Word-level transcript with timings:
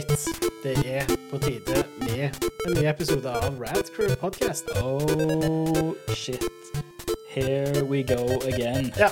right. 0.00 0.28
Det 0.62 0.76
er 0.96 1.04
på 1.30 1.38
tide 1.38 1.84
med 2.00 2.30
en 2.66 2.72
ny 2.76 2.86
episode 2.88 3.30
av 3.30 3.60
Rad 3.60 3.90
Crew 3.96 4.14
Podcast. 4.20 4.64
Oh 4.82 5.94
shit. 6.14 6.42
Here 7.30 7.84
we 7.84 8.02
go 8.02 8.38
again. 8.48 8.92
Ja, 8.98 9.08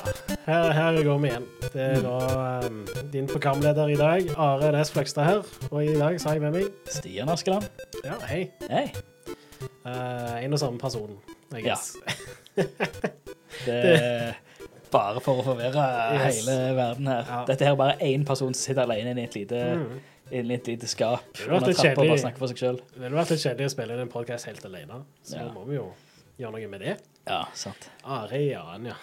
her, 0.46 0.72
her 0.72 1.02
går 1.04 1.18
vi 1.18 1.28
igjen. 1.28 1.44
Det 1.72 1.82
er 1.82 2.00
da 2.02 2.66
um, 2.66 2.80
din 3.12 3.26
programleder 3.26 3.88
i 3.88 3.96
dag, 3.96 4.30
Are 4.36 4.72
Næss 4.72 4.90
Fløgstad 4.92 5.24
her. 5.24 5.42
Og 5.70 5.84
i 5.84 5.94
dag 5.98 6.20
så 6.20 6.28
har 6.28 6.34
jeg 6.34 6.42
med 6.42 6.50
meg 6.58 6.66
Stian 6.90 7.28
Askeland. 7.28 7.68
Ja, 8.04 8.16
hei. 8.28 8.48
Hei. 8.70 8.88
Uh, 9.86 10.44
en 10.44 10.52
og 10.52 10.58
samme 10.58 10.78
person, 10.78 11.10
I 11.52 11.62
Ja. 11.62 11.68
guess. 11.68 11.96
Det 13.66 13.74
er 13.84 14.32
bare 14.92 15.20
for 15.20 15.40
å 15.40 15.44
forvirre 15.44 15.84
Yes. 16.14 16.38
hele 16.46 16.58
verden 16.76 17.06
her. 17.10 17.24
Ja. 17.28 17.44
Dette 17.48 17.64
her 17.66 17.72
er 17.72 17.76
bare 17.80 17.96
én 18.02 18.24
person 18.24 18.54
som 18.54 18.62
sitter 18.68 18.82
alene 18.82 19.20
i 19.20 19.24
et 19.24 19.34
lite, 19.34 19.62
Mm. 19.76 19.98
I 20.30 20.38
et 20.42 20.66
lite 20.68 20.86
skap 20.90 21.22
Det 21.34 21.40
hadde 21.46 21.52
vært 21.52 21.62
under 21.62 21.68
litt 21.72 21.80
trappa 21.80 22.00
og 22.02 22.08
bare 22.12 22.22
snakker 22.24 22.40
for 22.42 22.48
seg 22.52 22.58
sjøl. 22.62 22.78
Det 22.94 23.00
ville 23.04 23.18
vært 23.18 23.30
litt 23.34 23.44
kjedelig 23.44 23.66
å 23.70 23.74
spille 23.74 23.92
inn 23.96 24.02
en 24.04 24.12
podcast 24.12 24.42
helt 24.50 24.64
alene, 24.68 24.96
så 25.24 25.32
Ja. 25.38 25.42
nå 25.48 25.52
må 25.54 25.62
vi 25.68 25.74
jo 25.78 25.86
gjøre 26.38 26.52
noe 26.56 26.68
med 26.68 26.80
det. 26.84 26.94
Ja, 27.28 27.40
sant. 27.54 27.88
Are 28.04 28.38
Jan, 28.42 28.86
ja. 28.92 28.96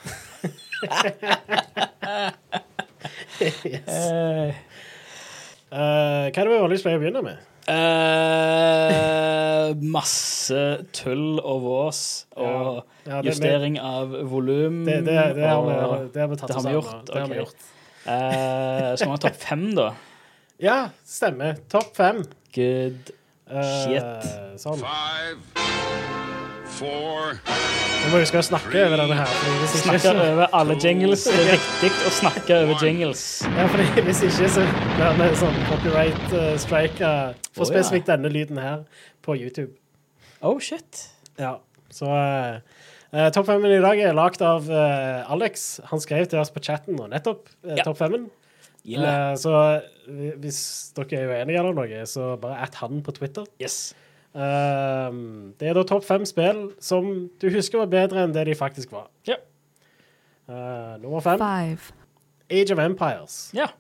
yes. 3.66 3.86
Eh, 3.86 4.54
Uh, 5.76 6.30
hva 6.30 6.40
er 6.40 6.46
det 6.46 6.52
vi 6.54 6.58
vanligvis 6.62 6.84
pleier 6.86 7.00
å 7.00 7.02
begynne 7.02 7.22
med? 7.26 7.38
Uh, 7.66 9.74
masse 9.92 10.62
tull 10.96 11.40
og 11.42 11.58
vås 11.66 12.00
og 12.38 12.86
Ja, 13.10 13.18
Ja, 13.18 13.22
justering 13.26 13.80
av 13.82 14.14
volum. 14.30 14.84
Det, 14.86 15.00
det, 15.04 15.18
det, 15.36 15.48
har, 15.50 15.66
vi, 15.66 15.74
det 16.14 16.22
har 16.22 16.30
vi 16.32 16.38
tatt 16.40 16.54
oss 16.54 16.70
av 16.70 16.86
Det 17.10 17.18
har 17.20 17.28
vi 17.34 17.40
gjort. 17.42 17.66
Eh, 18.06 18.94
skal 18.94 19.10
vi 19.10 19.12
ha 19.12 19.18
topp 19.26 19.40
fem, 19.42 19.66
da? 19.78 19.88
Ja, 20.60 20.90
stemmer. 21.06 21.56
Topp 21.70 21.96
fem. 21.98 22.24
Good. 22.56 23.12
Eh, 23.52 23.64
Shit. 23.84 24.28
Sånn. 24.62 24.80
Five, 24.80 25.66
four, 26.78 27.36
Vi 28.06 28.12
må 28.14 28.22
huske 28.22 28.40
å 28.40 28.46
snakke 28.46 28.86
over 28.86 29.02
denne 29.02 29.18
her. 29.20 29.26
fordi 29.34 29.58
Hvis 29.64 29.76
ikke, 29.82 30.00
Snakke 30.00 30.14
over 30.32 30.56
alle 30.60 30.78
jingles. 30.82 31.26
Det 31.28 31.42
er 31.42 31.60
viktig 31.82 32.08
å 32.08 32.14
snakke 32.20 32.60
over 32.64 32.86
jingles. 32.86 33.24
ja, 33.58 33.66
fordi 33.74 34.06
hvis 34.08 34.22
ikke 34.30 34.50
så 34.56 34.64
blir 34.96 35.20
det 35.20 35.30
sånn 35.42 35.60
copyright 35.72 36.34
uh, 36.38 36.54
strike 36.62 37.02
uh, 37.04 37.34
for 37.52 37.66
ja. 37.66 37.72
spesifikt 37.74 38.08
denne 38.14 38.32
lyden 38.32 38.62
her 38.62 38.86
på 39.26 39.36
YouTube. 39.36 39.74
Oh, 40.42 40.60
shit. 40.62 41.10
Ja, 41.42 41.58
så 41.92 42.08
uh, 42.08 42.62
uh, 43.12 43.28
Topp 43.36 43.50
femmen 43.52 43.74
i 43.76 43.82
dag 43.84 44.00
er 44.00 44.16
lagd 44.16 44.42
av 44.46 44.70
uh, 44.72 45.26
Alex. 45.36 45.82
Han 45.92 46.00
skrev 46.04 46.30
til 46.32 46.40
oss 46.40 46.54
på 46.56 46.64
chatten 46.64 46.96
nå 46.96 47.10
nettopp. 47.12 47.50
Uh, 47.66 47.76
Ja. 47.76 47.84
Topp 47.84 48.00
femmen. 48.00 48.30
Gilde. 48.86 49.12
Uh, 49.12 49.36
så 49.42 49.54
hvis 50.42 50.60
dere 50.98 51.22
er 51.22 51.32
uenige 51.34 51.62
eller 51.62 51.78
noe, 51.78 52.02
så 52.10 52.36
bare 52.42 52.60
at 52.68 52.78
han 52.82 53.02
på 53.06 53.16
Twitter. 53.18 53.48
Yes. 53.62 53.96
Uh, 54.36 55.52
det 55.60 55.70
er 55.72 55.78
da 55.78 55.86
topp 55.88 56.06
fem 56.06 56.26
spill 56.28 56.68
som 56.84 57.08
du 57.42 57.48
husker 57.54 57.82
var 57.82 57.92
bedre 57.92 58.26
enn 58.26 58.36
det 58.36 58.46
de 58.50 58.58
faktisk 58.58 58.94
var. 58.96 59.10
Yeah. 59.28 59.42
Uh, 60.46 61.02
nummer 61.02 61.24
fem, 61.26 61.42
Five. 61.42 61.92
Age 62.54 62.76
of 62.76 62.80
Empires. 62.84 63.50
Yeah. 63.56 63.74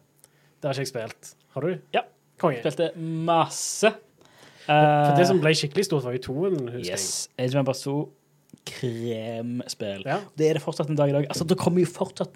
Det 0.57 0.69
har 0.71 0.79
ikke 0.79 0.87
jeg 0.87 0.93
spilt. 0.95 1.35
Har 1.53 1.61
du? 1.61 1.75
Ja. 1.93 2.01
Konge. 2.41 2.63
Spilte 2.63 2.91
masse. 2.97 3.91
For 4.65 5.13
det 5.13 5.21
Eh, 5.21 5.27
som 5.29 5.39
ble 5.43 5.51
skikkelig 5.53 5.85
stort, 5.85 6.05
var 6.07 6.15
jo 6.15 6.23
toen, 6.25 6.55
Yes. 6.81 7.29
Age 7.37 7.53
of 7.53 7.59
Empires 7.61 7.83
2, 7.85 8.09
kremspill. 8.65 10.01
Ja. 10.07 10.19
Det 10.37 10.49
er 10.49 10.57
det 10.57 10.63
fortsatt 10.63 10.89
en 10.89 10.97
dag 10.97 11.09
i 11.09 11.13
dag. 11.13 11.27
Altså, 11.29 11.45
det 11.45 11.57
kommer 11.57 11.83
jo 11.83 11.85
fortsatt 11.85 12.33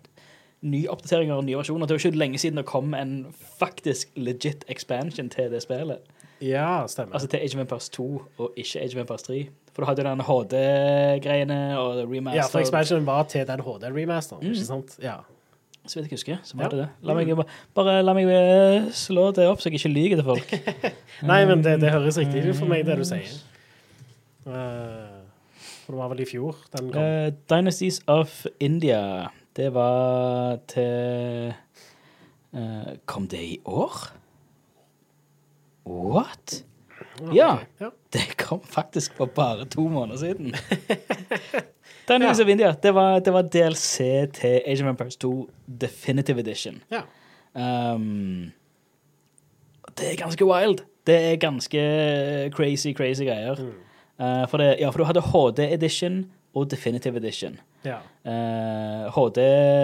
nye 0.62 0.88
oppdateringer 0.92 1.36
og 1.40 1.46
nye 1.48 1.58
versjoner. 1.58 1.88
Det 1.88 1.96
var 1.96 2.06
ikke 2.10 2.18
lenge 2.20 2.38
siden 2.42 2.58
det 2.58 2.66
kom 2.66 2.94
en 2.94 3.14
faktisk 3.60 4.10
legit 4.18 4.66
expansion 4.70 5.30
til 5.30 5.52
det 5.52 5.62
spillet. 5.64 6.00
Ja, 6.42 6.86
stemmer. 6.88 7.14
Altså 7.14 7.28
til 7.28 7.38
Age 7.44 7.56
of 7.56 7.62
Empires 7.62 7.90
2 7.90 8.06
og 8.38 8.54
ikke 8.58 8.80
Age 8.82 8.96
of 8.96 9.02
Empires 9.02 9.24
3. 9.24 9.40
For 9.74 9.82
du 9.84 9.88
hadde 9.88 10.04
jo 10.04 10.10
den 10.10 10.22
HD-greiene 10.28 11.58
og 11.80 11.98
remaster. 12.12 12.36
ja, 12.42 12.46
for 12.52 12.60
expansionen 12.60 13.06
var 13.08 13.24
til 13.32 13.48
den 13.48 13.60
HD-remasteren, 13.64 14.42
Mm. 14.44 14.52
ikke 14.52 14.66
sant? 14.66 14.98
Ja. 15.04 15.16
Så 15.88 15.96
vidt 16.00 16.12
jeg 16.12 16.18
husker, 16.18 16.38
så 16.44 16.56
var 16.58 16.64
Ja. 16.64 16.70
det 16.70 16.78
det. 16.80 16.90
La 17.04 17.14
meg, 17.14 17.46
bare, 17.76 18.04
la 18.04 18.14
meg 18.14 18.26
eh, 18.30 18.90
slå 18.92 19.32
det 19.34 19.48
opp, 19.48 19.60
så 19.60 19.70
jeg 19.70 19.74
ikke 19.80 19.90
lyver 19.94 20.16
til 20.16 20.24
folk. 20.24 20.52
Nei, 21.24 21.46
men 21.46 21.64
det, 21.64 21.80
det 21.82 21.92
høres 21.92 22.18
riktig 22.18 22.44
ut 22.50 22.56
for 22.56 22.66
meg, 22.68 22.86
det 22.86 22.98
du 22.98 23.04
sier. 23.04 23.32
Uh, 24.46 25.24
for 25.86 25.94
det 25.94 26.00
var 26.00 26.10
vel 26.14 26.22
i 26.24 26.26
fjor 26.30 26.56
den 26.78 26.92
kom. 26.94 27.02
Uh, 27.02 27.32
Dynasties 27.50 28.02
of 28.08 28.46
India, 28.60 29.28
det 29.60 29.74
var 29.76 30.60
til 30.72 31.54
uh, 32.56 32.96
Kom 33.06 33.28
det 33.28 33.42
i 33.44 33.58
år? 33.66 33.98
What? 35.90 36.64
Ja, 37.34 37.58
det 38.14 38.38
kom 38.38 38.62
faktisk 38.64 39.14
for 39.18 39.26
bare 39.26 39.66
to 39.66 39.88
måneder 39.88 40.18
siden. 40.18 40.56
Dynasties 42.08 42.40
of 42.40 42.48
India, 42.48 42.72
det 42.84 42.94
var, 42.96 43.20
det 43.20 43.34
var 43.34 43.42
DLC 43.42 43.98
til 44.34 44.62
Age 44.66 44.84
of 44.84 44.90
Empires 44.90 45.18
2 45.18 45.50
Definitive 45.82 46.40
Edition. 46.40 46.82
ja. 46.92 47.02
Um, 47.54 48.52
det 49.98 50.12
er 50.12 50.16
ganske 50.16 50.46
wild. 50.46 50.80
Det 51.08 51.16
er 51.16 51.36
ganske 51.36 51.80
crazy, 52.54 52.94
crazy 52.94 53.24
greier. 53.24 53.60
Uh, 54.20 54.48
for, 54.50 54.58
det, 54.58 54.76
ja, 54.80 54.90
for 54.90 54.98
du 54.98 55.04
hadde 55.04 55.22
HD 55.22 55.60
Edition 55.60 56.32
og 56.54 56.72
Definitive 56.72 57.18
Edition. 57.18 57.60
ja. 57.86 58.00
Uh, 58.26 59.10
HD, 59.16 59.40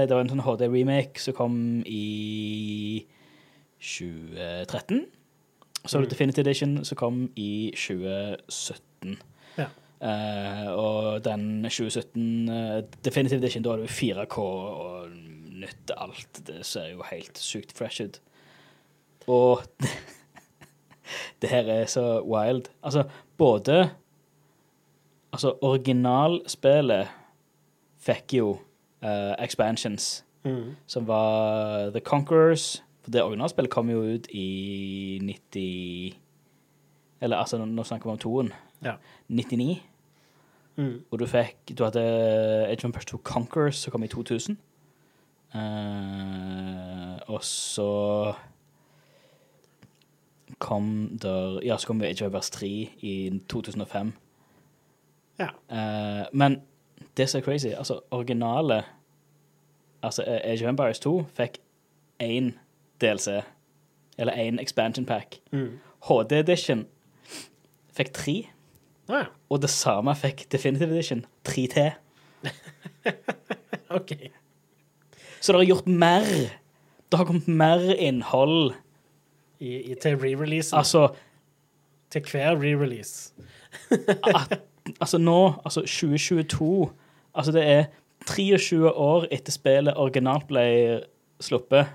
det 0.07 0.13
var 0.15 0.23
en 0.23 0.31
sånn 0.33 0.43
HD-remake 0.45 1.21
som 1.21 1.35
kom 1.37 1.57
i 1.85 3.05
2013. 3.79 5.05
Så 5.85 5.97
var 5.97 6.05
det 6.05 6.13
Definitive 6.15 6.45
Edition 6.47 6.79
som 6.85 6.99
kom 6.99 7.21
i 7.37 7.71
2017. 7.77 9.17
Ja. 9.59 9.69
Uh, 10.01 10.69
og 10.75 11.23
den 11.25 11.63
2017 11.63 12.49
uh, 12.49 12.79
Definitive 13.05 13.39
Edition, 13.39 13.63
da 13.63 13.75
hadde 13.75 13.85
vi 13.85 14.11
4K 14.13 14.37
og 14.41 15.13
nytt 15.61 15.93
alt. 15.97 16.41
Det 16.47 16.63
ser 16.67 16.91
jo 16.95 17.05
helt 17.11 17.39
sykt 17.39 17.75
fresh 17.77 18.03
ut. 18.03 18.19
Og 19.31 19.63
det 21.41 21.51
her 21.53 21.69
er 21.69 21.85
så 21.89 22.19
wild. 22.25 22.69
Altså, 22.83 23.05
både 23.37 23.89
Altså, 25.35 25.51
originalspillet 25.61 27.07
fikk 28.05 28.33
jo 28.39 28.51
uh, 29.03 29.33
expansions, 29.43 30.21
Mm. 30.45 30.75
som 30.87 31.07
var 31.07 31.89
The 31.89 31.99
Conquerors. 32.05 32.83
For 33.01 33.11
det 33.11 33.23
originalspillet 33.23 33.71
kom 33.73 33.89
jo 33.89 34.01
ut 34.01 34.27
i 34.33 35.19
90 35.21 36.13
Eller 37.21 37.37
altså, 37.37 37.57
nå 37.65 37.83
snakker 37.83 38.09
vi 38.09 38.11
om 38.13 38.17
toen. 38.21 38.51
Ja. 38.85 38.93
99. 39.27 39.79
Mm. 40.77 41.01
Og 41.11 41.19
du 41.19 41.25
fikk 41.25 41.73
Du 41.77 41.83
hadde 41.83 42.01
Age 42.67 42.77
of 42.83 42.85
Empires 42.85 43.05
2 43.05 43.17
Conquerors, 43.23 43.75
som 43.75 43.91
kom 43.91 44.03
i 44.03 44.07
2000. 44.07 44.57
Uh, 45.55 47.17
og 47.27 47.43
så 47.43 48.33
kom 50.59 51.17
der 51.21 51.59
Ja, 51.65 51.77
så 51.77 51.87
kom 51.87 52.01
Age 52.01 52.21
of 52.21 52.27
Empires 52.29 52.49
3 52.49 52.67
i 53.01 53.41
2005. 53.49 54.13
Ja. 55.39 55.49
Uh, 55.69 56.25
men 56.33 56.61
det 57.17 57.29
som 57.29 57.39
er 57.39 57.45
crazy, 57.45 57.67
altså 57.67 57.99
originale 58.11 58.83
Altså 60.03 60.23
Age 60.27 60.65
of 60.65 60.69
Empires 60.69 60.99
2 60.99 61.25
fikk 61.33 61.57
én 62.21 62.51
DLC, 63.01 63.41
eller 64.17 64.33
én 64.33 64.61
expansion 64.61 65.05
pack. 65.05 65.39
Mm. 65.51 65.79
HD 66.07 66.31
Edition 66.31 66.85
fikk 67.97 68.13
tre. 68.13 68.35
Ah, 69.09 69.15
ja. 69.15 69.23
Og 69.49 69.61
det 69.61 69.69
samme 69.69 70.15
fikk 70.15 70.45
Definitive 70.51 70.93
Edition. 70.93 71.25
Tre 71.43 71.67
til. 71.67 71.91
OK. 73.97 74.11
Så 75.41 75.53
det 75.53 75.59
har 75.59 75.65
gjort 75.65 75.87
mer. 75.87 76.29
Det 77.11 77.17
har 77.17 77.25
kommet 77.25 77.47
mer 77.47 77.93
innhold. 77.95 78.73
I, 79.59 79.91
i, 79.91 79.95
til 79.95 80.17
re-releasen. 80.19 80.77
Altså, 80.77 81.07
til 82.11 82.21
hver 82.31 82.55
re-release. 82.59 83.31
Altså 85.01 85.17
nå, 85.17 85.53
altså 85.65 85.81
2022 85.81 86.91
Altså 87.35 87.51
det 87.51 87.63
er 87.67 87.85
23 88.25 88.91
år 88.95 89.25
etter 89.31 89.51
spillet 89.51 89.93
originalt 89.99 90.47
ble 90.47 91.01
sluppet, 91.43 91.85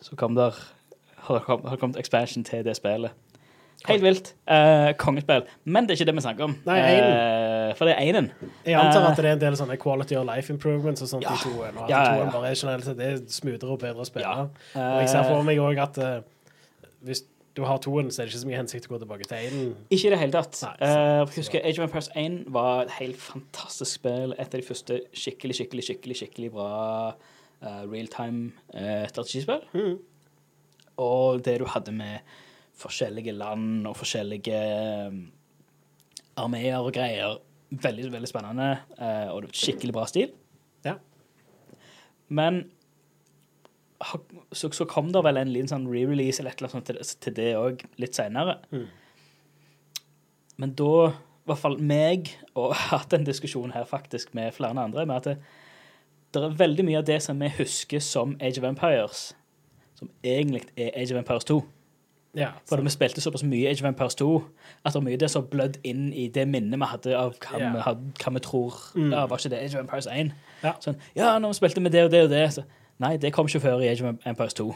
så 0.00 0.16
kom 0.16 0.34
der 0.34 0.56
har 1.26 1.34
det 1.38 1.44
kommet, 1.44 1.78
kommet 1.80 1.98
expansion 2.00 2.44
til 2.44 2.64
det 2.64 2.76
spillet. 2.76 3.10
Helt 3.88 4.02
vilt. 4.02 4.30
Eh, 4.48 4.94
kongespill. 4.96 5.44
Men 5.64 5.84
det 5.84 5.90
er 5.92 5.98
ikke 6.00 6.06
det 6.08 6.14
vi 6.16 6.20
snakker 6.24 6.44
om. 6.44 6.54
Nei, 6.64 6.78
Eh, 6.80 7.74
for 7.76 7.84
det 7.84 7.94
er 7.94 8.00
einen. 8.00 8.30
Jeg 8.64 8.74
antar 8.80 9.00
Eh, 9.02 9.10
at 9.10 9.16
det 9.16 9.24
er 9.26 9.32
en 9.32 9.40
del 9.40 9.56
sånne 9.56 9.76
quality 9.76 10.14
of 10.16 10.24
life 10.26 10.52
improvements 10.52 11.02
og 11.02 11.08
sånt 11.08 11.22
Ja. 11.24 11.32
i 11.34 11.36
toen. 11.42 11.58
Og 11.58 11.66
at 11.84 11.90
Ja, 11.90 12.02
ja, 12.02 12.24
ja. 12.24 12.30
bare 12.30 12.48
er 12.50 12.54
generelt 12.54 12.84
sett 12.84 12.96
det 12.96 13.06
er 13.12 13.16
smoothere 13.28 13.70
og 13.70 13.78
bedre 13.80 14.00
å 14.00 14.04
spille. 14.06 14.24
Ja. 14.24 14.40
Og 14.94 15.00
jeg 15.00 15.08
ser 15.08 15.22
for 15.24 15.42
meg 15.42 15.58
òg 15.58 15.78
at 15.82 15.98
eh, 15.98 16.20
hvis 17.04 17.22
du 17.56 17.62
har 17.62 17.78
toen, 17.78 18.10
så 18.10 18.22
er 18.22 18.26
det 18.26 18.32
ikke 18.34 18.40
så 18.42 18.48
mye 18.50 18.58
hensikt 18.58 18.86
å 18.88 18.92
gå 18.94 18.98
tilbake 18.98 19.26
til 19.30 19.36
én. 19.46 19.74
Ikke 19.94 20.08
i 20.08 20.10
det 20.10 20.18
hele 20.18 20.32
tatt. 20.34 20.58
Nei, 20.62 20.72
Eh, 20.80 21.26
sant. 21.26 21.34
husker 21.36 21.60
Age 21.64 21.78
of 21.78 21.84
Empires 21.86 22.08
1 22.16 22.44
var 22.52 22.82
et 22.82 22.90
helt 22.98 23.16
fantastisk 23.22 24.00
spill. 24.00 24.34
Et 24.38 24.54
av 24.54 24.60
de 24.60 24.66
første 24.66 25.00
skikkelig, 25.14 25.54
skikkelig, 25.60 25.84
skikkelig 25.86 26.16
skikkelig 26.18 26.50
bra 26.52 27.14
uh, 27.62 27.84
realtime 27.86 28.52
uh, 28.74 29.06
strategispill. 29.06 29.62
Mm. 29.72 29.98
Og 30.98 31.44
det 31.44 31.58
du 31.60 31.64
hadde 31.70 31.92
med 31.94 32.18
forskjellige 32.74 33.32
land 33.32 33.86
og 33.86 33.96
forskjellige 33.96 34.58
um, 35.08 35.20
armeer 36.36 36.78
og 36.82 36.92
greier. 36.92 37.38
Veldig, 37.70 38.10
veldig 38.12 38.28
spennende, 38.28 38.72
uh, 38.98 39.30
og 39.34 39.46
skikkelig 39.54 39.94
bra 39.94 40.06
stil. 40.10 40.34
Ja. 40.84 40.94
Men 42.28 42.64
så, 44.52 44.70
så 44.72 44.86
kom 44.88 45.12
det 45.12 45.22
vel 45.24 45.40
en 45.40 45.52
liten 45.52 45.70
sånn 45.70 45.88
re-release 45.90 46.42
eller 46.42 46.54
et 46.54 46.60
eller 46.62 46.74
annet 46.74 46.90
sånt 46.90 46.90
til, 46.90 47.20
til 47.26 47.36
det 47.36 47.50
òg 47.58 47.84
litt 48.02 48.18
seinere. 48.18 48.58
Mm. 48.74 48.86
Men 50.62 50.74
da, 50.78 51.10
i 51.10 51.50
hvert 51.50 51.62
fall 51.62 51.78
meg, 51.82 52.32
og 52.54 52.74
hatt 52.90 53.14
en 53.16 53.26
diskusjon 53.26 53.74
her 53.74 53.86
faktisk 53.88 54.34
med 54.36 54.54
flere 54.56 54.76
andre, 54.80 55.06
med 55.06 55.16
at 55.22 55.30
det, 55.30 55.38
det 56.34 56.42
er 56.42 56.58
veldig 56.58 56.88
mye 56.88 57.00
av 57.00 57.08
det 57.08 57.20
som 57.22 57.40
vi 57.40 57.50
husker 57.58 58.02
som 58.02 58.36
Age 58.42 58.60
of 58.60 58.68
Empires, 58.68 59.30
som 59.98 60.10
egentlig 60.26 60.66
er 60.76 60.90
Age 60.98 61.14
of 61.14 61.22
Empires 61.22 61.46
2. 61.50 61.62
Ja, 62.34 62.48
For 62.66 62.82
vi 62.82 62.90
spilte 62.90 63.22
såpass 63.22 63.44
mye 63.46 63.68
Age 63.70 63.84
of 63.84 63.86
Empires 63.86 64.16
2 64.18 64.26
at 64.82 64.90
det 64.90 64.98
er 64.98 65.04
mye 65.06 65.14
av 65.14 65.20
det 65.22 65.28
som 65.30 65.44
blødd 65.46 65.76
inn 65.86 66.08
i 66.10 66.24
det 66.34 66.48
minnet 66.50 66.80
vi 66.82 66.88
hadde 66.90 67.12
av 67.14 67.36
hva, 67.38 67.60
yeah. 67.60 67.76
vi, 67.76 67.82
hadde, 67.86 68.08
hva 68.18 68.32
vi 68.34 68.42
tror 68.42 68.80
Mm. 68.94 69.12
ja, 69.12 69.26
Var 69.26 69.38
ikke 69.38 69.50
det 69.52 69.60
Age 69.60 69.76
of 69.76 69.80
Empires 69.84 70.08
1? 70.10 70.32
Ja. 70.64 70.72
Sånn, 70.82 70.98
ja, 71.14 71.38
når 71.38 71.54
vi 71.54 71.60
spilte 71.60 71.82
med 71.84 71.94
det 71.94 72.02
og 72.04 72.10
det 72.10 72.24
og 72.26 72.32
det 72.34 72.42
så, 72.56 72.64
Nei, 73.02 73.16
det 73.16 73.32
kom 73.34 73.48
ikke 73.48 73.60
før 73.60 73.82
i 73.82 73.88
Age 73.90 74.04
of 74.04 74.26
Empires 74.26 74.54
2. 74.54 74.68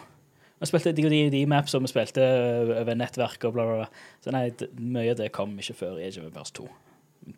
Vi 0.61 0.67
spilte 0.67 0.93
de 0.93 1.43
og 1.43 1.49
maps 1.49 1.75
og 1.75 1.83
vi 1.83 1.89
spilte 1.89 2.23
over 2.81 2.95
nettverk 2.95 3.45
og 3.45 3.53
bla, 3.53 3.65
bla, 3.65 3.75
bla. 3.75 3.87
Så 4.21 4.35
nei, 4.35 4.49
det, 4.51 4.73
mye 4.81 5.13
av 5.13 5.21
det 5.21 5.31
kom 5.33 5.55
ikke 5.59 5.77
før 5.85 6.01
i 6.01 6.09
Age 6.09 6.19
of 6.19 6.27
Empires 6.27 6.51
2. 6.59 6.67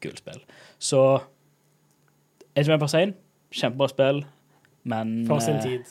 Gullspill. 0.01 0.41
Så 0.79 1.03
Age 2.57 2.69
of 2.69 2.75
Empires 2.75 2.95
1, 2.95 3.15
kjempebra 3.53 3.89
spill, 3.93 4.25
men 4.89 5.27
for 5.29 5.45
sin 5.45 5.61
tid. 5.61 5.85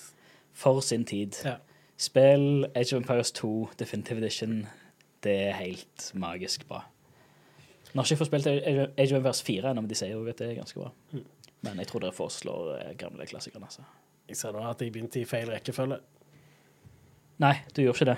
For 0.53 0.81
sin 0.81 1.06
tid. 1.06 1.38
Ja. 1.45 1.59
Spill 1.97 2.65
Age 2.75 2.95
of 2.95 3.03
Empires 3.03 3.31
2 3.31 3.69
Definitive 3.80 4.18
Edition. 4.18 4.68
Det 5.24 5.35
er 5.50 5.53
helt 5.53 6.12
magisk 6.13 6.68
bra. 6.68 6.85
Nå 7.94 8.01
har 8.01 8.06
ikke 8.06 8.13
jeg 8.13 8.19
fått 8.21 8.30
spilt 8.31 8.47
Age 8.47 9.12
of 9.12 9.18
Empires 9.18 9.44
4 9.44 9.69
ennå, 9.69 9.81
men 9.81 9.89
de 9.89 9.97
sier 9.97 10.13
jo 10.13 10.25
at 10.30 10.42
det 10.42 10.51
er 10.51 10.62
ganske 10.62 10.80
bra. 10.80 10.92
Mm. 11.12 11.25
Men 11.62 11.81
jeg 11.81 11.89
tror 11.89 12.03
dere 12.03 12.15
foreslår 12.15 12.94
gamle 12.97 13.25
klassikerne. 13.27 13.65
Altså. 13.69 13.85
Jeg 14.29 14.37
ser 14.37 14.53
nå 14.55 14.61
at 14.69 14.81
jeg 14.83 14.93
begynte 14.93 15.19
i 15.21 15.25
feil 15.27 15.49
rekkefølge. 15.49 15.97
Nei, 17.41 17.55
du 17.73 17.81
gjorde 17.83 17.97
ikke 17.97 18.09
det. 18.11 18.17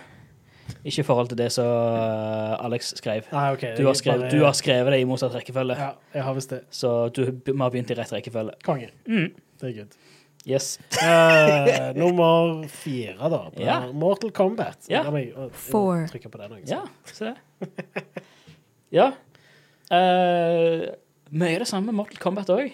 Ikke 0.87 1.03
i 1.03 1.05
forhold 1.05 1.27
til 1.31 1.37
det 1.39 1.49
som 1.51 1.67
eh, 1.67 2.65
Alex 2.65 2.93
skrev. 2.97 3.25
Nei, 3.33 3.45
okay, 3.53 3.73
Du 3.77 3.85
har, 3.87 3.95
skrevet, 3.97 4.21
bare- 4.25 4.31
du 4.31 4.43
har 4.45 4.55
skrevet 4.57 4.93
det 4.95 4.99
i 5.01 5.07
motsatt 5.09 5.33
rekkefølge, 5.35 5.75
Ja, 5.77 5.91
jeg 6.13 6.23
har 6.23 6.33
visst 6.37 6.49
det. 6.53 6.61
så 6.71 6.91
du 7.13 7.25
vi 7.31 7.57
har 7.59 7.69
begynt 7.73 7.91
i 7.91 7.97
rett 7.99 8.11
rekkefølge. 8.15 8.55
Konge. 8.65 8.89
Mm. 9.07 9.29
Det 9.61 9.69
er 9.69 9.73
good. 9.81 9.97
Yes. 10.47 10.79
uh, 10.97 11.91
nummer 11.93 12.63
fire, 12.67 13.29
da. 13.29 13.41
Ja. 13.61 13.75
Mortal 13.93 14.31
Kombat. 14.33 14.87
Ja. 14.89 15.03
La 15.05 15.11
meg 15.13 15.35
trykke 15.35 16.31
på 16.33 16.39
den 16.41 16.55
også. 16.57 16.71
Ja, 16.71 16.81
se 17.05 17.25
det. 17.33 17.35
Ja. 18.91 19.11
Uh, 19.91 20.87
mye 21.31 21.53
av 21.55 21.61
det 21.63 21.67
samme 21.69 21.91
med 21.91 21.99
Mortal 21.99 22.19
Kombat 22.23 22.49
òg. 22.51 22.73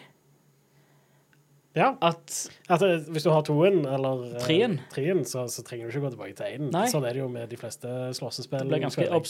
Ja. 1.78 1.92
At 2.02 2.34
At, 2.70 2.82
eh, 2.84 3.06
hvis 3.14 3.24
du 3.24 3.30
har 3.32 3.44
toen, 3.48 3.84
eller 3.86 4.26
eh, 4.36 4.42
Treen. 4.44 4.80
treen, 4.92 5.22
så, 5.30 5.46
så 5.52 5.64
trenger 5.64 5.88
du 5.88 5.94
ikke 5.94 6.04
gå 6.08 6.12
tilbake 6.16 6.36
til 6.40 6.58
én. 6.58 6.72
Sånn 6.92 7.06
er 7.08 7.14
det 7.16 7.22
jo 7.24 7.30
med 7.32 7.48
de 7.54 7.58
fleste 7.62 7.88
slåssespill. 8.18 8.66
det 8.66 8.74
blir 8.74 8.84
ganske 8.88 9.06
føler 9.06 9.22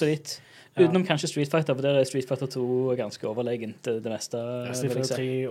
Ja. 0.77 0.87
Utenom 0.87 1.05
kanskje 1.07 1.27
Street 1.31 1.49
Fighter, 1.51 1.73
for 1.75 1.81
der 1.85 1.99
er 1.99 2.03
Street 2.09 2.27
Fighter 2.29 2.47
2 2.47 2.95
ganske 2.97 3.27
overlegent 3.27 3.81
det, 3.83 3.99
det 4.05 4.11
meste. 4.13 4.37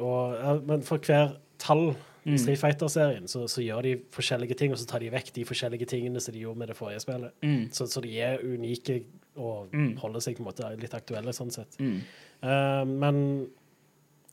Og, 0.01 0.37
ja, 0.41 0.59
men 0.67 0.83
for 0.87 0.99
hver 0.99 1.37
tall 1.59 1.91
i 2.27 2.31
Mm. 2.33 2.39
Street 2.43 2.59
Fighter-serien, 2.59 3.29
så, 3.31 3.45
så 3.47 3.63
gjør 3.63 3.83
de 3.87 3.93
forskjellige 4.11 4.55
ting, 4.59 4.73
og 4.75 4.79
så 4.81 4.87
tar 4.91 4.99
de 4.99 5.11
vekk 5.15 5.29
de 5.37 5.45
forskjellige 5.47 5.87
tingene 5.87 6.19
som 6.21 6.35
de 6.35 6.41
gjorde 6.43 6.59
med 6.59 6.67
det 6.73 6.75
forrige 6.77 7.01
spillet. 7.05 7.31
Mm. 7.43 7.69
Så, 7.71 7.87
så 7.87 8.01
de 8.03 8.17
er 8.19 8.41
unike 8.43 8.97
og 9.37 9.69
Mm. 9.73 9.93
holder 10.01 10.21
seg 10.25 10.35
på 10.37 10.43
en 10.43 10.49
måte 10.49 10.73
litt 10.81 10.95
aktuelle 10.97 11.31
sånn 11.37 11.53
sett. 11.55 11.77
Mm. 11.79 12.01
Uh, 12.43 12.83
men 12.85 13.47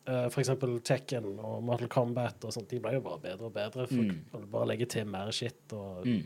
eh, 0.08 0.30
for 0.30 0.42
eksempel 0.42 0.80
Tekken 0.82 1.40
og 1.40 1.64
Mortal 1.64 1.88
Kombat 1.88 2.44
og 2.46 2.52
sånt, 2.54 2.68
de 2.70 2.80
ble 2.80 2.94
jo 2.94 3.02
bare 3.02 3.20
bedre 3.20 3.46
og 3.46 3.54
bedre. 3.54 3.88
For 3.88 3.96
Mm. 3.96 4.50
bare 4.52 4.68
legge 4.68 4.86
til 4.86 5.06
mer 5.06 5.32
shit 5.32 5.74
og 5.74 6.06
Mm. 6.06 6.24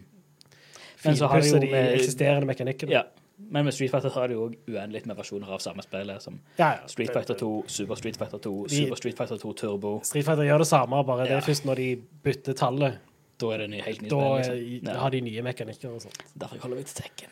Har 1.03 1.41
de 1.41 1.69
eksisterende 1.93 2.45
mekanikkene. 2.47 2.89
Ja. 2.91 3.03
Men 3.37 3.65
med 3.65 3.73
Street 3.73 3.91
Fighter 3.91 4.09
har 4.09 4.27
de 4.27 4.33
jo 4.33 4.47
uendelig 4.67 5.05
med 5.05 5.15
versjoner 5.15 5.47
av 5.53 5.59
samme 5.59 5.83
spillet, 5.83 6.21
som 6.23 6.39
Ja, 6.57 6.71
ja. 6.71 6.87
Street 6.87 7.11
Fighter 7.13 7.35
2, 7.35 7.65
Super 7.67 7.95
Street 7.95 8.17
Fighter 8.17 8.39
2, 8.39 8.65
De- 8.67 8.75
Super 8.75 8.95
Street 8.95 9.15
Fighter 9.17 9.37
2 9.37 9.53
Turbo. 9.53 9.99
Street 10.03 10.25
Fighter 10.25 10.43
gjør 10.43 10.57
det 10.57 10.67
samme, 10.67 11.03
bare 11.05 11.23
det 11.27 11.31
er 11.33 11.41
først 11.41 11.63
når 11.65 11.75
de 11.75 12.01
bytter 12.23 12.53
tallet. 12.53 12.97
Da 13.39 13.45
er 13.53 13.57
det 13.59 13.69
ny, 13.69 13.81
helt 13.81 14.01
ny 14.01 14.09
Da 14.09 14.15
Liksom. 14.41 14.87
Har 14.97 15.09
de 15.11 15.21
nye 15.21 15.41
mekanikker 15.43 15.89
og 15.93 16.01
sånt. 16.01 16.17
Derfor 16.35 16.57
holder 16.57 16.77
vi 16.77 16.83
til 16.83 17.03
Tekken. 17.03 17.29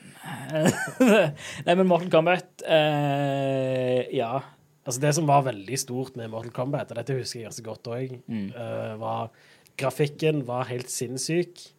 Nei, 1.66 1.76
men 1.76 1.88
Mortal 1.88 2.10
Kombat 2.12 2.62
eh, 2.68 4.06
Ja. 4.16 4.40
Altså 4.86 5.02
Det 5.02 5.14
som 5.16 5.26
var 5.28 5.42
veldig 5.48 5.78
stort 5.82 6.16
med 6.16 6.30
Mortal 6.30 6.52
Kombat, 6.54 6.92
og 6.92 6.98
dette 7.00 7.16
husker 7.18 7.40
jeg 7.40 7.48
ganske 7.50 7.64
godt 7.66 7.88
òg, 7.90 8.20
Mm. 8.28 8.52
var 9.00 9.30
grafikken 9.78 10.44
var 10.46 10.66
helt 10.70 10.90
sinnssyk. 10.90 11.72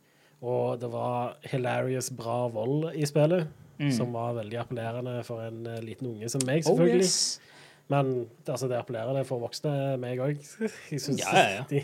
Og 0.42 0.80
det 0.80 0.90
var 0.92 1.36
hilarious 1.48 2.10
bra 2.10 2.48
vold 2.48 2.92
i 2.94 3.06
spillet, 3.06 3.46
Mm. 3.78 3.90
som 3.92 4.12
var 4.12 4.32
veldig 4.34 4.58
appellerende 4.58 5.24
for 5.24 5.40
en 5.46 5.66
eh, 5.66 5.80
liten 5.84 6.06
unge 6.08 6.28
som 6.30 6.40
meg, 6.46 6.64
selvfølgelig. 6.64 6.94
Oh, 6.94 6.96
yes. 6.96 7.40
Men 7.88 8.08
altså, 8.50 8.66
det 8.66 8.80
appellerer 8.80 9.14
det 9.14 9.26
for 9.28 9.38
voksne, 9.38 9.72
meg 10.02 10.18
òg. 10.18 10.40
Ja, 11.20 11.32
ja, 11.38 11.64
ja. 11.70 11.80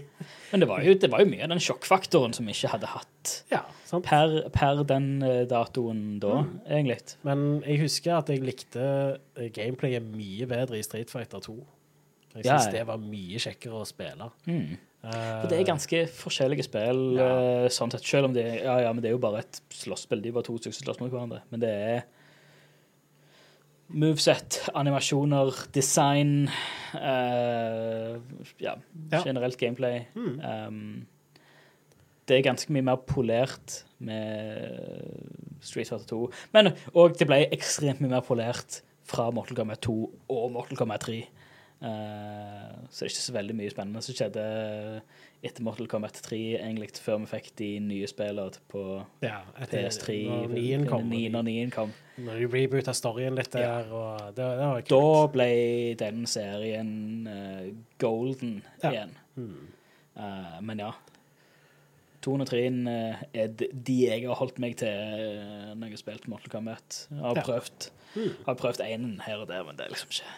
Men 0.50 0.60
det 0.64 0.66
var, 0.68 0.82
jo, 0.82 0.94
det 0.98 1.10
var 1.12 1.22
jo 1.22 1.28
mye 1.30 1.44
av 1.46 1.52
den 1.54 1.62
sjokkfaktoren 1.62 2.34
som 2.34 2.46
vi 2.48 2.54
ikke 2.56 2.72
hadde 2.72 2.88
hatt 2.90 3.34
Ja, 3.52 3.60
per, 4.02 4.34
per 4.54 4.82
den 4.88 5.06
eh, 5.22 5.44
datoen 5.50 6.18
da, 6.22 6.40
Mm. 6.42 6.56
egentlig. 6.66 7.14
Men 7.22 7.44
jeg 7.62 7.78
husker 7.84 8.16
at 8.18 8.32
jeg 8.34 8.42
likte 8.42 8.82
eh, 9.38 9.50
gameplayet 9.54 10.02
mye 10.02 10.48
bedre 10.50 10.80
i 10.80 10.82
Street 10.82 11.10
Fighter 11.12 11.38
2. 11.44 11.54
Jeg 12.34 12.46
Ja, 12.48 12.56
syns 12.58 12.66
ja. 12.72 12.80
det 12.80 12.86
var 12.88 12.98
mye 12.98 13.38
kjekkere 13.44 13.82
å 13.82 13.86
spille. 13.86 14.30
Mm. 14.48 14.72
Eh, 15.04 15.12
For 15.12 15.48
det 15.52 15.60
er 15.60 15.68
ganske 15.70 16.00
forskjellige 16.18 16.64
spill, 16.66 17.02
Ja. 17.20 17.68
sånn 17.70 17.92
sett, 17.94 18.02
selv 18.08 18.24
om 18.30 18.34
det, 18.34 18.46
ja, 18.64 18.74
ja, 18.88 18.92
men 18.92 19.02
det 19.04 19.10
er 19.12 19.14
jo 19.18 19.22
bare 19.22 19.44
et 19.44 19.60
slåssspill. 19.70 20.22
De 20.24 20.30
var 20.34 20.42
to 20.42 20.58
stykker 20.58 20.74
som 20.80 20.86
sloss 20.88 21.00
mot 21.02 21.10
hverandre. 21.14 21.42
Men 21.52 21.60
det 21.62 21.70
er 21.70 22.02
moveset, 23.92 24.58
animasjoner, 24.74 25.52
design 25.74 26.48
uh, 26.94 28.18
Ja, 28.60 28.76
generelt 29.24 29.58
gameplay. 29.60 30.06
Mm. 30.14 30.40
Um, 30.40 31.06
det 32.28 32.38
er 32.38 32.46
ganske 32.46 32.72
mye 32.72 32.86
mer 32.86 33.00
polert 33.06 33.82
med 33.98 34.78
Street 35.60 35.88
Fighter 35.88 36.06
2. 36.06 36.20
Men 36.54 36.72
og 36.94 37.18
det 37.18 37.28
ble 37.28 37.42
ekstremt 37.52 38.02
mye 38.02 38.14
mer 38.14 38.24
polert 38.26 38.80
fra 39.08 39.28
Mortal 39.34 39.58
Kombat 39.58 39.82
2 39.88 39.96
og 40.32 40.52
Mortal 40.54 40.78
Kombat 40.78 41.08
3. 41.08 41.18
Eh, 41.82 42.74
så 42.90 43.02
det 43.02 43.06
er 43.08 43.10
ikke 43.10 43.24
så 43.26 43.32
veldig 43.34 43.54
mye 43.58 43.70
spennende 43.72 44.02
som 44.06 44.14
skjedde 44.14 44.42
etter 45.42 45.64
Mortal 45.66 45.88
Kombat 45.90 46.20
3, 46.22 46.38
egentlig, 46.60 46.92
før 47.02 47.18
vi 47.24 47.26
fikk 47.32 47.48
de 47.58 47.70
nye 47.82 48.06
spillene 48.06 48.60
på 48.70 48.82
ja, 49.24 49.40
etter- 49.58 49.88
PS3 49.88 50.14
Når 50.28 50.52
9 50.54 50.86
kom. 50.88 51.08
Ni- 51.10 51.26
og 51.26 51.32
Når 51.32 51.42
de- 51.48 51.54
9 51.66 51.70
kom. 51.74 51.92
Når 52.22 52.38
de 52.38 52.46
reboota 52.52 52.92
storyen 52.94 53.34
litt 53.34 53.50
der, 53.50 53.90
og 53.90 54.20
det, 54.36 54.44
det 54.44 54.68
var. 54.68 54.82
Da 54.92 55.26
ble 55.34 55.48
den 55.98 56.26
serien 56.26 57.26
uh, 57.26 57.72
golden 57.98 58.62
Ja. 58.84 58.90
igjen. 58.92 59.16
Mm. 59.34 59.66
Uh, 60.16 60.60
men 60.62 60.78
ja. 60.78 60.92
203 62.22 62.62
uh, 62.86 63.22
er 63.34 63.48
de 63.56 63.96
jeg 64.06 64.22
har 64.28 64.38
holdt 64.38 64.60
meg 64.62 64.76
til 64.78 64.86
eh, 64.88 65.72
når 65.74 65.88
jeg 65.88 65.96
har 65.96 66.02
spilt 66.04 66.28
Mortal 66.30 66.52
Kombat. 66.54 67.06
Jeg 67.10 67.18
har 67.18 67.34
Ja. 67.34 67.42
prøvd 67.42 67.90
Mm. 68.14 68.30
har 68.46 68.54
prøvd 68.54 68.80
én 68.84 69.20
her 69.24 69.36
og 69.40 69.48
der, 69.48 69.64
men 69.64 69.74
det 69.76 69.86
er 69.86 69.88
liksom 69.88 70.10
ikke 70.12 70.28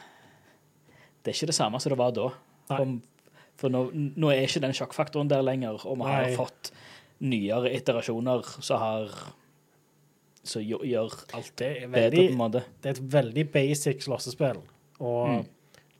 Det 1.24 1.32
er 1.32 1.38
ikke 1.38 1.46
det 1.50 1.56
samme 1.56 1.80
som 1.80 1.90
det 1.94 1.98
var 1.98 2.12
da. 2.12 2.28
Nei. 2.70 3.00
For, 3.56 3.70
nå, 3.70 3.84
nå 4.18 4.30
er 4.34 4.42
ikke 4.46 4.60
den 4.64 4.74
sjokkfaktoren 4.76 5.28
der 5.30 5.42
lenger, 5.46 5.78
og 5.86 5.96
vi 6.00 6.04
har 6.10 6.30
fått 6.36 6.70
nyere 7.24 7.70
iterasjoner 7.74 8.42
som 8.62 8.78
har 8.82 9.08
Som 10.44 10.60
gjør, 10.60 11.14
alt 11.32 11.52
Det 11.56 11.68
er 11.84 11.88
bedre, 11.88 12.10
på 12.26 12.32
en 12.34 12.36
måte. 12.36 12.60
Det 12.82 12.90
er 12.90 12.98
et 12.98 13.12
veldig 13.14 13.44
basic 13.54 14.02
slåssespill, 14.04 14.58
og 15.00 15.28
Mm. 15.28 15.46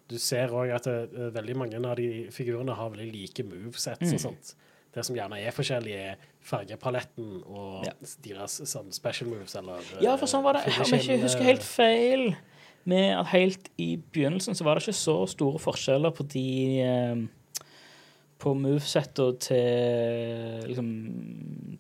du 0.09 0.19
ser 0.19 0.49
òg 0.53 0.75
at 0.75 0.83
det, 0.85 1.15
eh, 1.15 1.31
veldig 1.33 1.57
mange 1.57 1.75
av 1.87 1.97
de 1.97 2.27
figurene 2.31 2.75
har 2.77 2.91
veldig 2.91 3.11
like 3.13 3.43
movesets 3.43 4.03
Mm. 4.03 4.13
og 4.15 4.21
sånt. 4.21 4.55
Det 4.93 5.03
som 5.05 5.17
gjerne 5.17 5.39
er 5.41 5.51
forskjellig, 5.51 5.95
er 5.95 6.17
fargepaletten 6.43 7.43
og 7.47 7.85
Ja. 7.87 7.93
deres 8.23 8.61
sånn 8.61 8.93
special 8.93 9.29
moves, 9.31 9.55
eller 9.57 9.81
Ja, 10.03 10.15
for 10.17 10.27
sånn 10.27 10.43
var 10.43 10.53
det. 10.53 10.67
Om 10.67 10.85
jeg 10.91 11.01
ikke 11.01 11.23
husker 11.23 11.43
helt 11.43 11.63
feil, 11.63 12.37
med 12.85 13.07
at 13.19 13.31
helt 13.33 13.69
i 13.79 13.97
begynnelsen 13.97 14.55
så 14.55 14.65
var 14.65 14.75
det 14.75 14.85
ikke 14.85 14.99
så 14.99 15.17
store 15.31 15.59
forskjeller 15.59 16.11
på 16.15 16.27
de 16.35 16.47
eh, 16.85 17.25
på 18.45 18.53
movesetta 18.61 19.31
til 19.41 20.65
liksom 20.69 20.89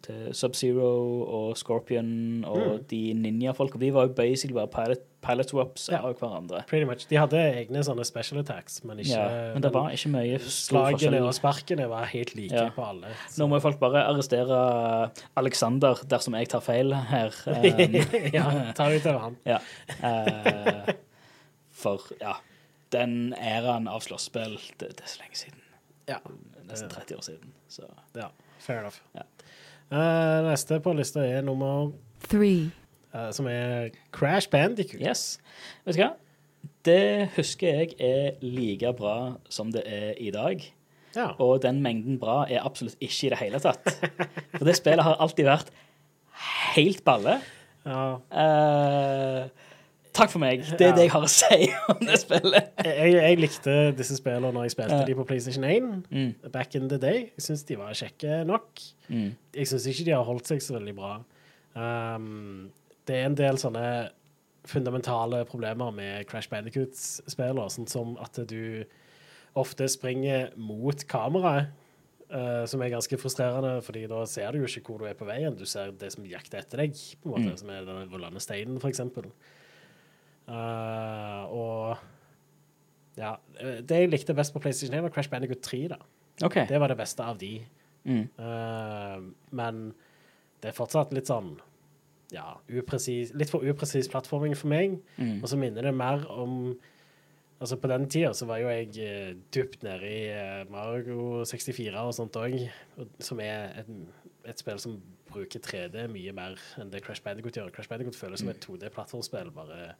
til 0.04 0.32
Sub-Zero 0.36 0.88
og 1.32 1.56
Scorpion 1.56 2.44
og 2.44 2.58
Mm. 2.80 2.84
de 2.90 2.98
ninja-folka. 3.14 3.78
De 3.80 3.90
var 3.94 4.06
jo 4.08 4.12
basically 4.12 4.52
bare 4.54 4.68
pilot, 4.68 4.98
pilot 5.22 5.48
swaps 5.50 5.88
Ja. 5.92 6.00
av 6.04 6.18
hverandre. 6.18 6.62
Pretty 6.68 6.84
much. 6.84 7.06
De 7.08 7.16
hadde 7.16 7.38
egne 7.40 7.80
sånne 7.86 8.04
special 8.04 8.40
attacks, 8.42 8.82
men 8.84 8.98
ikke 8.98 9.14
Ja, 9.16 9.52
men 9.54 9.62
det 9.62 9.72
var 9.72 9.88
ikke 9.90 10.10
mye 10.12 10.38
Slagene 10.40 11.22
og 11.24 11.32
sparkene 11.34 11.88
var 11.88 12.04
helt 12.04 12.34
like 12.36 12.52
Ja. 12.52 12.68
på 12.70 12.84
alle. 12.86 13.06
Nå 13.38 13.48
må 13.48 13.60
folk 13.62 13.78
bare 13.80 14.04
arrestere 14.04 15.10
Alexander 15.36 15.94
dersom 16.06 16.34
jeg 16.36 16.48
tar 16.48 16.60
feil 16.60 16.92
her. 16.92 17.32
Um, 17.46 17.94
ja, 18.34 18.72
ta 18.74 18.90
ut 18.92 19.06
av 19.06 19.20
han. 19.20 19.36
ja. 19.46 19.58
Uh, 20.02 20.92
for 21.72 22.00
ja, 22.20 22.34
den 22.92 23.32
æraen 23.40 23.88
av 23.88 24.00
slåsspill, 24.04 24.58
det, 24.78 24.88
det 24.96 25.00
er 25.00 25.06
så 25.08 25.20
lenge 25.22 25.34
siden. 25.36 25.60
Ja. 26.08 26.18
Nesten 26.68 26.90
30 26.92 27.16
år 27.16 27.24
siden. 27.26 27.52
Så. 27.68 27.88
ja. 28.16 28.28
Fair 28.58 28.80
enough. 28.80 29.00
Ja. 29.14 29.26
Uh, 29.92 30.48
neste 30.48 30.80
på 30.80 30.94
lista 30.96 31.24
er 31.26 31.44
nummer 31.44 31.92
three, 32.28 32.70
Uh, 33.14 33.28
som 33.30 33.46
er 33.46 33.92
Crash 34.10 34.50
Bandicoot. 34.50 34.98
Yes. 34.98 35.38
Vet 35.86 35.94
du 35.94 36.00
hva? 36.00 36.08
Det 36.82 37.28
husker 37.36 37.68
jeg 37.68 37.92
er 38.02 38.40
like 38.42 38.90
bra 38.98 39.36
som 39.46 39.70
det 39.70 39.84
er 39.86 40.16
i 40.18 40.32
dag. 40.34 40.64
Ja. 41.14 41.28
Og 41.38 41.62
den 41.62 41.78
mengden 41.84 42.18
bra 42.18 42.40
er 42.50 42.64
absolutt 42.66 42.98
ikke 42.98 43.28
i 43.28 43.30
det 43.30 43.38
hele 43.38 43.60
tatt. 43.62 43.86
For 44.56 44.66
det 44.66 44.74
spillet 44.80 45.06
har 45.06 45.20
alltid 45.22 45.46
vært 45.46 45.70
helt 46.74 47.04
balle. 47.06 47.38
ja. 47.86 48.04
Eh, 48.42 49.63
takk 50.14 50.30
for 50.32 50.38
meg. 50.42 50.62
Det 50.78 50.86
er 50.86 50.94
det 50.96 51.04
jeg 51.08 51.12
har 51.12 51.24
å 51.26 51.30
si 51.30 51.58
om 51.92 52.00
det 52.06 52.16
spillet. 52.22 52.70
Jeg, 52.86 53.12
jeg 53.16 53.38
likte 53.42 53.74
disse 53.98 54.16
spillene 54.20 54.52
når 54.54 54.68
jeg 54.68 54.74
spilte 54.76 54.98
Ja. 55.00 55.04
de 55.08 55.14
på 55.18 55.26
PlayStation 55.28 55.64
1 55.68 55.88
Mm. 56.10 56.34
back 56.54 56.74
in 56.78 56.88
the 56.88 56.98
day. 57.02 57.30
Jeg 57.36 57.44
syns 57.48 57.64
de 57.68 57.76
var 57.80 57.92
kjekke 57.98 58.44
nok. 58.48 58.82
Mm. 59.10 59.32
Jeg 59.54 59.66
syns 59.70 59.86
ikke 59.90 60.04
de 60.08 60.14
har 60.16 60.24
holdt 60.24 60.46
seg 60.50 60.62
så 60.62 60.78
veldig 60.78 60.94
bra. 60.96 61.14
Um, 61.74 62.70
det 63.06 63.16
er 63.18 63.26
en 63.26 63.34
del 63.38 63.58
sånne 63.60 64.10
fundamentale 64.64 65.42
problemer 65.44 65.90
med 65.92 66.26
Crash 66.30 66.48
Bandicoot-spiller, 66.48 67.68
sånn 67.74 67.88
som 67.90 68.14
at 68.22 68.38
du 68.48 68.84
ofte 69.60 69.88
springer 69.92 70.52
mot 70.56 71.06
kameraet, 71.10 71.72
Uh, 72.34 72.64
som 72.66 72.80
er 72.82 72.88
ganske 72.90 73.14
frustrerende, 73.20 73.76
fordi 73.84 74.06
da 74.10 74.24
ser 74.26 74.50
du 74.50 74.56
jo 74.58 74.64
ikke 74.66 74.88
hvor 74.88 74.98
du 74.98 75.04
er 75.06 75.14
på 75.14 75.26
veien. 75.28 75.54
Du 75.54 75.66
ser 75.68 75.92
det 75.92 76.08
som 76.10 76.24
jakter 76.26 76.58
etter 76.64 76.80
deg, 76.80 76.96
på 77.22 77.28
en 77.28 77.30
måte, 77.34 77.50
Mm. 77.52 77.58
som 77.60 77.70
er 77.70 77.84
den 77.84 78.08
rullende 78.10 78.40
steinen, 78.42 78.80
for 78.80 78.88
eksempel. 78.88 79.28
Eh, 80.48 81.44
og 81.54 81.96
ja, 83.16 83.36
eh, 83.60 83.80
det 83.86 84.00
jeg 84.02 84.10
likte 84.12 84.36
best 84.36 84.54
på 84.54 84.62
PlayStation 84.62 84.98
1 84.98 85.06
var 85.06 85.14
Crash 85.14 85.30
Bandicoot 85.30 85.62
3, 85.64 85.84
da. 85.94 86.00
Okay. 86.42 86.66
Det 86.68 86.80
var 86.80 86.90
det 86.90 86.98
beste 86.98 87.24
av 87.24 87.38
de. 87.38 87.58
Mm. 88.04 88.26
Uh, 88.36 89.30
men 89.56 89.84
det 90.60 90.68
er 90.68 90.76
fortsatt 90.76 91.14
litt 91.16 91.30
sånn 91.30 91.54
ja, 92.34 92.50
upresis, 92.68 93.30
litt 93.38 93.48
for 93.52 93.64
upresis 93.64 94.10
plattforming 94.12 94.56
for 94.58 94.68
meg. 94.72 94.98
Mm. 95.16 95.38
Og 95.40 95.48
så 95.48 95.60
minner 95.60 95.88
det 95.88 95.94
mer 95.96 96.26
om 96.32 96.74
Altså 97.62 97.76
På 97.80 97.86
den 97.88 98.08
tida 98.10 98.32
så 98.34 98.48
var 98.50 98.58
jo 98.60 98.66
jeg 98.68 98.88
uh, 98.98 99.36
dypt 99.54 99.84
nede 99.86 100.08
i 100.10 100.24
uh, 100.34 100.64
Mario 100.68 101.44
64 101.46 101.94
og 102.02 102.10
sånt 102.12 102.34
òg, 102.36 102.56
som 103.22 103.38
er 103.40 103.78
et, 103.80 103.92
et 104.50 104.60
spill 104.60 104.80
som 104.82 104.98
bruker 105.30 105.62
3D 105.62 106.02
mye 106.12 106.34
mer 106.34 106.58
enn 106.82 106.90
det 106.92 107.04
Crash 107.06 107.22
Bandicoot 107.24 107.56
gjør. 107.56 107.70
Crash 107.72 107.88
Bandicoot 107.88 108.18
føles 108.18 108.42
som 108.42 108.50
et 108.50 108.60
2D-plattformspill, 108.66 109.52
bare 109.54 109.94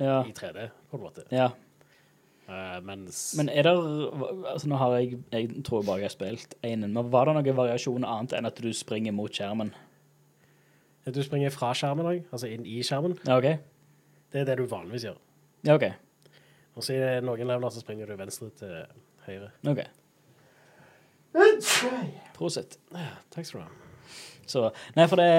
Ja. 0.00 0.22
i 0.24 0.32
3D, 0.32 0.70
på 0.90 0.96
en 0.98 1.04
måte. 1.04 1.26
ja. 1.30 1.50
Uh, 2.50 2.80
mens 2.82 3.36
Men 3.38 3.46
er 3.48 3.62
det 3.62 3.72
altså 4.50 4.66
Nå 4.66 4.74
har 4.80 4.96
jeg 4.96 5.20
Jeg 5.30 5.60
tror 5.64 5.84
bare 5.86 6.00
jeg 6.00 6.08
har 6.08 6.14
spilt 6.16 6.54
én, 6.66 6.82
men 6.82 7.12
var 7.12 7.28
det 7.28 7.36
noen 7.36 7.56
variasjon 7.56 8.02
annet 8.02 8.32
enn 8.34 8.48
at 8.48 8.58
du 8.58 8.72
springer 8.74 9.14
mot 9.14 9.30
skjermen? 9.30 9.70
du 11.14 11.22
springer 11.22 11.50
fra 11.50 11.70
skjermen 11.74 12.06
òg, 12.06 12.24
altså 12.32 12.46
inn 12.50 12.66
i 12.66 12.82
skjermen. 12.86 13.16
Ja, 13.26 13.38
OK. 13.38 13.46
Det 14.32 14.40
er 14.42 14.44
det 14.50 14.58
du 14.58 14.66
vanligvis 14.70 15.06
gjør. 15.08 15.16
Ja, 15.66 15.74
OK. 15.74 15.86
Og 16.74 16.84
så 16.86 16.94
i 16.94 17.20
noen 17.24 17.46
leveler 17.48 17.72
så 17.72 17.82
springer 17.82 18.06
du 18.06 18.16
venstre 18.18 18.50
til 18.58 18.74
høyre. 19.26 19.50
ok. 19.66 19.80
Prosit. 22.34 22.78
Takk 23.30 23.46
skal 23.46 23.60
du 23.60 23.64
ha. 23.64 23.70
Så 24.50 24.70
Nei, 24.96 25.06
for 25.06 25.20
det 25.20 25.30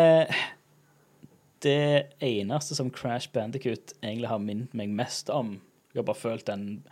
Det 1.61 2.17
eneste 2.25 2.75
som 2.75 2.89
Crash 2.93 3.29
Bandicoot 3.33 3.93
egentlig 4.01 4.29
har 4.31 4.41
minnet 4.41 4.73
meg 4.73 4.89
mest 4.89 5.29
om 5.29 5.59
Jeg 5.91 6.01
har 6.01 6.07
bare 6.07 6.17
følt 6.17 6.47
den 6.47 6.83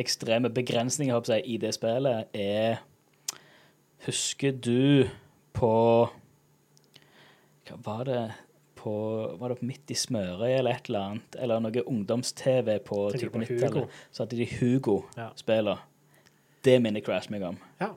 ekstreme 0.00 0.50
begrensningen 0.52 1.14
jeg, 1.28 1.42
i 1.46 1.56
det 1.56 1.74
spillet, 1.74 2.28
er 2.34 2.82
Husker 4.06 4.52
du 4.52 5.08
på 5.54 5.72
Hva 7.68 7.78
var 7.84 8.04
det 8.08 8.22
på, 8.82 8.92
Var 9.38 9.48
det 9.48 9.58
på 9.60 9.68
Midt 9.68 9.94
i 9.94 9.94
smøret 9.94 10.58
eller 10.58 10.74
et 10.74 10.90
eller 10.90 11.08
annet? 11.12 11.36
Eller 11.38 11.62
noe 11.62 11.84
ungdoms-TV 11.86 12.78
på 12.84 13.04
type 13.14 13.38
90-tallet? 13.38 14.00
Så 14.10 14.24
hadde 14.24 14.40
de 14.40 14.48
Hugo-spiller. 14.58 15.78
Ja. 15.78 16.26
Det 16.64 16.78
minner 16.82 17.00
Crash 17.00 17.30
meg 17.30 17.44
om. 17.46 17.58
Ja. 17.80 17.92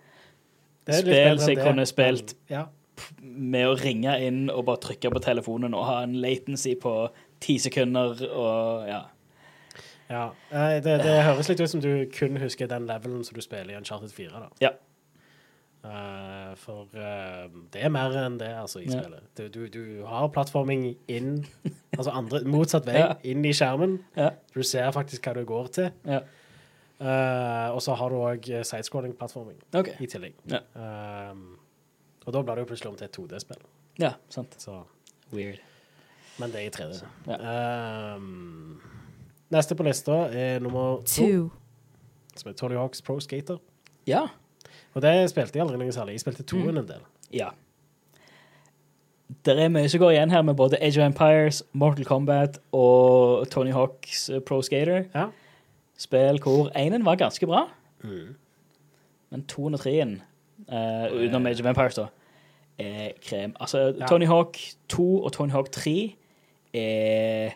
Spill 0.86 1.39
som 1.41 1.50
jeg 1.50 1.62
kunne 1.63 1.86
spilt 1.89 2.36
Ja. 2.51 2.67
Med 3.21 3.67
å 3.67 3.75
ringe 3.79 4.13
inn 4.23 4.45
og 4.49 4.65
bare 4.69 4.81
trykke 4.85 5.11
på 5.11 5.21
telefonen 5.23 5.75
og 5.75 5.85
ha 5.89 5.97
en 6.05 6.15
latency 6.23 6.75
på 6.79 6.93
ti 7.43 7.57
sekunder 7.59 8.21
og 8.29 8.87
ja. 8.89 9.01
ja. 10.09 10.25
Det, 10.51 10.97
det 11.03 11.15
høres 11.27 11.51
litt 11.51 11.61
ut 11.61 11.71
som 11.71 11.83
du 11.83 12.07
kun 12.13 12.39
husker 12.41 12.69
den 12.71 12.87
levelen 12.89 13.23
som 13.27 13.35
du 13.37 13.43
spiller 13.43 13.75
i 13.75 13.79
Uncharted 13.79 14.13
4. 14.15 14.45
da. 14.45 14.49
Ja. 14.63 14.73
Uh, 15.85 16.55
for 16.57 16.87
uh, 16.97 17.45
det 17.69 17.83
er 17.85 17.91
mer 17.93 18.15
enn 18.17 18.39
det, 18.41 18.47
altså, 18.57 18.79
i 18.81 18.87
Ja. 18.87 19.03
spillet. 19.03 19.27
Du, 19.37 19.43
du, 19.53 19.67
du 19.69 20.05
har 20.09 20.31
plattforming 20.33 20.95
inn 21.07 21.45
Altså 21.99 22.09
andre, 22.09 22.41
motsatt 22.49 22.87
vei, 22.89 22.95
Ja. 23.03 23.11
inn 23.23 23.45
i 23.45 23.53
skjermen. 23.53 23.99
Ja. 24.17 24.31
Du 24.55 24.63
ser 24.65 24.89
faktisk 24.95 25.27
hva 25.27 25.35
du 25.37 25.45
går 25.45 25.69
til. 25.77 25.91
ja. 26.09 26.23
Eh, 26.95 27.69
og 27.75 27.81
så 27.83 27.91
har 27.99 28.09
du 28.09 28.15
òg 28.23 28.45
sidescrolling-plattforming 28.63 29.57
okay. 29.75 29.97
i 29.99 30.07
tillegg. 30.07 30.37
Ja. 30.47 30.61
Um, 30.79 31.57
og 32.25 32.34
da 32.34 32.41
blir 32.41 32.58
det 32.58 32.65
jo 32.65 32.70
plutselig 32.72 32.91
om 32.91 32.98
til 33.00 33.08
et 33.08 33.17
2D-spill. 33.17 33.63
Ja, 34.01 34.15
sant. 34.34 34.55
Så 34.62 34.82
Weird. 35.34 35.62
Men 36.39 36.51
det 36.51 36.62
er 36.62 36.67
i 36.67 36.74
3D. 36.74 36.98
Ja. 37.27 38.15
Um, 38.15 38.82
neste 39.53 39.75
på 39.75 39.86
lista 39.88 40.25
er 40.36 40.60
nummer 40.60 40.98
to, 41.05 41.05
two, 41.05 41.50
som 42.36 42.51
er 42.51 42.58
Tony 42.60 42.75
Hawks 42.75 43.01
Pro 43.01 43.20
Skater. 43.20 43.58
Ja. 44.08 44.25
Og 44.94 45.01
det 45.03 45.13
spilte 45.32 45.60
jeg 45.60 45.65
aldri 45.65 45.79
noe 45.79 45.96
særlig. 45.96 46.17
Jeg 46.17 46.25
spilte 46.25 46.44
toen 46.48 46.75
en 46.77 46.88
del. 46.88 47.05
Ja. 47.34 47.53
Det 49.46 49.55
er 49.58 49.72
mye 49.74 49.89
som 49.89 50.01
går 50.03 50.13
igjen 50.13 50.34
her 50.34 50.44
med 50.46 50.58
både 50.60 50.77
Age 50.82 51.00
of 51.01 51.08
Empires, 51.08 51.63
Mortal 51.74 52.05
Kombat 52.05 52.60
og 52.75 53.48
Tony 53.51 53.74
Hawks 53.74 54.29
eh, 54.29 54.41
Pro 54.44 54.62
Skater. 54.62 55.08
Ja. 55.15 55.29
Spill 55.98 56.41
hvor 56.44 56.70
énen 56.75 57.05
var 57.08 57.15
ganske 57.15 57.48
bra, 57.48 57.70
men 59.32 59.46
toen 59.48 59.74
og 59.74 59.79
treen, 59.79 60.17
uh, 60.72 61.07
utenom 61.15 61.45
Age 61.48 61.62
of 61.62 61.65
Empires, 61.72 61.95
da, 61.95 62.05
er 62.79 63.12
krem. 63.24 63.55
Altså, 63.60 63.93
Ja. 64.00 64.05
Tony 64.05 64.25
Hawk 64.27 64.57
2 64.89 65.24
og 65.24 65.34
Tony 65.34 65.51
Hawk 65.51 65.72
3 65.72 66.15
er 66.74 67.50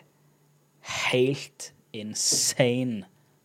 helt 1.12 1.72
insane 1.92 3.04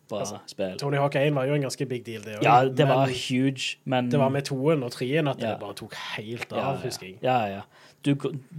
bra 0.10 0.20
Altså, 0.20 0.38
spill. 0.48 0.78
Tony 0.80 1.00
Hawk 1.02 1.16
1 1.16 1.36
var 1.36 1.48
jo 1.50 1.56
en 1.58 1.62
ganske 1.66 1.86
big 1.90 2.06
deal, 2.06 2.22
det 2.24 2.38
òg. 2.38 2.44
Ja, 2.46 2.60
det 2.70 2.88
var 2.88 3.10
huge, 3.10 3.78
men 3.86 4.12
det 4.12 4.20
var 4.20 4.30
med 4.30 4.46
toen 4.46 4.84
og 4.84 4.92
treen 4.94 5.28
at 5.28 5.42
det 5.42 5.56
bare 5.60 5.74
tok 5.74 5.96
helt 6.18 6.54
av, 6.54 6.60
ja, 6.60 6.70
ja. 6.72 6.78
husker 6.84 7.08
jeg. 7.08 7.18
Ja, 7.24 7.40
ja. 7.46 7.62
Du, 8.06 8.14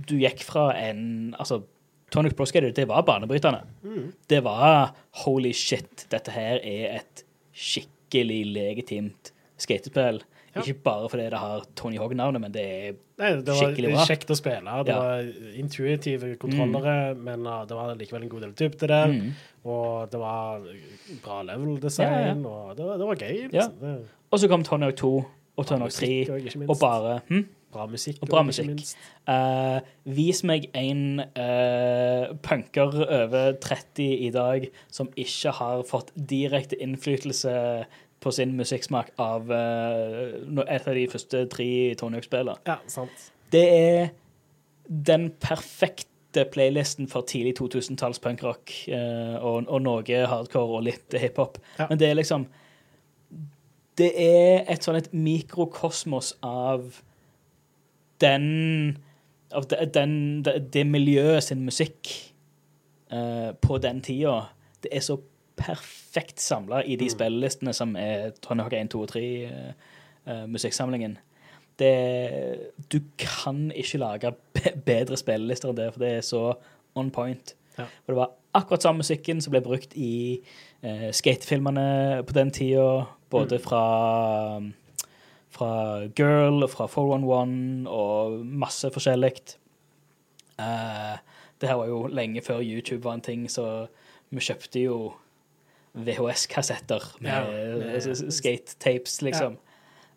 du 0.08 0.16
gikk 0.18 0.42
fra 0.42 0.72
en 0.74 1.34
Altså, 1.38 1.62
Tony 2.10 2.28
Hawk 2.30 2.36
Pro 2.36 2.46
Skater, 2.46 2.72
det 2.74 2.88
var 2.88 3.02
banebrytende. 3.06 3.62
Mm. 3.82 4.12
Det 4.30 4.42
var 4.44 4.94
holy 5.24 5.52
shit, 5.52 6.06
dette 6.10 6.34
her 6.34 6.58
er 6.62 6.98
et 7.00 7.24
skikkelig 7.54 8.42
legitimt 8.52 9.32
skatespill. 9.58 10.22
Ja. 10.56 10.62
Ikke 10.64 10.82
bare 10.86 11.08
fordi 11.12 11.26
det 11.32 11.40
har 11.40 11.64
Tony 11.76 11.98
Hawk-navnet, 12.00 12.40
men 12.40 12.54
det 12.54 12.62
er 12.64 12.94
Nei, 13.16 13.30
det 13.40 13.48
var 13.48 13.60
Skikkelig 13.62 13.90
bra. 13.94 14.04
kjekt 14.08 14.30
å 14.32 14.36
spille. 14.36 14.76
Det 14.84 14.92
Ja. 14.92 14.98
var 15.00 15.28
intuitive 15.56 16.36
kontrollere, 16.40 17.14
men 17.16 17.46
uh, 17.46 17.64
det 17.68 17.76
var 17.76 17.94
likevel 17.96 18.22
en 18.26 18.28
god 18.32 18.40
del 18.46 18.52
dybde 18.52 18.88
der. 18.88 19.06
Mm. 19.12 19.30
Og 19.64 20.10
det 20.12 20.20
var 20.20 20.64
bra 21.24 21.42
level 21.42 21.80
design, 21.80 22.44
og 22.44 22.76
det 22.76 22.84
var, 22.84 22.96
det 22.98 23.06
var 23.06 23.16
gøy. 23.16 23.36
Ja. 23.52 23.66
Liksom. 23.68 23.80
Det, 23.80 24.08
Og 24.32 24.40
så 24.40 24.48
kom 24.48 24.64
Tony 24.64 24.84
Hawk 24.88 24.96
2 24.96 25.12
og 25.56 25.66
Tony 25.66 25.80
Hawk 25.80 25.92
3, 25.92 26.30
og 26.30 26.70
og 26.70 26.76
bare 26.80 27.20
hm? 27.28 27.46
bra 27.72 27.86
musikk. 27.86 28.18
og 28.22 28.28
bra 28.28 28.38
og 28.38 28.46
musikk. 28.46 28.96
Eh, 29.28 29.80
vis 30.04 30.42
meg 30.44 30.68
en 30.74 31.20
uh, 31.20 32.34
punker 32.42 32.94
over 33.06 33.52
30 33.60 34.26
i 34.26 34.30
dag 34.30 34.68
som 34.90 35.08
ikke 35.16 35.52
har 35.58 35.82
fått 35.88 36.12
direkte 36.16 36.78
innflytelse 36.80 37.84
på 38.20 38.32
sin 38.32 38.56
musikksmak 38.56 39.12
av 39.22 39.50
eh, 39.52 40.36
et 40.66 40.88
av 40.88 40.94
de 40.96 41.06
første 41.12 41.46
tre 41.52 41.70
Tony 42.00 42.18
Hawk-spillene. 42.18 42.58
Ja, 42.68 42.78
sant. 42.90 43.30
Det 43.52 43.64
er 43.70 44.08
den 44.88 45.30
perfekte 45.42 46.44
playlisten 46.52 47.08
for 47.08 47.26
tidlig 47.28 47.56
2000-talls 47.60 48.20
punkrock 48.22 48.72
eh, 48.88 49.36
og, 49.40 49.66
og 49.68 49.82
noe 49.82 50.22
hardcore 50.30 50.78
og 50.80 50.86
litt 50.88 51.16
hiphop. 51.16 51.60
Ja. 51.78 51.88
Men 51.90 52.00
det 52.00 52.10
er 52.10 52.18
liksom 52.18 52.48
Det 53.96 54.10
er 54.20 54.66
et 54.68 54.84
sånn 54.84 54.98
et 54.98 55.12
mikrokosmos 55.16 56.34
av 56.44 57.00
den 58.20 58.98
Av 59.56 59.64
den, 59.70 60.42
det, 60.44 60.58
det 60.74 60.82
miljøet 60.88 61.44
sin 61.46 61.62
musikk 61.64 62.10
eh, 63.14 63.52
på 63.62 63.78
den 63.78 64.02
tida. 64.02 64.40
Det 64.82 64.90
er 64.92 65.04
så 65.06 65.20
perfekt 65.56 66.40
samla 66.40 66.82
i 66.84 66.96
de 67.00 67.08
spillelistene 67.10 67.72
som 67.76 67.96
er 67.96 68.30
Tony 68.44 68.64
Hawk 68.64 68.76
1, 68.76 68.90
2 68.92 69.02
og 69.02 69.08
3 69.08 69.22
eh, 69.44 69.72
eh. 70.26 71.16
Det, 71.76 71.92
du 72.92 73.00
kan 73.18 73.70
ikke 73.74 73.98
lage 73.98 74.32
bedre 74.88 75.16
spillelister 75.16 75.70
enn 75.70 75.76
det, 75.76 75.90
for 75.92 76.04
det 76.04 76.12
er 76.16 76.24
så 76.24 76.42
on 76.96 77.10
point. 77.10 77.54
Ja. 77.76 77.84
For 77.84 78.14
det 78.14 78.16
var 78.16 78.32
akkurat 78.56 78.82
samme 78.82 79.04
musikken 79.04 79.42
som 79.44 79.52
ble 79.52 79.60
brukt 79.60 79.92
i 79.92 80.40
uh, 80.80 81.10
skatefilmene 81.12 82.24
på 82.24 82.32
den 82.32 82.50
tida, 82.50 83.04
både 83.30 83.60
fra 83.60 83.84
fra 85.56 86.04
Girl 86.16 86.64
og 86.64 86.70
fra 86.70 86.86
411 86.86 87.88
og 87.88 88.40
masse 88.44 88.90
forskjellig. 88.92 89.32
Uh, 90.60 91.16
det 91.60 91.68
her 91.68 91.78
var 91.80 91.88
jo 91.88 92.06
lenge 92.12 92.42
før 92.44 92.64
YouTube 92.64 93.04
var 93.04 93.16
en 93.16 93.24
ting, 93.24 93.46
så 93.50 93.86
vi 94.30 94.42
kjøpte 94.42 94.82
jo 94.82 94.98
VHS-kassetter 95.96 97.02
med, 97.20 97.30
Ja, 97.32 98.14
skate-tapes, 98.30 99.22
liksom. 99.24 99.56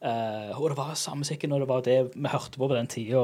Eh, 0.02 0.52
og 0.60 0.70
det 0.70 0.78
var 0.78 0.94
samme 1.00 1.24
musikken, 1.26 1.52
og 1.56 1.60
det 1.64 1.68
var 1.70 1.82
det 1.86 1.98
vi 2.16 2.28
hørte 2.32 2.58
på 2.60 2.68
på 2.68 2.76
den 2.76 2.88
tida. 2.88 3.24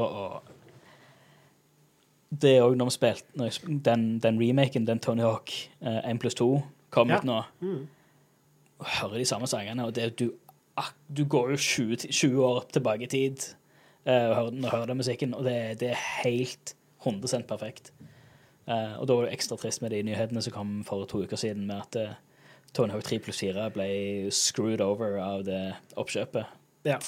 Det 2.41 2.55
òg 2.62 2.75
når 2.75 2.89
vi 2.89 2.95
spilte 2.97 3.38
når 3.39 3.51
sp- 3.55 3.75
den, 3.85 4.05
den 4.24 4.39
remaken, 4.41 4.85
den 4.88 5.00
Tony 5.00 5.24
Hawk 5.24 5.51
uh, 5.85 6.01
1 6.09 6.19
pluss 6.19 6.35
2, 6.35 6.47
kom 6.91 7.09
Ja. 7.13 7.17
ut 7.21 7.27
nå. 7.27 7.41
Mm. 7.62 7.85
Og 8.79 8.85
hører 9.00 9.17
de 9.21 9.25
samme 9.29 9.47
sangene, 9.47 9.85
og 9.85 9.93
det, 9.95 10.09
du, 10.19 10.31
ak- 10.77 10.97
du 11.15 11.24
går 11.25 11.53
jo 11.53 11.57
20, 11.57 11.95
20 12.12 12.43
år 12.45 12.65
tilbake 12.74 13.03
i 13.07 13.12
tid 13.12 13.45
uh, 14.07 14.12
og 14.12 14.35
hører, 14.35 14.69
hører 14.74 14.85
den 14.91 14.97
musikken, 15.00 15.33
og 15.33 15.45
det, 15.47 15.79
det 15.79 15.89
er 15.93 16.01
helt 16.25 16.75
100 17.05 17.43
perfekt. 17.47 17.93
Uh, 18.67 18.97
og 19.00 19.07
da 19.07 19.13
var 19.13 19.27
det 19.29 19.33
ekstra 19.38 19.55
trist 19.62 19.81
med 19.85 19.93
de 19.93 20.01
nyhetene 20.03 20.41
som 20.41 20.53
kom 20.55 20.75
for 20.83 21.05
to 21.05 21.21
uker 21.24 21.38
siden, 21.38 21.67
med 21.69 21.75
at 21.85 21.95
eh, 22.01 22.13
Tony 22.75 22.91
Hawk 22.94 23.03
3 23.08 23.20
pluss 23.24 23.39
4 23.39 23.70
ble 23.75 23.88
screwed 24.36 24.82
over 24.84 25.17
av 25.24 25.46
det 25.48 25.62
oppkjøpet. 25.96 26.46
Ja. 26.86 27.00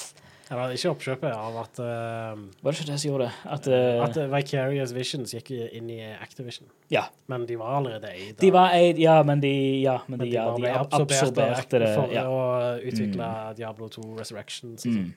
Eller 0.50 0.72
ikke 0.72 0.88
oppkjøpet 0.94 1.28
av 1.36 1.56
at, 1.60 1.78
uh, 1.84 2.38
Var 2.64 2.72
det 2.72 2.78
ikke 2.80 2.86
det 2.88 2.94
som 3.02 3.10
gjorde 3.10 3.26
det? 3.26 3.34
At, 3.52 3.66
uh, 3.68 4.04
at 4.06 4.16
Vicarious 4.32 4.94
Visions 4.96 5.34
gikk 5.36 5.50
inn 5.76 5.90
i 5.92 5.98
Activision. 6.16 6.70
ja, 6.90 7.02
Men 7.28 7.44
de 7.44 7.58
var 7.60 7.74
allerede 7.76 8.08
eid. 8.14 8.38
de 8.40 8.50
var 8.50 8.72
eid, 8.72 8.96
ja, 8.98 9.18
men 9.22 9.40
de, 9.44 9.50
ja, 9.82 9.98
men 10.08 10.18
men 10.18 10.26
de, 10.26 10.32
ja, 10.32 10.46
de 10.54 10.62
ble 10.62 10.70
ab- 10.72 10.86
absorbert 10.88 11.36
av 11.38 11.52
absorberte 11.52 11.78
det. 11.84 11.94
for 11.94 12.12
Ja. 12.16 12.24
å 12.24 12.80
utvikle 12.80 13.56
Diablo 13.56 13.88
2 13.88 14.16
Resurrection. 14.18 14.72
og 14.72 14.86
Mm. 14.86 15.12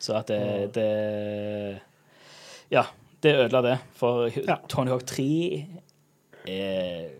Så 0.00 0.16
at 0.16 0.26
det, 0.26 0.72
det 0.72 1.80
Ja, 2.70 2.84
det 3.20 3.34
ødela 3.36 3.62
det. 3.62 3.78
For. 3.94 4.30
Tony 4.68 4.88
Hawk 4.90 5.04
3 5.04 5.66
er. 6.48 7.10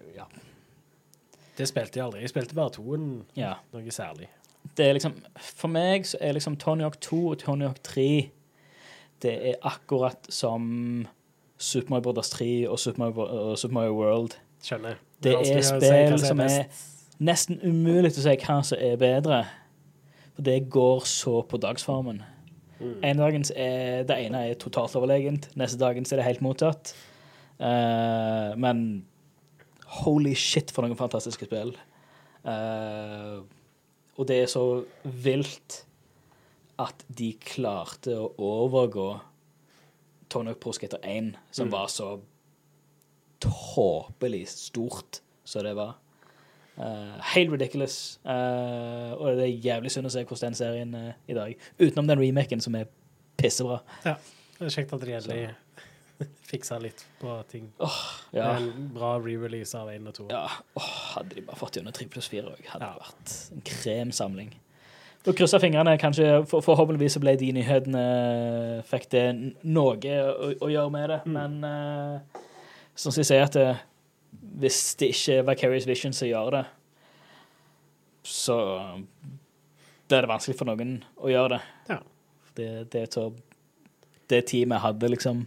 Det 1.58 1.68
spilte 1.68 1.98
jeg 1.98 2.06
aldri. 2.06 2.22
Jeg 2.24 2.32
spilte 2.32 2.56
bare 2.56 2.72
toen, 2.74 3.08
ja. 3.36 3.54
noe 3.72 3.94
særlig. 3.94 4.28
Det 4.76 4.86
er 4.86 4.94
liksom 4.96 5.16
For 5.42 5.68
meg 5.72 6.06
så 6.06 6.20
er 6.22 6.36
liksom 6.36 6.56
Tony 6.56 6.84
Hawk 6.86 7.00
2 7.02 7.18
og 7.32 7.38
Tony 7.40 7.66
Hawk 7.66 7.80
3 7.82 8.04
Det 9.22 9.32
er 9.50 9.66
akkurat 9.66 10.28
som 10.30 11.08
Super 11.58 11.90
Mario 11.90 12.02
Brothers 12.02 12.30
3 12.30 12.68
og 12.68 12.78
Super 12.78 12.98
Mario, 12.98 13.26
og 13.50 13.58
Super 13.58 13.74
Mario 13.74 13.92
World. 13.92 14.38
Skjønner. 14.62 14.98
Det 15.22 15.36
vanskelig 15.36 15.58
er 15.58 15.68
spill 15.68 16.18
si 16.18 16.26
som 16.26 16.26
som 16.26 16.40
er 16.40 16.64
nesten 17.22 17.60
umulig 17.62 18.10
å 18.16 18.24
si 18.24 18.34
hva 18.34 18.56
som 18.66 18.82
er 18.82 18.96
bedre. 18.98 19.44
For 20.34 20.46
det 20.46 20.70
går 20.74 21.06
så 21.06 21.36
på 21.46 21.60
dagsformen. 21.62 22.22
Mm. 22.80 22.96
En 23.06 23.22
dagens 23.22 23.52
er 23.54 24.02
det 24.08 24.18
ene 24.24 24.42
er 24.48 24.58
totalt 24.58 24.96
overlegent, 24.98 25.50
neste 25.54 25.78
dagens 25.78 26.12
er 26.12 26.18
det 26.18 26.26
helt 26.26 26.42
mottatt. 26.42 26.94
Uh, 27.60 28.58
men 28.58 29.04
holy 30.00 30.34
shit, 30.38 30.70
for 30.72 30.82
noen 30.86 30.96
fantastiske 30.98 31.46
spill. 31.48 31.74
Uh, 32.44 33.42
og 34.18 34.26
det 34.28 34.42
er 34.42 34.50
så 34.50 34.62
vilt 35.04 35.82
at 36.82 37.04
de 37.12 37.32
klarte 37.38 38.14
å 38.18 38.30
overgå 38.42 39.08
Tony 40.32 40.54
Pro 40.56 40.72
Skater 40.72 40.98
1, 41.04 41.34
som 41.52 41.68
Mm. 41.68 41.72
var 41.74 41.86
så 41.92 42.14
tåpelig 43.42 44.46
stort 44.48 45.20
som 45.44 45.64
det 45.66 45.74
var. 45.76 45.94
Uh, 46.78 47.18
helt 47.34 47.52
ridiculous. 47.52 48.18
Uh, 48.24 49.12
og 49.18 49.36
det 49.36 49.44
er 49.48 49.58
jævlig 49.66 49.90
synd 49.92 50.08
å 50.08 50.12
se 50.14 50.22
hvordan 50.24 50.52
den 50.52 50.58
serien 50.58 50.94
er 50.96 51.10
i 51.28 51.34
dag. 51.36 51.56
Utenom 51.78 52.08
den 52.08 52.22
remaken, 52.22 52.60
som 52.64 52.74
er 52.78 52.88
pissebra. 53.36 53.80
Ja, 54.06 54.14
Det 54.58 54.68
er 54.70 54.76
kjekt 54.82 54.92
at 54.94 55.00
de 55.02 55.12
endelig 55.18 55.50
fiksa 56.50 56.78
litt 56.82 57.04
på 57.20 57.36
ting. 57.50 57.70
Ja. 58.32 58.56
En 58.56 58.90
bra 58.94 59.14
re-release 59.20 59.78
av 59.78 59.90
1 59.92 60.08
og 60.10 60.18
2. 60.18 60.26
ja. 60.32 60.44
Oh, 60.78 60.90
hadde 61.14 61.36
de 61.38 61.46
bare 61.46 61.60
fått 61.60 61.78
gjennom 61.78 61.94
3 61.96 62.08
pluss 62.12 62.28
4 62.32 62.52
òg, 62.52 62.66
hadde 62.74 62.88
Ja. 62.88 62.92
det 62.96 63.06
vært 63.06 63.36
en 63.56 63.64
kremsamling. 63.72 64.52
Og 65.22 65.36
kryssa 65.38 65.60
fingrene. 65.62 65.94
kanskje, 65.98 66.46
for, 66.50 66.64
Forhåpentligvis 66.66 67.18
ble 67.22 67.36
de 67.38 67.52
nyhetene 67.54 68.82
Fikk 68.88 69.04
det 69.12 69.26
noe 69.62 70.16
å, 70.18 70.48
å 70.66 70.70
gjøre 70.72 70.90
med 70.90 71.08
det. 71.12 71.20
Mm. 71.26 71.36
Men 71.36 71.64
uh, 71.64 72.40
som 72.98 73.14
jeg 73.14 73.28
sier, 73.28 73.44
at 73.46 73.54
det, 73.54 73.68
hvis 74.58 74.80
det 74.98 75.12
ikke 75.14 75.36
er 75.38 75.46
Vicarious 75.46 75.86
Vision 75.86 76.12
som 76.16 76.26
gjør 76.28 76.50
det, 76.56 76.64
så 78.26 78.56
da 80.10 80.18
er 80.18 80.26
det 80.26 80.30
vanskelig 80.30 80.58
for 80.58 80.68
noen 80.68 80.98
å 81.22 81.30
gjøre 81.30 81.56
det. 81.56 81.60
Ja. 81.88 81.98
Det, 82.58 82.68
det, 82.92 83.06
det 84.28 84.42
teamet 84.50 84.82
hadde 84.82 85.08
liksom 85.08 85.46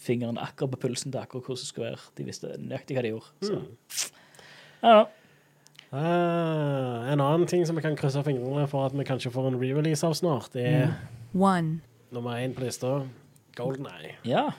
fingeren 0.00 0.40
akkurat 0.40 0.74
på 0.74 0.80
pulsen 0.86 1.12
til 1.12 1.20
akkurat 1.20 1.46
hvordan 1.46 1.60
det 1.60 1.68
skulle 1.68 1.90
være. 1.92 2.04
De 2.18 2.26
visste 2.28 2.52
nøyaktig 2.58 2.96
hva 2.96 3.04
de 3.04 3.12
gjorde. 3.14 3.32
Så. 3.44 3.58
Mm. 3.60 4.20
Ja, 4.80 4.94
ja. 4.94 5.08
Ah, 5.90 7.10
en 7.10 7.18
annen 7.18 7.48
ting 7.50 7.64
som 7.66 7.74
vi 7.74 7.82
kan 7.82 7.96
krysse 7.98 8.22
fingrene 8.22 8.62
for 8.70 8.86
at 8.86 8.94
vi 8.94 9.06
kanskje 9.06 9.32
får 9.34 9.48
en 9.48 9.58
re-release 9.58 10.06
av 10.06 10.14
snart, 10.14 10.52
det 10.54 10.66
er 10.68 10.92
mm. 11.34 11.80
nummer 12.14 12.38
én 12.38 12.54
på 12.54 12.62
lista, 12.62 13.00
Golden 13.58 13.88
Eye. 13.90 14.16
ja. 14.24 14.50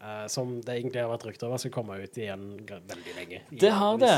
Uh, 0.00 0.24
som 0.32 0.54
det 0.64 0.78
egentlig 0.78 1.02
har 1.02 1.10
vært 1.10 1.26
rykter 1.28 1.50
om 1.52 1.58
skal 1.60 1.72
komme 1.74 1.98
ut 2.00 2.14
igjen 2.16 2.44
veldig 2.64 3.12
lenge. 3.18 3.40
Det 3.52 3.72
har 3.76 3.98
det. 4.00 4.14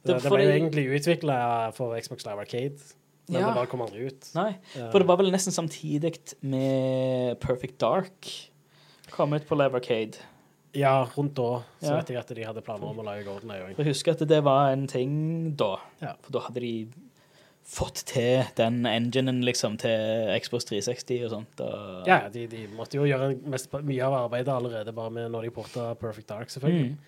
Det, 0.00 0.14
det, 0.14 0.14
det 0.24 0.30
ble 0.32 0.46
jo 0.46 0.54
egentlig 0.54 0.84
utvikla 0.96 1.36
for 1.76 1.92
Xbox 2.00 2.24
Live 2.24 2.40
Arcade, 2.46 2.94
men 3.28 3.36
Ja. 3.36 3.50
det 3.50 3.58
bare 3.58 3.68
kom 3.68 3.82
aldri 3.84 4.06
ut. 4.08 4.30
Nei, 4.32 4.54
Eh, 4.78 4.86
for 4.88 5.00
det 5.00 5.08
var 5.10 5.20
vel 5.20 5.28
nesten 5.34 5.52
samtidig 5.52 6.14
med 6.40 7.36
Perfect 7.44 7.76
Dark 7.84 8.30
kom 9.10 9.32
ut 9.36 9.46
på 9.48 9.56
Levercade. 9.58 10.18
Ja, 10.76 11.08
rundt 11.16 11.34
da 11.34 11.62
så 11.80 11.88
Ja. 11.90 11.96
vet 11.96 12.08
jeg 12.12 12.18
at 12.18 12.28
de 12.36 12.42
hadde 12.44 12.62
planer 12.62 12.84
om 12.90 12.98
å 13.00 13.04
lage 13.04 13.24
Golden 13.24 13.50
Eye 13.50 13.62
òg. 13.70 13.76
Jeg 13.78 13.86
husker 13.86 14.12
at 14.12 14.18
det 14.28 14.42
var 14.44 14.70
en 14.72 14.86
ting 14.86 15.54
da. 15.56 15.76
Ja. 16.02 16.12
For 16.22 16.32
da 16.32 16.40
hadde 16.40 16.60
de 16.60 16.88
fått 17.68 18.02
til 18.08 18.44
den 18.56 18.84
enginen 18.88 19.42
liksom 19.44 19.76
til 19.80 20.30
Xbox 20.40 20.64
360 20.64 21.24
og 21.26 21.30
sånt. 21.30 21.60
Og, 21.60 22.06
Ja, 22.06 22.28
de, 22.32 22.46
de 22.46 22.66
måtte 22.76 22.96
jo 22.96 23.04
gjøre 23.04 23.34
mest, 23.44 23.70
mye 23.72 24.02
av 24.06 24.14
arbeidet 24.30 24.48
allerede 24.54 24.94
bare 24.94 25.10
med 25.10 25.30
når 25.32 25.42
de 25.48 25.50
porta 25.50 25.94
Perfect 26.00 26.28
Dark, 26.28 26.48
selvfølgelig. 26.48 26.90
Mm. 26.92 26.98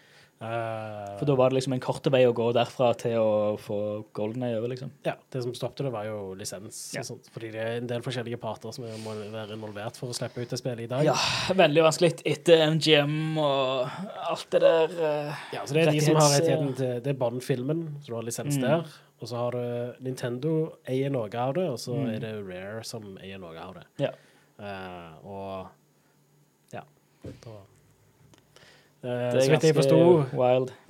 Eh, 0.41 1.19
For 1.19 1.29
da 1.29 1.35
var 1.37 1.51
det 1.51 1.59
liksom 1.59 1.75
en 1.77 1.83
kort 1.85 2.07
vei 2.09 2.23
å 2.25 2.33
gå 2.33 2.47
derfra 2.57 2.95
til 2.97 3.19
å 3.21 3.59
få 3.61 3.77
Golden 4.17 4.43
Eye 4.47 4.57
over, 4.57 4.71
liksom. 4.73 4.89
ja, 5.05 5.13
det 5.35 5.43
som 5.45 5.53
stoppet 5.53 5.85
det, 5.85 5.91
var 5.93 6.07
jo 6.09 6.33
lisens. 6.39 6.79
Ja. 6.97 7.03
sånt, 7.05 7.29
fordi 7.35 7.51
det 7.53 7.61
er 7.61 7.75
en 7.83 7.87
del 7.91 8.01
forskjellige 8.07 8.39
parter 8.41 8.73
som 8.73 8.87
må 9.05 9.13
være 9.35 9.53
involvert 9.59 9.99
for 10.01 10.09
å 10.09 10.17
slippe 10.17 10.41
ut 10.41 10.49
det 10.49 10.57
spillet 10.63 10.87
i 10.87 10.89
dag. 10.89 11.05
Ja, 11.05 11.15
veldig 11.59 11.85
vanskelig 11.85 12.23
etter 12.25 12.65
MGM 12.71 13.37
og 13.37 13.91
alt 14.31 14.47
det 14.57 14.63
der. 14.65 14.97
uh, 14.97 15.45
Ja, 15.53 15.67
så 15.67 15.77
det 15.77 15.85
er 15.87 15.93
de 15.93 16.01
som 16.09 16.17
har 16.17 16.33
rettigheten 16.33 16.73
til 16.81 17.01
Det 17.05 17.13
er 17.13 17.21
Bond-filmen, 17.21 17.85
så 18.01 18.07
du 18.07 18.15
har 18.17 18.23
lisens 18.31 18.57
Mm. 18.57 18.63
der. 18.65 18.87
Og 19.21 19.29
så 19.29 19.37
har 19.37 19.51
du 19.53 19.95
Nintendo 20.01 20.79
eier 20.89 21.11
noe 21.13 21.29
av 21.37 21.53
det, 21.55 21.69
og 21.69 21.77
så 21.77 21.93
Mm. 22.01 22.15
er 22.15 22.19
det 22.21 22.33
Rare 22.49 22.83
som 22.83 23.19
eier 23.21 23.39
noe 23.39 23.59
av 23.61 23.75
det. 23.75 23.85
Ja. 23.99 24.11
Uh, 24.59 25.27
og 25.27 25.69
ja. 26.73 26.81
Da, 27.45 27.51
Eh, 29.01 29.09
er 29.09 29.39
så 29.41 29.55
vidt 29.55 29.65
jeg 29.65 29.77
forsto, 29.79 29.99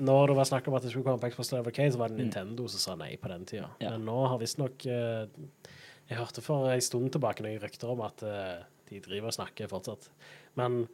når 0.02 0.32
det 0.32 0.36
var 0.36 0.48
snakk 0.48 0.66
om 0.68 0.74
at 0.74 0.82
det 0.82 0.90
skulle 0.90 1.06
komme 1.06 1.22
på 1.22 1.30
Xbox 1.30 1.52
Live 1.52 1.70
Arcade, 1.70 1.92
så 1.94 1.98
var 2.00 2.08
det 2.08 2.16
Mm. 2.18 2.24
Nintendo 2.24 2.66
som 2.68 2.80
sa 2.80 2.94
nei 2.96 3.16
på 3.16 3.28
den 3.28 3.44
tida. 3.46 3.68
Ja. 3.80 3.90
Men 3.90 4.04
nå 4.04 4.26
har 4.28 4.38
visstnok 4.38 4.86
uh, 4.86 5.26
Jeg 6.10 6.18
hørte 6.18 6.42
for 6.42 6.66
en 6.70 6.80
stund 6.80 7.12
tilbake 7.12 7.44
noen 7.46 7.60
rykter 7.62 7.88
om 7.92 8.00
at 8.02 8.22
uh, 8.26 8.64
de 8.90 8.98
driver 8.98 9.30
og 9.30 9.36
snakker 9.36 9.68
fortsatt. 9.70 10.08
Men 10.58 10.88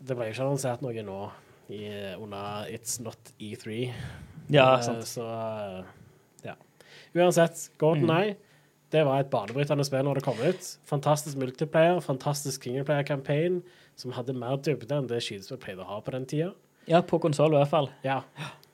det 0.00 0.16
ble 0.16 0.28
jo 0.30 0.32
ikke 0.32 0.46
annonsert 0.46 0.80
noe 0.80 1.02
nå 1.04 1.30
i, 1.68 1.84
under 2.16 2.64
It's 2.72 2.96
Not 3.02 3.34
E3. 3.38 3.92
Ja, 4.48 4.80
sant. 4.80 5.04
Så 5.04 5.20
eh, 5.20 5.84
ja. 6.46 6.54
Uansett, 7.14 7.70
Golden 7.76 8.08
Mm. 8.08 8.16
Eye 8.16 8.36
det 8.88 9.02
var 9.04 9.20
et 9.20 9.28
banebrytende 9.28 9.84
spill 9.84 10.06
når 10.06 10.14
det 10.14 10.24
kom 10.24 10.38
ut. 10.40 10.68
Fantastisk 10.88 11.36
multiplayer, 11.36 12.00
fantastisk 12.00 12.64
singleplayer-campaign 12.64 13.58
som 13.98 14.14
hadde 14.14 14.36
mer 14.38 14.58
dybde 14.62 14.94
enn 14.94 15.10
det 15.10 15.20
skytespill 15.24 15.60
pleide 15.62 15.84
å 15.84 15.90
ha 15.90 16.00
på 16.04 16.14
den 16.14 16.26
tida. 16.30 16.52
Ja, 16.88 17.02
på 17.04 17.18
konsoll 17.20 17.52
i 17.52 17.60
hvert 17.60 17.72
fall. 17.72 17.90
Ja. 18.06 18.22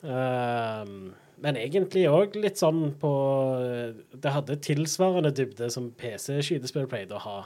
Um, 0.04 1.14
men 1.44 1.58
egentlig 1.58 2.04
òg 2.08 2.36
litt 2.38 2.60
sånn 2.60 2.92
på 3.00 3.10
Det 4.12 4.32
hadde 4.32 4.58
tilsvarende 4.64 5.32
dybde 5.34 5.70
som 5.72 5.90
PC-skytespill 5.98 6.86
pleide 6.90 7.16
å 7.16 7.24
ha, 7.24 7.38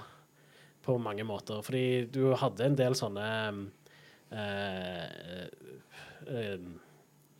på 0.85 0.99
mange 1.03 1.25
måter. 1.27 1.62
Fordi 1.64 2.05
du 2.12 2.35
hadde 2.38 2.67
en 2.67 2.77
del 2.79 2.97
sånne 2.99 3.29
eh, 4.31 5.47
eh, 6.29 6.59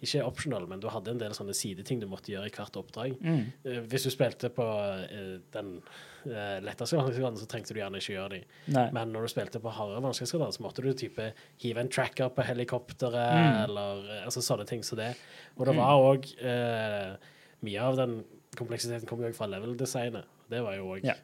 Ikke 0.01 0.21
optional, 0.23 0.67
men 0.71 0.79
du 0.79 0.87
hadde 0.89 1.11
en 1.11 1.19
del 1.19 1.33
sånne 1.35 1.55
sideting 1.59 1.99
du 1.99 2.07
måtte 2.07 2.31
gjøre 2.31 2.47
i 2.47 2.53
hvert 2.55 2.77
oppdrag. 2.79 3.17
Mm. 3.19 3.41
Eh, 3.65 3.79
hvis 3.91 4.05
du 4.07 4.11
spilte 4.15 4.47
på 4.55 4.63
eh, 4.63 5.41
den 5.55 5.73
uh, 5.83 6.59
letteste 6.63 6.95
vanskelighetsgraden, 6.95 7.39
så 7.41 7.49
trengte 7.51 7.75
du 7.75 7.81
gjerne 7.81 7.99
ikke 7.99 8.15
gjøre 8.15 8.31
de. 8.37 8.41
Nei. 8.77 8.85
Men 8.95 9.11
når 9.11 9.27
du 9.27 9.33
spilte 9.33 9.59
på 9.65 9.73
hardere 9.75 10.05
vanskelighetsgrader, 10.05 10.55
så 10.55 10.63
måtte 10.63 10.85
du 10.87 10.93
type 10.95 11.27
hive 11.65 11.83
en 11.83 11.91
tracker 11.91 12.31
på 12.31 12.47
helikopteret, 12.47 13.17
Mm. 13.19 13.59
eller 13.65 14.05
eh, 14.19 14.25
altså 14.29 14.41
sånne 14.47 14.67
ting 14.71 14.85
som 14.87 14.99
det. 15.03 15.11
Og 15.57 15.67
det 15.67 15.75
var 15.77 15.99
òg 15.99 16.31
Mye 17.67 17.81
av 17.83 17.97
den 17.99 18.21
kompleksiteten 18.55 19.09
kom 19.11 19.23
jo 19.25 19.33
fra 19.35 19.49
level-designet. 19.51 20.29
Det 20.51 20.61
var 20.63 20.77
jo 20.79 20.93
òg 20.95 21.05
Ja. 21.05 21.15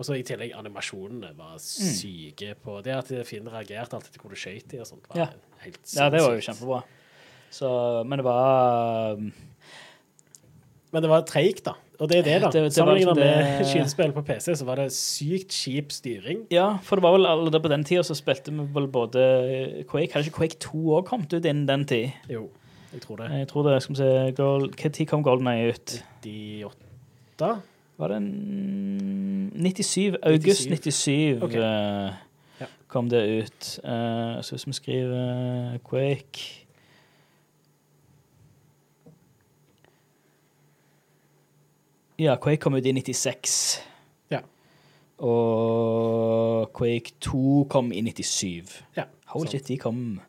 Og 0.00 0.06
så 0.06 0.14
i 0.16 0.22
tillegg 0.24 0.54
animasjonene 0.56 1.34
var 1.36 1.58
syke 1.60 2.54
på 2.62 2.78
Det 2.82 2.94
at 2.94 3.10
fienden 3.28 3.52
reagerte 3.52 3.98
alltid 3.98 4.14
til 4.14 4.22
hvor 4.22 4.30
du 4.32 4.38
skøyt 4.38 4.72
i 4.72 4.78
og 4.80 4.86
sånt, 4.88 5.04
var 5.10 5.18
Ja. 5.18 5.26
helt 5.66 5.80
Ja, 5.96 6.08
det 6.08 6.22
var 6.22 6.32
jo 6.38 6.40
kjempebra. 6.46 6.82
Så, 7.50 7.68
men 8.06 8.18
det 8.18 8.24
var 8.24 9.16
Men 10.92 11.02
det 11.02 11.10
var 11.10 11.22
treigt, 11.26 11.64
da. 11.66 11.72
Og 12.00 12.08
det 12.08 12.18
er 12.18 12.22
det, 12.24 12.36
da. 12.42 12.48
Det- 12.50 12.62
det 12.64 12.72
Sammenlignet 12.72 13.16
med 13.16 13.64
skytespill 13.68 14.12
på 14.16 14.22
PC, 14.22 14.54
så 14.56 14.64
var 14.64 14.80
det 14.80 14.88
sykt 14.92 15.52
kjip 15.52 15.92
styring. 15.92 16.46
Ja, 16.50 16.78
for 16.82 16.96
det 16.96 17.02
var 17.04 17.12
vel 17.12 17.26
allerede 17.28 17.60
på 17.60 17.68
den 17.68 17.84
tida 17.84 18.02
så 18.02 18.14
spilte 18.16 18.50
vi 18.54 18.64
vel 18.74 18.86
både 18.88 19.84
Quake 19.90 20.12
Hadde 20.14 20.26
ikke 20.30 20.36
Quake 20.38 20.56
2 20.64 20.78
òg 20.96 21.04
kommet 21.10 21.32
ut 21.32 21.44
innen 21.44 21.66
den 21.68 21.84
tid? 21.86 22.10
Jo, 22.30 22.46
jeg 22.94 23.02
tror 23.04 23.16
det. 23.20 23.28
Jeg 23.38 23.48
tror 23.48 23.68
det, 23.68 23.82
skal 23.82 23.92
vi 23.94 23.98
se 24.00 24.32
Gold, 24.38 24.70
Hva 24.80 24.88
tid 24.90 25.06
kom 25.06 25.22
Golden 25.22 25.46
Eye 25.52 25.68
ut? 25.74 25.98
98? 26.24 27.60
Var 28.00 28.08
det 28.08 28.16
en 28.16 29.52
97? 29.60 30.16
August 30.22 30.70
97 30.70 31.42
okay. 31.42 31.58
uh, 31.60 32.16
Ja. 32.60 32.66
kom 32.88 33.08
det 33.10 33.20
ut. 33.44 33.78
Uh, 33.84 34.40
så 34.42 34.56
hvis 34.56 34.66
vi 34.66 34.72
skriver 34.72 35.78
Quake 35.90 36.59
Ja, 42.20 42.36
Quake 42.36 42.60
kom 42.60 42.76
ut 42.76 42.84
i 42.84 42.92
96. 42.92 43.52
Ja. 44.28 44.42
Og 45.24 46.68
Quake 46.76 47.14
2 47.24 47.64
kom 47.72 47.92
i 47.96 48.02
97. 48.04 48.74
Ja. 48.98 49.06
Holy 49.32 49.48
shit, 49.48 49.66
de 49.70 49.78
kom 49.80 50.20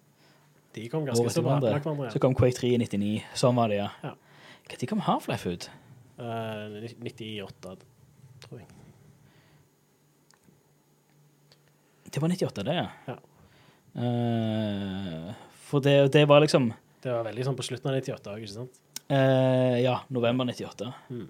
De 0.71 0.85
kom 0.87 1.03
ganske 1.03 1.33
så 1.33 1.41
bra 1.43 1.57
hverandre. 1.57 1.81
hverandre. 1.83 2.11
Så 2.13 2.21
kom 2.23 2.35
Quake 2.37 2.55
3 2.55 2.75
i 2.77 2.79
99. 2.79 3.25
Sånn 3.35 3.57
var 3.59 3.73
det, 3.73 3.81
ja. 3.81 3.89
Ja. 4.05 4.13
Når 4.71 4.87
kom 4.87 5.03
Half-Life 5.03 5.51
ut? 5.51 5.67
Ja. 6.21 6.69
Eh, 6.79 6.93
98, 7.03 7.75
tror 8.45 8.61
jeg. 8.61 8.69
Det 12.11 12.21
var 12.21 12.31
98, 12.31 12.63
det, 12.67 12.75
ja. 12.75 12.87
Ja. 13.07 13.17
Uh, 13.91 15.33
for 15.67 15.83
det, 15.83 16.13
det 16.13 16.23
var 16.27 16.39
liksom 16.39 16.69
Det 17.03 17.11
var 17.11 17.25
veldig 17.27 17.43
sånn 17.43 17.57
på 17.59 17.65
slutten 17.67 17.91
av 17.91 17.97
98 17.99 18.31
òg, 18.31 18.43
ikke 18.45 18.53
sant? 18.53 18.79
Uh, 19.11 19.75
Ja, 19.83 19.97
november 20.07 20.47
98. 20.47 20.93
Mm. 21.11 21.27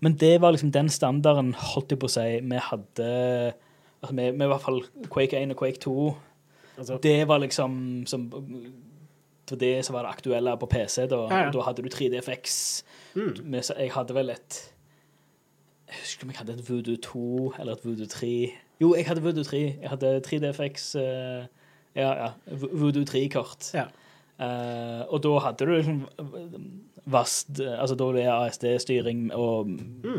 Men 0.00 0.16
det 0.20 0.40
var 0.40 0.54
liksom 0.54 0.72
den 0.72 0.88
standarden, 0.92 1.54
holdt 1.54 1.90
jeg 1.90 1.98
på 2.02 2.08
å 2.08 2.12
si, 2.12 2.26
vi 2.42 2.60
hadde 2.70 3.08
altså 4.02 4.14
med, 4.14 4.32
med 4.36 4.46
i 4.46 4.50
hvert 4.52 4.64
fall 4.64 4.82
Quake 5.10 5.38
1 5.40 5.54
og 5.54 5.60
Quake 5.62 5.80
2. 5.82 5.94
Altså, 6.78 6.98
Det 7.02 7.28
var 7.28 7.38
liksom 7.40 8.04
som, 8.06 8.26
Det 9.48 9.60
det 9.60 9.84
som 9.86 9.94
var 9.94 10.02
det 10.02 10.12
aktuelle 10.16 10.56
på 10.58 10.66
PC. 10.66 11.06
Da, 11.08 11.16
Ja, 11.30 11.44
ja. 11.46 11.50
da 11.50 11.60
hadde 11.62 11.82
du 11.82 11.88
3DFX. 11.88 12.82
mm. 13.14 13.54
Jeg 13.78 13.92
hadde 13.92 14.14
vel 14.14 14.30
et 14.30 14.72
Jeg 15.88 15.96
husker 16.00 16.24
om 16.24 16.30
jeg 16.30 16.38
hadde 16.38 16.52
et 16.52 16.68
Voodoo 16.70 16.96
2 16.96 17.54
eller 17.60 17.72
et 17.72 17.84
Voodoo 17.84 18.06
3. 18.06 18.52
Jo, 18.80 18.94
jeg 18.94 19.06
hadde 19.06 19.22
Voodoo 19.22 19.44
3. 19.44 19.78
Jeg 19.82 19.88
hadde 19.90 20.20
3DFX 20.26 20.96
uh, 20.98 21.46
Ja, 21.96 22.10
ja. 22.24 22.30
Voodoo 22.72 23.04
3-kort. 23.04 23.70
Ja. 23.74 23.84
Eh, 24.38 25.02
og 25.08 25.22
da 25.24 25.30
hadde 25.46 25.64
du 25.64 25.70
liksom 25.72 26.02
vast 27.08 27.60
Altså 27.62 27.94
da 27.96 28.08
er 28.20 28.26
ASD-styring 28.34 29.30
og, 29.32 29.70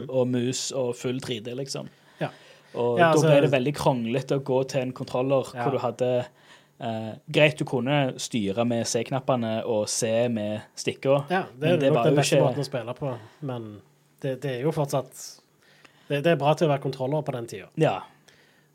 og 0.09 0.27
mus 0.31 0.71
og 0.71 0.95
full 0.97 1.19
3D, 1.21 1.53
liksom. 1.59 1.85
Mm. 1.91 2.21
Ja. 2.23 2.29
Og 2.73 2.97
Ja, 2.97 3.03
da 3.05 3.11
altså- 3.11 3.27
ble 3.29 3.41
det 3.45 3.51
veldig 3.51 3.73
kronglete 3.75 4.39
å 4.39 4.43
gå 4.43 4.63
til 4.67 4.81
en 4.81 4.93
kontroller 4.93 5.51
Ja. 5.53 5.63
hvor 5.63 5.71
du 5.71 5.77
hadde 5.83 6.25
uh, 6.81 7.13
Greit, 7.31 7.57
du 7.59 7.65
kunne 7.65 8.13
styre 8.17 8.65
med 8.65 8.85
C-knappene 8.87 9.65
og 9.65 9.87
C 9.89 10.27
med 10.29 10.61
stikka. 10.75 11.25
ja, 11.29 11.43
det 11.59 11.71
er 11.71 11.77
det 11.77 11.93
nok 11.93 12.05
den 12.05 12.15
beste 12.15 12.35
ikke- 12.37 12.45
måten 12.47 12.59
å 12.59 12.65
spille 12.65 12.93
på, 12.93 13.17
men 13.41 13.81
det, 14.21 14.41
det 14.41 14.51
er 14.57 14.61
jo 14.63 14.71
fortsatt 14.71 15.41
det, 16.07 16.23
det 16.23 16.31
er 16.31 16.35
bra 16.39 16.53
til 16.53 16.67
å 16.67 16.71
være 16.71 16.81
kontroller 16.81 17.21
på 17.21 17.31
den 17.33 17.47
tida. 17.47 17.67
Ja. 17.75 18.01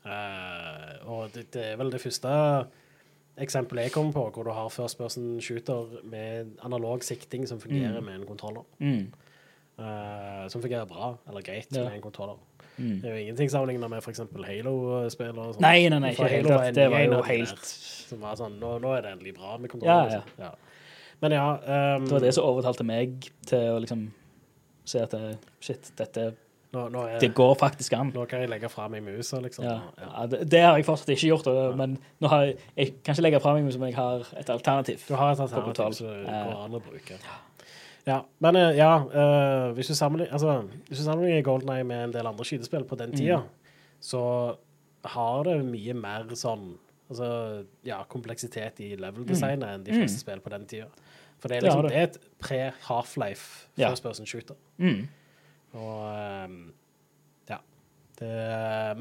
Uh, 0.05 1.09
og 1.09 1.31
det, 1.33 1.49
det 1.51 1.63
er 1.71 1.77
vel 1.79 1.89
det 1.89 2.01
første 2.03 2.67
eksempelet 3.37 3.83
jeg 3.87 3.91
kommer 3.91 4.11
på, 4.13 4.29
hvor 4.35 4.43
du 4.43 4.51
har 4.51 4.69
first 4.69 4.97
person 4.97 5.39
shooter 5.41 5.87
med 6.03 6.51
analog 6.63 7.03
sikting 7.03 7.47
som 7.47 7.59
fungerer 7.59 7.99
Mm. 7.99 8.05
med 8.05 8.15
en 8.15 8.25
kontroller. 8.27 8.63
Mm. 8.79 9.11
Uh, 9.79 10.47
som 10.49 10.61
fungerer 10.61 10.85
bra, 10.85 11.15
eller 11.27 11.41
greit, 11.41 11.67
Ja. 11.75 11.83
med 11.83 11.95
en 11.95 12.01
kontroller. 12.01 12.37
Mm. 12.77 13.01
Det 13.01 13.05
er 13.05 13.09
jo 13.15 13.15
ingenting 13.21 13.49
sammenlignet 13.51 13.89
med 13.89 13.97
f.eks. 14.03 14.19
Halo-spill. 14.19 15.33
Nei, 15.59 15.89
nei, 15.89 15.99
nei, 15.99 16.11
ikke. 16.11 16.29
Halo 16.29 16.49
Det, 16.65 16.75
det 16.75 16.91
var 16.91 16.99
jo 16.99 17.21
helt 17.21 17.65
Som 17.65 18.21
var 18.21 18.35
sånn, 18.35 18.59
nå, 18.59 18.79
nå 18.81 18.93
er 18.97 19.01
det 19.01 19.11
endelig 19.11 19.35
bra 19.35 19.57
med 19.57 19.69
kontroller. 19.69 20.11
ja. 20.11 20.21
ja. 20.37 20.43
ja. 20.43 20.51
Men 21.21 21.31
ja 21.31 21.95
um, 21.95 22.05
Det 22.05 22.11
var 22.11 22.19
det 22.19 22.33
som 22.33 22.43
overtalte 22.43 22.83
meg 22.83 23.29
til 23.47 23.59
å 23.71 23.79
liksom 23.79 24.11
se 24.85 24.99
at 24.99 25.11
det, 25.11 25.37
shit, 25.63 25.91
dette 25.97 26.33
nå, 26.73 26.87
nå, 26.89 27.03
er, 27.07 27.19
Det 27.21 27.29
går 27.37 27.53
faktisk 27.59 27.93
an. 27.93 28.11
nå 28.15 28.25
kan 28.29 28.41
jeg 28.41 28.49
legge 28.49 28.69
fra 28.69 28.87
meg 28.89 29.03
musa, 29.05 29.39
liksom. 29.43 29.65
Ja. 29.65 29.79
Ja. 30.01 30.25
Det, 30.27 30.39
det 30.51 30.61
har 30.65 30.75
jeg 30.79 30.85
fortsatt 30.87 31.09
ikke 31.13 31.27
gjort, 31.29 31.49
men 31.77 31.97
nå 32.19 32.27
har 32.31 32.45
jeg, 32.47 32.57
jeg 32.77 32.93
kan 33.03 33.13
ikke 33.15 33.25
legge 33.27 33.39
fra 33.43 33.53
meg 33.53 33.63
men 33.79 33.89
jeg 33.91 33.95
har 33.97 34.27
et 34.39 34.49
alternativ. 34.49 35.03
Du 35.07 35.15
har 35.15 35.31
et 35.35 35.39
alternativ 35.39 35.91
som 35.93 36.07
Eh. 36.07 36.45
går 36.49 36.63
an 36.65 36.77
å 36.79 36.81
bruke. 36.81 37.19
Ja, 38.05 38.21
men 38.43 38.55
eh, 38.59 38.73
ja 38.75 38.97
uh, 38.99 39.71
hvis, 39.77 39.87
du 39.87 39.95
sammenligner, 39.95 40.33
altså, 40.33 40.57
hvis 40.89 40.97
du 40.99 41.03
sammenligner 41.05 41.41
Golden 41.45 41.69
Eye 41.71 41.83
med 41.87 42.03
en 42.09 42.11
del 42.17 42.27
andre 42.27 42.43
skytespill 42.45 42.83
på 42.83 42.97
den 42.99 43.13
Mm. 43.13 43.43
så 44.01 44.55
har 45.05 45.43
det 45.43 45.63
mye 45.65 45.93
mer 45.93 46.25
sånn 46.35 46.77
altså, 47.09 47.63
ja, 47.85 48.01
kompleksitet 48.03 48.79
i 48.79 48.95
level-designet 48.95 49.63
enn 49.69 49.83
de 49.85 49.91
fleste 49.93 50.19
spill 50.19 50.39
på 50.43 50.49
den 50.49 50.65
tida. 50.65 50.87
For 51.39 51.47
det 51.49 51.57
er, 51.57 51.61
Mm. 51.61 51.63
Det 51.63 51.69
liksom, 51.69 51.81
det. 51.81 51.89
det 51.91 51.97
er 51.97 52.03
et 52.03 52.19
pre-Half-Life 52.39 53.67
first 53.77 54.03
person 54.03 54.25
shooter. 54.25 54.55
Mm. 54.79 55.07
Og 55.73 55.99
ehm, 56.13 56.57
ja. 57.49 57.57
Det, 58.19 58.31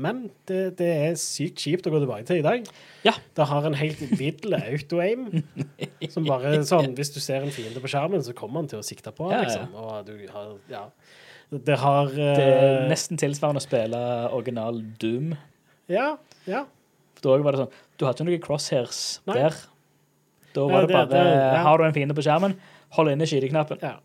men 0.00 0.22
det, 0.48 0.60
det 0.78 0.88
er 0.88 1.16
sykt 1.20 1.60
kjipt 1.60 1.86
å 1.86 1.92
gå 1.92 2.00
tilbake 2.02 2.24
til 2.28 2.40
i 2.40 2.44
dag. 2.46 2.68
Ja. 3.04 3.12
Det 3.36 3.46
har 3.50 3.66
en 3.68 3.76
helt 3.76 4.00
vill 4.18 4.56
auto-aim. 4.56 5.26
Som 6.14 6.24
bare 6.28 6.54
sånn 6.68 6.94
Hvis 6.98 7.12
du 7.14 7.20
ser 7.22 7.44
en 7.44 7.52
fiende 7.54 7.82
på 7.82 7.90
skjermen, 7.92 8.24
så 8.24 8.34
kommer 8.36 8.62
han 8.62 8.70
til 8.72 8.80
å 8.80 8.86
sikte 8.86 9.12
på 9.14 9.28
Ja, 9.32 9.42
liksom. 9.44 9.74
Og 9.76 10.06
du 10.08 10.14
har 10.32 10.54
Ja. 10.72 10.86
Det 11.52 11.76
har 11.82 12.08
Det 12.08 12.44
er 12.48 12.86
nesten 12.88 13.18
tilsvarende 13.20 13.60
å 13.60 13.64
spille 13.66 13.98
original 14.32 14.78
Doom. 15.02 15.34
Ja. 15.92 16.14
ja. 16.48 16.62
Da 17.22 17.34
var 17.36 17.52
det 17.52 17.66
sånn 17.66 17.74
Du 18.00 18.06
hadde 18.08 18.22
ikke 18.22 18.30
noen 18.30 18.46
crosshairs 18.46 19.02
Nei. 19.28 19.36
der. 19.36 19.58
Da 20.56 20.64
var 20.68 20.86
det 20.86 20.88
det- 20.88 20.96
bare 20.96 21.12
det-. 21.12 21.60
Har 21.66 21.78
du 21.78 21.84
en 21.84 21.92
fiende 21.96 22.16
på 22.16 22.24
skjermen, 22.24 22.56
hold 22.96 23.12
inne 23.12 23.28
skyteknappen. 23.28 23.78
ja. 23.84 23.98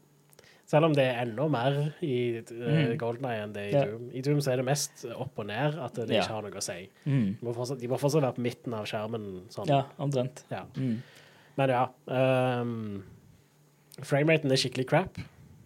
Selv 0.67 0.83
om 0.89 0.93
det 0.93 1.03
er 1.07 1.21
enda 1.23 1.45
mer 1.47 1.93
i 2.03 2.39
uh, 2.43 2.51
Mm. 2.51 2.97
Golden 2.99 3.25
Eye 3.29 3.43
enn 3.45 3.53
det 3.55 3.61
er 3.61 3.69
i 3.69 3.71
Ja. 3.77 3.85
Doom. 3.87 4.09
I 4.13 4.21
Doom 4.21 4.39
så 4.43 4.51
er 4.51 4.57
det 4.59 4.65
mest 4.67 5.05
opp 5.15 5.39
og 5.39 5.45
ned 5.47 5.77
at 5.79 5.93
det 5.95 6.09
Ja. 6.09 6.21
ikke 6.23 6.33
har 6.35 6.41
noe 6.43 6.51
å 6.59 6.61
si. 6.63 6.89
Mm. 7.05 7.37
De 7.39 7.45
må 7.45 7.53
fortsatt, 7.55 7.79
de 7.79 7.87
må 7.87 7.97
fortsatt 8.01 8.21
være 8.21 8.35
på 8.35 8.43
midten 8.43 8.73
av 8.75 8.85
skjermen. 8.85 9.27
Sånn. 9.49 9.67
Ja, 9.71 9.85
omtrent. 9.97 10.43
Ja. 10.51 10.65
Mm. 10.75 10.97
Men 11.57 11.69
ja. 11.69 11.87
Um, 12.07 13.03
Frameraten 14.03 14.51
er 14.51 14.59
skikkelig 14.61 14.85
crap. 14.89 15.17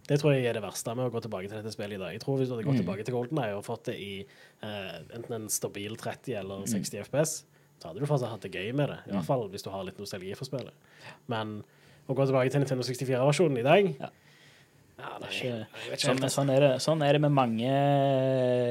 Det 0.08 0.18
tror 0.20 0.32
jeg 0.34 0.46
er 0.48 0.56
det 0.56 0.62
verste 0.64 0.94
med 0.96 1.06
å 1.06 1.12
gå 1.12 1.20
tilbake 1.22 1.48
til 1.50 1.58
dette 1.60 1.72
spillet 1.74 1.98
i 1.98 2.00
dag. 2.00 2.12
Jeg 2.14 2.20
tror 2.24 2.38
Hvis 2.38 2.48
du 2.48 2.54
hadde 2.56 2.64
gått 2.64 2.78
Mm. 2.78 2.84
tilbake 2.84 3.04
til 3.04 3.14
Golden 3.14 3.38
Eye 3.38 3.54
og 3.56 3.64
fått 3.64 3.84
det 3.84 3.96
i 4.00 4.24
uh, 4.62 5.02
enten 5.14 5.32
en 5.34 5.48
stabil 5.48 5.96
30 5.96 6.32
Mm. 6.34 6.40
eller 6.40 6.66
60 6.66 6.98
FPS, 7.04 7.44
så 7.80 7.88
hadde 7.88 8.00
du 8.00 8.06
fortsatt 8.06 8.30
hatt 8.30 8.40
det 8.40 8.52
gøy 8.52 8.72
med 8.74 8.88
det. 8.88 8.98
I 9.08 9.10
hvert 9.16 9.24
fall 9.26 9.48
hvis 9.48 9.62
du 9.64 9.70
har 9.70 9.84
litt 9.84 9.98
nostalgi 9.98 10.34
for 10.36 10.44
spillet. 10.44 10.72
Men 11.28 11.62
å 12.08 12.14
gå 12.14 12.26
tilbake 12.26 12.50
til 12.50 12.60
Nintendo 12.60 12.82
64-versjonen 12.82 13.58
i 13.58 13.62
dag 13.62 13.96
Ja. 14.00 14.08
Ja, 14.98 15.18
nei, 15.20 15.30
Ikke- 15.32 15.98
Sånn, 15.98 16.20
sånn, 16.30 16.50
er 16.54 16.60
det, 16.60 16.70
sånn 16.84 17.02
er 17.06 17.12
det 17.16 17.20
med 17.24 17.32
mange 17.32 17.72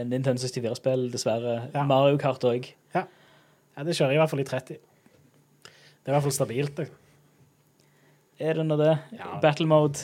Nintendo 0.07 0.39
64-spill, 0.41 1.09
dessverre. 1.11 1.69
Ja. 1.73 1.83
Mario 1.83 2.17
Kart 2.21 2.43
òg. 2.47 2.69
Ja, 2.95 3.05
det 3.87 3.95
kjører 3.95 4.13
i 4.13 4.19
hvert 4.19 4.29
fall 4.29 4.41
i 4.43 4.43
30. 4.43 4.77
Det 4.77 6.09
er 6.09 6.11
i 6.11 6.15
hvert 6.15 6.23
fall 6.25 6.35
stabilt. 6.35 6.75
Det. 6.75 6.89
Er 8.41 8.53
det 8.57 8.65
nå 8.65 8.77
det? 8.77 8.99
Ja. 9.17 9.39
Battle 9.41 9.67
mode, 9.69 9.99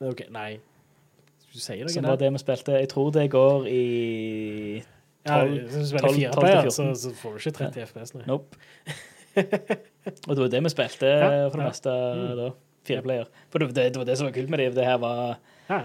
Det 0.00 0.20
er 0.26 0.30
Nei, 0.34 0.58
du 1.52 1.58
sier 1.60 1.88
som 1.88 2.02
var 2.08 2.16
det 2.16 2.32
vi 2.32 2.38
spilte. 2.42 2.72
Jeg 2.80 2.88
tror 2.90 3.12
det 3.12 3.30
går 3.30 3.66
i 3.70 4.82
Ja, 5.24 5.44
12, 5.44 5.52
hvis 5.68 5.76
du 5.76 5.86
spiller 5.86 6.08
12, 6.08 6.14
fire 6.16 6.30
12 6.30 6.32
til 6.32 6.40
player, 6.40 6.62
14. 6.62 6.70
så, 6.72 6.86
så 6.98 7.14
får 7.14 7.30
du 7.30 7.38
ikke 7.38 7.56
30 7.58 7.86
FPS. 7.86 8.14
Nei. 8.16 8.24
Nope. 8.26 8.56
Og 10.26 10.34
det 10.34 10.40
var 10.42 10.48
det 10.52 10.62
vi 10.64 10.72
spilte 10.72 11.06
Ja, 11.12 11.48
for 11.48 11.56
det 11.60 11.64
ja. 11.64 11.68
meste 11.70 11.90
Mm. 11.92 12.36
da. 12.40 12.50
Fireplayer. 12.84 13.26
For 13.52 13.58
det, 13.62 13.68
det, 13.76 13.84
det 13.94 14.00
var 14.00 14.04
det 14.08 14.16
som 14.18 14.26
var 14.26 14.32
kult 14.34 14.50
med 14.50 14.58
det. 14.58 14.74
Det 14.74 14.84
her 14.84 14.98
var 14.98 15.36
Hæ? 15.72 15.80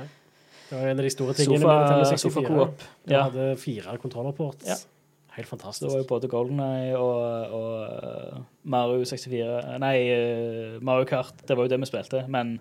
Det 0.67 0.75
var 0.81 0.87
en 0.91 0.99
av 0.99 1.05
de 1.05 1.09
store 1.13 1.33
tingene 1.37 1.61
Sofa- 1.63 1.73
med 1.73 1.85
Nintendo 1.87 2.09
64. 2.11 2.31
sofa-coop. 2.31 2.85
Du 3.07 3.13
Ja. 3.13 3.21
hadde 3.29 3.45
fire 3.61 3.97
kontrollerports. 4.03 4.67
Ja. 4.67 4.75
Helt 5.37 5.49
Det 5.51 5.91
var 5.91 5.97
jo 6.01 6.03
både 6.09 6.27
Golden 6.27 6.59
Eye 6.59 6.97
og, 6.97 7.51
og 7.53 8.33
uh, 8.33 8.39
Mario 8.63 9.03
64 9.05 9.77
Nei, 9.79 9.99
uh, 10.09 10.81
Mario 10.83 11.05
Kart. 11.05 11.33
Det 11.47 11.55
var 11.55 11.63
jo 11.63 11.69
det 11.69 11.79
vi 11.79 11.85
spilte, 11.85 12.23
men 12.27 12.59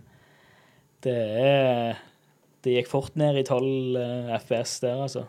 det 1.02 1.16
er 1.16 1.96
Det 2.64 2.74
gikk 2.74 2.88
fort 2.90 3.16
ned 3.16 3.38
i 3.38 3.42
12 3.46 3.96
uh, 3.96 4.38
FPS 4.38 4.80
der, 4.80 5.02
altså. 5.02 5.24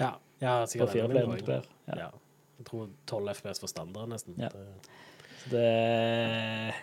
Ja, 0.00 0.10
ja 0.42 0.60
På 0.64 0.66
sikkert 0.66 0.92
fire 0.92 1.08
flere 1.08 1.26
multiplier. 1.26 1.62
Ja. 1.88 1.94
Ja. 1.96 2.08
Jeg 2.58 2.66
tror 2.66 2.88
12 3.06 3.28
FPS 3.34 3.60
for 3.60 3.66
standard, 3.66 4.08
nesten. 4.08 4.34
Ja. 4.38 4.48
Det- 4.48 4.98
Så 5.40 5.50
det 5.56 6.74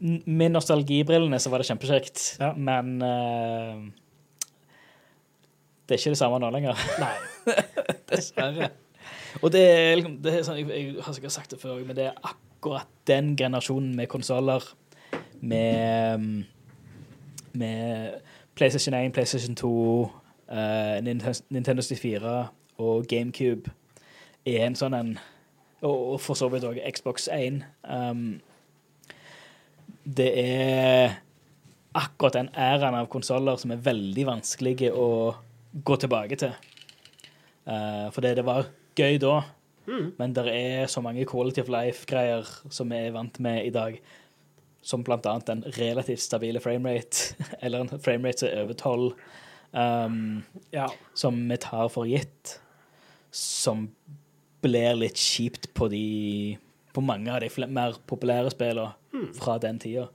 Med 0.00 0.52
nostalgibrillene 0.52 1.38
så 1.40 1.50
var 1.50 1.62
det 1.62 1.68
kjempekjekt, 1.70 2.24
Ja. 2.40 2.50
men 2.52 2.96
uh, 3.02 3.86
det 5.86 5.94
er 5.94 6.00
ikke 6.02 6.10
det 6.12 6.18
samme 6.18 6.38
nå 6.42 6.50
lenger. 6.50 6.76
Nei. 7.02 7.14
Dessverre. 8.10 8.70
Og 9.42 9.52
det 9.52 9.62
er, 9.70 9.94
liksom, 9.96 10.16
det 10.24 10.32
er 10.34 10.42
sånn, 10.46 10.58
jeg, 10.58 10.68
jeg 10.72 11.04
har 11.04 11.14
sikkert 11.16 11.32
sagt 11.36 11.54
det 11.54 11.60
før, 11.62 11.78
men 11.86 11.96
det 11.96 12.08
er 12.10 12.20
akkurat 12.26 12.88
den 13.06 13.36
generasjonen 13.38 13.94
med 13.96 14.08
konsoller 14.10 14.64
med, 15.40 16.44
med 17.52 18.20
PlayStation 18.56 18.94
1, 18.94 19.12
PlayStation 19.12 19.54
2, 19.56 19.70
uh, 20.50 20.96
Nintendo 21.04 21.32
Nintendo 21.50 21.82
64 21.82 22.34
og 22.78 23.06
GameCube 23.08 23.70
er 24.46 24.66
en 24.66 24.76
sånn 24.76 24.94
en 24.94 25.14
Og 25.84 26.12
og 26.16 26.20
for 26.20 26.34
så 26.34 26.48
vidt 26.48 26.64
òg 26.64 26.78
Xbox 26.96 27.28
1. 27.32 27.60
Um, 27.84 28.40
det 30.06 30.28
er 30.38 31.16
akkurat 31.96 32.36
den 32.38 32.50
æraen 32.54 32.94
av 32.94 33.08
konsoller 33.10 33.58
som 33.58 33.72
er 33.74 33.82
veldig 33.82 34.26
vanskelige 34.28 34.92
å 34.94 35.34
gå 35.86 35.96
tilbake 36.00 36.38
til. 36.40 36.52
Uh, 37.66 38.06
for 38.14 38.22
det 38.22 38.44
var 38.46 38.68
gøy 38.96 39.18
da, 39.20 39.40
men 40.18 40.34
det 40.34 40.44
er 40.50 40.86
så 40.90 41.02
mange 41.04 41.26
quality 41.28 41.62
of 41.62 41.70
life-greier 41.70 42.46
som 42.74 42.90
vi 42.90 43.00
er 43.06 43.14
vant 43.14 43.38
med 43.42 43.66
i 43.66 43.72
dag. 43.74 43.98
Som 44.86 45.02
blant 45.06 45.26
annet 45.26 45.50
en 45.50 45.64
relativt 45.78 46.22
stabile 46.22 46.62
framerate, 46.62 47.34
eller 47.62 47.84
en 47.84 48.02
framerate 48.02 48.44
som 48.44 48.52
er 48.52 48.62
over 48.62 48.78
12, 48.78 49.08
um, 49.72 50.44
Ja. 50.74 50.86
som 51.14 51.38
vi 51.48 51.58
tar 51.62 51.90
for 51.90 52.06
gitt. 52.06 52.58
Som 53.30 53.88
blir 54.62 54.94
litt 54.98 55.18
kjipt 55.20 55.72
på 55.74 55.90
de 55.92 56.56
På 56.96 57.02
mange 57.04 57.28
av 57.28 57.42
de 57.42 57.66
mer 57.68 57.98
populære 58.08 58.50
spillene 58.54 58.94
fra 59.38 59.58
den 59.58 59.78
tida. 59.78 60.06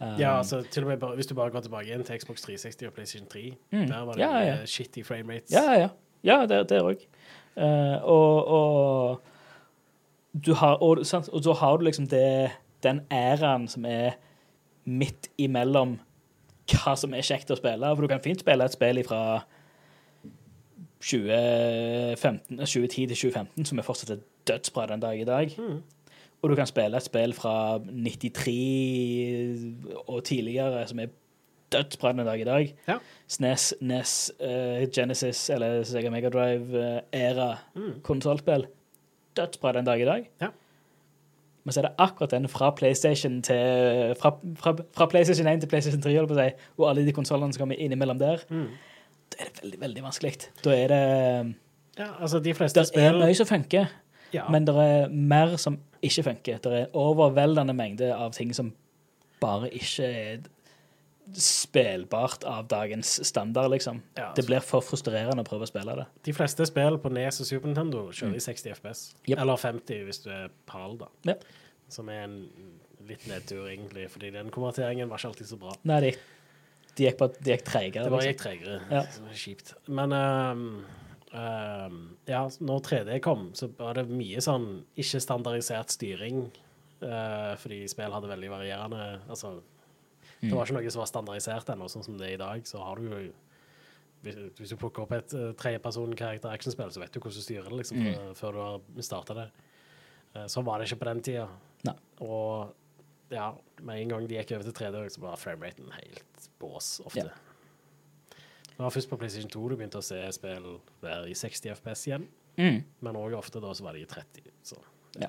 Um, 0.00 0.14
ja, 0.18 0.38
altså 0.38 0.62
til 0.70 0.82
og 0.84 0.88
med 0.88 0.96
bare, 1.00 1.14
Hvis 1.14 1.26
du 1.26 1.34
bare 1.34 1.50
går 1.52 1.60
tilbake 1.60 1.86
igjen 1.90 2.04
til 2.04 2.20
Xbox 2.20 2.40
360 2.46 2.86
og 2.86 2.92
PlayStation 2.92 3.28
3, 3.28 3.42
Mm. 3.72 3.86
der 3.88 4.04
var 4.04 4.12
det 4.12 4.20
Ja, 4.22 4.38
ja. 4.38 4.52
eh, 4.60 4.66
shitty 4.66 5.02
frame 5.02 5.34
rates. 5.34 5.52
Ja, 5.52 5.72
ja. 5.72 5.88
Ja, 6.24 6.46
det, 6.46 6.72
òg. 6.72 7.06
er 7.56 8.00
òg. 8.00 8.02
og, 8.04 8.46
og 8.48 9.20
du 10.46 10.54
har, 10.54 10.74
og, 10.82 10.98
og 11.32 11.42
så 11.44 11.52
har 11.60 11.76
du 11.76 11.84
liksom 11.84 12.06
det, 12.06 12.50
den 12.82 13.00
æraen 13.12 13.68
som 13.68 13.84
er 13.84 14.10
midt 14.84 15.28
imellom 15.38 15.98
hva 16.70 16.94
som 16.96 17.12
er 17.14 17.20
kjekt 17.26 17.50
å 17.50 17.56
spille. 17.58 17.94
For 17.96 18.00
du 18.02 18.08
kan 18.08 18.20
fint 18.24 18.40
spille 18.40 18.64
et 18.64 18.72
spill 18.72 19.02
fra 19.04 19.40
2015, 21.00 22.56
2010 22.58 23.06
til 23.06 23.16
2015 23.16 23.64
som 23.64 23.78
er 23.78 23.82
fortsatt 23.86 24.20
dødsbra 24.48 24.86
den 24.86 25.00
dag 25.02 25.20
i 25.20 25.24
dag. 25.24 25.54
Mm. 25.58 25.82
Og 26.42 26.50
du 26.50 26.54
kan 26.56 26.66
spille 26.66 26.96
et 26.96 27.04
spill 27.04 27.34
fra 27.36 27.78
93 27.84 30.00
og 30.08 30.22
tidligere 30.24 30.86
som 30.88 31.00
er 31.02 31.10
dødsbra 31.72 32.12
den 32.16 32.26
dag 32.26 32.40
i 32.40 32.44
dag. 32.48 32.70
Ja. 32.88 32.96
SNES, 33.30 33.74
NES, 33.80 34.14
uh, 34.40 34.80
Genesis 34.94 35.50
eller 35.54 35.82
Sega 35.86 36.10
Megadrive-æra 36.10 37.50
Mm. 37.76 38.00
konsollspill. 38.02 38.64
Dødsbra 39.36 39.72
den 39.72 39.84
dag 39.86 40.00
i 40.00 40.04
dag. 40.04 40.28
Ja. 40.40 40.48
Men 41.64 41.72
så 41.72 41.80
er 41.80 41.88
det 41.88 41.94
akkurat 41.98 42.30
den 42.30 42.48
fra 42.48 42.70
PlayStation 42.70 43.42
til 43.42 44.14
fra, 44.18 44.30
fra, 44.56 44.74
fra 44.96 45.06
PlayStation 45.06 45.46
1 45.46 45.60
til 45.60 45.68
PlayStation 45.68 46.02
3, 46.02 46.16
holdt 46.16 46.32
på 46.32 46.38
å 46.38 46.48
si, 46.48 46.54
og 46.78 46.88
alle 46.90 47.04
de 47.06 47.12
konsollene 47.12 47.52
som 47.52 47.60
kommer 47.62 47.76
innimellom 47.78 48.18
der. 48.18 48.40
Mm. 48.48 48.66
Da 49.30 49.44
er 49.44 49.52
det 49.52 49.62
veldig, 49.62 49.80
veldig 49.80 50.02
vanskelig. 50.02 50.32
Da 50.64 50.70
er 50.74 50.88
det 50.88 51.54
ja, 51.98 52.08
altså 52.20 52.40
de 52.42 52.54
fleste 52.54 52.80
Det 52.80 52.96
er 53.04 53.12
mye 53.20 53.34
som 53.36 53.46
funker. 53.46 53.86
ja. 54.32 54.48
Men 54.50 54.64
det 54.66 54.74
er 54.74 55.08
mer 55.12 55.56
som 55.56 55.78
ikke 56.06 56.24
funker. 56.30 56.62
Det 56.64 56.78
er 56.78 56.96
overveldende 56.96 57.74
mengde 57.76 58.08
av 58.14 58.32
ting 58.36 58.54
som 58.56 58.72
bare 59.40 59.70
ikke 59.76 60.06
er 60.06 60.48
spillbart 61.36 62.44
av 62.48 62.66
dagens 62.68 63.20
standard, 63.26 63.70
liksom. 63.70 64.00
Ja, 64.16 64.30
altså. 64.30 64.40
Det 64.40 64.46
blir 64.48 64.64
for 64.64 64.84
frustrerende 64.84 65.44
å 65.44 65.46
prøve 65.46 65.66
å 65.66 65.70
spille 65.70 65.94
det. 66.00 66.06
De 66.26 66.34
fleste 66.34 66.66
spill 66.66 66.98
på 67.02 67.12
NES 67.14 67.42
og 67.44 67.48
Super 67.48 67.70
Nintendo 67.70 68.06
kjører 68.10 68.38
i 68.38 68.44
60 68.44 68.74
FPS. 68.78 69.02
Yep. 69.28 69.36
Eller 69.38 69.60
50 69.62 70.04
hvis 70.08 70.22
du 70.24 70.30
er 70.34 70.50
PAL, 70.70 70.98
da. 71.00 71.10
Ja. 71.30 71.36
Som 71.90 72.10
er 72.12 72.24
en 72.24 72.36
litt 73.08 73.26
nedtur, 73.30 73.64
egentlig, 73.70 74.08
fordi 74.12 74.32
den 74.34 74.50
konverteringen 74.54 75.10
var 75.10 75.22
ikke 75.22 75.32
alltid 75.32 75.50
så 75.50 75.58
bra. 75.60 75.74
Nei, 75.88 76.00
de, 76.06 76.14
de 76.98 77.06
gikk, 77.06 77.22
de 77.38 77.54
gikk 77.54 77.66
treigere. 77.68 78.06
Det 78.06 78.14
bare 78.14 78.26
liksom. 78.26 78.34
gikk 78.34 78.42
tregere. 78.42 78.80
Ja. 78.90 79.36
Kjipt. 79.44 79.74
Men 80.00 80.16
ehm, 80.16 80.66
ehm, 81.36 82.00
ja, 82.28 82.42
når 82.60 82.82
3D 82.86 83.18
kom, 83.24 83.50
så 83.58 83.70
var 83.78 83.98
det 83.98 84.08
mye 84.10 84.42
sånn 84.44 84.68
ikke-standardisert 85.00 85.94
styring. 85.94 86.48
Uh, 87.00 87.54
fordi 87.56 87.86
spill 87.88 88.12
hadde 88.12 88.28
veldig 88.28 88.48
varierende 88.52 89.04
Altså, 89.32 89.54
det 90.42 90.50
var 90.52 90.68
ikke 90.68 90.74
noe 90.76 90.90
som 90.92 91.00
var 91.00 91.08
standardisert 91.08 91.70
ennå, 91.72 91.86
sånn 91.88 92.04
som 92.04 92.18
det 92.20 92.26
er 92.26 92.34
i 92.34 92.42
dag. 92.42 92.66
Så 92.68 92.82
har 92.84 93.00
du 93.00 93.08
jo 93.08 93.20
Hvis, 94.20 94.68
du 94.68 94.76
plukker 94.76 95.06
opp 95.06 95.14
et 95.16 95.32
uh, 95.32 95.54
tredjeperson-karakter-actionspill, 95.56 96.92
så 96.92 97.00
vet 97.00 97.14
du 97.14 97.22
hvordan 97.22 97.40
du 97.40 97.46
styrer 97.46 97.70
det 97.72 97.78
liksom, 97.80 98.02
før, 98.04 98.34
før 98.36 98.52
du 98.52 98.60
har 98.60 99.06
starta 99.06 99.38
det. 99.38 99.46
Uh, 100.34 100.44
sånn 100.52 100.66
var 100.68 100.78
det 100.78 100.90
ikke 100.90 101.00
på 101.00 101.08
den 101.08 101.24
tida. 101.24 101.46
Nei. 101.88 101.96
Og 102.26 102.76
ja, 103.32 103.46
med 103.80 104.02
en 104.02 104.12
gang 104.12 104.26
de 104.28 104.36
gikk 104.36 104.52
over 104.58 104.68
til 104.68 104.76
3D, 104.76 105.06
så 105.14 105.22
var 105.24 105.40
frameraten 105.40 105.88
helt 105.96 106.50
bås 106.60 106.98
ofte. 107.06 107.30
Ja. 107.30 107.49
Det 108.80 108.84
var 108.86 108.90
først 108.94 109.10
på 109.10 109.16
PlayStation 109.20 109.50
2 109.52 109.60
du 109.68 109.74
begynte 109.76 110.00
å 110.00 110.04
se 110.04 110.16
spill 110.32 110.78
være 111.04 111.26
i 111.28 111.34
60 111.36 111.68
FPS 111.76 112.06
igjen, 112.08 112.22
Mm. 112.56 112.78
men 113.04 113.14
òg 113.16 113.34
ofte 113.36 113.60
da 113.60 113.74
så 113.76 113.82
var 113.84 113.92
de 113.92 114.00
i 114.00 114.06
30. 114.08 114.40
Så. 114.64 114.76
Ja. 115.20 115.22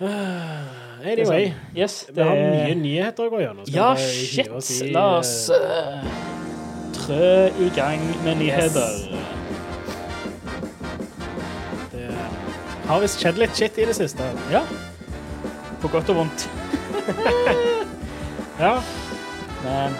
Uh, 0.00 0.06
anyway, 1.06 1.52
Yes, 1.76 2.06
vi 2.08 2.14
det 2.16 2.24
har 2.26 2.34
mye 2.34 2.74
nyheter 2.74 3.24
å 3.28 3.30
gå 3.30 3.38
gjennom. 3.44 3.64
Ja, 3.70 3.92
vi 3.94 4.02
shit! 4.26 4.48
i, 4.50 4.90
La 4.92 5.04
oss 5.20 5.46
eh, 5.54 6.02
trø 6.98 7.30
i 7.62 7.70
gang 7.78 8.02
med 8.24 8.36
nyheter. 8.42 8.92
Det 11.94 12.10
har 12.90 13.00
visst 13.06 13.22
skjedd 13.22 13.38
litt 13.38 13.54
shit 13.54 13.78
i 13.78 13.86
det 13.86 13.94
siste. 13.96 14.26
Ja. 14.52 14.64
På 15.80 15.88
godt 15.94 16.10
og 16.10 16.16
vondt. 16.24 16.48
Ja. 18.58 18.80
Men 19.62 19.94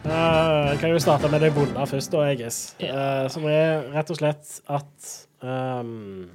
Eh, 0.00 0.78
kan 0.80 0.90
jo 0.90 0.98
starte 1.02 1.28
med 1.28 1.42
det 1.44 1.50
vonde 1.52 1.82
først, 1.86 2.12
da, 2.14 2.22
I 2.32 2.36
guess. 2.40 2.60
Eh, 2.80 3.26
som 3.32 3.44
er 3.50 3.90
rett 3.92 4.12
og 4.12 4.16
slett 4.16 4.54
at 4.72 5.10
um, 5.44 6.30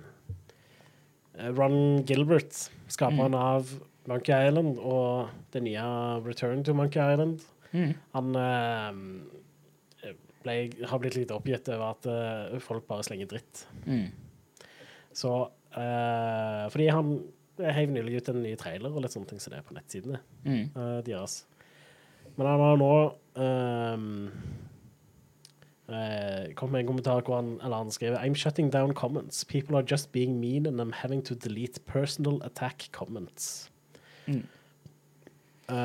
Ron 1.58 2.04
Gilbert, 2.06 2.54
skaperen 2.94 3.34
av 3.34 3.72
Monkey 4.06 4.38
Island 4.38 4.78
og 4.78 5.32
det 5.56 5.64
nye 5.66 5.88
Return 6.28 6.62
to 6.64 6.76
Monkey 6.78 7.02
Island, 7.02 7.42
mm. 7.72 7.96
han 8.14 8.38
uh, 8.38 10.14
ble, 10.46 10.58
har 10.86 11.02
blitt 11.02 11.18
litt 11.18 11.34
oppgitt 11.34 11.74
over 11.74 11.88
at 11.90 12.06
eh, 12.12 12.62
folk 12.62 12.86
bare 12.86 13.08
slenger 13.08 13.34
dritt. 13.34 13.66
Mm. 13.90 14.12
Så 15.16 15.32
Fordi 15.74 16.86
han 16.94 17.16
heiv 17.76 17.90
nylig 17.92 18.20
ut 18.22 18.30
en 18.32 18.44
ny 18.44 18.54
trailer 18.60 18.94
og 18.94 19.02
litt 19.04 19.16
sånne 19.16 19.28
ting 19.28 19.42
som 19.42 19.52
det 19.52 19.60
er 19.60 19.66
på 19.66 19.76
nettsidene 19.76 20.22
Mm. 20.46 21.02
deres. 21.08 21.42
Men 22.38 22.48
han 22.48 22.62
har 22.62 22.78
nå 22.78 22.92
ehm, 23.38 24.28
eh, 25.90 26.54
kommet 26.54 26.72
med 26.72 26.80
en 26.80 26.88
kommentar 26.88 27.22
hvor 27.22 27.36
han, 27.36 27.60
eller 27.64 27.78
han 27.78 27.92
skriver 27.92 28.18
I'm 28.18 28.36
shutting 28.36 28.72
down 28.72 28.94
comments. 28.94 29.44
People 29.46 29.76
are 29.78 29.86
just 29.92 30.12
being 30.12 30.40
mean 30.40 30.66
and 30.66 30.82
I'm 30.82 30.94
having 30.94 31.24
to 31.26 31.36
delete 31.36 31.86
personal 31.86 32.42
attack 32.44 32.90
comments. 32.92 33.72
Mm. 34.28 34.44
Eh, 35.68 35.76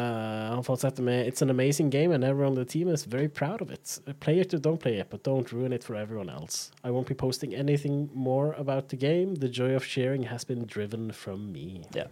han 0.54 0.64
fortsetter 0.64 1.02
med 1.02 1.26
It's 1.26 1.42
an 1.42 1.50
amazing 1.50 1.92
game 1.92 2.14
and 2.14 2.24
everyone 2.24 2.50
on 2.50 2.64
the 2.64 2.64
team 2.64 2.88
is 2.88 3.06
very 3.06 3.28
proud 3.28 3.62
of 3.62 3.70
it. 3.70 4.00
Play 4.20 4.40
it 4.40 4.54
or 4.54 4.58
don't 4.58 4.80
play 4.80 5.00
it, 5.00 5.10
but 5.10 5.24
don't 5.24 5.52
ruin 5.52 5.72
it 5.72 5.84
for 5.84 5.94
everyone 5.94 6.32
else. 6.32 6.72
I 6.84 6.90
won't 6.90 7.06
be 7.06 7.14
posting 7.14 7.54
anything 7.54 8.10
more 8.14 8.54
about 8.58 8.88
the 8.88 8.96
game. 8.96 9.34
The 9.34 9.48
joy 9.48 9.74
of 9.74 9.84
sharing 9.84 10.26
has 10.26 10.44
been 10.44 10.66
driven 10.66 11.12
from 11.12 11.52
me. 11.52 11.82
Og 11.94 12.10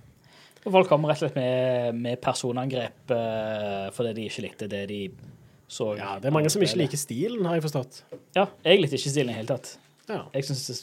folk 0.66 0.88
kom 0.90 1.04
rett 1.08 1.20
og 1.22 1.28
slett 1.28 1.36
med, 1.38 1.94
med 2.02 2.20
personangrep 2.24 3.12
uh, 3.14 3.88
fordi 3.94 4.12
de 4.18 4.26
ikke 4.28 4.44
likte 4.48 4.68
det 4.70 4.84
de 4.90 5.00
så. 5.68 5.90
Ja, 5.98 6.14
det 6.18 6.30
er 6.30 6.34
mange 6.34 6.48
som 6.50 6.62
ikke 6.64 6.78
liker 6.80 6.96
stilen, 7.00 7.44
har 7.44 7.58
jeg 7.58 7.64
forstått. 7.66 8.02
Ja, 8.36 8.46
jeg 8.64 8.80
likte 8.80 8.96
ikke 8.96 9.10
stilen 9.12 9.30
i 9.30 9.34
det 9.34 9.40
hele 9.42 9.50
tatt. 9.54 9.74
Ja, 10.08 10.22
Jeg 10.32 10.46
syns 10.48 10.62
det 10.70 10.76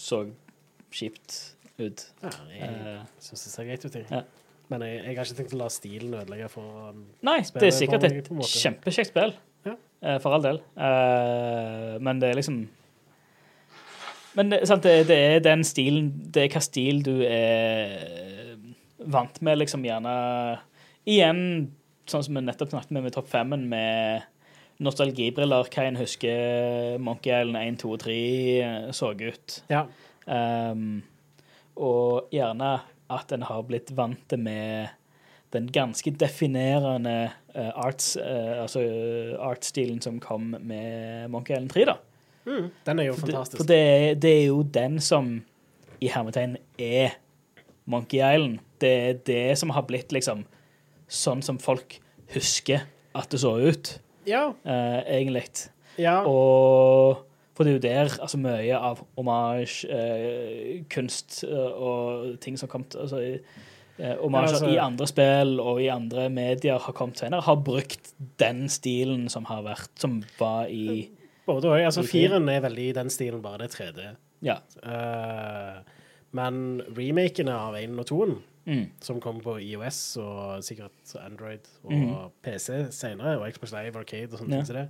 så 0.00 0.22
kjipt 0.92 1.34
ut. 1.78 2.06
ja 2.22 2.30
jeg 2.52 2.70
uh, 2.70 3.02
syns 3.20 3.44
det 3.44 3.52
ser 3.52 3.66
greit 3.68 3.84
ut. 3.84 3.94
jeg. 3.96 4.06
Ja. 4.10 4.22
men 4.72 4.82
jeg, 4.86 4.98
jeg 5.04 5.16
har 5.18 5.26
ikke 5.28 5.36
tenkt 5.42 5.54
å 5.56 5.60
la 5.60 5.68
stilen 5.72 6.14
ødelegge 6.16 6.48
for 6.52 6.88
um, 6.92 7.02
Nei, 7.28 7.38
det 7.56 7.68
er 7.68 7.74
sikkert 7.76 8.06
et 8.08 8.30
kjempekjekt 8.48 9.12
spill, 9.12 9.34
Ja. 9.68 9.74
uh, 9.76 10.16
for 10.24 10.32
all 10.36 10.44
del. 10.44 10.62
Uh, 10.76 11.98
men 12.00 12.20
det 12.22 12.30
er 12.32 12.40
liksom 12.40 12.62
Men 14.34 14.48
det, 14.54 14.62
sant, 14.68 14.82
det, 14.88 15.06
det 15.10 15.16
er 15.36 15.42
den 15.44 15.60
stilen 15.68 16.06
Det 16.32 16.46
er 16.46 16.54
hva 16.54 16.62
stil 16.64 17.02
du 17.04 17.18
er 17.28 18.51
vant 19.10 19.40
med, 19.42 19.58
liksom 19.62 19.86
gjerne 19.86 20.12
Igjen, 21.02 21.72
sånn 22.06 22.22
som 22.22 22.36
vi 22.38 22.44
nettopp 22.46 22.70
snakket 22.70 22.92
med 22.94 23.08
med 23.08 23.14
Topp 23.16 23.26
5-en, 23.32 23.64
med 23.66 24.28
nostalgibriller, 24.82 25.66
hva 25.66 25.86
en 25.86 25.98
husker 25.98 26.98
Monkey 27.02 27.34
Island 27.34 27.58
1, 27.58 27.80
2 27.82 27.90
og 27.90 28.02
3 28.04 28.16
så 28.94 29.12
ut. 29.18 29.56
Ja. 29.70 29.84
Um, 30.26 31.02
og 31.74 32.32
gjerne 32.34 32.72
at 33.12 33.34
en 33.34 33.46
har 33.48 33.64
blitt 33.66 33.92
vant 33.96 34.36
med 34.38 34.92
den 35.52 35.68
ganske 35.74 36.14
definerende 36.16 37.16
uh, 37.56 37.70
arts, 37.82 38.14
uh, 38.16 38.62
altså 38.62 38.84
uh, 38.86 39.34
artstilen 39.44 40.00
som 40.04 40.20
kom 40.22 40.54
med 40.58 41.28
Monkey 41.32 41.56
Island 41.56 41.74
3, 41.74 41.88
da. 41.92 41.98
Den 42.86 42.98
er 42.98 43.06
jo 43.06 43.14
For 43.14 43.26
det, 43.26 43.34
fantastisk. 43.34 43.60
for 43.60 43.68
det, 43.68 43.78
er, 43.78 44.14
det 44.18 44.30
er 44.40 44.46
jo 44.48 44.62
den 44.62 44.98
som 45.00 45.34
i 46.02 46.08
hermetegn 46.10 46.56
er 46.78 47.18
Monkey 47.84 48.18
Island. 48.18 48.58
Det 48.82 48.92
er 48.92 49.20
det 49.26 49.58
som 49.60 49.72
har 49.74 49.86
blitt 49.88 50.12
liksom 50.14 50.44
sånn 51.12 51.42
som 51.44 51.58
folk 51.62 51.98
husker 52.32 52.86
at 53.16 53.28
det 53.32 53.42
så 53.42 53.56
ut, 53.60 53.98
ja, 54.24 54.46
eh, 54.64 55.00
egentlig. 55.18 55.44
ja. 56.00 56.22
Og 56.24 57.20
for 57.52 57.68
det 57.68 57.72
er 57.72 57.76
jo 57.76 57.82
der 57.84 58.14
altså, 58.24 58.38
mye 58.40 58.78
av 58.78 59.02
hommage, 59.18 59.84
eh, 59.92 60.84
kunst 60.90 61.42
eh, 61.44 61.52
og 61.52 62.38
ting 62.40 62.56
som 62.58 62.70
kom 62.72 62.86
til 62.88 63.04
altså, 63.04 63.20
eh, 63.22 64.16
Hommage 64.22 64.48
Ja, 64.48 64.54
altså- 64.56 64.70
i 64.72 64.78
andre 64.80 65.06
spill 65.06 65.60
og 65.60 65.82
i 65.82 65.90
andre 65.92 66.30
medier 66.30 66.78
har 66.78 66.92
kommet 66.92 67.18
senere, 67.18 67.42
har 67.42 67.56
brukt 67.56 68.14
den 68.40 68.68
stilen 68.68 69.28
som 69.28 69.44
har 69.44 69.62
vært 69.62 69.90
Som 69.98 70.22
var 70.38 70.66
i 70.66 71.10
Både 71.46 71.68
og. 71.68 71.80
Altså, 71.80 72.02
firen 72.06 72.48
er 72.48 72.60
veldig 72.60 72.88
i 72.88 72.92
den 72.92 73.10
stilen, 73.10 73.42
bare 73.42 73.58
det 73.58 73.74
er 73.74 73.92
3D. 73.92 74.16
Ja. 74.42 74.56
Uh, 74.82 75.82
men 76.32 76.80
remakene 76.96 77.50
av 77.50 77.74
1 77.74 77.98
og 77.98 78.06
2 78.06 78.42
Mm. 78.66 78.84
som 79.02 79.18
kommer 79.20 79.42
på 79.42 79.56
IOS 79.58 80.16
og 80.22 80.62
sikkert 80.62 81.16
Android 81.18 81.64
og 81.82 81.92
mm. 81.92 82.12
PC 82.44 82.92
senere, 82.94 83.36
og 83.40 83.48
Xbox 83.52 83.72
Live 83.74 83.98
Arcade 83.98 84.28
og 84.32 84.38
sånne 84.38 84.50
Ja. 84.54 84.60
ting 84.62 84.66
som 84.66 84.76
det, 84.76 84.88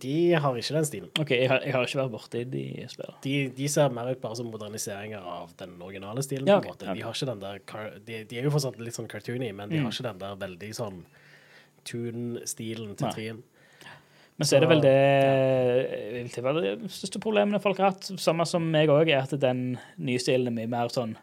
de 0.00 0.12
har 0.38 0.54
ikke 0.54 0.74
den 0.76 0.84
stilen. 0.86 1.08
OK, 1.18 1.30
jeg 1.34 1.48
har, 1.50 1.64
jeg 1.66 1.72
har 1.74 1.82
ikke 1.82 1.98
vært 1.98 2.12
borti 2.12 2.44
de 2.46 2.62
spillene. 2.86 3.16
De, 3.24 3.32
de 3.56 3.66
ser 3.68 3.88
mer 3.90 4.12
ut 4.12 4.20
bare 4.22 4.36
som 4.38 4.46
moderniseringer 4.46 5.18
av 5.18 5.50
den 5.58 5.72
originale 5.82 6.22
stilen. 6.22 6.46
Ja, 6.46 6.60
på 6.60 6.68
en 6.70 6.76
måte. 6.76 6.94
De 6.94 7.02
har 7.02 7.10
ikke 7.16 7.26
den 7.26 7.40
der 7.42 7.58
de, 8.06 8.20
de 8.30 8.38
er 8.38 8.46
jo 8.46 8.52
fortsatt 8.54 8.78
litt 8.78 8.94
sånn 8.94 9.08
cartoony, 9.10 9.50
men 9.52 9.68
de 9.68 9.80
Mm. 9.80 9.88
har 9.88 9.90
ikke 9.96 10.06
den 10.12 10.18
der 10.22 10.36
veldig 10.46 10.70
sånn 10.78 11.00
tune-stilen 11.90 12.94
til 13.00 13.10
trien. 13.14 13.42
Men 14.38 14.46
så 14.48 14.56
er 14.56 14.60
det 14.64 14.68
vel 14.70 14.80
det 14.80 16.30
tippe 16.32 16.52
det 16.56 16.70
største 16.88 17.20
problemene 17.20 17.60
folk 17.60 17.76
har 17.82 17.90
hatt, 17.92 18.06
samme 18.20 18.46
som 18.48 18.64
meg 18.72 18.88
òg, 18.92 19.10
er 19.12 19.26
at 19.26 19.34
den 19.42 19.74
nye 20.00 20.20
stilen 20.22 20.48
er 20.48 20.54
mye 20.62 20.70
mer 20.70 20.88
sånn 20.94 21.16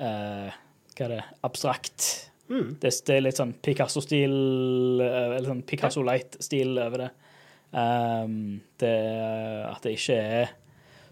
eh, 0.00 0.56
Hva 0.96 1.04
er 1.06 1.12
det 1.14 1.22
Abstrakt. 1.46 2.06
Mm. 2.48 2.76
Det, 2.80 2.92
det 3.06 3.14
er 3.16 3.24
litt 3.24 3.38
sånn 3.40 3.54
Picasso-stil, 3.64 4.36
eh, 5.02 5.36
eller 5.36 5.48
sånn 5.50 5.64
Picasso 5.66 6.04
Light-stil 6.06 6.76
over 6.78 7.06
det. 7.06 7.10
Um, 7.76 8.60
det. 8.80 8.92
At 9.66 9.82
det 9.84 9.96
ikke 9.98 10.18
er 10.22 10.52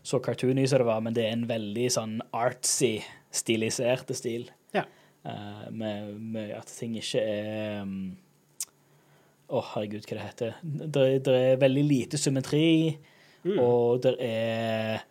så 0.04 0.20
cartoony 0.22 0.66
som 0.68 0.80
det 0.82 0.86
var, 0.88 1.00
men 1.04 1.16
det 1.16 1.24
er 1.26 1.34
en 1.34 1.48
veldig 1.48 1.88
sånn 1.92 2.18
artsy, 2.36 2.98
stiliserte 3.34 4.14
stil. 4.16 4.46
Ja. 4.76 4.84
Uh, 5.24 5.66
med, 5.72 6.12
med 6.20 6.52
at 6.56 6.68
ting 6.68 6.94
ikke 7.00 7.22
er 7.24 7.82
um, 7.82 8.12
Å, 9.48 9.60
herregud, 9.74 10.04
hva 10.08 10.16
det 10.16 10.24
heter. 10.28 10.54
Det, 10.62 11.04
det 11.24 11.34
er 11.50 11.60
veldig 11.60 11.84
lite 11.88 12.20
symmetri, 12.20 12.68
Mm. 13.44 13.58
og 13.60 13.98
det 14.00 14.14
er 14.24 15.02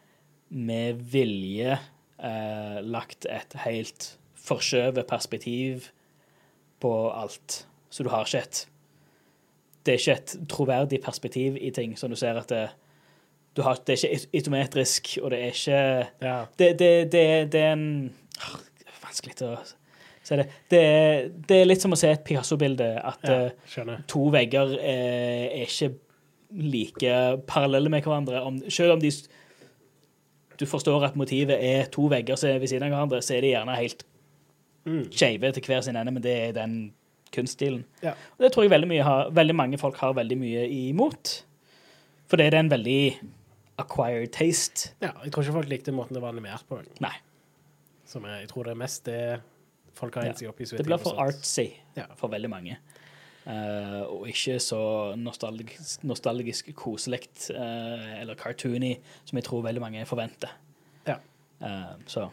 med 0.49 0.97
vilje 1.13 1.75
eh, 2.19 2.79
lagt 2.83 3.27
et 3.29 3.55
helt 3.65 4.13
forskjøvet 4.43 5.07
perspektiv 5.07 5.89
på 6.83 6.93
alt. 7.11 7.63
Så 7.89 8.03
du 8.03 8.09
har 8.09 8.25
ikke 8.25 8.43
et 8.43 8.67
Det 9.83 9.93
er 9.93 9.99
ikke 9.99 10.13
et 10.15 10.49
troverdig 10.49 11.01
perspektiv 11.03 11.57
i 11.59 11.69
ting, 11.69 11.97
som 11.99 12.09
du 12.09 12.15
ser 12.15 12.37
at 12.39 12.49
det, 12.49 12.69
du 13.55 13.61
har, 13.61 13.75
det 13.85 13.97
er 13.97 14.07
ikke 14.07 14.27
itometrisk, 14.33 15.17
og 15.21 15.31
det 15.31 15.39
er 15.39 15.45
ikke 15.45 16.07
Ja. 16.21 16.45
det, 16.59 16.79
det, 16.79 17.11
det, 17.11 17.51
det 17.51 17.61
er 17.61 17.73
en 17.73 18.13
er 18.39 19.01
Vanskelig 19.03 19.35
å 19.43 19.57
si 20.23 20.35
det. 20.39 20.47
Det 20.71 20.79
er, 20.79 21.27
det 21.47 21.57
er 21.57 21.67
litt 21.67 21.83
som 21.83 21.91
å 21.93 21.99
se 21.99 22.09
et 22.15 22.23
Picasso-bilde. 22.23 22.87
At 23.03 23.27
ja. 23.27 23.51
eh, 23.51 23.99
to 24.07 24.29
vegger 24.33 24.77
er, 24.79 25.51
er 25.51 25.67
ikke 25.67 25.91
like 26.53 27.17
parallelle 27.49 27.91
med 27.91 28.05
hverandre. 28.07 28.41
Om, 28.41 28.61
selv 28.71 28.95
om 28.95 29.03
de, 29.03 29.11
du 30.59 30.65
forstår 30.65 31.05
at 31.09 31.15
motivet 31.19 31.57
er 31.63 31.85
to 31.91 32.07
vegger 32.11 32.35
som 32.39 32.49
er 32.49 32.59
ved 32.59 32.67
siden 32.71 32.83
av 32.87 32.93
hverandre, 32.93 33.21
så 33.25 33.37
er 33.37 33.41
de 33.41 33.53
gjerne 33.55 33.75
helt 33.79 34.03
Mm. 34.85 35.05
skeive 35.15 35.51
til 35.55 35.63
hver 35.63 35.81
sin 35.81 35.95
ende, 35.95 36.11
men 36.11 36.21
det 36.21 36.31
er 36.49 36.51
den 36.51 36.93
kunststilen. 37.31 37.85
Ja. 38.03 38.11
Og 38.35 38.43
det 38.43 38.51
tror 38.51 38.63
jeg 38.65 38.71
veldig, 38.71 38.97
har, 39.03 39.29
veldig 39.31 39.55
mange 39.55 39.77
folk 39.79 39.95
har 39.97 40.11
veldig 40.13 40.37
mye 40.37 40.65
imot. 40.69 41.43
For 42.27 42.35
det 42.37 42.49
er 42.53 42.59
en 42.59 42.69
veldig 42.69 43.17
acquired 43.79 44.31
taste. 44.35 44.91
ja. 45.01 45.11
Jeg 45.23 45.31
tror 45.31 45.43
ikke 45.43 45.53
folk 45.53 45.69
likte 45.69 45.91
måten 45.95 46.13
det 46.13 46.21
var 46.21 46.29
animert 46.35 46.65
på. 46.69 46.81
Nei. 46.99 47.13
Som 48.05 48.25
jeg, 48.25 48.41
jeg 48.41 48.49
tror 48.49 48.63
det 48.67 48.71
er 48.71 48.75
mest 48.83 49.05
det 49.05 49.41
folk 49.95 50.15
har 50.15 50.23
hengt 50.27 50.39
seg 50.43 50.49
opp 50.49 50.59
i. 50.61 50.65
Det 50.65 50.85
blir 50.85 50.97
for 50.99 51.15
artsy 51.21 51.69
Ja. 51.95 52.05
for 52.17 52.27
veldig 52.27 52.49
mange. 52.49 52.77
Eh, 53.43 54.01
og 54.07 54.27
ikke 54.31 54.55
så 54.63 54.79
nostalgisk, 55.19 56.03
nostalgisk 56.07 56.69
koselig 56.79 57.25
uh, 57.51 58.21
eller 58.21 58.37
cartoony 58.39 58.93
som 59.25 59.39
jeg 59.39 59.47
tror 59.49 59.65
veldig 59.65 59.83
mange 59.83 60.05
forventer. 60.07 60.53
Ja. 61.07 61.17
Uh, 61.59 61.91
så 62.07 62.29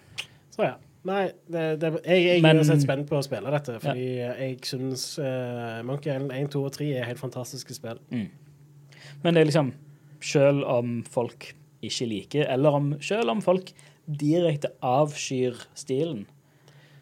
Så 0.55 0.68
ja. 0.68 0.77
Nei, 1.09 1.31
det, 1.49 1.81
det, 1.81 1.90
jeg, 2.05 2.25
jeg 2.27 2.42
Men- 2.44 2.59
er 2.59 2.61
uansett 2.61 2.83
spent 2.85 3.09
på 3.09 3.16
å 3.16 3.25
spille 3.25 3.51
dette, 3.51 3.79
fordi 3.81 4.09
jeg 4.20 4.59
syns 4.68 5.05
uh, 5.18 5.81
Monkey 5.88 6.12
Island 6.12 6.35
1, 6.37 6.51
2 6.53 6.64
og 6.68 6.75
3 6.77 6.88
er 7.01 7.09
helt 7.09 7.23
fantastiske 7.23 7.75
spill. 7.75 8.03
Men 8.11 9.35
det 9.35 9.40
er 9.40 9.49
liksom 9.49 9.73
Selv 10.20 10.66
om 10.68 10.99
folk 11.09 11.55
ikke 11.81 12.07
liker, 12.07 12.44
eller 12.53 12.77
om, 12.77 12.90
selv 13.01 13.33
om 13.33 13.40
folk 13.40 13.70
direkte 14.05 14.68
avskyr 14.85 15.57
stilen, 15.73 16.27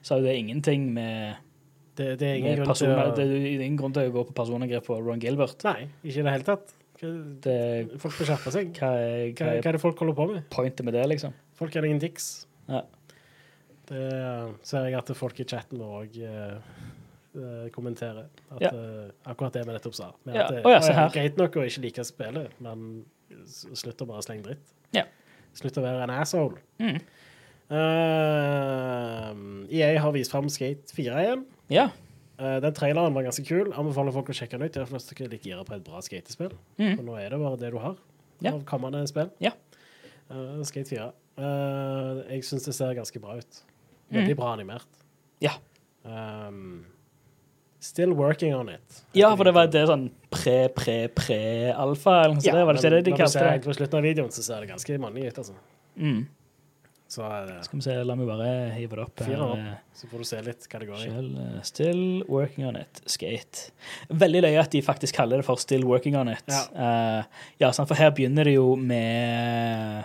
så 0.06 0.14
er 0.20 0.28
det 0.28 0.36
ingenting 0.38 0.92
med, 0.94 1.34
Det, 1.98 2.06
det 2.20 2.26
er 2.28 2.36
ingen 2.38 2.58
grunn 2.60 2.76
til 2.78 2.92
å 2.94 3.06
det 3.16 3.24
er 3.26 3.62
ingen 3.64 3.78
grunn 3.80 3.94
til 3.96 4.06
å 4.10 4.12
gå 4.14 4.22
på 4.28 4.34
personangrep 4.38 4.84
på 4.86 4.98
Ron 5.02 5.18
Gilbert. 5.22 5.64
Nei, 5.66 5.88
ikke 6.04 6.20
i 6.22 6.26
det 6.28 6.34
hele 6.36 6.46
tatt. 6.46 6.74
Hva- 7.00 7.14
Det, 7.46 7.56
Folk 8.02 8.14
bør 8.20 8.28
skjerpe 8.32 8.52
seg. 8.54 8.70
hva, 8.78 8.90
Hva, 9.38 9.48
hva 9.62 9.68
er 9.72 9.76
det 9.76 9.80
folk 9.82 9.98
holder 10.02 10.14
på 10.18 10.26
med? 10.32 10.44
pointet 10.50 10.84
med 10.86 10.94
det, 10.94 11.04
liksom? 11.10 11.34
Folk 11.58 11.74
er 11.76 11.86
ingen 11.88 11.98
dicks. 12.02 12.46
Ja. 12.68 12.82
Det 13.88 14.04
ser 14.68 14.84
jeg 14.88 14.94
at 14.98 15.10
folk 15.16 15.38
i 15.40 15.44
chatten 15.48 15.78
vår 15.80 16.04
òg 16.04 17.70
kommenterer. 17.72 18.26
At, 18.50 18.60
Ja. 18.62 18.70
uh, 18.74 19.10
akkurat 19.30 19.52
det 19.54 19.62
vi 19.66 19.72
nettopp 19.72 19.94
sa. 19.94 20.12
Med 20.24 20.34
Ja. 20.34 20.42
at 20.46 20.50
det 20.54 20.62
oh, 20.66 20.70
ja, 20.72 20.78
er 21.06 21.10
greit 21.14 21.36
nok 21.38 21.54
å 21.56 21.64
ikke 21.66 21.82
like 21.84 22.04
spillet, 22.04 22.50
men 22.60 23.04
slutt 23.46 24.02
å 24.02 24.06
bare 24.06 24.22
slenge 24.22 24.42
dritt. 24.44 24.74
Ja. 24.92 25.04
Slutt 25.54 25.78
å 25.78 25.82
være 25.82 26.02
en 26.02 26.10
asshole. 26.10 26.58
Mm. 26.80 27.00
Uh, 27.70 29.66
EA 29.70 29.98
har 30.00 30.12
vist 30.14 30.30
fram 30.32 30.48
Skate 30.52 30.92
4 30.96 31.22
igjen. 31.24 31.44
Ja. 31.72 31.88
Uh, 32.38 32.58
den 32.62 32.74
traileren 32.76 33.16
var 33.16 33.26
ganske 33.26 33.44
kul. 33.46 33.72
Anbefaler 33.72 34.14
folk 34.14 34.30
å 34.30 34.36
sjekke 34.36 34.58
den 34.58 34.68
ut. 34.68 34.76
I 34.76 34.82
er 34.82 34.90
flest 34.90 35.10
dere 35.12 35.26
er 35.26 35.32
litt 35.36 35.48
gira 35.48 35.64
på 35.66 35.74
et 35.76 35.86
bra 35.86 36.02
skatespill. 36.04 36.52
Mm. 36.78 36.92
For 36.96 37.06
nå 37.06 37.16
er 37.20 37.32
det 37.34 37.40
bare 37.42 37.60
det 37.60 37.72
du 37.74 37.80
har 37.82 37.96
Ja. 38.44 38.52
av 38.52 38.62
kommende 38.68 39.02
spill. 39.10 39.32
Ja. 39.42 39.54
Uh, 40.30 40.62
Skate 40.68 40.88
4. 40.92 41.08
Uh, 41.38 42.22
jeg 42.30 42.44
syns 42.46 42.68
det 42.68 42.76
ser 42.76 42.94
ganske 42.98 43.20
bra 43.22 43.38
ut. 43.40 43.64
Veldig 44.14 44.36
bra 44.38 44.52
animert. 44.54 44.88
Mm. 44.88 45.48
Ja. 45.48 45.52
Um, 46.04 46.86
still 47.80 48.12
working 48.12 48.54
on 48.54 48.68
it. 48.68 49.02
Ja, 49.12 49.34
for 49.36 49.44
det 49.44 49.54
var 49.54 49.68
det 49.70 49.84
sånn 49.90 50.08
pre-pre-pre-alfa. 50.34 52.16
Ja, 52.42 52.54
det 52.54 52.64
var 52.66 52.74
det 52.74 52.82
ikke 52.82 52.90
det 52.94 53.04
de 53.04 53.10
men 53.12 53.20
når 53.20 53.26
du 53.26 53.32
ser 53.32 53.40
kalte 53.44 53.52
det? 53.58 53.64
På 53.66 53.76
slutten 53.76 53.98
av 54.00 54.06
videoen 54.06 54.32
så 54.34 54.44
ser 54.46 54.64
det 54.64 54.70
ganske 54.72 54.98
mannlig 55.02 55.28
ut, 55.28 55.38
altså. 55.44 55.54
Mm. 55.98 56.20
Så, 57.08 57.24
eh, 57.24 57.62
Skal 57.62 57.78
vi 57.78 57.82
se, 57.82 57.94
la 58.04 58.14
meg 58.18 58.28
bare 58.28 58.48
hive 58.74 58.98
det 58.98 59.04
opp. 59.06 59.20
Her. 59.24 59.40
opp. 59.40 59.62
så 59.96 60.08
får 60.10 60.18
du 60.18 60.28
se 60.28 60.40
litt 60.44 60.66
hva 60.68 60.80
det 60.82 60.88
går 60.90 61.04
i. 61.06 61.12
Eh, 61.44 61.62
still 61.64 62.02
working 62.28 62.66
on 62.68 62.76
it. 62.76 63.00
Skate. 63.08 63.70
Veldig 64.12 64.42
løye 64.44 64.60
at 64.60 64.74
de 64.76 64.82
faktisk 64.84 65.16
kaller 65.16 65.40
det 65.40 65.46
for 65.48 65.56
Still 65.56 65.86
working 65.88 66.18
on 66.20 66.28
it. 66.28 66.44
Ja. 66.52 66.66
uh, 66.76 67.46
ja, 67.60 67.72
for 67.72 67.96
her 67.96 68.12
begynner 68.12 68.44
det 68.44 68.58
jo 68.58 68.74
med 68.76 70.04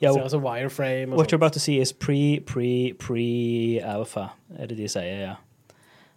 ja, 0.00 0.12
Ser 0.12 0.22
altså 0.22 0.38
wireframe 0.44 1.12
og 1.12 1.18
What 1.18 1.32
you're 1.32 1.40
about 1.40 1.52
to 1.52 1.58
see 1.58 1.80
is 1.80 1.92
pre, 1.92 2.40
pre, 2.46 2.92
pre-alpha, 3.00 4.28
er 4.58 4.66
det 4.66 4.76
de 4.76 4.88
sier, 4.92 5.22
ja. 5.24 5.34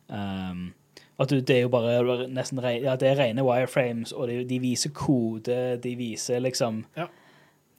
Um, 0.09 0.74
at 1.20 1.30
du, 1.30 1.39
det 1.39 1.55
er 1.55 1.61
jo 1.61 1.72
bare 1.72 2.28
nesten 2.28 2.59
ja, 2.59 2.95
det 2.99 3.07
er 3.07 3.20
rene 3.20 3.43
wireframes, 3.43 4.11
og 4.11 4.28
de, 4.28 4.43
de 4.49 4.59
viser 4.59 4.91
kode, 4.91 5.78
de 5.84 5.95
viser 5.95 6.43
liksom 6.43 6.84
Ja. 6.97 7.07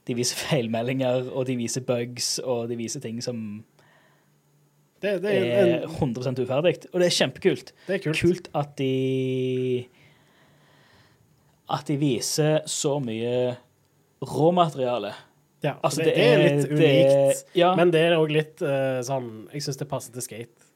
De 0.07 0.15
viser 0.17 0.39
feilmeldinger, 0.47 1.29
og 1.31 1.45
de 1.49 1.57
viser 1.59 1.85
bugs, 1.85 2.35
og 2.43 2.69
de 2.71 2.77
viser 2.79 3.03
ting 3.03 3.21
som 3.23 3.63
Det, 5.01 5.15
det, 5.23 5.31
er, 5.33 5.73
er 5.81 5.87
100% 5.87 6.43
uferdig, 6.43 6.75
og 6.91 7.01
det 7.01 7.07
er 7.07 7.15
kjempekult. 7.15 7.73
det 7.87 7.95
er 7.95 8.03
kult. 8.03 8.21
Kult 8.21 8.49
at 8.53 8.75
de 8.77 9.87
At 11.71 11.87
de 11.87 11.97
viser 11.97 12.61
så 12.69 12.99
mye 13.01 13.55
råmateriale. 14.21 15.13
Ja, 15.63 15.75
Altså, 15.83 16.01
det, 16.01 16.15
det 16.15 16.25
er 16.25 16.41
litt 16.41 16.71
unikt. 16.71 17.45
ja. 17.55 17.75
Men 17.77 17.91
det 17.93 18.01
er 18.01 18.17
òg 18.17 18.31
litt 18.33 18.61
uh, 18.65 19.01
sånn 19.05 19.47
Jeg 19.53 19.61
syns 19.65 19.77
det 19.77 19.87
passer 19.89 20.13
til 20.15 20.25
skate. 20.25 20.70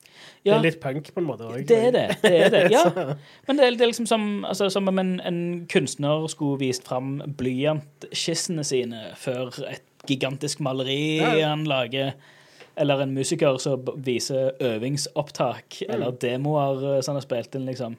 Det 0.46 0.54
er 0.54 0.62
litt 0.62 0.80
punk 0.84 1.08
på 1.10 1.22
en 1.22 1.26
måte 1.26 1.48
òg. 1.48 1.64
Det 1.66 1.78
er 1.88 1.94
det. 1.96 2.06
det, 2.22 2.34
er 2.46 2.52
det. 2.54 2.64
Ja. 2.74 2.84
Men 3.48 3.58
det 3.58 3.66
er, 3.66 3.78
det 3.80 3.82
er 3.82 3.90
liksom 3.90 4.06
som, 4.10 4.46
altså, 4.46 4.70
som 4.70 4.88
om 4.92 5.02
en, 5.02 5.16
en 5.26 5.42
kunstner 5.72 6.28
skulle 6.30 6.60
vist 6.62 6.86
fram 6.86 7.18
blyantskissene 7.40 8.66
sine 8.68 9.02
før 9.18 9.50
et 9.72 9.84
gigantisk 10.06 10.62
maleri 10.62 11.18
Ja. 11.18 11.50
han 11.50 11.66
lager. 11.66 12.14
Eller 12.78 13.02
en 13.02 13.14
musiker 13.16 13.58
som 13.58 13.88
viser 14.06 14.52
øvingsopptak 14.62 15.82
eller 15.88 16.12
demoer 16.22 16.84
eh, 16.96 17.02
som 17.02 17.16
han 17.16 17.22
har 17.22 17.26
spilt 17.26 17.56
inn, 17.56 17.66
liksom. 17.66 17.96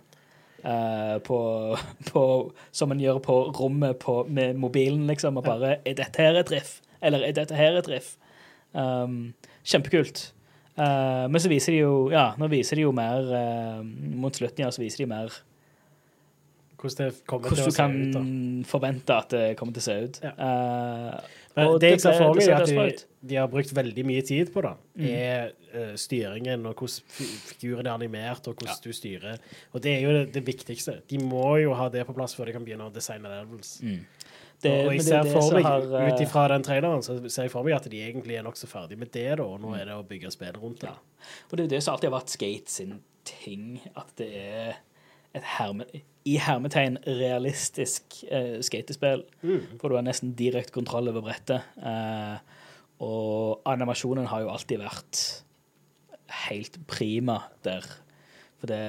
Uh, 0.66 1.18
på, 1.22 1.38
på, 2.12 2.22
som 2.74 2.92
en 2.92 3.00
gjør 3.00 3.20
på 3.22 3.36
rommet 3.58 3.98
på, 4.02 4.20
med 4.28 4.54
mobilen, 4.60 5.06
liksom. 5.06 5.36
Og 5.36 5.44
bare 5.44 5.78
Er 5.84 5.98
dette 5.98 6.22
her 6.22 6.38
et 6.38 6.52
riff? 6.52 6.80
Eller 7.02 7.26
er 7.26 7.34
dette 7.36 7.54
her 7.54 7.78
et 7.78 7.88
riff? 7.88 8.14
Um, 8.72 9.34
kjempekult. 9.64 10.30
Eh, 10.76 11.26
men 11.32 11.40
så 11.40 11.48
viser 11.48 11.72
de 11.72 11.78
jo 11.86 11.92
Ja, 12.12 12.34
nå 12.36 12.50
viser 12.52 12.76
de 12.76 12.82
jo 12.84 12.90
mer 12.92 13.24
uh, 13.32 13.78
Mot 14.20 14.36
slutten 14.36 14.60
ja, 14.60 14.68
så 14.68 14.82
viser 14.82 15.06
de 15.06 15.06
mer 15.08 15.32
Hvordan 16.76 17.06
det 17.08 17.22
hvordan 17.24 17.56
du 17.56 17.72
kan 17.72 17.94
ut. 17.96 18.12
da. 18.12 18.20
forvente 18.68 19.14
at 19.16 19.30
det 19.32 19.44
kommer 19.56 19.72
til 19.72 19.80
å 19.80 19.84
se 19.86 19.94
ut. 20.04 20.18
Ja. 20.20 20.32
Uh, 20.36 21.62
og 21.64 21.78
det 21.80 21.94
jeg 21.94 22.02
ser 22.04 22.18
for 22.20 22.36
meg, 22.36 22.50
at 22.52 22.68
de, 22.68 23.06
de 23.30 23.38
har 23.40 23.48
brukt 23.48 23.72
veldig 23.72 24.04
mye 24.04 24.20
tid 24.28 24.52
på 24.52 24.60
det. 24.66 24.74
Mm. 25.00 25.06
Er 25.08 25.54
uh, 25.72 25.94
styringen 25.96 26.68
og 26.68 26.76
hvordan 26.76 27.08
fi- 27.16 27.30
figuren 27.54 27.88
er 27.88 27.94
animert, 27.96 28.44
og 28.52 28.60
hvordan 28.60 28.76
du 28.84 28.92
styrer. 28.92 29.40
Og 29.72 29.82
det 29.82 29.94
er 29.96 30.04
jo 30.04 30.12
det, 30.18 30.26
det 30.36 30.44
viktigste. 30.46 30.98
De 31.08 31.18
må 31.24 31.56
jo 31.64 31.72
ha 31.80 31.88
det 31.88 32.04
på 32.06 32.14
plass 32.20 32.36
før 32.36 32.52
de 32.52 32.58
kan 32.58 32.68
begynne 32.68 32.90
å 32.90 32.92
designe 32.92 33.32
levels. 33.32 33.78
Mm. 33.80 34.04
Det, 34.62 34.72
og 34.86 34.94
jeg 34.94 35.04
ser 35.04 35.18
er 35.20 35.28
for 35.28 35.52
meg, 35.52 35.66
har, 35.68 35.84
eh, 36.00 36.08
ut 36.08 36.22
ifra 36.24 36.46
den 36.48 36.64
traileren, 36.64 37.02
så 37.04 37.18
ser 37.28 37.46
jeg 37.46 37.52
for 37.52 37.66
meg 37.66 37.76
at 37.76 37.88
de 37.92 38.00
egentlig 38.00 38.38
er 38.38 38.44
nokså 38.46 38.68
ferdig 38.70 38.96
med 38.98 39.12
det, 39.12 39.28
da, 39.36 39.44
og 39.44 39.60
nå 39.60 39.74
er 39.76 39.84
det 39.90 39.96
å 39.98 40.06
bygge 40.06 40.32
spill 40.32 40.56
rundt 40.62 40.80
det. 40.86 40.92
Ja. 40.94 41.28
Og 41.50 41.52
det 41.52 41.60
er 41.60 41.68
jo 41.68 41.74
det 41.74 41.82
som 41.84 41.94
alltid 41.94 42.08
har 42.08 42.16
vært 42.16 42.32
Skate 42.32 42.72
sin 42.72 42.94
ting, 43.28 43.80
at 43.96 44.14
det 44.16 44.30
er 44.40 44.78
et 45.36 45.48
herme, 45.58 45.84
i 46.26 46.38
hermetegn 46.40 46.96
realistisk 47.04 48.22
uh, 48.30 48.56
skatespill. 48.64 49.26
Mm. 49.42 49.76
For 49.80 49.92
du 49.92 49.98
har 49.98 50.06
nesten 50.06 50.32
direkte 50.38 50.74
kontroll 50.74 51.10
over 51.12 51.26
brettet. 51.26 51.66
Uh, 51.76 52.40
og 53.04 53.68
animasjonen 53.68 54.30
har 54.30 54.46
jo 54.46 54.50
alltid 54.54 54.80
vært 54.80 55.22
helt 56.48 56.80
prima 56.88 57.42
der. 57.66 57.84
For 58.56 58.72
det, 58.72 58.80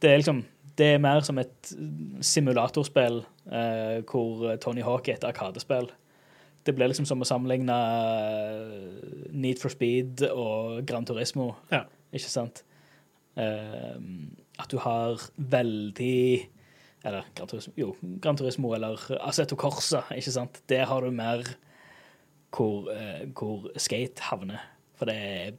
det 0.00 0.10
er 0.10 0.22
liksom 0.22 0.42
Det 0.78 0.86
er 0.94 0.98
mer 1.02 1.20
som 1.22 1.38
et 1.38 1.68
simulatorspill 2.24 3.20
eh, 3.52 4.00
hvor 4.10 4.56
Tony 4.62 4.82
Hawk 4.82 5.08
er 5.08 5.18
et 5.20 5.26
arkadespill. 5.28 5.90
Det 6.66 6.72
blir 6.74 6.88
liksom 6.90 7.06
som 7.06 7.20
å 7.22 7.28
sammenligne 7.28 7.74
eh, 7.76 9.28
Need 9.36 9.60
for 9.62 9.70
Speed 9.74 10.24
og 10.30 10.80
Gran 10.88 11.06
Turismo, 11.06 11.52
Ja. 11.70 11.84
ikke 12.12 12.30
sant? 12.32 12.64
Eh, 13.36 13.98
at 14.58 14.70
du 14.70 14.78
har 14.78 15.18
veldig 15.36 16.48
Eller 17.04 17.26
Gran 17.34 17.48
Turismo, 17.50 17.74
jo, 17.76 17.88
Gran 18.22 18.36
Turismo 18.38 18.70
eller 18.74 18.96
Assetto 19.26 19.56
Corsa, 19.60 20.04
ikke 20.14 20.32
sant? 20.32 20.62
Der 20.72 20.86
har 20.88 21.04
du 21.04 21.10
mer 21.12 21.42
hvor, 22.54 22.86
eh, 22.94 23.26
hvor 23.34 23.66
skate 23.76 24.22
havner. 24.30 24.62
For 24.96 25.10
det 25.10 25.14
er 25.18 25.56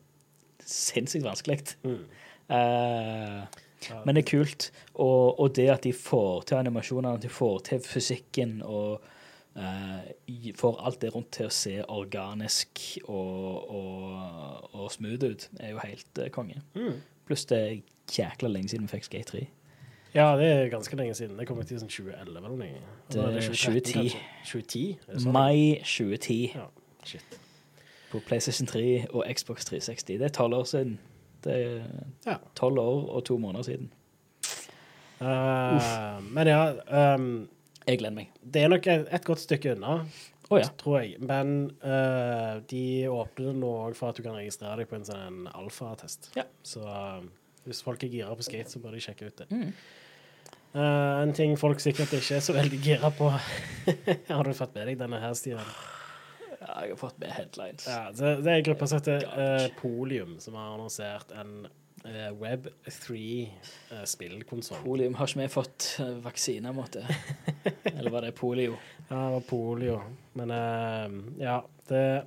sinnssykt 0.66 1.26
vanskelig. 1.28 1.60
Mm. 1.84 2.00
Eh, 2.50 3.44
men 4.06 4.16
det 4.16 4.26
er 4.26 4.30
kult. 4.30 4.70
Og, 4.94 5.40
og 5.40 5.56
det 5.56 5.68
at 5.74 5.84
de 5.84 5.94
får 5.94 6.48
til 6.50 6.62
animasjonene, 6.62 7.18
at 7.20 7.26
de 7.26 7.30
får 7.30 7.60
til 7.70 7.84
fysikken 7.86 8.62
og 8.66 9.04
uh, 9.56 10.00
får 10.56 10.80
alt 10.88 11.02
det 11.02 11.12
rundt 11.16 11.32
til 11.38 11.50
å 11.50 11.54
se 11.54 11.76
organisk 11.84 12.82
og, 13.06 13.76
og, 13.76 14.72
og 14.74 14.90
smooth 14.94 15.30
ut, 15.30 15.50
er 15.60 15.76
jo 15.76 15.84
helt 15.84 16.24
uh, 16.24 16.30
konge. 16.34 16.62
Mm. 16.78 17.04
Pluss 17.26 17.46
det 17.50 17.62
er 17.62 17.78
jækla 18.16 18.52
lenge 18.52 18.70
siden 18.74 18.90
vi 18.90 18.98
fikk 18.98 19.10
Skate 19.10 19.32
3. 19.32 19.46
Ja, 20.16 20.30
det 20.40 20.46
er 20.48 20.70
ganske 20.72 20.96
lenge 20.96 21.14
siden. 21.14 21.40
Det 21.40 21.48
kom 21.48 21.58
ut 21.60 21.72
i 21.72 21.80
sånn 21.80 21.92
2011 21.92 22.38
eller 22.40 22.54
noe. 22.54 22.68
Det 23.12 23.20
er 23.20 23.42
2010. 23.50 24.14
2010? 24.48 24.84
Er 25.10 25.20
sånn? 25.20 25.34
Mai 25.36 25.82
2010 25.84 26.38
Ja, 26.54 26.70
shit. 27.04 27.36
på 28.14 28.22
PlayStation 28.24 28.70
3 28.70 28.86
og 29.10 29.26
Xbox 29.28 29.68
360. 29.68 30.22
Det 30.22 30.30
er 30.30 30.36
tolv 30.38 30.62
år 30.62 30.70
siden. 30.72 30.96
Det 31.46 31.56
er 31.56 31.86
Ja. 32.26 32.38
tolv 32.58 32.82
år 32.82 33.10
og 33.16 33.24
to 33.30 33.38
måneder 33.42 33.68
siden. 33.70 33.92
Uh, 35.22 36.20
men 36.36 36.48
ja, 36.50 36.62
um, 37.16 37.48
Jeg 37.88 38.00
gleder 38.02 38.16
meg. 38.18 38.32
det 38.44 38.64
er 38.66 38.72
nok 38.74 38.88
et, 38.92 39.06
et 39.14 39.24
godt 39.26 39.40
stykke 39.40 39.76
unna, 39.76 40.00
oh, 40.50 40.58
ja. 40.60 40.68
tror 40.82 41.00
jeg. 41.04 41.20
Men 41.24 41.72
uh, 41.86 42.60
de 42.70 42.82
åpner 43.14 43.54
nå 43.56 43.70
òg 43.86 43.96
for 43.96 44.10
at 44.12 44.18
du 44.20 44.26
kan 44.26 44.36
registrere 44.36 44.82
deg 44.82 44.90
på 44.90 44.98
en 44.98 45.06
sånn 45.08 45.46
alfa-test. 45.54 46.32
Ja. 46.36 46.44
Så 46.66 46.82
uh, 46.84 47.22
hvis 47.70 47.80
folk 47.86 48.04
er 48.04 48.12
gira 48.12 48.36
på 48.36 48.44
skate, 48.46 48.74
så 48.74 48.82
bør 48.84 48.98
de 48.98 49.06
sjekke 49.06 49.30
ut 49.30 49.38
det. 49.44 49.48
Mm. 49.54 49.70
En 50.76 51.32
ting 51.32 51.54
folk 51.56 51.80
sikkert 51.80 52.12
ikke 52.18 52.36
er 52.36 52.42
så 52.44 52.52
veldig 52.52 52.78
gira 52.84 53.08
på 53.16 53.30
Har 54.28 54.44
du 54.44 54.52
fått 54.58 54.74
med 54.76 54.90
deg 54.90 54.98
denne 55.00 55.22
her, 55.24 55.32
Stian? 55.40 55.62
Ja. 56.68 56.82
Jeg 56.82 56.96
har 56.96 57.00
fått 57.00 57.18
med 57.22 57.34
headlines. 57.36 57.88
Ja, 57.90 58.12
det, 58.12 58.36
det 58.44 58.52
er 58.52 58.62
en 58.62 58.68
gruppe 58.70 58.88
som 58.90 59.02
heter 59.02 59.26
uh, 59.32 59.68
Polium, 59.82 60.38
som 60.44 60.58
har 60.60 60.74
annonsert 60.76 61.32
en 61.38 61.68
uh, 62.06 62.32
Web 62.42 62.68
3-spillkonsoll. 62.86 64.84
Polium 64.84 65.16
har 65.20 65.30
ikke 65.30 65.42
vi 65.44 65.50
fått 65.54 65.88
eh, 66.04 66.16
vaksine 66.26 66.74
mot 66.76 66.92
det. 66.94 67.06
Eller 67.96 68.12
var 68.14 68.22
det 68.26 68.36
polio? 68.38 68.76
Ja, 69.08 69.16
det 69.16 69.32
var 69.38 69.46
polio. 69.50 70.02
Men 70.34 70.52
eh, 70.52 71.08
ja, 71.46 71.58
det 71.90 72.06
eh, 72.06 72.24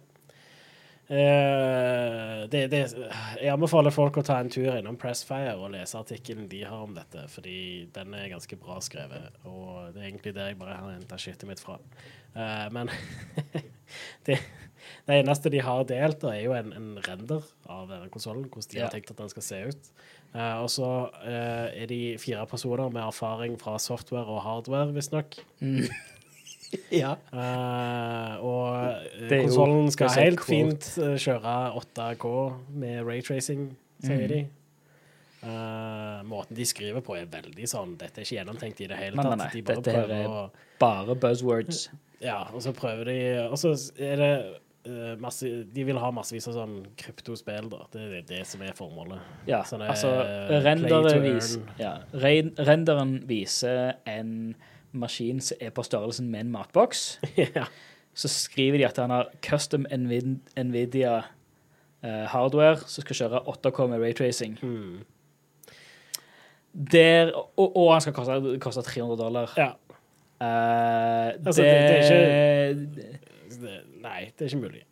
det, 1.08 2.66
det 2.68 2.80
Jeg 2.92 3.48
anbefaler 3.48 3.94
folk 3.94 4.18
å 4.20 4.24
ta 4.26 4.34
en 4.42 4.50
tur 4.52 4.74
innom 4.76 4.98
Pressfire 5.00 5.54
og 5.56 5.70
lese 5.72 5.96
artikkelen 5.96 6.50
de 6.50 6.60
har 6.68 6.84
om 6.84 6.92
dette, 6.96 7.24
fordi 7.32 7.88
den 7.94 8.12
er 8.18 8.28
ganske 8.34 8.58
bra 8.60 8.76
skrevet, 8.84 9.38
og 9.48 9.94
det 9.94 10.02
er 10.02 10.10
egentlig 10.10 10.34
der 10.36 10.52
jeg 10.52 10.60
bare 10.60 10.76
har 10.76 10.92
henta 10.92 11.16
skittet 11.20 11.48
mitt 11.48 11.64
fra. 11.64 11.78
Eh, 12.36 12.66
men 12.76 12.92
det, 14.28 14.36
det 15.08 15.18
eneste 15.22 15.52
de 15.52 15.62
har 15.64 15.86
delt, 15.88 16.20
da, 16.22 16.34
er 16.34 16.44
jo 16.44 16.54
en, 16.56 16.72
en 16.76 16.90
render 17.06 17.46
av 17.64 17.88
denne 17.90 18.12
konsollen, 18.12 18.48
hvordan 18.52 18.72
de 18.74 18.82
har 18.84 18.92
tenkt 18.94 19.12
at 19.14 19.22
den 19.22 19.32
skal 19.32 19.46
se 19.48 19.62
ut. 19.70 19.90
Eh, 20.34 20.56
og 20.60 20.68
så 20.72 20.90
eh, 21.24 21.82
er 21.84 21.90
de 21.90 22.02
fire 22.20 22.44
personer 22.50 22.92
med 22.92 23.04
erfaring 23.06 23.56
fra 23.60 23.78
software 23.82 24.28
og 24.28 24.42
hardware, 24.44 24.92
visstnok. 24.96 25.40
Ja. 27.02 27.14
Uh, 27.32 28.44
og 28.44 28.68
jo- 29.22 29.28
konsollen 29.30 29.90
skal 29.94 30.10
helt 30.18 30.42
fint 30.44 30.88
eh, 31.00 31.14
kjøre 31.20 31.54
8K 31.80 32.32
med 32.82 33.02
raytracing, 33.08 33.70
sier 34.04 34.24
mm. 34.24 34.32
de. 34.34 34.40
Uh, 35.38 36.18
måten 36.26 36.56
de 36.58 36.64
skriver 36.66 37.00
på, 37.06 37.14
er 37.14 37.28
veldig 37.30 37.68
sånn 37.70 37.92
Dette 37.94 38.18
er 38.18 38.24
ikke 38.26 38.40
gjennomtenkt 38.40 38.80
i 38.82 38.88
det 38.90 38.96
hele 38.98 39.14
Nei, 39.14 39.22
nei, 39.22 39.30
tatt. 39.30 39.38
nei, 39.38 39.50
De 39.54 39.60
bare 39.68 39.82
dette 39.84 39.92
her 39.94 40.14
er- 40.16 40.32
å 40.34 40.40
Bare 40.82 41.14
buzzwords. 41.14 41.84
Ja, 42.18 42.40
og 42.50 42.58
så 42.64 42.72
prøver 42.74 43.06
de 43.06 43.18
Og 43.46 43.54
så 43.62 43.70
er 44.02 44.16
det 44.18 44.30
uh, 44.90 45.12
masse 45.22 45.46
De 45.46 45.84
vil 45.86 46.00
ha 46.02 46.08
massevis 46.10 46.48
av 46.50 46.56
sånn 46.56 46.74
kryptospill, 46.98 47.68
da. 47.70 47.84
Det 47.94 48.02
er 48.18 48.24
det 48.26 48.40
som 48.50 48.64
er 48.66 48.74
formålet. 48.74 49.22
Ja, 49.46 49.60
Sånne, 49.62 49.92
altså 49.94 50.10
eh, 50.24 50.56
rendere 50.66 51.14
vis, 51.22 51.52
ja, 51.78 52.00
ren- 52.18 52.56
Renderen 52.58 53.20
viser 53.30 53.94
en 54.10 54.56
maskin 54.92 55.40
som 55.40 55.56
er 55.60 55.70
på 55.70 55.82
størrelsen 55.82 56.30
med 56.30 56.40
en 56.46 56.50
matboks. 56.52 57.20
ja. 57.36 57.64
Så 58.14 58.28
skriver 58.28 58.78
de 58.78 58.86
at 58.88 58.96
han 58.98 59.10
har 59.10 59.28
custom 59.44 59.86
Nvidia 59.92 61.16
eh, 62.02 62.24
hardware 62.32 62.76
som 62.86 63.04
skal 63.04 63.16
kjøre 63.22 63.42
8K 63.52 63.86
med 63.92 64.00
raytracing. 64.02 64.58
Mm. 64.62 64.98
Der, 66.92 67.32
og, 67.56 67.76
og 67.76 67.92
han 67.92 68.00
skal 68.00 68.12
koste, 68.14 68.58
koste 68.62 68.82
300 68.82 69.18
dollar. 69.24 69.52
ja. 69.56 69.70
Uh, 70.40 71.34
Altså, 71.46 71.62
det, 71.62 71.72
det- 71.72 72.94
det 72.96 73.18
Det, 73.60 73.80
nei, 74.02 74.24
det 74.38 74.40
er 74.40 74.44
ikke 74.44 74.56
mulig. 74.60 74.82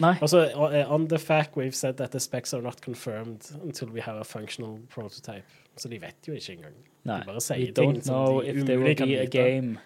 Nei. 0.00 0.14
Altså, 0.20 0.42
uh, 0.56 0.92
on 0.92 1.08
the 1.08 1.18
fact 1.18 1.56
we've 1.56 1.70
said 1.72 1.94
that 1.94 2.10
the 2.10 2.20
specs 2.20 2.52
are 2.54 2.62
not 2.62 2.80
confirmed 2.84 3.40
until 3.64 3.88
we 3.88 4.00
have 4.00 4.18
a 4.20 4.24
functional 4.24 4.78
prototype. 4.90 5.44
Så 5.76 5.88
de 5.88 6.00
vet 6.00 6.28
jo 6.28 6.32
ikke 6.32 6.52
engang. 6.52 6.74
Nei. 7.04 7.20
We 7.26 7.40
ting 7.40 7.74
don't 7.78 8.02
som 8.04 8.14
know 8.14 8.40
de 8.42 8.48
if 8.50 8.66
there 8.66 8.78
will 8.78 8.94
be 8.96 9.16
a 9.20 9.26
game, 9.26 9.78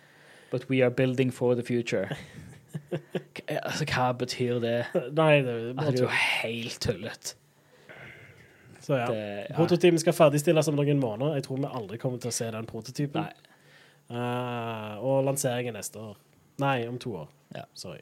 but 0.51 0.69
we 0.71 0.83
are 0.83 0.91
building 0.91 1.31
for 1.33 1.55
the 1.55 1.63
future. 1.63 2.09
Altså, 3.49 3.85
hva 3.85 4.13
betyr 4.19 4.59
det? 4.63 4.85
Nei, 5.19 5.43
det, 5.43 5.75
Altså, 5.79 5.91
det 5.91 6.01
er 6.01 6.03
jo 6.03 6.09
helt 6.43 6.81
tullet. 6.81 7.37
Så 8.81 8.95
ja. 8.97 9.07
Det- 9.07 9.47
ja. 9.51 9.55
Prototypen 9.57 9.99
skal 9.99 10.13
ferdigstilles 10.13 10.69
om 10.69 10.75
noen 10.79 11.01
måneder. 11.01 11.35
Jeg 11.35 11.43
tror 11.47 11.57
vi 11.57 11.71
aldri 11.71 11.99
kommer 11.99 12.19
til 12.23 12.29
å 12.31 12.33
se 12.35 12.51
den 12.51 12.67
prototypen. 12.67 13.27
Eh, 14.11 14.97
og 15.01 15.25
lanseringen 15.25 15.75
neste 15.75 15.99
år. 16.03 16.17
Nei, 16.63 16.87
om 16.89 16.99
to 16.99 17.15
år. 17.25 17.29
Ja. 17.57 17.63
Sorry. 17.75 18.01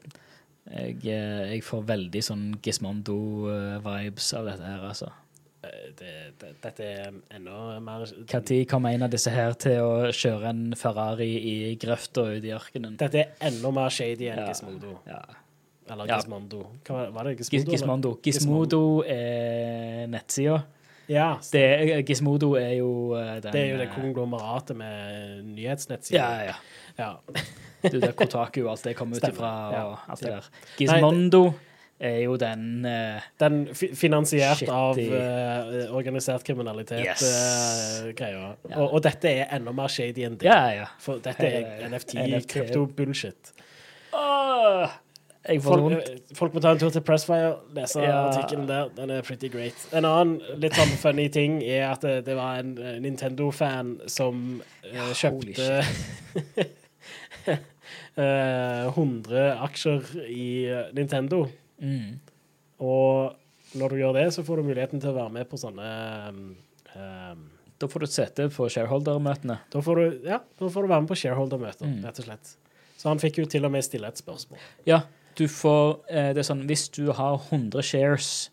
Jeg, 0.71 0.97
eh, 1.05 1.53
jeg 1.53 1.63
får 1.63 1.83
veldig 1.89 2.23
sånn 2.23 2.45
Gizmondo-vibes 2.63 4.33
av 4.37 4.45
dette 4.51 4.63
her, 4.67 4.83
altså. 4.89 5.11
Eh, 5.73 5.91
Det, 5.97 6.11
det, 6.39 6.49
dette 6.61 6.83
er 6.83 7.11
enda 7.35 7.79
mer 7.81 8.03
Når 8.05 8.65
kommer 8.69 8.93
en 8.93 9.03
av 9.03 9.09
disse 9.13 9.31
her 9.33 9.53
til 9.53 9.79
å 9.81 10.11
kjøre 10.13 10.49
en 10.49 10.73
Ferrari 10.77 11.31
i 11.49 11.75
grøfta 11.81 12.25
ute 12.35 12.45
i 12.49 12.53
ørkenen? 12.53 12.97
Dette 12.97 13.15
er 13.23 13.33
enda 13.49 13.71
mer 13.71 13.89
shady 13.89 14.29
enn 14.29 14.37
Ja. 14.43 14.47
Gizmodo. 14.51 14.99
Ja. 15.07 15.21
Eller. 15.91 16.05
Gizmondo. 16.07 16.61
Hva 16.85 16.93
var- 16.95 17.11
var 17.11 17.23
det? 17.25 17.37
Giz- 17.39 17.49
Gizmodo? 17.51 17.71
Gizmondo. 17.73 18.19
Gizmodo 18.23 19.03
er 19.07 20.07
nettsida. 20.07 20.63
Ja, 21.09 21.37
Det 21.51 21.61
er- 21.61 22.01
Gizmodo 22.07 22.53
er 22.55 22.77
jo 22.77 23.13
eh, 23.15 23.39
den 23.41 23.51
det 23.51 23.61
er 23.61 23.71
jo 23.73 23.77
det 23.77 23.89
eh, 23.89 23.95
konglomeratet 23.95 24.75
med 24.77 25.43
nyhetsnettsider. 25.45 26.15
Ja, 26.17 26.45
ja. 26.45 26.55
ja. 26.97 27.17
Det 27.81 27.93
er 27.95 27.99
der 27.99 28.11
Kotaku 28.13 28.61
og 28.63 28.71
alt 28.71 28.83
det 28.83 28.95
kommer 28.95 29.17
ut 29.17 29.23
ifra. 29.27 29.71
Ja. 29.73 29.95
alt 30.07 30.19
det 30.21 30.29
der. 30.29 30.49
Gizmondo 30.77 31.53
er 32.03 32.17
jo 32.25 32.35
den 32.37 32.85
eh, 32.85 33.21
Den 33.39 33.61
finansiert 33.75 34.57
Shitty. 34.59 34.71
av 34.71 34.99
eh, 34.99 35.87
organisert 35.95 36.43
kriminalitet 36.47 37.03
Yes. 37.05 37.23
eh. 37.23 38.11
Ja. 38.19 38.53
Og, 38.75 38.93
og 38.97 39.03
dette 39.05 39.31
er 39.31 39.47
enda 39.55 39.71
mer 39.75 39.87
shady 39.91 40.25
enn 40.27 40.35
det. 40.37 40.47
Ja, 40.51 40.59
ja. 40.83 40.89
For 40.99 41.17
dette 41.23 41.47
er 41.47 41.63
Eh, 41.79 41.87
NFT, 41.89 42.17
NFT. 42.19 42.51
krypto-bullshit. 42.53 43.53
Får 45.43 45.61
Folk, 45.63 45.93
eh, 45.97 46.19
folk 46.39 46.53
må 46.55 46.61
ta 46.63 46.71
en 46.71 46.79
tur 46.79 46.89
til 46.93 47.01
Pressfire, 47.03 47.55
lese 47.75 47.99
Ja. 47.99 48.29
artikkelen 48.29 48.67
der. 48.67 48.87
Den 48.95 49.09
er 49.11 49.21
pretty 49.27 49.49
great. 49.51 49.75
En 49.91 50.05
annen 50.07 50.37
litt 50.61 50.71
sånn 50.77 50.93
funny 51.01 51.25
ting 51.29 51.57
er 51.63 51.89
at 51.91 52.01
det, 52.05 52.25
det 52.25 52.35
var 52.37 52.59
en 52.61 52.77
eh, 52.79 52.99
Nintendo-fan 53.03 53.97
som 54.07 54.61
eh, 54.87 55.11
kjøpte 55.11 55.83
eh, 58.15 58.87
100 58.87 59.57
aksjer 59.67 60.01
i 60.29 60.47
eh, 60.69 60.85
Nintendo. 60.95 61.43
Mm. 61.83 62.19
Og 62.79 63.35
når 63.79 63.89
du 63.89 63.95
gjør 64.01 64.13
det, 64.17 64.27
så 64.35 64.43
får 64.45 64.57
du 64.61 64.63
muligheten 64.69 65.01
til 65.01 65.09
å 65.11 65.17
være 65.17 65.31
med 65.35 65.49
på 65.49 65.57
sånne 65.59 65.87
um, 66.95 67.49
Da 67.79 67.87
får 67.89 67.99
du 67.99 68.05
et 68.07 68.13
sete 68.15 68.45
på 68.53 68.67
shareholder-møtene. 68.71 69.57
da, 69.73 69.81
får 69.83 69.95
du, 69.99 70.21
ja, 70.29 70.37
da 70.59 70.69
får 70.71 70.85
du 70.85 70.87
være 70.93 71.01
med 71.03 71.09
på 71.09 71.17
shareholder-møter, 71.19 71.85
Mm. 71.89 72.03
rett 72.05 72.19
og 72.19 72.25
slett. 72.25 72.55
Så 72.97 73.09
han 73.09 73.19
fikk 73.19 73.39
jo 73.41 73.45
til 73.45 73.65
og 73.65 73.71
med 73.73 73.83
stille 73.83 74.07
et 74.07 74.15
spørsmål. 74.21 74.59
Ja, 74.87 75.01
du 75.35 75.47
får 75.49 75.99
eh, 76.09 76.31
Det 76.33 76.37
er 76.43 76.47
sånn 76.53 76.65
Hvis 76.69 76.89
du 76.93 77.11
har 77.11 77.37
100 77.49 77.81
shares, 77.83 78.49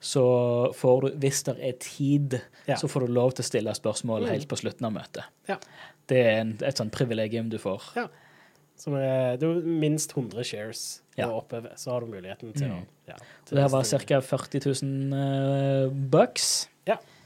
så 0.00 0.72
får 0.74 1.00
du 1.02 1.10
Hvis 1.22 1.44
det 1.44 1.56
er 1.60 1.72
tid, 1.78 2.40
Ja. 2.66 2.74
så 2.76 2.88
får 2.88 3.06
du 3.06 3.12
lov 3.12 3.32
til 3.36 3.42
å 3.44 3.46
stille 3.46 3.70
spørsmål 3.74 4.22
Mm. 4.24 4.28
helt 4.32 4.48
på 4.48 4.56
slutten 4.58 4.84
av 4.86 4.92
møtet. 4.92 5.24
Ja. 5.48 5.58
Det 6.08 6.16
er 6.26 6.40
en, 6.40 6.58
et 6.62 6.74
sånn 6.76 6.90
privilegium 6.90 7.48
du 7.50 7.58
får. 7.58 7.82
Som 8.76 8.94
er, 8.94 9.36
det 9.36 9.44
er 9.48 9.62
minst 9.62 10.12
100 10.16 10.42
shares 10.44 11.00
Ja. 11.16 11.26
og 11.30 11.42
oppover, 11.44 11.72
så 11.76 11.90
har 11.94 12.00
du 12.00 12.06
muligheten 12.12 12.52
til 12.52 12.68
Mm. 12.68 12.82
å 12.82 13.08
ja, 13.08 13.16
til 13.46 13.56
det 13.56 13.70
var 13.72 13.82
ca. 13.84 14.20
40 14.20 14.60
000 14.82 15.14
uh, 15.14 15.90
bucks. 16.12 16.68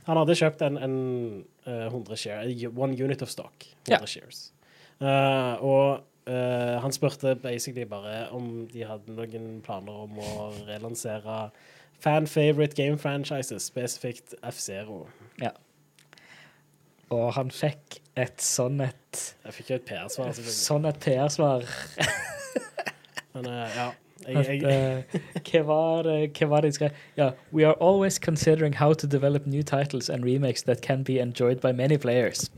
Han 0.09 0.16
hadde 0.16 0.34
kjøpt 0.34 0.62
en, 0.64 0.76
en 0.80 1.45
uh, 1.66 1.86
100 1.93 2.16
share, 2.16 2.47
eh, 2.49 2.70
one 2.74 2.97
unit 2.97 3.20
of 3.22 3.28
stock. 3.30 3.53
100 3.86 3.93
Ja. 3.93 3.99
shares. 4.07 4.53
Uh, 5.01 5.62
og 5.62 6.01
eh, 6.26 6.78
han 6.80 6.91
spurte 6.93 7.34
basically 7.36 7.84
bare 7.84 8.28
om 8.32 8.66
de 8.72 8.82
hadde 8.88 9.12
noen 9.12 9.61
planer 9.62 9.93
om 9.93 10.18
å 10.18 10.49
relansere 10.66 11.51
fan 12.01 12.26
favorite 12.26 12.74
game 12.74 12.99
franchises, 12.99 13.62
spesifikt 13.70 14.34
F-Zero. 14.43 15.07
Og 17.11 17.32
han 17.34 17.51
fikk 17.51 18.01
et 18.16 18.38
sånn 18.41 18.80
et, 18.84 19.22
Jeg 19.45 19.53
fikk 19.53 19.70
jo 19.70 19.76
et 19.76 19.86
PR-svar, 19.88 20.32
sånn 20.32 20.86
et 20.86 20.99
PR-svar. 21.03 21.64
Men 23.35 23.47
uh, 23.47 23.53
ja. 23.76 23.91
Jeg, 24.28 24.62
jeg, 24.62 24.68
eh, 24.68 25.03
Hva 25.49 25.61
var 25.64 26.03
det 26.05 26.16
hva 26.37 26.47
var 26.51 26.61
det 26.61 26.70
de 26.70 26.74
skrev? 26.76 26.91
Ja, 27.16 27.31
We 27.53 27.64
are 27.64 27.74
always 27.81 28.18
considering 28.18 28.74
how 28.76 28.93
to 28.93 29.07
develop 29.07 29.47
new 29.47 29.62
titles 29.62 30.11
and 30.11 30.24
remakes 30.24 30.62
that 30.62 30.83
can 30.83 31.05
be 31.05 31.18
enjoyed 31.20 31.61
by 31.61 31.72
many 31.72 31.97
players. 31.97 32.51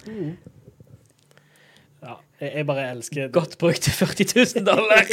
ja, 2.03 2.15
jeg, 2.41 2.53
jeg 2.55 2.67
bare 2.67 2.91
elsker 2.91 3.29
Godt 3.29 3.59
brukt 3.59 3.89
40 3.89 4.25
000 4.57 4.67
dollar! 4.67 5.07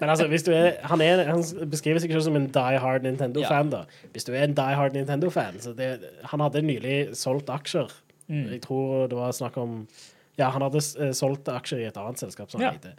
Men 0.00 0.10
altså, 0.10 0.26
hvis 0.28 0.42
du 0.42 0.52
er, 0.52 0.72
han, 0.82 1.00
er, 1.00 1.24
han 1.24 1.44
beskriver 1.70 1.98
seg 2.02 2.12
selv 2.12 2.24
som 2.26 2.36
en 2.36 2.48
die 2.52 2.78
hard 2.82 3.06
Nintendo-fan. 3.06 3.70
da. 3.72 3.84
Hvis 4.12 4.26
du 4.26 4.32
er 4.34 4.44
en 4.44 4.56
die 4.56 4.74
hard 4.76 4.92
Nintendo-fan 4.92 5.60
Han 6.30 6.40
hadde 6.40 6.62
nylig 6.62 7.16
solgt 7.16 7.50
aksjer. 7.50 7.92
Mm. 8.26 8.46
Jeg 8.52 8.62
tror 8.62 9.06
det 9.06 9.18
var 9.18 9.32
snakk 9.32 9.56
om 9.60 9.86
Ja, 10.38 10.50
han 10.50 10.62
hadde 10.62 10.80
eh, 11.00 11.12
solgt 11.14 11.48
aksjer 11.48 11.84
i 11.84 11.90
et 11.90 11.96
annet 12.00 12.18
selskap 12.18 12.50
som 12.50 12.62
han 12.62 12.78
Ja. 12.82 12.94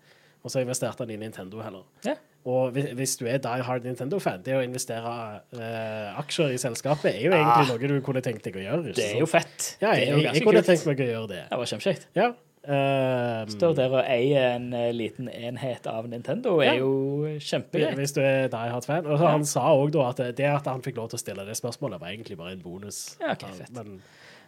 Og 0.46 0.54
så 0.54 0.62
investerte 0.62 1.02
han 1.02 1.10
i 1.10 1.18
Nintendo 1.18 1.62
heller. 1.66 1.86
Ja. 2.06 2.14
Og 2.46 2.76
hvis, 2.78 3.16
du 3.18 3.26
er 3.26 3.40
die 3.42 3.64
hard 3.66 3.86
Nintendo-fan, 3.88 4.44
det 4.46 4.54
å 4.54 4.62
investere 4.62 5.12
uh, 5.58 6.20
aksjer 6.22 6.54
i 6.54 6.60
selskapet 6.62 7.10
er 7.16 7.24
jo 7.24 7.32
egentlig 7.34 7.72
noe 7.72 7.90
du 7.96 8.04
kunne 8.06 8.22
tenkt 8.22 8.46
deg 8.46 8.60
å 8.60 8.66
gjøre. 8.68 8.92
Ah. 8.92 8.98
Det 9.00 9.08
er 9.16 9.24
jo 9.24 9.30
fett. 9.30 9.72
Ja, 9.82 9.96
det 9.96 10.04
jeg, 10.04 10.12
jeg, 10.12 10.28
jeg 10.28 10.44
kunne 10.46 10.62
kult. 10.62 10.70
tenkt 10.70 10.86
meg 10.92 11.02
å 11.02 11.08
gjøre 11.10 11.32
det. 11.32 11.40
Det 11.50 11.60
var 11.64 11.72
kjempekjekt. 11.72 12.06
Ja. 12.20 12.28
Um, 12.66 13.50
Står 13.54 13.74
der 13.78 13.94
og 13.94 14.08
eie 14.10 14.44
en 14.56 14.72
eh, 14.74 14.88
liten 14.94 15.28
enhet 15.30 15.86
av 15.90 16.08
Nintendo 16.10 16.56
er 16.64 16.72
Ja. 16.72 16.78
jo 16.82 17.34
kjempegøy. 17.38 17.92
Hvis 17.98 18.14
du 18.14 18.22
er 18.22 18.48
Die 18.54 18.72
Hard-fan. 18.74 19.06
Og 19.06 19.22
Ja. 19.22 19.34
Han 19.34 19.46
sa 19.46 19.66
òg 19.74 19.92
da 19.94 20.08
at 20.10 20.22
det 20.38 20.48
at 20.50 20.70
han 20.70 20.82
fikk 20.86 20.98
lov 21.02 21.10
til 21.10 21.18
å 21.18 21.22
stille 21.26 21.46
det 21.46 21.58
spørsmålet, 21.58 22.02
var 22.02 22.14
egentlig 22.14 22.38
bare 22.38 22.54
en 22.54 22.62
bonus. 22.62 23.18
Ja, 23.22 23.34
ok, 23.34 23.50
fett. 23.58 23.74
Men 23.74 24.02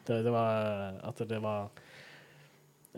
det, 0.08 0.24
det 0.26 0.34
var 0.34 0.98
at 1.04 1.28
det 1.30 1.41
var 1.41 1.70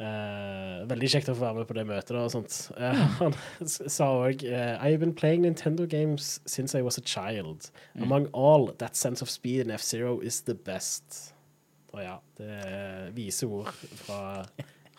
eh, 0.01 0.85
veldig 0.89 1.09
kjekt 1.13 1.29
å 1.31 1.35
få 1.37 1.45
være 1.45 1.59
med 1.61 1.67
på 1.69 1.75
det 1.77 1.85
møtet. 1.89 2.13
Da, 2.15 2.23
og 2.25 2.31
sånt. 2.33 2.55
Uh, 2.77 3.03
han 3.21 3.35
sa 3.69 4.09
òg 4.25 4.43
I've 4.45 4.99
been 5.01 5.13
playing 5.13 5.43
Nintendo 5.45 5.87
games 5.89 6.39
since 6.45 6.77
I 6.77 6.81
was 6.85 6.97
a 6.97 7.03
child. 7.05 7.69
Mm. 7.95 8.03
Among 8.03 8.27
all, 8.33 8.71
that 8.79 8.95
sense 8.95 9.21
of 9.21 9.29
speed 9.29 9.65
in 9.65 9.71
F-Zero 9.71 10.19
is 10.19 10.41
the 10.47 10.55
best. 10.55 11.33
Og 11.93 12.03
ja, 12.03 12.17
det 12.37 12.49
er 12.69 13.07
vise 13.15 13.47
ord 13.49 13.71
fra 14.03 14.43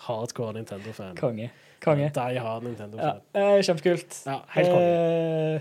hardcore 0.07 0.57
Nintendo-fan. 0.59 1.15
Konge. 1.21 1.51
Konge. 1.85 2.11
Die 2.15 2.41
hard 2.43 2.67
Nintendo-fan. 2.67 3.21
eh, 3.35 3.61
kjempekult. 3.63 4.23
Ja, 4.27 4.41
helt 4.57 4.73
konge. 4.73 5.61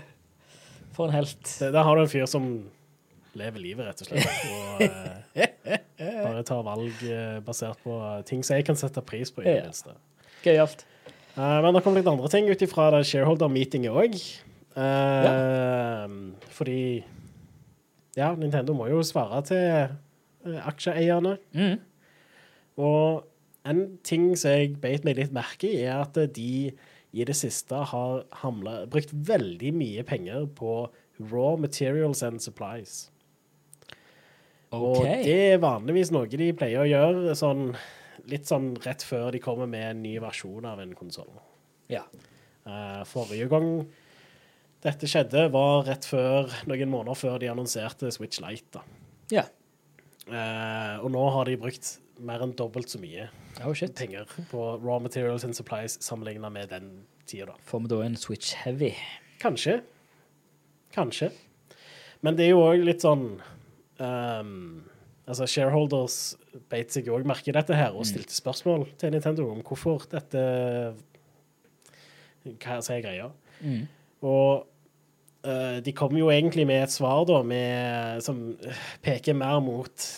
For 0.96 1.06
en 1.06 1.14
helt. 1.14 1.52
Da 1.60 1.84
har 1.86 1.96
du 1.96 2.02
en 2.02 2.10
fyr 2.10 2.26
som 2.26 2.48
lever 3.38 3.62
livet, 3.62 3.86
rett 3.86 4.00
og 4.02 4.08
slett. 4.08 4.26
Og 4.50 4.82
eh, 4.86 5.78
bare 6.24 6.42
tar 6.48 6.62
valg 6.66 7.02
eh, 7.06 7.38
basert 7.46 7.78
på 7.84 7.96
ting 8.28 8.42
som 8.46 8.56
jeg 8.58 8.66
kan 8.66 8.78
sette 8.80 9.02
pris 9.06 9.30
på. 9.34 9.42
i 9.42 9.48
det 9.48 9.56
Ja. 9.60 9.64
minste. 9.68 9.94
Gøyalt. 10.44 10.86
Uh, 11.36 11.60
men 11.62 11.74
det 11.76 11.82
kom 11.84 11.94
litt 11.94 12.08
andre 12.10 12.28
ting 12.32 12.48
ut 12.50 12.62
ifra 12.64 12.88
det 12.96 13.04
shareholder-meetinget 13.06 13.92
òg. 13.94 14.16
Fordi 16.50 17.04
Ja, 18.16 18.32
Nintendo 18.34 18.74
må 18.74 18.88
jo 18.90 19.02
svare 19.06 19.38
til 19.46 19.66
uh, 20.46 20.56
aksjeeierne. 20.66 21.36
Mm. 21.54 21.76
Og 22.82 23.22
en 23.70 23.82
ting 24.02 24.32
som 24.40 24.50
jeg 24.56 24.74
beit 24.82 25.04
meg 25.06 25.20
litt 25.20 25.32
merke 25.36 25.68
i, 25.70 25.84
er 25.86 26.00
at 26.02 26.18
de 26.34 26.72
i 27.12 27.24
det 27.26 27.36
siste 27.38 27.74
har 27.90 28.24
hamlet, 28.42 28.88
brukt 28.90 29.12
veldig 29.12 29.70
mye 29.74 30.02
penger 30.06 30.46
på 30.58 30.88
raw 31.30 31.56
materials 31.58 32.22
and 32.26 32.40
supplies. 32.42 33.10
Og 34.76 35.00
det 35.02 35.32
er 35.34 35.62
vanligvis 35.62 36.12
noe 36.14 36.28
de 36.30 36.52
pleier 36.54 36.84
å 36.84 36.88
gjøre 36.88 37.34
sånn, 37.38 37.72
litt 38.30 38.46
sånn 38.46 38.72
rett 38.84 39.02
før 39.02 39.32
de 39.34 39.40
kommer 39.42 39.66
med 39.70 39.86
en 39.88 40.02
ny 40.04 40.12
versjon 40.22 40.68
av 40.68 40.82
en 40.82 40.92
konsoll. 40.94 41.32
Ja. 41.90 42.04
Uh, 42.66 43.02
forrige 43.08 43.48
gang 43.50 43.70
dette 44.84 45.08
skjedde, 45.10 45.48
var 45.52 45.82
rett 45.88 46.06
før, 46.08 46.52
noen 46.70 46.92
måneder 46.92 47.18
før 47.18 47.40
de 47.42 47.50
annonserte 47.52 48.12
Switch 48.14 48.38
Lite. 48.44 48.78
Da. 48.78 48.84
ja. 49.34 49.46
Uh, 50.30 51.00
og 51.02 51.08
nå 51.10 51.22
har 51.34 51.48
de 51.48 51.56
brukt 51.58 51.88
mer 52.22 52.42
enn 52.44 52.52
dobbelt 52.54 52.92
så 52.92 53.00
mye 53.02 53.24
Oh, 53.64 53.72
shit. 53.74 53.96
penger 53.98 54.28
på 54.52 54.60
raw 54.78 55.00
materials 55.02 55.42
and 55.44 55.56
supplies 55.56 55.96
sammenlignet 56.04 56.52
med 56.54 56.68
den 56.70 56.90
tida. 57.26 57.56
Får 57.66 57.82
vi 57.82 57.90
da 57.90 57.98
en 58.04 58.14
Switch 58.20 58.52
Heavy? 58.60 58.92
Kanskje. 59.42 59.80
Kanskje. 60.94 61.32
Men 62.22 62.36
det 62.38 62.46
er 62.46 62.52
jo 62.54 62.62
òg 62.62 62.84
litt 62.86 63.02
sånn 63.02 63.40
ehm, 64.00 64.80
Altså, 65.30 65.46
shareholders 65.46 66.16
beit 66.72 66.90
seg 66.90 67.06
òg 67.12 67.26
merke 67.28 67.52
i 67.52 67.54
dette 67.54 67.76
her 67.76 67.94
og 67.94 68.08
stilte 68.08 68.34
spørsmål 68.34 68.88
til 68.98 69.12
Nintendo 69.14 69.46
om 69.52 69.60
hvorfor 69.62 70.02
dette 70.10 70.42
Hva 72.42 72.80
sier 72.82 72.96
er 72.96 73.04
greia. 73.04 73.28
Mm. 73.60 73.84
Og 74.26 74.64
uh, 75.44 75.78
de 75.84 75.94
kommer 75.94 76.18
jo 76.18 76.32
egentlig 76.32 76.64
med 76.66 76.82
et 76.82 76.94
svar 76.94 77.22
da, 77.28 77.42
med, 77.46 78.24
som 78.24 78.40
peker 79.04 79.36
mer 79.36 79.60
mot 79.62 80.08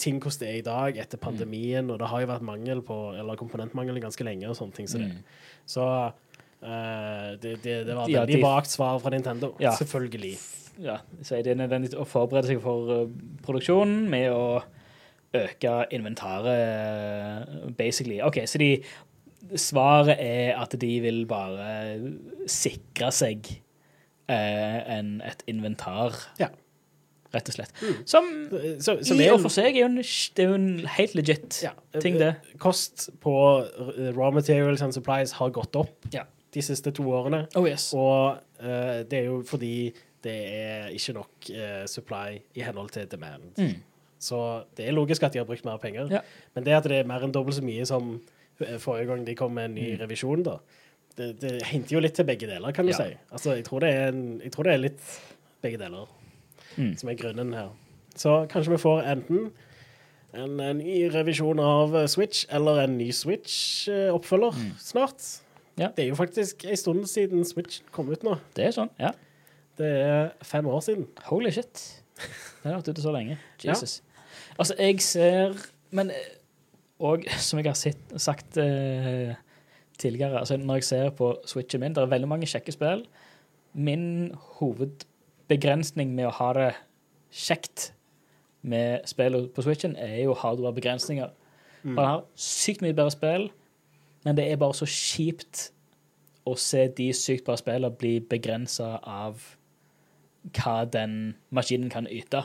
ting 0.00 0.18
hvordan 0.18 0.40
det 0.42 0.50
er 0.50 0.58
i 0.58 0.66
dag 0.66 1.00
etter 1.04 1.20
pandemien, 1.20 1.92
og 1.92 2.00
det 2.00 2.10
har 2.10 2.24
jo 2.24 2.32
vært 2.32 2.48
mangel 2.48 2.82
på, 2.84 2.98
eller 3.20 3.38
komponentmangel 3.38 4.00
ganske 4.02 4.26
lenge 4.26 4.48
og 4.50 4.58
sånne 4.58 4.80
ting 4.80 4.90
som 4.90 5.04
det. 5.04 5.12
Mm. 5.12 5.50
Så 5.76 5.86
uh, 5.86 7.30
det, 7.38 7.58
det, 7.62 7.82
det 7.86 7.94
var 7.94 8.08
et 8.08 8.18
veldig 8.18 8.40
de- 8.40 8.44
vagt 8.48 8.72
svar 8.72 8.98
fra 9.04 9.14
Nintendo. 9.14 9.54
Ja. 9.62 9.76
Selvfølgelig. 9.78 10.34
Ja, 10.82 10.98
så 11.24 11.38
er 11.38 11.42
det 11.46 11.56
nødvendig 11.56 11.94
å 11.96 12.04
forberede 12.08 12.50
seg 12.50 12.60
for 12.64 12.90
uh, 12.92 13.06
produksjonen 13.46 14.08
med 14.12 14.30
å 14.34 14.62
øke 15.36 15.86
inventaret, 15.92 17.48
basically. 17.76 18.20
OK, 18.24 18.38
så 18.48 18.58
de 18.60 18.70
svaret 19.60 20.16
er 20.20 20.54
at 20.58 20.74
de 20.80 20.92
vil 21.04 21.22
bare 21.28 21.98
sikre 22.50 23.10
seg 23.14 23.48
eh, 24.28 24.78
en, 24.98 25.20
et 25.26 25.42
inventar, 25.50 26.16
Ja. 26.40 26.48
rett 27.34 27.50
og 27.52 27.54
slett. 27.58 27.82
Som 28.08 28.30
Så, 28.80 28.96
som 29.04 29.20
i 29.20 29.26
er 29.26 29.34
og 29.36 29.42
for 29.44 29.52
seg 29.52 29.76
er 29.76 29.82
jo 29.84 29.90
en, 29.90 30.00
det 30.00 30.44
er 30.44 30.48
jo 30.50 30.56
en 30.56 30.86
helt 30.96 31.14
legit 31.18 31.60
ja, 31.66 31.74
ting, 32.00 32.16
det. 32.18 32.32
Kost 32.62 33.10
på 33.22 33.34
raw 34.16 34.32
materials 34.34 34.82
and 34.82 34.94
supplies 34.96 35.32
har 35.38 35.50
gått 35.54 35.76
opp 35.76 36.08
Ja. 36.14 36.24
de 36.54 36.62
siste 36.64 36.90
to 36.96 37.04
årene. 37.12 37.44
Oh 37.56 37.68
yes. 37.68 37.90
Og 37.94 38.38
uh, 38.62 39.02
det 39.04 39.20
er 39.20 39.28
jo 39.30 39.42
fordi 39.46 39.92
det 40.24 40.36
er 40.54 40.88
ikke 40.96 41.12
nok 41.12 41.50
eh, 41.50 41.84
supply 41.86 42.38
i 42.54 42.60
henhold 42.64 42.90
til 42.90 43.06
demand. 43.10 43.52
Mm. 43.58 43.74
Så 44.18 44.64
det 44.76 44.88
er 44.88 44.92
logisk 44.96 45.22
at 45.22 45.32
de 45.32 45.38
har 45.38 45.44
brukt 45.46 45.64
mer 45.64 45.76
penger. 45.78 46.08
Ja. 46.10 46.20
Men 46.54 46.64
det 46.64 46.72
at 46.72 46.84
det 46.88 46.96
er 47.02 47.04
mer 47.06 47.22
enn 47.22 47.32
dobbelt 47.34 47.54
så 47.58 47.62
mye 47.62 47.84
som 47.86 48.20
eh, 48.60 48.78
forrige 48.78 49.06
gang 49.06 49.26
de 49.26 49.34
kom 49.34 49.52
med 49.52 49.64
en 49.70 49.74
ny 49.74 49.92
Mm. 49.92 50.00
revisjon, 50.00 50.42
da, 50.42 50.56
det, 51.16 51.40
det 51.40 51.62
henter 51.62 51.96
jo 51.96 52.00
litt 52.00 52.14
til 52.14 52.24
begge 52.24 52.46
deler, 52.48 52.72
kan 52.72 52.84
du 52.86 52.92
Ja. 52.92 52.96
si. 52.96 53.16
Altså, 53.32 53.54
jeg 53.54 53.64
tror, 53.64 53.80
det 53.80 53.90
er 53.94 54.08
en, 54.08 54.40
jeg 54.42 54.52
tror 54.52 54.64
det 54.64 54.72
er 54.72 54.78
litt 54.78 55.00
begge 55.62 55.78
deler 55.78 56.06
Mm. 56.76 56.96
som 56.96 57.08
er 57.08 57.14
grunnen 57.14 57.54
her. 57.54 57.68
Så 58.16 58.46
kanskje 58.48 58.70
vi 58.70 58.76
får 58.82 59.02
enten 59.12 59.50
en, 60.34 60.60
en 60.60 60.78
ny 60.78 61.08
revisjon 61.12 61.58
av 61.60 61.94
eh, 61.96 62.06
Switch 62.06 62.44
eller 62.50 62.80
en 62.84 62.96
ny 62.98 63.10
Switch-oppfølger 63.12 64.52
snart. 64.78 65.20
Mm. 65.76 65.82
Ja. 65.82 65.88
Det 65.96 66.04
er 66.04 66.08
jo 66.08 66.14
faktisk 66.16 66.64
en 66.64 66.76
stund 66.76 67.06
siden 67.06 67.44
Switch 67.44 67.80
kom 67.92 68.08
ut 68.12 68.22
nå. 68.24 68.36
Det 68.56 68.64
er 68.66 68.70
sånn, 68.72 68.90
ja. 69.00 69.10
Det 69.78 69.92
er 70.02 70.28
fem 70.42 70.66
år 70.66 70.80
siden. 70.80 71.06
Holy 71.28 71.50
shit. 71.52 72.02
Den 72.62 72.72
har 72.72 72.80
vært 72.80 72.88
ute 72.94 73.04
så 73.04 73.12
lenge. 73.12 73.38
Jesus. 73.64 74.02
Altså, 74.58 74.74
jeg 74.78 75.00
ser 75.04 75.56
Men 75.90 76.10
òg, 76.98 77.26
som 77.38 77.60
jeg 77.60 77.68
har 77.68 77.76
sitt, 77.78 78.14
sagt 78.20 78.56
eh, 78.58 79.36
tidligere, 79.98 80.40
altså 80.40 80.56
når 80.56 80.80
jeg 80.80 80.84
ser 80.84 81.10
på 81.16 81.28
Switchen 81.46 81.80
min, 81.80 81.94
det 81.94 82.02
er 82.02 82.10
veldig 82.10 82.28
mange 82.28 82.48
kjekke 82.48 82.72
spill. 82.74 83.04
Min 83.72 84.32
hovedbegrensning 84.58 86.14
med 86.16 86.26
å 86.26 86.34
ha 86.40 86.48
det 86.56 86.70
kjekt 87.30 87.90
med 88.66 89.06
spillet 89.08 89.52
på 89.54 89.62
Switchen, 89.62 89.94
er 89.96 90.24
jo 90.24 90.34
hardware-begrensninger. 90.34 91.30
Man 91.86 92.04
har 92.04 92.24
sykt 92.34 92.82
mye 92.82 92.96
bedre 92.96 93.14
spill, 93.14 93.48
men 94.24 94.36
det 94.36 94.48
er 94.50 94.58
bare 94.58 94.74
så 94.74 94.88
kjipt 94.90 95.68
å 96.46 96.56
se 96.58 96.88
de 96.96 97.12
sykt 97.14 97.46
bra 97.46 97.54
spillene 97.58 97.94
bli 97.94 98.16
begrensa 98.26 98.96
av 99.02 99.55
hva 100.54 100.84
den 100.84 101.34
maskinen 101.54 101.90
kan 101.90 102.06
yte. 102.10 102.44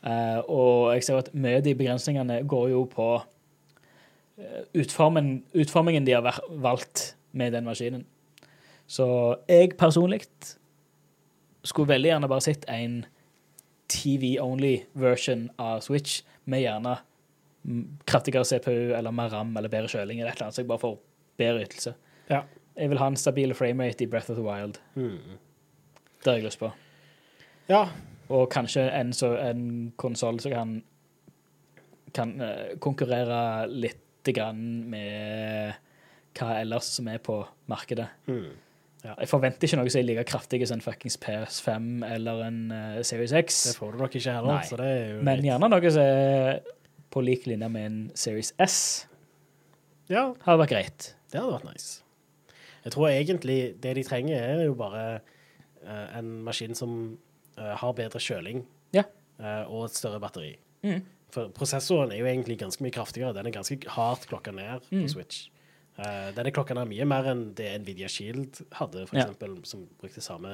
Uh, 0.00 0.40
og 0.48 0.94
jeg 0.94 1.04
ser 1.04 1.20
at 1.20 1.34
mye 1.36 1.58
av 1.60 1.66
de 1.66 1.76
begrensningene 1.76 2.40
går 2.48 2.70
jo 2.72 2.86
på 2.88 3.08
eh, 4.40 4.62
utformen, 4.80 5.42
utformingen 5.52 6.06
de 6.06 6.16
har 6.16 6.40
valgt 6.48 7.14
med 7.36 7.52
den 7.52 7.68
maskinen. 7.68 8.06
Så 8.90 9.06
jeg 9.48 9.76
personlig 9.78 10.22
skulle 11.64 11.92
veldig 11.92 12.10
gjerne 12.10 12.30
bare 12.32 12.46
sett 12.46 12.64
en 12.72 13.02
TV-only 13.90 14.86
version 14.98 15.50
av 15.60 15.84
Switch 15.84 16.22
med 16.48 16.64
gjerne 16.64 16.96
mm, 17.62 17.84
kraftigere 18.08 18.48
CPU 18.48 18.94
eller 18.96 19.12
mer 19.14 19.30
RAM 19.34 19.52
eller 19.56 19.68
bedre 19.68 19.90
kjøling 19.92 20.20
eller 20.22 20.32
et 20.32 20.38
eller 20.38 20.48
annet, 20.48 20.56
så 20.56 20.64
jeg 20.64 20.70
bare 20.72 20.84
får 20.86 20.96
bedre 21.40 21.66
ytelse. 21.68 21.94
Ja. 22.30 22.44
Jeg 22.80 22.90
vil 22.90 23.02
ha 23.02 23.10
en 23.10 23.18
stabil 23.20 23.52
framerate 23.54 24.06
i 24.06 24.08
Breath 24.08 24.32
of 24.32 24.38
the 24.40 24.46
Wild. 24.46 24.80
Det 26.24 26.30
har 26.30 26.38
jeg 26.38 26.48
lyst 26.48 26.60
på. 26.62 26.70
Ja, 27.70 27.84
Og 28.30 28.48
kanskje 28.52 28.84
en, 28.94 29.12
så, 29.16 29.32
en 29.42 29.92
konsoll 29.98 30.38
som 30.42 30.52
kan, 30.54 30.72
kan 32.14 32.34
eh, 32.42 32.76
konkurrere 32.82 33.66
litt 33.70 34.26
grann 34.34 34.60
med 34.90 35.72
hva 36.38 36.60
ellers 36.60 36.90
som 36.98 37.08
er 37.10 37.18
på 37.24 37.40
markedet. 37.70 38.06
Ja. 38.28 39.14
Jeg 39.16 39.30
forventer 39.30 39.64
ikke 39.66 39.78
noe 39.80 39.90
som 39.90 39.98
er 40.02 40.06
like 40.06 40.24
kraftig 40.28 40.60
som 40.68 40.76
en 40.78 40.84
fuckings 40.84 41.16
PS5 41.22 42.04
eller 42.06 42.42
en 42.44 42.58
uh, 42.70 42.98
Series 43.02 43.32
X, 43.32 43.62
det 43.70 43.76
får 43.80 43.94
du 43.96 44.02
nok 44.04 44.14
ikke 44.18 44.34
heller, 44.36 44.60
så 44.68 44.76
det 44.76 44.86
er 44.92 45.00
jo 45.14 45.22
men 45.24 45.40
litt- 45.40 45.48
gjerne 45.48 45.70
noe 45.72 45.92
som 45.94 46.02
er 46.04 46.60
på 47.10 47.22
lik 47.24 47.46
linje 47.48 47.70
med 47.72 47.86
en 47.88 47.96
Series 48.14 48.52
S. 48.60 48.76
Ja, 50.12 50.26
Hadde 50.44 50.60
vært 50.66 50.74
greit. 50.74 51.08
det 51.32 51.40
hadde 51.40 51.56
vært 51.56 51.70
nice. 51.72 52.02
Jeg 52.84 52.92
tror 52.94 53.08
egentlig 53.10 53.58
det 53.82 53.96
de 53.98 54.04
trenger, 54.06 54.36
er 54.36 54.62
jo 54.68 54.76
bare 54.78 55.06
uh, 55.82 56.06
en 56.20 56.30
maskin 56.46 56.76
som 56.76 57.16
har 57.76 57.92
bedre 57.94 58.18
kjøling 58.20 58.64
Ja. 58.92 59.02
eh, 59.40 59.64
og 59.68 59.84
et 59.86 59.96
større 59.96 60.20
batteri. 60.20 60.56
Mm. 60.84 61.02
For 61.30 61.48
prosessoren 61.54 62.10
er 62.12 62.18
jo 62.18 62.26
egentlig 62.26 62.58
ganske 62.58 62.82
mye 62.82 62.90
kraftigere. 62.92 63.32
Den 63.34 63.46
er 63.46 63.50
ganske 63.54 63.78
hardt 63.88 64.26
klokka 64.28 64.50
ned 64.52 64.80
Mm. 64.90 65.02
på 65.04 65.08
Switch. 65.10 65.48
Uh, 65.98 66.30
den 66.34 66.46
er 66.46 66.50
klokka 66.50 66.72
ned 66.74 66.88
mye 66.88 67.04
mer 67.04 67.24
enn 67.28 67.52
det 67.54 67.82
Nvidia 67.82 68.08
Shield 68.08 68.62
hadde, 68.72 69.06
for 69.06 69.16
Ja. 69.16 69.26
eksempel, 69.26 69.66
som 69.66 69.86
brukte 70.00 70.22
samme 70.22 70.48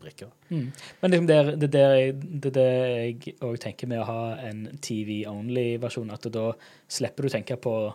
brikker. 0.00 0.30
Mm. 0.50 0.72
Men 1.02 1.10
liksom 1.10 1.26
det, 1.26 1.36
er- 1.36 1.56
det, 1.56 1.62
er 1.64 1.68
der 1.68 1.94
jeg- 1.94 2.40
det 2.40 2.56
er 2.56 2.86
jeg 2.96 3.34
òg 3.40 3.58
tenker 3.60 3.86
med 3.86 3.98
å 4.00 4.04
ha 4.06 4.34
en 4.38 4.78
TV-only-versjon, 4.80 6.10
at 6.12 6.22
da 6.32 6.52
slipper 6.88 7.22
du 7.22 7.28
å 7.28 7.30
tenke 7.32 7.56
på 7.60 7.94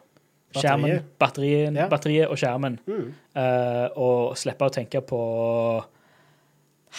skjermen, 0.54 0.92
Batteriet. 0.92 1.04
batterien, 1.20 1.76
Ja. 1.76 1.88
batteriet 1.90 2.30
og 2.30 2.38
skjermen, 2.38 2.80
Mm. 2.88 3.14
uh, 3.36 3.90
og 3.98 4.36
slippe 4.36 4.60
å 4.70 4.72
tenke 4.72 5.02
på 5.02 5.84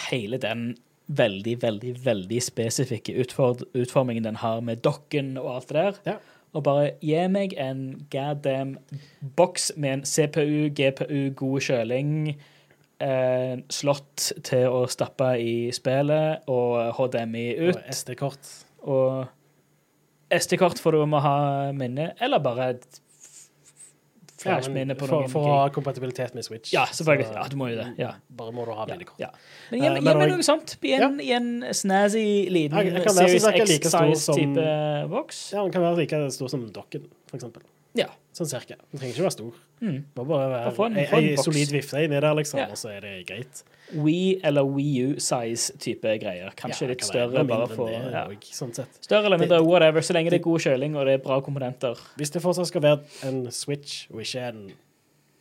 hele 0.09 0.37
den 0.37 0.75
veldig, 1.09 1.55
veldig, 1.61 1.93
veldig 2.05 2.41
spesifikke 2.43 3.15
utformingen 3.17 4.27
den 4.27 4.39
har 4.43 4.61
med 4.61 4.83
dokken 4.85 5.37
og 5.41 5.55
alt 5.55 5.69
det 5.69 5.79
der. 5.79 5.99
Ja. 6.05 6.17
Og 6.57 6.63
bare 6.65 6.91
gi 7.05 7.25
meg 7.29 7.53
en 7.61 7.83
goddamn 8.09 8.77
boks 9.37 9.71
med 9.77 9.99
en 9.99 10.05
CPU, 10.05 10.69
GPU, 10.73 11.29
god 11.37 11.65
kjøling, 11.65 12.13
eh, 13.01 13.57
slott 13.69 14.31
til 14.43 14.65
å 14.69 14.85
stappe 14.89 15.35
i 15.41 15.69
spillet, 15.75 16.47
og 16.49 16.95
HDMI 16.97 17.45
ut. 17.59 17.75
Og 17.75 17.83
SD-kort. 17.93 18.55
og 18.81 19.27
SD-kort 20.31 20.79
for 20.79 20.93
du 20.93 21.05
må 21.09 21.21
ha 21.21 21.71
minne, 21.73 22.13
eller 22.21 22.39
bare 22.39 22.69
et 22.75 22.99
flashminne 24.39 24.95
på 24.97 25.07
noen 25.09 25.29
for 25.29 25.41
å 25.43 25.53
ha 25.57 25.69
kompatibilitet 25.75 26.33
med 26.35 26.45
Switch. 26.45 26.71
Ja, 26.73 26.85
selvfølgelig. 26.85 27.27
så 27.27 27.33
Ja, 27.35 27.47
du 27.51 27.55
må 27.59 27.69
jo 27.69 27.75
det. 27.81 27.87
Ja. 27.99 28.11
Bare 28.29 28.51
må 28.55 28.65
du 28.65 28.71
ha 28.71 28.85
minnekort. 28.85 29.19
ja. 29.19 29.29
Men 29.71 29.83
Eh, 29.83 29.93
gi 29.95 30.01
meg 30.01 30.15
og- 30.15 30.29
noe 30.29 30.43
sånt 30.47 30.77
i 30.83 30.93
en, 30.93 31.19
i 31.19 31.31
en 31.33 31.49
snazzy 31.73 32.49
liten 32.49 32.77
Jeg- 32.77 32.93
jeg 32.93 33.09
Series 33.11 33.41
som 33.41 33.51
sagt 33.51 33.67
like 33.69 33.89
stor 33.89 33.99
X-size 34.11 34.21
som- 34.21 34.35
type 34.35 35.09
boks. 35.09 35.51
Ja, 35.53 35.63
Den 35.63 35.71
kan 35.71 35.81
være 35.81 35.97
like 35.97 36.31
stor 36.31 36.47
som 36.49 36.69
dokken, 36.71 37.05
for 37.27 37.37
eksempel. 37.37 37.61
Ja. 37.95 38.05
Sånn 38.33 38.47
cirka. 38.47 38.75
Den 38.91 38.99
trenger 38.99 39.13
ikke 39.15 39.23
være 39.25 39.31
stor. 39.31 39.53
Mm. 39.81 40.03
Må 40.15 40.27
bare 40.27 40.49
være 40.49 40.85
en- 40.85 40.95
ei- 40.97 41.35
solid 41.35 41.67
vifte 41.71 42.03
inni 42.05 42.19
der, 42.21 42.33
liksom, 42.35 42.59
og 42.69 42.75
så 42.77 42.95
er 42.95 43.01
det 43.01 43.25
greit. 43.27 43.63
Wii 43.93 44.39
eller 44.43 44.61
Wii 44.69 45.15
U-size 45.15 45.73
type 45.81 46.11
greier. 46.21 46.51
Kanskje 46.55 46.81
Ja, 46.85 46.89
litt 46.91 46.99
kan 47.01 47.07
større, 47.09 47.43
bare 47.47 47.67
for 47.71 47.89
ja. 47.89 48.25
sånn 48.53 48.73
sett. 48.75 48.99
Større 49.01 49.25
eller 49.25 49.37
mindre, 49.41 49.61
whatever, 49.65 50.01
så 50.05 50.13
lenge 50.13 50.29
det 50.29 50.39
er 50.41 50.43
god 50.45 50.59
kjøling 50.61 50.95
og 50.95 51.05
det 51.09 51.13
er 51.19 51.23
bra 51.23 51.39
komponenter. 51.41 51.97
Hvis 52.17 52.29
det 52.35 52.41
fortsatt 52.43 52.67
skal 52.69 52.81
være 52.81 52.99
en 53.29 53.41
Switch 53.51 54.05
og 54.11 54.21
ikke 54.21 54.43
en 54.49 54.61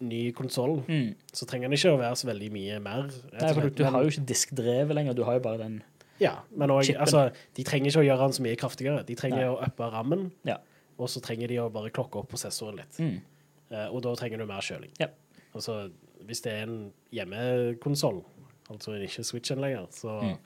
ny 0.00 0.30
konsoll, 0.32 0.78
Mm. 0.88 1.14
så 1.34 1.44
trenger 1.46 1.68
den 1.68 1.76
ikke 1.76 1.90
å 1.92 1.98
være 1.98 2.16
så 2.16 2.26
veldig 2.30 2.50
mye 2.52 2.80
mer. 2.80 3.08
Nei, 3.40 3.52
for 3.52 3.60
du, 3.62 3.70
du 3.70 3.84
har 3.84 4.02
jo 4.02 4.08
ikke 4.08 4.26
diskdrevet 4.26 4.94
lenger, 4.94 5.12
du 5.14 5.24
har 5.24 5.34
jo 5.34 5.40
bare 5.40 5.58
den 5.58 5.82
Ja, 6.20 6.36
men 6.56 6.70
også, 6.70 6.96
altså, 6.98 7.30
de 7.54 7.62
trenger 7.64 7.90
ikke 7.90 8.00
å 8.00 8.06
gjøre 8.06 8.18
den 8.26 8.32
så 8.32 8.42
mye 8.42 8.56
kraftigere. 8.56 9.04
De 9.06 9.14
trenger 9.14 9.38
Nei. 9.38 9.48
å 9.50 9.62
uppe 9.66 9.90
rammen, 9.92 10.30
Ja. 10.44 10.56
og 10.98 11.08
så 11.08 11.20
trenger 11.20 11.48
de 11.48 11.56
å 11.58 11.68
bare 11.70 11.90
klokke 11.90 12.16
opp 12.18 12.28
prosessoren 12.30 12.76
litt. 12.76 12.96
Mm. 12.98 13.20
Uh, 13.70 13.88
og 13.94 14.02
da 14.02 14.14
trenger 14.14 14.38
du 14.38 14.46
mer 14.46 14.60
kjøling. 14.60 14.90
Ja. 14.98 15.08
Altså, 15.54 15.90
hvis 16.26 16.40
det 16.42 16.52
er 16.52 16.62
en 16.62 16.92
hjemmekonsoll, 17.12 18.22
altså 18.70 18.96
ikke 19.02 19.24
Switchen 19.24 19.60
lenger, 19.62 19.86
så 19.94 20.18
Mm. 20.22 20.38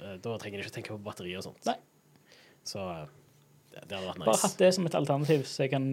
eh, 0.00 0.16
da 0.24 0.36
trenger 0.38 0.58
de 0.58 0.64
ikke 0.66 0.74
tenke 0.80 0.92
på 0.94 1.02
batteri 1.04 1.36
og 1.36 1.42
sånt. 1.44 1.64
Nei. 1.66 1.76
Så 2.64 2.78
eh, 2.78 3.06
det, 3.72 3.86
det 3.88 3.96
hadde 3.98 4.08
vært 4.12 4.18
Bare 4.24 4.34
nice. 4.36 4.46
hatt 4.46 4.58
det 4.58 4.74
som 4.74 4.86
et 4.86 4.94
alternativ, 4.94 5.42
så 5.48 5.64
jeg 5.64 5.70
kan 5.70 5.86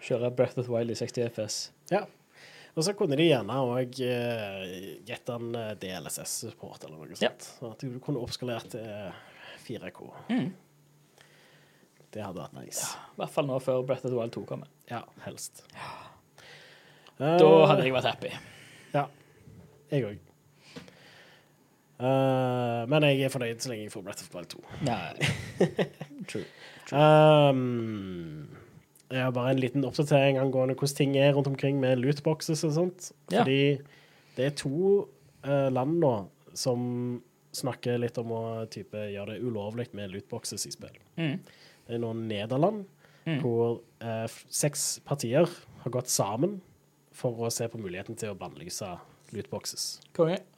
kjøre 0.00 0.30
Breath 0.36 0.58
of 0.58 0.66
the 0.66 0.72
Wild 0.72 0.90
i 0.90 0.94
60 0.94 1.26
FPS. 1.32 1.58
Ja. 1.90 2.04
Og 2.78 2.84
så 2.86 2.92
kunne 2.94 3.16
de 3.18 3.24
gjerne 3.26 3.50
òg 3.50 3.96
uh, 4.06 4.60
gitt 5.08 5.24
den 5.26 5.48
eh, 5.58 5.72
DLSS-support 5.82 6.84
eller 6.86 7.00
noe 7.00 7.08
sånt. 7.18 7.22
Ja. 7.24 7.32
Sånn 7.58 7.72
at 7.74 7.80
du 7.82 7.96
kunne 8.04 8.20
oppskalert 8.22 8.68
til 8.70 8.84
4K. 9.66 10.04
Mm. 10.30 10.52
Det 12.14 12.22
hadde 12.22 12.38
vært 12.38 12.54
nice. 12.54 12.86
I 12.94 13.18
hvert 13.18 13.34
fall 13.34 13.48
nå 13.50 13.58
før 13.60 13.82
Breath 13.88 14.06
of 14.06 14.12
the 14.14 14.16
Wild 14.20 14.32
2 14.36 14.44
kommer. 14.48 14.70
Ja, 14.88 15.02
helst. 15.26 15.64
Da 17.18 17.48
hadde 17.66 17.82
jeg 17.84 17.92
vært 17.96 18.06
happy. 18.12 18.30
Ja, 18.94 19.08
jeg 19.90 20.06
òg. 20.06 20.22
Men 21.98 23.02
jeg 23.08 23.24
er 23.26 23.32
fornøyd 23.34 23.62
så 23.64 23.72
lenge 23.72 23.86
jeg 23.88 23.92
får 23.94 24.04
Breath 24.06 24.22
of 24.22 24.28
the 24.30 24.38
Wild 24.38 24.50
2. 24.52 24.60
Nei. 24.86 25.68
True. 26.30 26.44
Um, 26.94 28.48
jeg 29.08 29.22
har 29.24 29.32
bare 29.34 29.54
en 29.54 29.60
liten 29.62 29.86
oppdatering 29.88 30.38
angående 30.40 30.76
hvordan 30.78 30.96
ting 30.98 31.16
er 31.18 31.32
rundt 31.36 31.48
omkring 31.50 31.80
med 31.80 31.98
lootboxes 32.02 32.62
og 32.68 32.74
sånt. 32.76 33.08
Ja. 33.32 33.40
Fordi 33.42 33.80
det 34.36 34.46
er 34.50 34.54
to 34.60 35.08
uh, 35.46 35.68
land 35.74 35.98
nå 36.02 36.12
som 36.58 36.84
snakker 37.58 37.98
litt 37.98 38.18
om 38.20 38.30
å 38.36 38.42
type, 38.70 39.00
gjøre 39.10 39.34
det 39.34 39.42
ulovlig 39.48 39.88
med 39.96 40.12
lootboxes 40.12 40.68
i 40.68 40.72
spill. 40.74 40.94
Mm. 41.18 41.38
Det 41.88 41.96
er 41.98 42.04
nå 42.04 42.12
Nederland, 42.20 42.86
Mm. 43.28 43.42
hvor 43.42 43.82
uh, 44.00 44.24
seks 44.48 45.02
partier 45.04 45.44
har 45.82 45.92
gått 45.92 46.08
sammen 46.08 46.62
for 47.12 47.42
å 47.44 47.50
se 47.52 47.66
på 47.68 47.76
muligheten 47.76 48.16
til 48.16 48.30
å 48.32 48.36
bannlyse 48.38 48.86
lootboxes. 49.34 49.98
Konge. 50.16 50.38
Eh, 50.38 50.57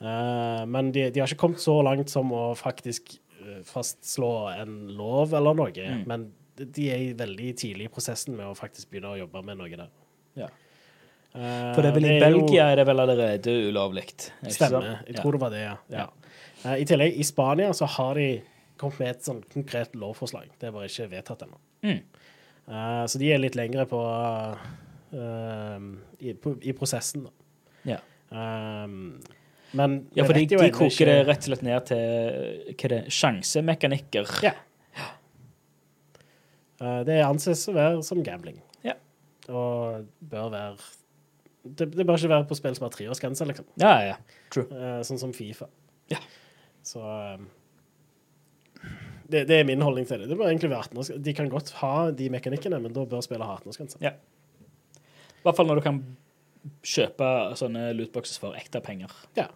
men 0.00 0.90
de, 0.92 1.06
de 1.10 1.20
har 1.22 1.26
ikke 1.30 1.40
kommet 1.40 1.62
så 1.62 1.78
langt 1.86 2.10
som 2.12 2.28
å 2.36 2.50
faktisk 2.58 3.14
eh, 3.40 3.62
fastslå 3.64 4.32
en 4.60 4.74
lov 4.98 5.32
eller 5.34 5.54
noe. 5.56 5.72
Mm. 5.72 6.02
Men 6.10 6.26
de- 6.56 6.90
er 6.92 6.98
i 7.06 7.12
veldig 7.16 7.54
tidlig 7.56 7.86
i 7.88 7.92
prosessen 7.92 8.36
med 8.36 8.46
å 8.50 8.56
faktisk 8.58 8.90
begynne 8.90 9.14
å 9.14 9.18
jobbe 9.22 9.42
med 9.44 9.56
noe 9.60 9.68
der. 9.76 9.88
Ja. 10.36 10.48
Eh, 11.36 11.72
For 11.76 11.80
det 11.82 11.90
er 11.90 11.96
vel 11.96 12.04
i 12.08 12.12
er 12.16 12.20
Belgia 12.26 12.66
er 12.72 12.76
det 12.80 12.86
vel 12.88 13.00
allerede 13.06 13.56
ulovlig. 13.70 14.06
er 14.42 14.50
Stemmer. 14.50 14.90
Jeg 15.06 15.16
Ja. 15.16 15.22
tror 15.22 15.32
det 15.32 15.40
var 15.40 15.50
det, 15.50 15.62
ja. 15.64 15.76
ja. 15.90 16.06
Eh, 16.64 16.82
I 16.82 16.84
tillegg, 16.84 17.16
i 17.16 17.22
Spania 17.24 17.72
så 17.76 17.86
har 17.96 18.14
de 18.20 18.42
kommet 18.76 18.98
med 19.00 19.08
et 19.14 19.24
sånn 19.24 19.42
konkret 19.52 19.94
lovforslag. 19.96 20.48
Det 20.60 20.68
er 20.68 20.72
bare 20.72 20.88
ikke 20.88 21.08
vedtatt 21.10 21.42
ennå. 21.46 21.58
Mm. 21.82 22.00
Eh, 22.68 23.04
så 23.08 23.18
de 23.18 23.32
er 23.32 23.38
litt 23.40 23.54
lengre 23.56 23.86
på, 23.88 24.00
uh, 25.14 25.78
i, 26.20 26.32
på 26.34 26.56
i 26.66 26.72
prosessen, 26.76 27.24
da. 27.28 27.30
Ja. 27.94 27.98
Um, 28.84 29.20
men 29.76 29.96
Ja, 30.16 30.24
for 30.26 30.36
de, 30.36 30.46
de 30.48 30.58
koker 30.58 30.76
koker 30.76 31.10
det 31.10 31.16
rett 31.28 31.44
og 31.44 31.50
slett 31.50 31.64
ned 31.66 31.88
til 31.90 32.74
hva 32.74 32.92
det, 32.92 33.00
sjansemekanikker. 33.14 34.38
Ja. 34.46 34.54
Eh, 36.80 37.00
det 37.08 37.20
anses 37.24 37.64
å 37.70 37.74
være 37.76 38.04
som 38.06 38.22
gambling. 38.24 38.58
Ja. 38.84 38.96
Og 39.48 40.06
bør 40.20 40.50
være 40.52 40.76
det, 41.66 41.88
det 41.96 42.04
bør 42.06 42.18
ikke 42.18 42.30
være 42.30 42.46
på 42.46 42.56
spill 42.58 42.74
som 42.76 42.86
har 42.86 42.92
treårsgrense, 42.94 43.46
liksom. 43.48 43.66
Ja, 43.82 43.94
ja. 44.12 44.42
True. 44.54 44.66
sånn 45.06 45.18
som 45.18 45.32
Fifa. 45.34 45.66
Ja. 46.12 46.20
Så 46.86 47.00
um, 47.02 47.48
det, 49.26 49.46
det 49.50 49.58
er 49.58 49.66
min 49.66 49.82
holdning 49.82 50.06
til 50.06 50.22
det. 50.22 50.28
Det 50.30 50.38
bør 50.38 50.52
egentlig 50.52 50.70
være 50.70 50.92
18 50.92 51.24
De 51.26 51.34
kan 51.34 51.50
godt 51.50 51.72
ha 51.80 51.94
de 52.14 52.28
mekanikkene, 52.30 52.78
men 52.84 52.94
da 52.94 53.02
bør 53.08 53.24
spillet 53.26 53.48
ha 53.48 53.58
18-årsgrense. 53.58 53.98
Ja. 54.04 54.14
I 54.14 55.42
hvert 55.46 55.58
fall 55.58 55.66
når 55.70 55.80
du 55.80 55.86
kan 55.88 56.00
kjøpe 56.86 57.30
sånne 57.58 57.88
lootboxes 57.96 58.38
for 58.42 58.54
ekte 58.58 58.82
penger. 58.84 59.10
Ja. 59.38 59.48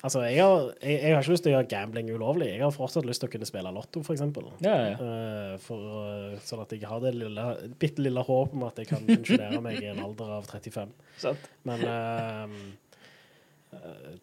Altså, 0.00 0.22
jeg 0.24 0.40
har, 0.40 0.70
jeg, 0.80 0.94
jeg 0.96 1.12
har 1.12 1.20
ikke 1.20 1.32
lyst 1.34 1.44
til 1.44 1.50
å 1.52 1.54
gjøre 1.58 1.68
gambling 1.68 2.08
ulovlig. 2.14 2.46
Jeg 2.54 2.62
har 2.64 2.72
fortsatt 2.72 3.04
lyst 3.04 3.20
til 3.20 3.28
å 3.28 3.32
kunne 3.34 3.48
spille 3.48 3.72
lotto, 3.76 4.00
eksempel. 4.14 4.46
Ja, 4.64 4.76
ja. 4.88 4.94
Uh, 4.96 5.56
for, 5.60 5.82
eh, 6.08 6.38
sånn 6.46 6.62
at 6.64 6.72
jeg 6.72 6.88
har 6.88 7.02
det 7.04 7.12
lille, 7.18 7.44
bitte 7.82 8.00
lille 8.06 8.24
håpet 8.24 8.56
om 8.56 8.64
at 8.70 8.80
jeg 8.80 8.88
kan 8.88 9.04
pensjonere 9.04 9.60
meg 9.64 9.82
i 9.82 9.90
en 9.92 10.00
alder 10.06 10.32
av 10.38 10.48
35. 10.48 10.94
Sånt. 11.20 11.44
Men 11.68 11.84
uh, 11.84 12.56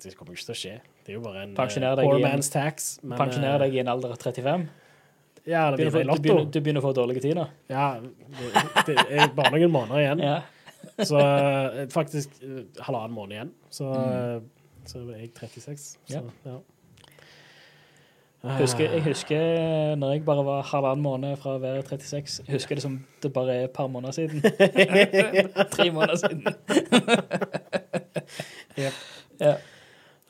det 0.02 0.16
kommer 0.18 0.34
ikke 0.34 0.50
til 0.50 0.56
å 0.56 0.60
skje. 0.64 0.76
Det 1.06 1.14
er 1.14 1.20
jo 1.20 1.24
bare 1.28 1.46
en 1.46 1.54
uh, 1.54 2.02
poor 2.02 2.20
man's 2.26 2.50
tax. 2.54 2.96
Pensjonere 3.14 3.62
deg 3.68 3.78
i 3.78 3.84
en 3.86 3.94
alder 3.94 4.18
av 4.18 4.22
35. 4.26 4.66
Ja, 5.48 5.70
det 5.72 5.78
blir 5.78 5.94
Begynner 5.94 6.02
i 6.02 6.04
du, 6.04 6.10
lotto. 6.10 6.26
begynner, 6.26 6.52
du 6.52 6.60
begynner 6.60 6.82
å 6.82 6.88
få 6.90 6.98
dårlige 6.98 7.24
tider. 7.30 7.54
Ja, 7.72 7.86
det, 8.02 8.98
det 8.98 8.98
er 9.14 9.30
bare 9.38 9.54
noen 9.54 9.72
måneder 9.78 10.02
igjen. 10.02 10.26
Ja. 10.26 10.38
Så 11.06 11.22
faktisk 11.94 12.34
halvannen 12.82 13.14
måned 13.16 13.38
igjen. 13.38 13.58
Så, 13.70 13.94
Mm. 13.94 14.54
Så 14.88 15.04
er 15.14 15.22
jeg 15.22 15.32
36. 15.36 15.86
Så, 16.08 16.24
ja. 16.46 16.58
Jeg 18.48 18.58
husker, 18.62 18.92
jeg 18.94 19.02
husker 19.04 19.96
når 20.00 20.12
jeg 20.14 20.22
bare 20.28 20.44
var 20.46 20.62
halvannen 20.70 21.02
måned 21.04 21.40
fra 21.42 21.56
å 21.58 21.62
være 21.62 21.82
36. 21.90 22.44
Jeg 22.48 22.54
husker 22.56 22.78
det 22.80 22.84
som 22.86 23.00
det 23.24 23.32
bare 23.36 23.56
er 23.56 23.64
et 23.66 23.74
par 23.76 23.90
måneder 23.92 24.14
siden. 24.16 24.42
Tre 25.74 25.88
måneder 25.92 26.16
siden. 26.22 26.46
Jep. 28.78 28.94
Ja. 29.38 29.52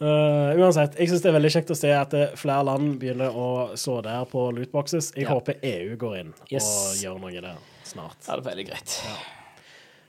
uh, 0.04 0.52
uansett, 0.60 0.98
jeg 1.00 1.08
syns 1.08 1.22
det 1.24 1.30
er 1.30 1.36
veldig 1.38 1.50
kjekt 1.54 1.70
å 1.72 1.76
se 1.80 1.94
at 1.96 2.12
eh, 2.18 2.34
flere 2.36 2.66
land 2.68 2.98
begynner 3.00 3.32
å 3.40 3.46
slå 3.80 4.02
der 4.04 4.26
på 4.28 4.42
lootboxes. 4.58 5.14
Jeg 5.16 5.24
Ja. 5.30 5.32
håper 5.38 5.56
EU 5.64 5.96
går 6.02 6.18
inn 6.20 6.34
Yes. 6.52 6.68
og 6.68 6.98
gjør 7.06 7.22
noe 7.24 7.32
der 7.46 7.56
snart. 7.88 8.18
ja, 8.28 8.36
det 8.36 8.42
er 8.44 8.50
veldig 8.50 8.66
greit. 8.68 8.98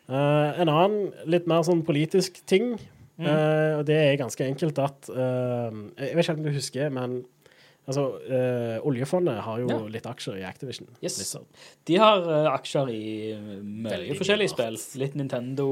Eh, 0.09 0.61
en 0.65 0.69
annen 0.73 1.13
litt 1.31 1.47
mer 1.47 1.63
sånn 1.63 1.85
politisk 1.87 2.41
ting, 2.51 2.75
Mm. 3.19 3.27
eh, 3.27 3.73
og 3.79 3.87
det 3.89 3.97
er 3.99 4.17
ganske 4.21 4.45
enkelt 4.47 4.79
at 4.79 5.09
uh, 5.11 5.73
Jeg 5.99 6.15
vet 6.15 6.23
ikke 6.25 6.37
om 6.39 6.45
du 6.45 6.53
husker, 6.55 6.91
men 6.95 7.17
altså, 7.89 8.05
uh, 8.31 8.77
oljefondet 8.87 9.41
har 9.43 9.59
jo 9.59 9.67
Ja. 9.73 9.79
litt 9.91 10.07
aksjer 10.07 10.39
i 10.39 10.45
Activision. 10.47 10.87
Yes. 11.03 11.17
Blizzard. 11.19 11.49
De 11.89 11.97
har 11.99 12.23
aksjer 12.53 12.93
i 12.95 13.33
uh, 13.35 13.57
mye 13.65 14.15
forskjellige 14.21 14.53
spill. 14.55 14.79
Litt 15.03 15.19
Nintendo 15.19 15.67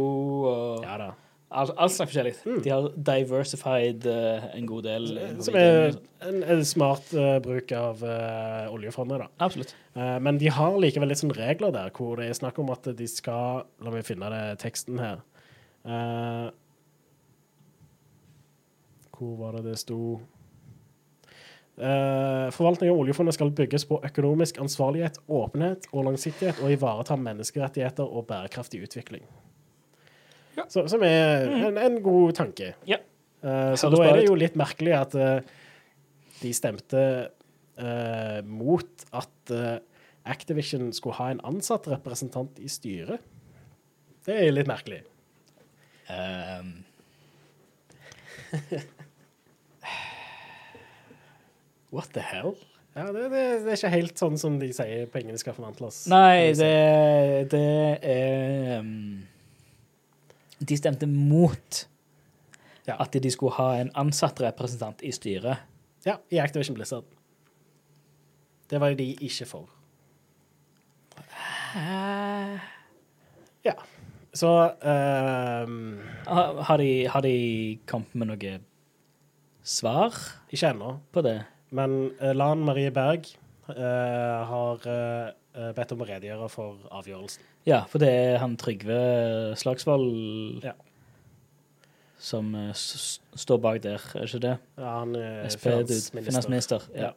og 0.51 0.83
Ja 0.89 0.97
da. 1.05 1.09
alt, 1.51 1.71
alt 1.79 1.93
slags 1.95 2.11
forskjellig. 2.11 2.35
Mm. 2.43 2.59
De 2.65 2.71
har 2.75 2.89
diversified 3.13 4.07
uh, 4.11 4.49
en 4.57 4.67
god 4.67 4.83
del. 4.89 5.07
Som 5.47 5.55
er 5.63 5.93
sånn. 5.95 6.03
en, 6.27 6.43
en 6.57 6.65
smart 6.67 7.15
uh, 7.15 7.37
bruk 7.47 7.71
av 7.79 8.03
uh, 8.03 8.67
oljefondet, 8.75 9.23
da. 9.23 9.31
Absolutt. 9.47 9.77
Men 9.95 10.37
de 10.43 10.51
har 10.53 10.75
likevel 10.83 11.09
litt 11.09 11.23
sånn 11.23 11.33
regler 11.33 11.71
der, 11.73 11.89
hvor 11.97 12.19
det 12.19 12.27
er 12.29 12.35
snakk 12.37 12.59
om 12.61 12.69
at 12.75 12.91
de 12.99 13.07
skal 13.09 13.63
La 13.81 13.95
meg 13.95 14.03
finne 14.05 14.29
det 14.35 14.43
teksten 14.61 14.99
her. 15.01 15.23
Eh, 15.87 16.51
hvor 19.19 19.37
var 19.41 19.59
det 19.59 19.71
det 19.73 19.79
sto 19.83 20.19
Uh, 21.77 22.49
Forvaltning 22.57 22.89
av 22.89 22.97
oljefondet 23.03 23.37
skal 23.37 23.51
bygges 23.53 23.85
på 23.85 23.99
økonomisk 24.09 24.57
ansvarlighet, 24.63 25.19
åpenhet 25.29 25.85
og 25.93 26.07
langsiktighet, 26.07 26.63
og 26.65 26.73
ivareta 26.73 27.19
menneskerettigheter 27.21 28.07
og 28.07 28.25
bærekraftig 28.31 28.81
utvikling. 28.87 29.27
Ja. 30.57 30.65
Så, 30.73 30.87
som 30.89 31.05
er 31.05 31.45
en, 31.53 31.77
en 31.77 31.99
god 32.01 32.33
tanke. 32.39 32.73
Ja. 32.89 32.97
Uh, 33.45 33.75
så 33.77 33.93
da 33.93 34.01
er 34.07 34.23
det 34.23 34.25
jo 34.31 34.39
litt 34.41 34.57
merkelig 34.57 34.97
at 34.97 35.19
uh, 35.21 35.53
de 36.41 36.53
stemte 36.57 37.03
eh, 37.81 38.41
mot 38.45 39.05
at 39.17 39.53
Activision 40.29 40.91
skulle 40.93 41.17
ha 41.17 41.31
en 41.33 41.41
ansatt 41.49 41.87
representant 41.89 42.59
i 42.61 42.69
styret. 42.69 43.25
Det 44.29 44.37
er 44.37 44.53
litt 44.53 44.69
merkelig. 44.69 44.99
Um, 46.13 46.75
What 51.97 52.11
the 52.15 52.21
hell? 52.25 52.53
Ja, 52.97 53.07
det, 53.13 53.27
det, 53.33 53.43
det 53.65 53.73
er 53.73 53.77
ikke 53.77 53.91
helt 53.93 54.21
sånn 54.21 54.39
som 54.41 54.55
de 54.61 54.71
sier 54.77 55.09
pengene 55.13 55.37
skal 55.41 55.53
forvandles. 55.57 56.03
nei, 56.13 56.53
det, 56.57 56.71
det 57.53 57.65
er 58.09 58.79
um, 58.81 59.27
De 60.65 60.79
stemte 60.81 61.09
mot 61.11 61.83
Ja. 62.87 62.97
at 63.03 63.13
de 63.21 63.31
skulle 63.35 63.53
ha 63.59 63.73
en 63.83 63.91
ansatt 63.99 64.41
representant 64.45 65.01
i 65.05 65.11
styret. 65.13 65.59
Ja, 66.07 66.17
i 66.33 66.39
Activision 66.39 66.77
Blizzard. 66.79 67.05
Det 68.71 68.79
var 68.81 68.95
de 68.99 69.09
ikke 69.27 69.45
for. 69.51 69.67
Ja. 73.67 73.75
Så 74.37 74.49
um, 74.81 75.99
Har, 76.27 76.63
har, 76.63 76.79
de, 76.79 76.91
har 77.09 77.23
de 77.25 77.35
kommet 77.89 78.15
med 78.15 78.29
noe 78.31 78.55
svar 79.67 80.15
Ikke 80.53 80.71
ennå. 80.75 80.97
på 81.13 81.23
det? 81.27 81.39
Men 81.77 81.97
eh, 82.21 82.33
Lan 82.37 82.65
Marie 82.65 82.93
Berg 82.95 83.29
eh, 83.73 83.77
har 84.51 84.89
eh, 84.91 85.71
bedt 85.77 85.95
om 85.95 86.03
å 86.05 86.09
redegjøre 86.09 86.49
for 86.53 86.89
avgjørelsen. 86.95 87.45
Ja, 87.69 87.83
for 87.91 88.03
det 88.03 88.11
er 88.13 88.41
han 88.43 88.57
Trygve 88.61 88.99
Slagsvold 89.59 90.65
Ja. 90.65 90.75
som 92.23 92.53
står 92.73 93.61
bak 93.63 93.81
der, 93.85 94.03
er 94.17 94.29
ikke 94.29 94.43
det? 94.45 94.57
Ja, 94.79 94.99
han 95.01 95.17
er 95.17 95.49
finansminister. 95.51 96.23
finansminister. 96.31 96.87
Ja. 96.97 97.13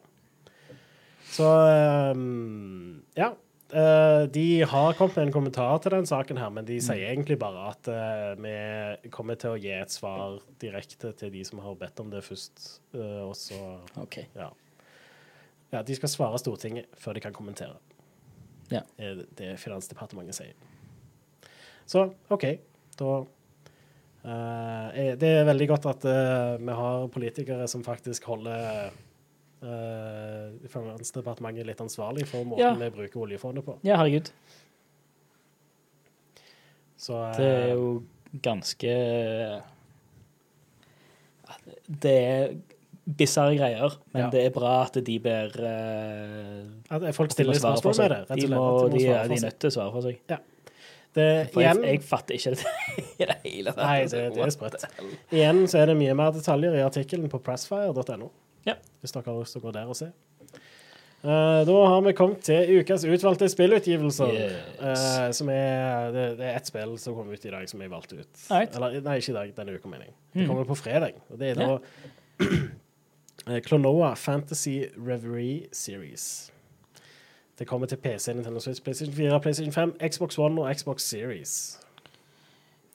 Så 1.30 1.46
um, 1.46 3.02
ja. 3.16 3.30
Eh, 3.72 4.22
de 4.22 4.62
har 4.62 4.92
kommet 4.92 5.16
med 5.16 5.28
en 5.28 5.32
kommentar 5.32 5.78
til 5.78 5.94
den 5.94 6.06
saken, 6.06 6.38
her, 6.42 6.50
men 6.50 6.66
de 6.66 6.80
sier 6.82 7.12
egentlig 7.12 7.36
bare 7.38 7.68
at 7.70 7.90
uh, 7.90 8.32
vi 8.42 9.10
kommer 9.14 9.38
til 9.38 9.54
å 9.54 9.60
gi 9.60 9.70
et 9.76 9.92
svar 9.94 10.40
direkte 10.62 11.12
til 11.18 11.30
de 11.30 11.44
som 11.46 11.60
har 11.62 11.76
bedt 11.78 12.02
om 12.02 12.10
det 12.10 12.24
først. 12.26 12.64
Uh, 12.94 13.28
og 13.28 13.36
så 13.38 13.60
okay. 14.02 14.26
ja. 14.34 14.48
ja. 15.70 15.84
De 15.86 15.98
skal 15.98 16.10
svare 16.10 16.40
Stortinget 16.42 16.90
før 16.98 17.14
de 17.14 17.22
kan 17.22 17.36
kommentere. 17.36 17.78
Ja. 18.70 18.82
er 19.02 19.24
det 19.38 19.52
Finansdepartementet 19.58 20.36
sier. 20.36 20.54
Så 21.90 22.04
OK, 22.30 22.44
da 22.98 23.14
Det 24.22 25.30
er 25.30 25.46
veldig 25.48 25.66
godt 25.70 25.86
at 25.90 26.04
vi 26.60 26.74
har 26.76 27.06
politikere 27.10 27.66
som 27.70 27.82
faktisk 27.82 28.28
holder 28.30 28.92
uh, 29.62 30.68
Finansdepartementet 30.72 31.66
litt 31.68 31.80
ansvarlig 31.84 32.26
for 32.30 32.44
måten 32.44 32.62
Ja. 32.64 32.74
vi 32.74 32.90
bruker 32.90 33.20
oljefondet 33.26 33.64
på. 33.66 33.78
Ja, 33.86 33.96
herregud. 34.00 34.30
Så 37.00 37.16
uh, 37.16 37.36
Det 37.36 37.46
er 37.48 37.70
jo 37.74 38.02
ganske 38.44 38.94
Det 41.90 42.12
er 42.16 42.52
bisarre 43.10 43.56
greier, 43.58 43.96
men 44.12 44.22
Ja. 44.22 44.30
det 44.30 44.44
er 44.46 44.50
bra 44.54 44.82
at 44.84 44.94
de 45.04 45.16
ber 45.18 45.50
eh, 45.66 46.66
at 46.94 47.14
folk 47.16 47.32
stiller 47.32 47.54
spørsmål 47.58 47.96
med 47.98 48.10
det. 48.10 48.18
rett 48.20 48.30
og 48.30 48.36
De, 48.38 48.46
må, 48.54 48.66
de, 48.76 48.80
for 48.84 48.88
de 48.98 49.06
er 49.08 49.28
nødt 49.48 49.58
til 49.58 49.70
å 49.70 49.74
svare 49.74 49.92
for 49.96 50.04
seg. 50.04 50.20
Det, 51.10 51.24
For 51.50 51.60
jeg, 51.64 51.74
igjen, 51.74 51.82
jeg 51.88 52.02
fatter 52.06 52.36
ikke 52.36 52.52
det 52.54 52.66
i 53.18 53.26
det 53.26 53.36
hele 53.42 53.72
tatt. 53.74 53.82
Nei, 53.82 54.04
det- 54.06 54.34
det 54.36 54.44
er 54.44 54.52
sprøtt. 54.54 54.84
igjen 55.32 55.64
så 55.66 55.80
er 55.80 55.86
det 55.90 55.96
mye 55.98 56.14
mer 56.14 56.30
detaljer 56.36 56.76
i 56.78 56.84
artikkelen 56.86 57.28
på 57.32 57.40
pressfire.no. 57.42 58.30
Ja. 58.66 58.74
Hvis 59.00 59.12
dere 59.16 59.24
har 59.26 59.40
lyst 59.40 59.52
til 59.56 59.62
å 59.62 59.64
gå 59.68 59.72
der 59.72 59.88
og 59.88 59.96
se. 59.96 60.10
Uh, 61.20 61.60
da 61.68 61.74
har 61.84 62.00
vi 62.06 62.12
kommet 62.16 62.40
til 62.46 62.78
ukas 62.80 63.02
utvalgte 63.04 63.48
spillutgivelser. 63.52 64.30
Yes. 64.32 64.76
Uh, 64.80 65.26
som 65.36 65.50
er 65.52 66.12
Det, 66.14 66.22
det 66.38 66.46
er 66.48 66.56
ett 66.56 66.66
spill 66.70 66.94
som 66.98 67.14
kom 67.18 67.28
ut 67.28 67.44
i 67.44 67.50
dag, 67.52 67.66
som 67.68 67.80
jeg 67.84 67.90
valgte 67.92 68.16
ut. 68.22 68.44
Right. 68.50 68.72
Eller, 68.76 69.00
nei, 69.04 69.18
ikke 69.20 69.34
i 69.34 69.36
dag, 69.36 69.52
denne 69.58 69.74
uka, 69.76 69.88
mener 69.88 70.04
jeg. 70.08 70.14
Det 70.32 70.40
Mm. 70.42 70.48
kommer 70.48 70.64
på 70.64 70.74
fredag. 70.80 71.12
Og 71.30 71.38
det 71.38 71.50
er 71.50 71.54
da 71.60 71.78
yeah. 72.40 73.60
Klonoa 73.66 74.14
Fantasy 74.16 74.78
Reverie 74.96 75.66
Series. 75.72 76.50
Det 77.58 77.66
kommer 77.68 77.86
til 77.86 77.96
PC, 78.00 78.32
Nintendo 78.32 78.60
Switch, 78.60 78.80
PlayStation 78.82 79.14
4, 79.14 79.40
PlayStation 79.40 79.72
5, 79.72 79.96
Xbox 80.08 80.38
One 80.38 80.62
og 80.62 80.74
Xbox 80.76 81.02
Series. 81.02 81.78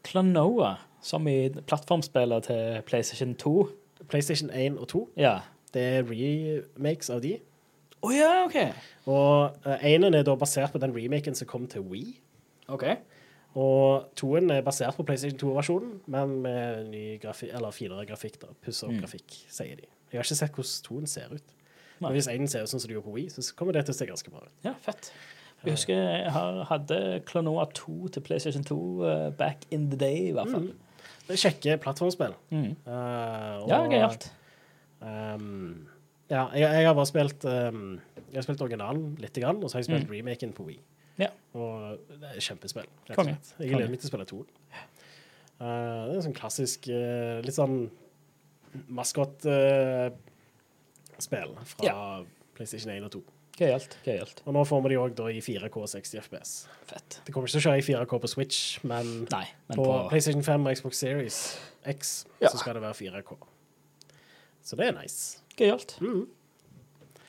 Klonoa, 0.03 0.75
som 1.01 1.27
i 1.27 1.49
plattformspillet 1.49 2.43
til 2.43 2.81
PlayStation 2.85 3.35
2. 3.35 3.67
PlayStation 4.09 4.49
1 4.49 4.77
og 4.79 4.87
2. 4.87 5.09
Ja. 5.17 5.39
Det 5.75 5.83
er 5.83 6.05
remakes 6.07 7.09
av 7.11 7.19
de. 7.25 7.33
Å 8.05 8.11
ja, 8.13 8.29
OK. 8.45 8.55
Og 9.11 9.57
uh, 9.65 9.75
enen 9.85 10.15
er 10.15 10.23
da 10.27 10.35
basert 10.39 10.71
på 10.75 10.79
den 10.81 10.93
remaken 10.95 11.35
som 11.37 11.49
kom 11.49 11.65
til 11.71 11.83
Wii. 11.89 12.13
OK. 12.71 12.85
Og 13.55 14.09
toen 14.19 14.49
er 14.51 14.63
basert 14.65 14.97
på 14.97 15.05
PlayStation 15.07 15.39
2-versjonen, 15.39 15.99
men 16.11 16.33
med 16.43 16.89
ny 16.91 17.03
grafi 17.23 17.47
eller 17.55 17.71
finere 17.75 18.03
grafikk. 18.09 18.39
da, 18.41 18.47
Pussa 18.65 18.87
opp 18.89 18.93
Mm. 18.97 19.01
grafikk, 19.05 19.37
sier 19.47 19.75
de. 19.79 19.87
Jeg 20.11 20.19
har 20.19 20.23
ikke 20.27 20.35
sett 20.41 20.51
hvordan 20.57 20.83
toen 20.83 21.07
ser 21.07 21.31
ut. 21.33 21.53
Men 22.03 22.11
hvis 22.11 22.27
én 22.27 22.47
ser 22.51 22.63
ut 22.63 22.69
sånn 22.69 22.81
som 22.83 22.89
det 22.89 22.97
gjorde 22.97 23.07
på 23.07 23.13
Wii, 23.15 23.29
så 23.31 23.55
kommer 23.55 23.73
det 23.73 23.85
til 23.87 23.93
å 23.95 23.97
se 23.97 24.05
ganske 24.09 24.29
bra 24.31 24.41
ut. 24.43 24.51
Ja, 24.65 24.73
fett. 24.83 25.11
Jeg 25.63 25.71
husker 25.77 25.95
jeg 25.95 26.31
hadde 26.69 26.97
Klonoa 27.25 27.65
2 27.73 28.09
til 28.13 28.21
PlayStation 28.21 28.63
2 28.63 28.75
uh, 29.01 29.29
back 29.31 29.63
in 29.71 29.89
the 29.89 29.97
day, 29.97 30.27
i 30.29 30.33
hvert 30.35 30.51
fall. 30.51 30.67
Det 31.25 31.33
er 31.37 31.49
kjekke 31.49 31.77
plattformspill. 31.81 32.35
Mm. 32.51 32.75
Uh, 32.85 33.63
og, 33.63 33.69
Ja, 33.71 33.79
gøyalt. 33.89 34.27
Um, 35.05 35.85
ja, 36.31 36.47
jeg, 36.57 36.65
jeg 36.65 36.87
har 36.87 36.95
bare 36.97 37.05
spilt 37.05 37.43
um, 37.45 37.99
Jeg 38.31 38.39
har 38.39 38.45
spilt 38.47 38.61
originalen 38.65 39.11
litt, 39.21 39.35
grann, 39.37 39.59
og 39.61 39.69
så 39.69 39.77
har 39.77 39.83
jeg 39.83 39.91
spilt 39.91 40.09
remaken 40.09 40.55
på 40.57 40.65
Wii. 40.69 40.79
Mm. 40.79 41.21
Ja. 41.21 41.29
Og 41.55 41.99
det 42.09 42.31
er 42.31 42.39
kjempespill. 42.43 42.87
rett 43.09 43.19
og 43.19 43.29
slett. 43.29 43.51
Jeg 43.59 43.67
gleder 43.71 43.91
meg 43.93 43.99
til 44.01 44.09
å 44.09 44.13
spille 44.13 44.27
toen. 44.31 44.47
Uh, 45.55 45.61
det 45.61 45.69
er 45.69 46.17
en 46.17 46.25
sånn 46.25 46.35
klassisk 46.35 46.79
uh, 46.91 47.37
litt 47.45 47.55
sånn 47.55 47.85
maskotspill 48.91 51.53
fra 51.69 51.93
PlayStation 52.57 52.91
1 52.91 53.05
og 53.07 53.11
2. 53.15 53.21
Gøyalt. 53.55 53.95
Gøyalt. 54.03 54.41
Og 54.43 54.51
nå 54.57 54.61
får 54.67 54.79
vi 54.83 54.91
de 54.91 54.97
òg 54.99 55.21
i 55.31 55.39
4K 55.43 55.75
60 55.93 56.19
FPS. 56.25 56.49
Fett. 56.89 57.09
Det 57.23 57.31
kommer 57.31 57.47
ikke 57.47 57.55
til 57.55 57.61
å 57.61 57.65
kjøre 57.69 57.79
i 57.79 57.87
4K 57.87 58.13
på 58.25 58.31
Switch, 58.33 58.59
men 58.83 59.05
Nei, 59.31 59.45
men 59.69 59.75
på, 59.79 59.85
på, 59.85 59.93
PlayStation 60.11 60.43
5 60.43 60.67
og 60.67 60.71
Xbox 60.75 60.93
Series 61.05 61.37
X 61.87 62.25
Ja. 62.41 62.49
så 62.49 62.57
skal 62.59 62.75
det 62.75 62.83
være 62.83 62.99
4K. 62.99 63.31
Så 64.65 64.75
det 64.79 64.87
er 64.89 64.95
nice. 64.97 65.39
Gøyalt. 65.59 65.95
Mm. 66.01 66.25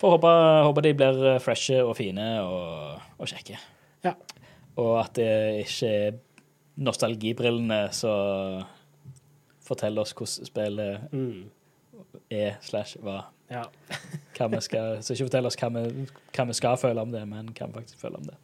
Får 0.00 0.10
håpe, 0.16 0.30
håpe 0.66 0.82
de 0.84 0.92
blir 0.96 1.18
eh, 1.34 1.38
freshe 1.40 1.78
og 1.84 1.94
fine 1.98 2.24
og, 2.44 3.02
og 3.20 3.28
kjekke. 3.30 3.58
Ja. 4.04 4.12
Og 4.80 4.94
at 5.00 5.14
det 5.16 5.28
ikke 5.66 5.90
er 5.92 6.18
nostalgibrillene 6.76 7.78
som 7.96 8.64
forteller 9.66 10.04
oss 10.04 10.12
hvordan 10.16 10.48
spillet 10.48 11.06
Mm. 11.12 11.46
er 12.30 12.56
slash 12.62 12.96
var. 13.04 13.30
Ja. 13.50 13.62
Hva 14.36 14.48
vi 14.52 14.60
skal, 14.60 14.98
så 15.02 15.14
ikke 15.14 15.28
fortell 15.30 15.46
oss 15.48 15.56
hva 15.56 15.68
vi, 15.76 16.06
hva 16.36 16.44
vi 16.50 16.56
skal 16.58 16.76
føle 16.80 17.00
om 17.00 17.12
det, 17.14 17.22
men 17.30 17.48
hva 17.56 17.66
vi 17.70 17.78
faktisk 17.80 18.00
føler 18.02 18.20
om 18.20 18.26
det. 18.28 18.36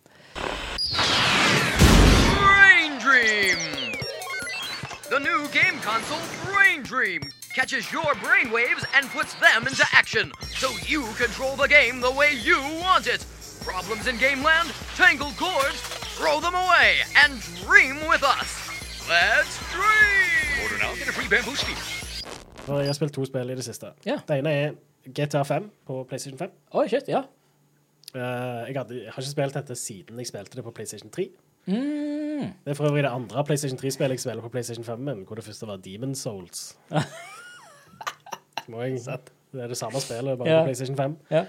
Brain 2.36 2.93
Dream! 3.03 3.59
The 5.12 5.18
new 5.20 5.43
game 5.53 5.78
console, 5.84 6.22
Brain 6.49 6.82
Dream, 6.82 7.22
catches 7.53 7.92
your 7.92 8.14
brainwaves 8.24 8.84
and 8.94 9.09
puts 9.11 9.34
them 9.34 9.66
into 9.66 9.84
action 9.92 10.32
so 10.61 10.68
you 10.86 11.03
control 11.22 11.55
the 11.57 11.68
game 11.68 12.00
the 12.00 12.11
way 12.11 12.30
you 12.32 12.59
want 12.80 13.07
it. 13.07 13.24
Problems 13.64 14.07
in 14.07 14.16
Gameland? 14.16 14.68
Tangled 14.96 15.36
cords? 15.36 15.80
Throw 16.18 16.40
them 16.40 16.55
away 16.55 16.90
and 17.22 17.32
dream 17.64 17.96
with 18.09 18.24
us. 18.24 18.48
Let's 19.09 19.55
dream! 19.74 20.62
Order 20.62 20.78
now, 20.78 20.94
get 20.94 21.09
a 21.09 21.12
free 21.12 21.28
bamboo 21.28 21.55
steamer. 21.55 21.86
Jeg 22.68 22.86
har 22.86 22.92
spilt 22.92 23.12
to 23.12 23.24
spill 23.24 23.50
i 23.50 23.55
det 23.55 23.64
siste. 23.64 23.86
Yeah. 24.07 24.20
Det 24.28 24.38
ene 24.38 24.50
er 24.50 24.72
GTA 25.07 25.42
5 25.42 25.70
på 25.86 26.05
PlayStation 26.09 26.38
5. 26.38 26.50
Oi, 26.72 26.88
shit, 26.88 27.09
ja. 27.09 27.22
Uh, 28.14 28.20
jeg, 28.20 28.74
hadde, 28.76 28.94
jeg 29.05 29.12
har 29.12 29.22
ikke 29.22 29.30
spilt 29.30 29.55
dette 29.55 29.74
siden 29.74 30.18
jeg 30.18 30.26
spilte 30.26 30.57
det 30.57 30.64
på 30.64 30.70
PlayStation 30.70 31.11
3. 31.11 31.28
Mm. 31.66 32.53
Det 32.64 32.70
er 32.70 32.74
for 32.74 32.84
øvrig 32.84 33.03
det 33.03 33.11
andre 33.11 33.44
PlayStation 33.44 33.78
3-spillet 33.78 34.11
jeg 34.11 34.20
spiller 34.20 34.42
på 34.42 34.48
PlayStation 34.48 34.84
5, 34.84 34.98
men 34.98 35.24
hvor 35.26 35.34
det 35.34 35.44
første 35.44 35.66
var 35.66 35.76
Demon 35.76 36.14
Souls. 36.14 36.78
Må 38.68 38.82
jeg, 38.82 38.98
det 39.52 39.62
er 39.62 39.66
det 39.68 39.76
samme 39.76 40.00
spillet, 40.00 40.38
bare 40.38 40.48
Ja. 40.50 40.60
på 40.60 40.64
PlayStation 40.64 40.96
5. 40.96 41.16
Ja. 41.30 41.44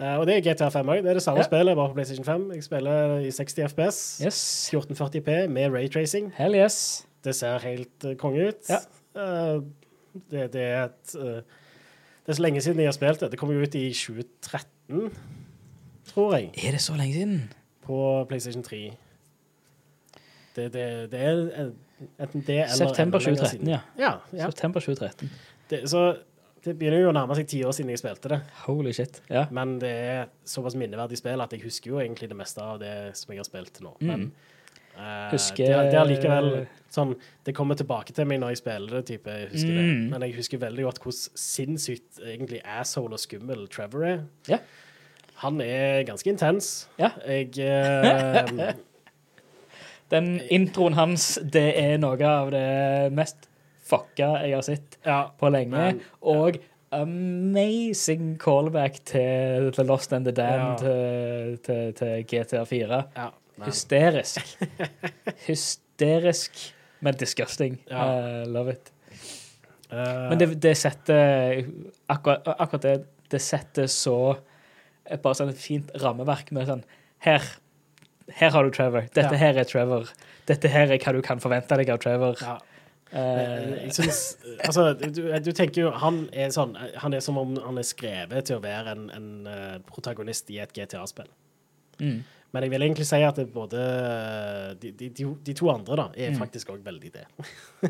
Uh, 0.00 0.18
og 0.20 0.26
det 0.26 0.36
er 0.46 0.52
GTA 0.54 0.68
5 0.68 0.88
òg. 0.88 1.02
Det 1.02 1.10
er 1.10 1.14
det 1.14 1.22
samme 1.22 1.38
Ja. 1.40 1.44
spillet, 1.44 1.76
bare 1.76 1.88
på 1.88 1.94
PlayStation 1.94 2.24
5. 2.24 2.52
Jeg 2.54 2.64
spiller 2.64 3.18
i 3.18 3.30
60 3.30 3.58
FPS, 3.68 4.22
Yes. 4.24 4.70
1440P 4.74 5.46
med 5.48 5.70
raytracing. 5.72 6.32
Hell 6.36 6.54
yes. 6.54 7.06
Det 7.24 7.34
ser 7.34 7.58
helt 7.58 8.04
uh, 8.04 8.14
konge 8.14 8.48
ut. 8.48 8.70
Ja. 8.70 8.78
Uh, 9.56 9.62
det, 10.30 10.52
det 10.52 10.62
er 10.62 10.84
et 10.84 11.12
Det 12.26 12.28
er 12.28 12.32
så 12.32 12.42
lenge 12.42 12.60
siden 12.60 12.78
jeg 12.80 12.86
har 12.86 12.92
spilt 12.92 13.20
det. 13.20 13.30
Det 13.30 13.38
kom 13.38 13.50
jo 13.50 13.60
ut 13.60 13.74
i 13.74 13.92
2013, 13.92 15.10
tror 16.06 16.34
jeg, 16.36 16.50
Er 16.66 16.70
det 16.70 16.80
så 16.80 16.94
lenge 16.96 17.12
siden? 17.14 17.52
på 17.84 18.24
PlayStation 18.28 18.62
3. 18.62 18.92
Det, 20.56 20.72
det, 20.72 21.10
det 21.12 21.20
er 21.20 21.70
enten 22.20 22.40
det 22.46 22.56
eller 22.60 22.66
September 22.74 23.18
enda 23.18 23.18
2013, 23.18 23.46
siden. 23.50 23.68
ja. 23.68 23.78
Ja, 23.98 24.12
ja. 24.32 24.46
September 24.50 24.80
2013. 24.80 25.30
Det, 25.70 25.90
så 25.90 26.16
det 26.64 26.74
begynner 26.78 27.00
jo 27.06 27.08
å 27.10 27.16
nærme 27.16 27.34
seg 27.38 27.46
ti 27.48 27.62
år 27.64 27.72
siden 27.76 27.90
jeg 27.94 28.00
spilte 28.02 28.28
det. 28.34 28.40
Holy 28.66 28.92
shit. 28.96 29.22
Ja. 29.32 29.46
Men 29.54 29.78
det 29.80 29.90
er 29.90 30.26
såpass 30.44 30.76
minneverdig 30.76 31.16
spill 31.20 31.40
at 31.40 31.52
jeg 31.56 31.62
husker 31.64 31.94
jo 31.94 32.00
egentlig 32.02 32.28
det 32.28 32.36
meste 32.36 32.60
av 32.64 32.78
det 32.82 32.94
som 33.16 33.32
jeg 33.32 33.40
har 33.40 33.48
spilt 33.48 33.72
til 33.78 33.88
nå. 33.88 33.96
Men 34.00 34.30
eh, 34.30 34.48
Mm. 35.00 35.30
Husker- 35.32 35.70
det, 35.70 35.92
det 35.94 35.96
er 35.96 36.08
likevel 36.10 36.48
sånn 36.92 37.12
Det 37.46 37.54
kommer 37.56 37.76
tilbake 37.78 38.12
til 38.12 38.26
meg 38.28 38.40
når 38.42 38.50
jeg 38.50 38.58
spiller 38.60 38.96
det, 38.98 39.04
type, 39.08 39.30
jeg 39.30 39.48
husker 39.52 39.70
det. 39.78 39.84
Mm. 39.86 40.02
Men 40.10 40.24
jeg 40.26 40.34
husker 40.36 40.58
veldig 40.60 40.84
godt 40.84 40.98
hvordan 41.00 41.38
sinnssykt 41.40 42.18
egentlig 42.26 42.60
asshole 42.66 43.14
og 43.16 43.22
skummel 43.22 43.62
Trevor 43.72 44.04
er. 44.04 44.18
Ja. 44.50 44.58
Han 45.40 45.60
er 45.64 46.02
ganske 46.04 46.28
intens. 46.28 46.88
Ja. 47.00 47.12
Jeg 47.24 47.54
uh, 47.64 48.72
Den 50.10 50.40
introen 50.50 50.98
hans, 50.98 51.36
det 51.52 51.68
er 51.78 51.96
noe 52.02 52.18
av 52.26 52.50
det 52.52 53.12
mest 53.14 53.46
fucka 53.90 54.30
jeg 54.46 54.54
har 54.54 54.62
sett 54.66 54.98
Ja. 55.06 55.20
på 55.40 55.50
lenge. 55.52 55.70
Men- 55.76 56.00
og 56.22 56.58
amazing 56.92 58.36
callback 58.42 58.96
til 59.06 59.70
The 59.76 59.84
Lost 59.86 60.12
and 60.12 60.26
the 60.26 60.32
Damned 60.34 60.78
til, 60.82 61.58
til, 61.66 61.92
til 61.94 62.24
GTA 62.26 62.64
4. 62.66 63.02
ja 63.16 63.28
Hysterisk. 63.60 64.40
Hysterisk, 65.46 66.74
men 67.04 67.14
disgusting. 67.20 67.78
Ja. 67.90 68.04
I 68.42 68.44
love 68.48 68.72
it. 68.72 68.90
Uh, 69.92 70.28
Men 70.30 70.38
det, 70.38 70.48
det 70.62 70.76
setter 70.78 71.64
akkurat, 72.08 72.46
akkurat 72.62 72.82
det 72.84 72.92
Det 73.30 73.40
setter 73.42 73.88
så 73.90 74.36
et 75.10 75.20
bare 75.22 75.34
sånn 75.34 75.50
fint 75.58 75.90
rammeverk 75.98 76.52
med 76.54 76.68
sånn 76.68 76.84
Her, 77.26 77.42
her 78.38 78.50
har 78.54 78.64
du 78.64 78.70
Trevor. 78.70 79.08
Dette 79.12 79.34
Ja. 79.34 79.38
her 79.42 79.58
er 79.58 79.64
Trevor. 79.66 80.06
Dette 80.46 80.68
her 80.70 80.92
er 80.94 80.98
hva 81.02 81.12
du 81.12 81.20
kan 81.26 81.40
forvente 81.42 81.76
deg 81.76 81.90
av 81.90 81.98
Trevor. 82.02 82.36
ja. 82.40 82.58
Eh, 83.12 83.84
Jeg 83.84 83.92
synes, 83.96 84.18
altså, 84.62 84.92
du, 84.94 85.22
du 85.42 85.50
tenker 85.52 85.82
jo 85.82 85.90
Han 85.98 86.28
er 86.32 86.52
sånn 86.54 86.76
Han 87.02 87.12
er 87.16 87.20
som 87.24 87.38
om 87.40 87.56
han 87.58 87.80
er 87.80 87.86
skrevet 87.88 88.44
til 88.46 88.60
å 88.60 88.62
være 88.62 88.92
en, 88.94 89.08
en 89.10 89.30
eh, 89.50 89.78
protagonist 89.88 90.50
i 90.54 90.60
et 90.62 90.70
GTA-spill. 90.76 91.26
mm. 91.98 92.20
Men 92.52 92.64
jeg 92.66 92.70
vil 92.72 92.82
egentlig 92.82 93.04
si 93.06 93.18
at 93.22 93.36
både 93.54 93.80
de, 94.82 94.88
de, 94.98 95.08
de, 95.14 95.26
de 95.46 95.52
to 95.54 95.68
andre 95.70 95.96
da 96.00 96.06
er 96.18 96.32
Mm. 96.32 96.38
faktisk 96.40 96.70
òg 96.74 96.80
veldig 96.82 97.10
det. 97.14 97.22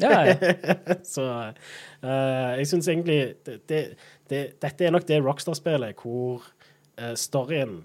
Ja, 0.03 0.19
ja. 0.29 0.35
Så 1.15 1.25
uh, 1.25 2.59
jeg 2.59 2.67
syns 2.69 2.89
egentlig 2.93 3.17
det, 3.47 3.55
det, 3.69 3.79
det, 4.29 4.43
Dette 4.61 4.85
er 4.85 4.93
nok 4.93 5.07
det 5.09 5.23
Rockstar-spillet 5.25 5.97
hvor 6.05 6.45
uh, 7.01 7.15
storyen 7.17 7.79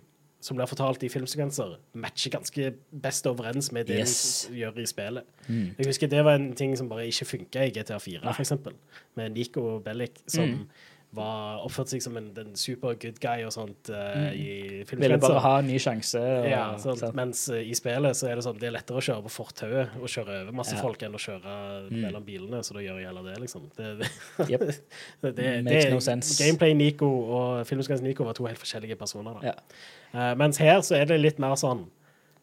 som 0.46 0.58
blir 0.60 0.70
fortalt 0.70 1.02
i 1.08 1.10
filmsekvenser, 1.10 1.76
matcher 1.98 2.36
ganske 2.38 2.70
best 3.02 3.26
overens 3.32 3.72
med 3.74 3.88
det 3.90 3.98
Yes. 4.04 4.48
de 4.52 4.60
gjør 4.62 4.78
i 4.84 4.86
spillet. 4.92 5.24
Mm. 5.50 5.70
Jeg 5.80 5.90
husker 5.90 6.08
det 6.12 6.24
var 6.28 6.36
en 6.38 6.52
ting 6.54 6.76
som 6.78 6.90
bare 6.92 7.08
ikke 7.10 7.26
funka 7.34 7.66
i 7.66 7.72
GTA 7.80 7.98
4, 8.00 8.22
Nei. 8.24 8.34
for 8.34 8.46
eksempel. 8.46 8.74
Med 9.18 9.32
Nico 9.34 9.80
Bellic, 9.80 10.22
som 10.28 10.46
Mm. 10.52 10.68
var 11.16 11.62
oppførte 11.64 11.94
seg 11.96 12.02
som 12.04 12.18
en 12.18 12.26
en, 12.38 12.56
super 12.60 12.94
good 13.00 13.20
guy 13.24 13.46
og 13.46 13.52
sånt 13.54 13.90
eh, 13.90 14.34
i 14.36 14.84
Ville 14.84 15.18
bare 15.18 15.40
ha 15.40 15.60
en 15.62 15.68
ny 15.68 15.78
sjanse. 15.80 16.20
Og, 16.20 16.50
Ja, 16.50 16.76
sånt, 16.78 17.00
sant. 17.00 17.16
Mens 17.16 17.46
uh, 17.50 17.56
i 17.56 17.72
spillet 17.74 18.12
så 18.20 18.28
er 18.28 18.36
det 18.36 18.44
sånn 18.44 18.60
det 18.60 18.68
er 18.68 18.74
lettere 18.76 18.98
å 19.00 19.06
kjøre 19.06 19.24
på 19.24 19.32
fortauet 19.32 19.96
og 19.96 20.10
kjøre 20.12 20.42
over 20.44 20.52
masse 20.52 20.76
Ja. 20.76 20.82
folk 20.82 21.02
enn 21.08 21.14
å 21.16 21.22
kjøre 21.22 21.90
Mm. 21.90 22.02
mellom 22.02 22.26
bilene, 22.26 22.60
så 22.64 22.74
da 22.74 22.80
gjør 22.84 23.00
jeg 23.00 23.06
heller 23.08 23.24
det, 23.32 23.38
liksom. 23.40 23.62
Det, 23.78 24.10
Jep. 24.50 24.60
det, 25.22 25.36
det, 25.38 25.64
Makes 25.64 25.90
no 25.94 26.00
sense. 26.00 26.36
Gameplay 26.44 26.74
Nico 26.74 27.06
og 27.08 27.66
filmsekvens 27.66 28.02
Nico 28.02 28.26
var 28.26 28.34
to 28.34 28.46
helt 28.46 28.60
forskjellige 28.60 28.98
personer. 29.00 29.40
Da. 29.40 29.48
Ja. 29.48 29.54
Eh, 30.16 30.34
mens 30.40 30.58
her 30.64 30.80
så 30.86 30.96
er 30.96 31.06
det 31.10 31.20
litt 31.20 31.40
mer 31.44 31.56
sånn 31.60 31.86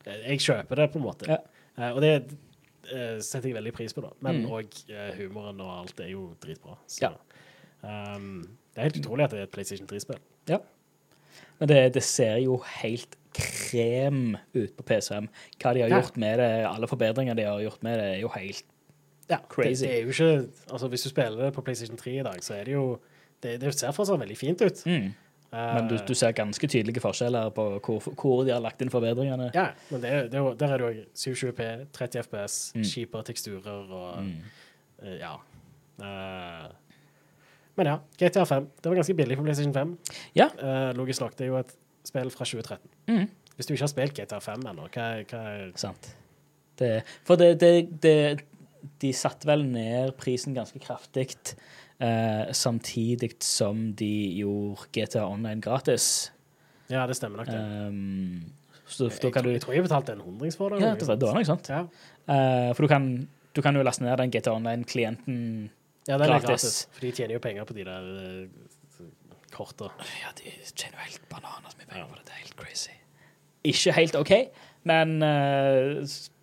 eh, 0.07 0.19
Jeg 0.29 0.43
kjøper 0.45 0.77
det, 0.83 0.91
på 0.93 1.01
en 1.01 1.07
måte. 1.07 1.29
Ja. 1.31 1.39
Uh, 1.79 1.95
og 1.97 2.01
det 2.05 2.17
setter 3.23 3.49
jeg 3.49 3.55
veldig 3.57 3.73
pris 3.73 3.95
på, 3.97 4.03
da. 4.05 4.11
Men 4.21 4.43
Mm. 4.43 4.51
òg 4.51 4.75
humoren 5.17 5.61
og 5.65 5.71
alt 5.81 6.01
er 6.01 6.11
jo 6.11 6.35
dritbra. 6.43 6.75
Så 6.91 7.07
Ja. 7.07 7.13
um, 8.17 8.43
det 8.75 8.79
er 8.83 8.83
helt 8.91 8.99
utrolig 9.01 9.25
at 9.25 9.31
det 9.31 9.39
er 9.39 9.43
et 9.45 9.53
PlayStation 9.55 9.87
3-spill. 9.87 10.19
Ja. 10.51 10.59
Men 11.61 11.69
det, 11.69 11.95
det 11.95 12.03
ser 12.03 12.37
jo 12.43 12.59
helt 12.83 13.17
krem 13.33 14.37
ut 14.55 14.75
på 14.77 14.83
PC5. 14.83 15.29
Hva 15.63 15.73
de 15.75 15.81
har 15.87 15.89
gjort 15.95 16.17
med 16.21 16.39
det, 16.43 16.51
alle 16.69 16.89
forbedringer 16.91 17.35
de 17.39 17.47
har 17.49 17.61
gjort 17.63 17.83
med 17.83 17.99
det, 17.99 18.11
er 18.17 18.21
jo 18.21 18.29
helt 18.37 18.65
Ja, 19.31 19.39
Crazy. 19.49 19.87
Det, 19.87 19.89
det 19.89 19.99
er 19.99 20.03
jo 20.03 20.09
ikke, 20.11 20.49
altså 20.73 20.89
Hvis 20.89 21.03
du 21.03 21.09
spiller 21.09 21.45
det 21.45 21.53
på 21.55 21.63
PlayStation 21.63 21.97
3 21.97 22.19
i 22.19 22.23
dag, 22.27 22.43
så 22.45 22.55
er 22.59 22.65
det 22.65 22.73
jo 22.75 22.99
Det, 23.43 23.61
det 23.61 23.73
ser 23.75 23.91
fortsatt 23.93 24.21
veldig 24.21 24.37
fint 24.39 24.61
ut. 24.63 24.83
mm. 24.87 25.13
Eh, 25.53 25.75
Men 25.77 25.89
du, 25.89 25.97
du 26.09 26.15
ser 26.17 26.33
ganske 26.33 26.67
tydelige 26.69 27.01
forskjeller 27.05 27.51
på 27.53 27.67
hvor, 27.85 28.07
hvor 28.17 28.45
de 28.47 28.53
har 28.55 28.61
lagt 28.65 28.81
inn 28.81 28.89
forbedringene. 28.93 29.51
Ja, 29.55 29.67
men 29.91 30.01
det, 30.01 30.11
er- 30.11 30.29
det, 30.33 30.41
er 30.41 30.55
der 30.63 30.73
er 30.73 30.79
det 30.79 30.87
jo 30.87 31.05
720P, 31.35 31.67
30 31.93 32.23
FPS, 32.25 32.61
Mm. 32.75 32.83
kjipere 32.89 33.25
teksturer 33.29 33.91
og 33.93 34.23
Mm. 34.23 34.37
eh, 35.03 35.19
Ja. 35.21 35.35
Eh, 36.01 36.71
men 37.77 37.87
ja, 37.89 37.99
GTA 38.21 38.45
5. 38.45 38.67
Det 38.83 38.91
var 38.91 38.97
ganske 38.99 39.15
billig 39.17 39.37
på 39.39 39.45
PlayStation 39.45 39.73
5. 39.75 39.99
Ja. 40.37 40.49
Logisk 40.93 41.21
nok, 41.25 41.37
det 41.39 41.45
er 41.47 41.53
jo 41.53 41.57
et 41.61 41.75
spill 42.05 42.31
fra 42.31 42.45
2013. 42.45 42.89
Mm. 43.09 43.29
Hvis 43.57 43.67
du 43.69 43.73
ikke 43.75 43.83
har 43.87 43.93
spilt 43.93 44.15
GTA 44.19 44.41
5 44.41 44.67
ennå, 44.69 44.89
hva, 44.93 45.07
hva 45.29 45.45
Sant. 45.81 46.15
Det, 46.79 47.03
for 47.25 47.37
det, 47.37 47.55
det, 47.61 48.01
det 48.03 48.41
De 49.01 49.13
satte 49.15 49.47
vel 49.47 49.63
ned 49.65 50.17
prisen 50.19 50.55
ganske 50.57 50.81
kraftig, 50.83 51.29
eh, 52.03 52.53
samtidig 52.57 53.37
som 53.45 53.93
de 53.99 54.13
gjorde 54.41 54.89
GTA 54.95 55.27
Online 55.27 55.61
gratis. 55.63 56.33
Ja, 56.91 57.07
det 57.09 57.17
stemmer 57.17 57.43
nok, 57.43 57.53
det. 57.53 57.61
Um, 57.89 58.53
så 58.87 59.09
jeg, 59.09 59.33
du 59.45 59.51
jeg 59.55 59.63
tror 59.63 59.77
jeg 59.77 59.85
betalte 59.87 60.13
en 60.13 60.21
hundrings 60.21 60.59
for 60.59 60.75
det. 60.75 60.83
Ja, 60.83 60.93
det 60.99 61.07
var, 61.09 61.17
det 61.17 61.29
var 61.29 61.39
noe 61.39 61.49
sånt. 61.49 61.71
Ja. 61.73 61.87
Uh, 62.29 62.73
for 62.75 62.85
du 62.85 62.91
kan, 62.93 63.07
du 63.57 63.63
kan 63.65 63.79
jo 63.79 63.85
laste 63.87 64.05
ned 64.05 64.19
den 64.21 64.35
GTA 64.35 64.53
Online-klienten. 64.59 65.39
ja, 66.09 66.19
den 66.19 66.29
Gratis. 66.29 66.49
gratis. 66.51 66.77
For 66.93 67.07
de 67.07 67.13
tjener 67.17 67.39
jo 67.39 67.45
penger 67.45 67.69
på 67.69 67.79
de 67.79 67.87
der 67.89 68.11
uh, 68.11 69.07
korta. 69.55 69.93
Ja, 70.21 70.35
de 70.37 70.53
tjener 70.75 70.99
jo 70.99 71.07
helt 71.07 71.25
bananas 71.31 71.79
mye 71.79 71.89
penger 71.89 72.11
på 72.11 72.19
det. 72.19 72.27
Det 72.29 72.37
er 72.37 72.43
helt 72.43 72.59
crazy. 72.61 72.99
Ikke 73.73 73.95
helt 73.95 74.17
OK, 74.19 74.33
men 74.91 75.23
eh, 75.23 76.03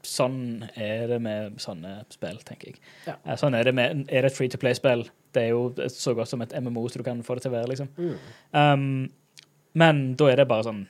sånn 0.09 0.67
er 0.73 1.07
det 1.11 1.19
med 1.23 1.59
sånne 1.61 1.99
spill, 2.13 2.39
tenker 2.47 2.71
jeg. 2.71 2.81
Ja. 3.07 3.15
Eh, 3.23 3.37
sånn 3.39 3.57
er 3.57 3.67
det 3.67 3.75
med 3.77 4.05
Er 4.07 4.25
det 4.25 4.31
et 4.31 4.37
free 4.37 4.51
to 4.51 4.59
play-spill? 4.61 5.05
Det 5.35 5.43
er 5.45 5.51
jo 5.53 5.89
så 5.93 6.15
godt 6.17 6.31
som 6.31 6.41
et 6.41 6.53
MMO 6.57 6.87
så 6.89 7.01
du 7.01 7.05
kan 7.05 7.21
få 7.25 7.37
det 7.37 7.45
til 7.45 7.53
å 7.53 7.57
være, 7.57 7.71
liksom. 7.73 7.91
Mm. 7.97 8.15
Um, 8.57 9.43
men 9.77 10.01
da 10.17 10.31
er 10.31 10.41
det 10.41 10.47
bare 10.49 10.65
sånn 10.65 10.87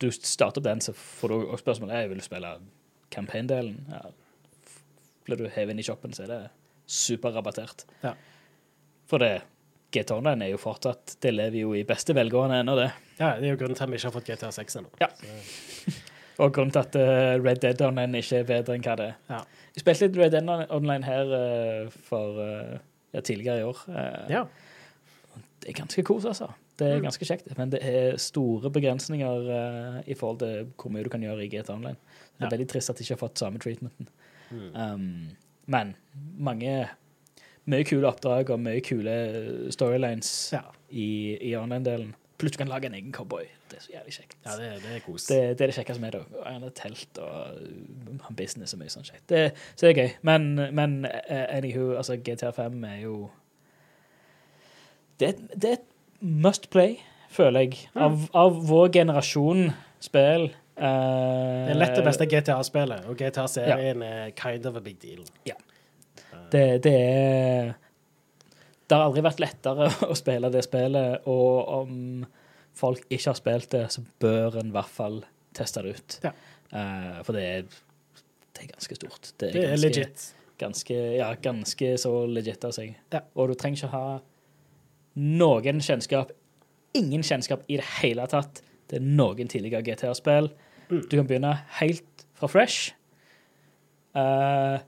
Du 0.00 0.10
starter 0.12 0.60
opp 0.60 0.66
den, 0.68 0.82
så 0.84 0.94
får 0.96 1.32
du 1.32 1.54
spørsmålet 1.60 1.96
er, 1.96 2.08
vil 2.08 2.20
du 2.20 2.24
spille 2.24 2.54
campaign-delen. 3.12 3.80
Ja. 3.90 4.04
Blir 5.26 5.40
du 5.40 5.48
hevet 5.50 5.74
inn 5.74 5.82
i 5.82 5.84
shoppen, 5.84 6.14
så 6.16 6.24
er 6.24 6.30
det 6.30 6.42
superrabattert. 6.90 7.84
Ja. 8.04 8.14
For 9.10 9.20
det 9.20 9.42
GT 9.90 10.14
Online 10.14 10.46
er 10.46 10.52
jo 10.52 10.60
fortsatt 10.62 11.16
Det 11.20 11.32
lever 11.34 11.64
jo 11.64 11.72
i 11.74 11.82
beste 11.84 12.14
velgående 12.14 12.60
ennå, 12.62 12.76
det. 12.78 12.90
Ja, 13.18 13.34
det 13.36 13.48
er 13.48 13.52
jo 13.52 13.58
grunnen 13.60 13.76
til 13.76 13.84
at 13.84 13.92
vi 13.92 13.98
ikke 13.98 14.08
har 14.08 14.16
fått 14.16 14.30
GTA 14.30 14.52
6 14.54 14.80
ennå. 14.80 14.94
Ja. 15.02 15.10
Og 16.40 16.52
grunnen 16.56 16.72
til 16.72 16.80
at 16.80 16.96
eh, 16.96 17.36
Red 17.44 17.60
Dead 17.64 17.80
Online 17.84 18.18
ikke 18.22 18.38
er 18.40 18.46
bedre 18.48 18.74
enn 18.78 18.84
hva 18.86 18.94
det 18.96 19.06
er. 19.10 19.16
Ja. 19.28 19.40
Jeg 19.76 19.82
spilte 19.84 20.06
litt 20.06 20.16
Red 20.20 20.32
Dead 20.32 20.48
Online 20.72 21.04
her 21.04 21.32
uh, 21.36 21.90
for 22.08 22.38
uh, 22.40 22.78
ja, 23.14 23.20
tidligere 23.20 23.60
i 23.60 23.66
år. 23.68 23.82
Uh, 23.88 24.30
Ja. 24.32 24.44
Det 25.60 25.68
er 25.74 25.76
ganske 25.76 26.02
kos, 26.08 26.24
altså. 26.24 26.46
Det 26.80 26.86
er 26.88 26.96
Mm. 26.96 27.02
ganske 27.04 27.26
kjekt. 27.28 27.50
Men 27.58 27.68
det 27.70 27.80
er 27.84 28.16
store 28.16 28.70
begrensninger 28.72 29.50
i 30.08 30.14
forhold 30.16 30.38
til 30.40 30.70
hvor 30.80 30.88
mye 30.94 31.04
du 31.04 31.10
kan 31.12 31.20
gjøre 31.20 31.44
i 31.44 31.48
GTA 31.52 31.74
Online. 31.74 31.96
Det 32.38 32.46
er 32.46 32.48
Ja. 32.48 32.56
veldig 32.56 32.68
trist 32.72 32.88
at 32.90 32.96
de 32.96 33.04
ikke 33.04 33.12
har 33.20 33.28
fått 33.28 33.38
samme 33.38 33.58
treatmenten. 33.60 34.08
Mm. 34.50 34.70
Um, 34.74 35.28
men 35.66 35.94
mange 36.38 36.88
Mye 37.66 37.84
kule 37.84 38.08
oppdrag 38.08 38.48
og 38.50 38.58
mye 38.58 38.80
kule 38.80 39.12
storylines 39.70 40.52
Ja. 40.56 40.62
i, 40.90 41.36
i 41.50 41.52
online-delen. 41.60 42.14
Du 42.40 42.48
kan 42.56 42.68
lage 42.70 42.86
en 42.88 42.94
egen 42.94 43.12
cowboy. 43.12 43.44
Det 43.70 43.76
er 43.78 43.82
så 43.84 43.92
jævlig 43.92 44.12
kjekt. 44.14 44.36
ja, 44.46 44.54
det, 44.56 44.68
det 44.82 44.94
er 44.96 45.02
kos. 45.04 45.26
Det, 45.28 45.36
det 45.58 45.64
er 45.66 45.70
det 45.72 45.74
kjekkeste 45.76 46.00
med 46.02 46.12
det. 46.16 46.22
Han 46.46 46.62
har 46.62 46.70
telt 46.78 47.18
og 47.20 47.60
uh, 47.60 48.30
business 48.38 48.72
og 48.74 48.80
mye 48.80 48.92
sånn 48.92 49.04
kjekt. 49.06 49.26
Det, 49.30 49.42
så 49.74 49.86
det 49.86 49.90
er 49.92 50.00
gøy. 50.02 50.14
Men, 50.30 50.48
men 50.78 50.96
uh, 51.06 51.44
anywho, 51.56 51.90
altså 52.00 52.16
GTA 52.16 52.50
5 52.56 52.84
er 52.88 52.98
jo 53.04 53.14
Det, 55.20 55.28
er- 55.28 55.58
det 55.60 55.72
et 55.78 55.86
must 56.20 56.70
play, 56.72 56.96
føler 57.30 57.60
jeg, 57.68 57.78
av, 57.94 58.24
av 58.34 58.56
vår 58.68 58.88
generasjon 58.96 59.70
spill. 60.00 60.48
Uh, 60.80 60.86
Det 61.68 61.74
er 61.74 61.78
lett 61.82 61.94
det 61.98 62.04
beste 62.06 62.26
GTA-spillet, 62.26 63.04
og 63.10 63.16
GTA-serien 63.20 64.02
er 64.06 64.30
kind 64.36 64.64
of 64.66 64.76
a 64.76 64.80
big 64.80 64.96
deal. 65.02 65.20
Det, 66.50 66.64
det 66.84 66.94
er 66.96 67.74
Det 68.90 68.96
har 68.98 69.06
aldri 69.06 69.22
vært 69.22 69.42
lettere 69.42 69.86
å 70.10 70.16
spille 70.18 70.50
det 70.50 70.64
spillet, 70.66 71.28
og 71.30 71.74
om 71.76 72.24
folk 72.80 73.04
ikke 73.06 73.28
har 73.28 73.38
spilt 73.38 73.70
det, 73.74 73.84
så 73.94 74.02
bør 74.22 74.58
en 74.60 74.72
i 74.72 74.74
hvert 74.74 74.90
fall 74.90 75.20
teste 75.56 75.84
det 75.84 75.94
ut. 75.94 76.18
Ja. 76.26 76.34
Uh, 76.70 77.20
for 77.26 77.38
det 77.38 77.44
er, 77.46 77.78
det 78.56 78.64
er 78.64 78.72
ganske 78.72 78.98
stort. 78.98 79.32
Det 79.36 79.50
er, 79.50 79.54
Det 79.54 79.62
er 79.62 79.70
ganske, 79.70 79.86
legit. 79.86 80.26
Ganske, 80.60 80.98
ja, 81.16 81.30
ganske 81.42 81.92
så 82.02 82.12
legit 82.30 82.66
av 82.66 82.74
seg. 82.76 82.98
Ja. 83.14 83.22
Og 83.38 83.52
du 83.52 83.56
trenger 83.58 83.84
ikke 83.84 83.94
ha 83.94 84.04
noen 85.20 85.82
kjennskap, 85.82 86.34
ingen 86.98 87.22
kjennskap 87.26 87.62
i 87.70 87.78
det 87.80 87.86
hele 88.00 88.26
tatt 88.30 88.62
til 88.90 89.06
noen 89.06 89.50
tidligere 89.50 89.84
GTA-spill. 89.86 90.50
Mm. 90.90 91.02
Du 91.06 91.14
kan 91.14 91.28
begynne 91.28 91.54
helt 91.78 92.26
fra 92.38 92.50
fresh. 92.50 92.94
Eh, 94.18 94.82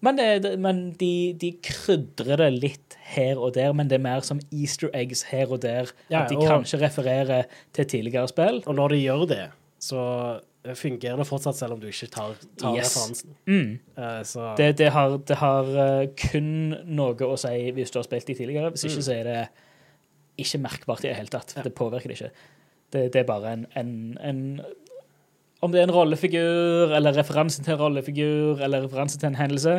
men 0.00 0.16
det, 0.16 0.42
det, 0.42 0.58
men 0.58 0.92
de, 1.00 1.32
de 1.40 1.50
krydrer 1.62 2.36
det 2.40 2.50
litt 2.62 2.96
her 3.14 3.36
og 3.38 3.54
der, 3.54 3.72
men 3.76 3.88
det 3.90 3.98
er 3.98 4.04
mer 4.04 4.20
som 4.24 4.40
easter 4.52 4.88
eggs 4.94 5.22
her 5.32 5.50
og 5.52 5.60
der. 5.62 5.90
Ja, 6.10 6.22
at 6.24 6.30
de 6.30 6.36
og- 6.36 6.46
kanskje 6.48 6.80
refererer 6.80 7.44
til 7.76 7.84
tidligere 7.86 8.28
spill. 8.28 8.62
Og 8.66 8.74
når 8.78 8.88
de 8.94 9.00
gjør 9.02 9.26
det, 9.28 9.42
så 9.80 10.04
fungerer 10.76 11.16
det 11.16 11.26
fortsatt, 11.26 11.56
selv 11.56 11.72
om 11.72 11.80
du 11.80 11.86
ikke 11.88 12.06
tar, 12.12 12.34
tar 12.60 12.74
Yes. 12.76 12.90
referansen. 12.96 13.36
Mm. 13.46 13.78
Uh, 13.96 14.22
så 14.28 14.54
Det, 14.56 14.76
det 14.78 14.90
har, 14.92 15.16
det 15.28 15.36
har 15.40 15.64
uh, 15.64 16.06
kun 16.30 16.74
noe 16.84 17.14
å 17.16 17.36
si 17.40 17.70
hvis 17.72 17.90
du 17.90 17.98
har 17.98 18.04
spilt 18.04 18.26
de 18.28 18.34
tidligere. 18.34 18.70
Hvis 18.74 18.84
ikke 18.84 19.00
Mm. 19.00 19.06
så 19.08 19.14
er 19.18 19.24
det 19.24 19.48
ikke 20.38 20.58
merkbart 20.60 21.04
i 21.04 21.08
det 21.08 21.16
hele 21.16 21.28
tatt. 21.32 21.54
Ja. 21.56 21.62
Det 21.62 21.72
påvirker 21.74 22.08
det 22.12 22.20
ikke. 22.20 22.30
Det, 22.92 23.12
det 23.12 23.20
er 23.20 23.24
bare 23.24 23.52
en, 23.52 23.66
en, 23.76 24.18
en 24.20 24.60
Om 25.60 25.72
det 25.72 25.80
er 25.80 25.88
en 25.88 25.92
rollefigur, 25.94 26.94
eller 26.96 27.16
referanse 27.18 27.62
til 27.62 27.74
en 27.74 27.80
rollefigur, 27.82 28.60
eller 28.64 28.84
referanse 28.86 29.18
til 29.20 29.28
en 29.28 29.34
hendelse, 29.36 29.74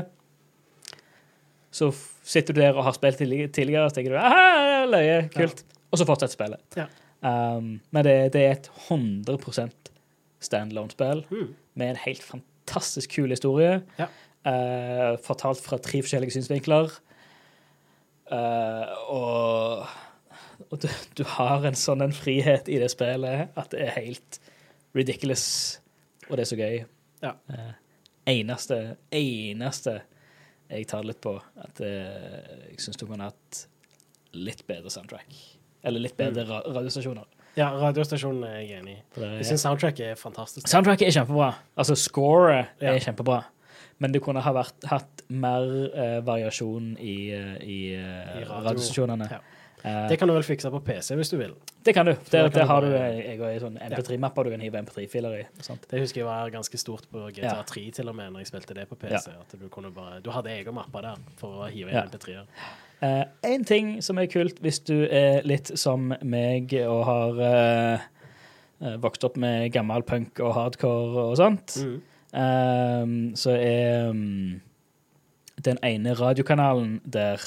så 1.71 1.87
sitter 2.27 2.53
du 2.53 2.59
der 2.61 2.75
og 2.77 2.83
har 2.85 2.93
spilt 2.97 3.17
tidligere, 3.17 3.85
og 3.87 3.93
tenker 3.95 4.11
du 4.13 4.17
aha, 4.19 4.85
løye, 4.91 5.29
kult. 5.33 5.63
Og 5.91 5.97
så 5.97 6.05
fortsetter 6.05 6.35
spillet. 6.35 6.77
Ja. 6.77 6.85
Um, 7.21 7.79
men 7.93 8.05
det, 8.05 8.15
det 8.33 8.43
er 8.45 8.51
et 8.57 8.69
100 8.89 9.69
standalone-spill 10.41 11.25
Mm. 11.29 11.49
med 11.75 11.89
en 11.89 11.99
helt 12.05 12.23
fantastisk 12.23 13.15
kul 13.15 13.29
historie. 13.29 13.81
Ja. 13.99 14.07
uh, 14.45 15.17
fortalt 15.23 15.61
fra 15.61 15.77
tre 15.77 16.01
forskjellige 16.01 16.31
synsvinkler. 16.37 16.91
uh, 18.31 18.85
og 19.09 19.85
og 20.71 20.79
du, 20.81 20.87
du 21.17 21.23
har 21.27 21.65
en 21.67 21.75
sånn 21.75 22.01
en 22.05 22.13
frihet 22.15 22.69
i 22.69 22.77
det 22.79 22.91
spillet 22.93 23.49
at 23.57 23.71
det 23.73 23.81
er 23.81 23.95
helt 23.97 24.37
ridiculous. 24.97 25.45
Og 26.29 26.37
det 26.37 26.45
er 26.45 26.49
så 26.51 26.57
gøy. 26.59 26.81
Ja. 27.23 27.33
Eh, 27.51 27.71
eneste, 28.31 28.77
eneste 29.11 30.01
jeg 30.71 30.87
tar 30.87 31.03
litt 31.03 31.19
på, 31.23 31.33
at 31.59 31.81
eh, 31.83 32.67
jeg 32.71 32.79
syns 32.79 32.99
du 33.01 33.05
kunne 33.09 33.27
hatt 33.27 33.65
litt 34.37 34.63
bedre 34.69 34.91
soundtrack. 34.93 35.33
Eller 35.83 36.03
litt 36.05 36.15
bedre 36.19 36.45
ra 36.47 36.61
radiostasjoner. 36.67 37.25
Ja, 37.57 37.67
radiostasjonen 37.75 38.45
er 38.47 38.59
jeg 38.61 38.77
enig 38.79 38.93
i. 38.95 39.01
Jeg 39.19 39.47
syns 39.49 39.65
soundtracket 39.65 40.13
er 40.13 40.19
fantastisk. 40.19 40.69
Soundtracket 40.71 41.09
er 41.09 41.17
kjempebra. 41.17 41.49
Altså, 41.75 41.97
scoret 41.99 42.69
Ja. 42.79 42.93
er 42.93 42.99
kjempebra. 43.03 43.41
Men 43.99 44.13
du 44.15 44.19
kunne 44.23 44.41
ha 44.41 44.53
vært, 44.55 44.77
hatt 44.89 45.25
mer 45.29 45.67
eh, 45.93 46.19
variasjon 46.25 46.93
i, 46.97 47.17
i, 47.61 47.79
I 47.93 48.45
radiostasjonene. 48.47 49.27
Ja. 49.29 49.41
Eh, 49.83 50.07
Det 50.09 50.17
kan 50.19 50.27
du 50.29 50.33
vel 50.35 50.43
fikse 50.45 50.69
på 50.69 50.79
PC 50.85 51.15
hvis 51.17 51.29
du 51.31 51.37
vil. 51.39 51.53
det 51.85 51.93
kan 51.95 52.05
du. 52.05 52.11
Der, 52.31 52.49
kan 52.49 52.59
der 52.59 52.65
har 52.69 52.81
du 52.81 52.87
eh, 52.93 53.19
jeg 53.31 53.39
har 53.39 53.59
sånn 53.63 53.79
MP3-mapper 53.81 54.43
du 54.43 54.51
kan 54.51 54.61
hive 54.61 54.77
MP3-filer 54.85 55.39
i. 55.39 55.43
Sant? 55.65 55.87
Det 55.89 55.99
husker 56.03 56.21
jeg 56.21 56.27
var 56.27 56.49
ganske 56.53 56.77
stort 56.77 57.07
på 57.11 57.23
GTA 57.33 57.55
Ja. 57.57 57.63
3 57.65 57.91
til 57.91 58.09
og 58.09 58.15
med, 58.15 58.31
når 58.31 58.39
jeg 58.43 58.47
spilte 58.51 58.73
det 58.77 58.87
på 58.89 58.95
PC. 59.01 59.31
At 59.33 59.55
du, 59.59 59.67
kunne 59.73 59.89
bare, 59.91 60.19
du 60.21 60.29
hadde 60.31 60.51
egen 60.53 60.73
mappe 60.77 61.01
der 61.01 61.17
for 61.41 61.63
å 61.65 61.69
hive 61.71 61.89
inn 61.89 61.95
Ja. 61.97 62.05
MP3-er. 62.05 62.45
Uh, 63.01 63.23
en 63.43 63.63
ting 63.65 63.95
som 64.05 64.19
er 64.21 64.27
kult 64.29 64.59
hvis 64.61 64.77
du 64.85 65.07
er 65.09 65.41
litt 65.43 65.71
som 65.79 66.11
meg 66.21 66.69
og 66.85 66.99
har 67.07 67.39
eh, 67.47 68.03
eh, 68.85 68.97
vokst 69.01 69.23
opp 69.25 69.37
med 69.41 69.71
gammel 69.73 70.03
punk 70.05 70.39
og 70.39 70.53
hardcore 70.53 71.25
og 71.31 71.37
sånt, 71.41 71.79
Mm. 71.81 72.01
eh, 72.33 73.33
så 73.35 73.55
er 73.57 74.09
um, 74.11 74.61
den 75.65 75.77
ene 75.83 76.13
radiokanalen 76.13 77.01
der 77.05 77.41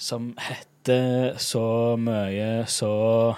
som 0.00 0.34
heter 0.80 1.38
så 1.38 1.96
mye 1.96 2.64
så 2.66 3.36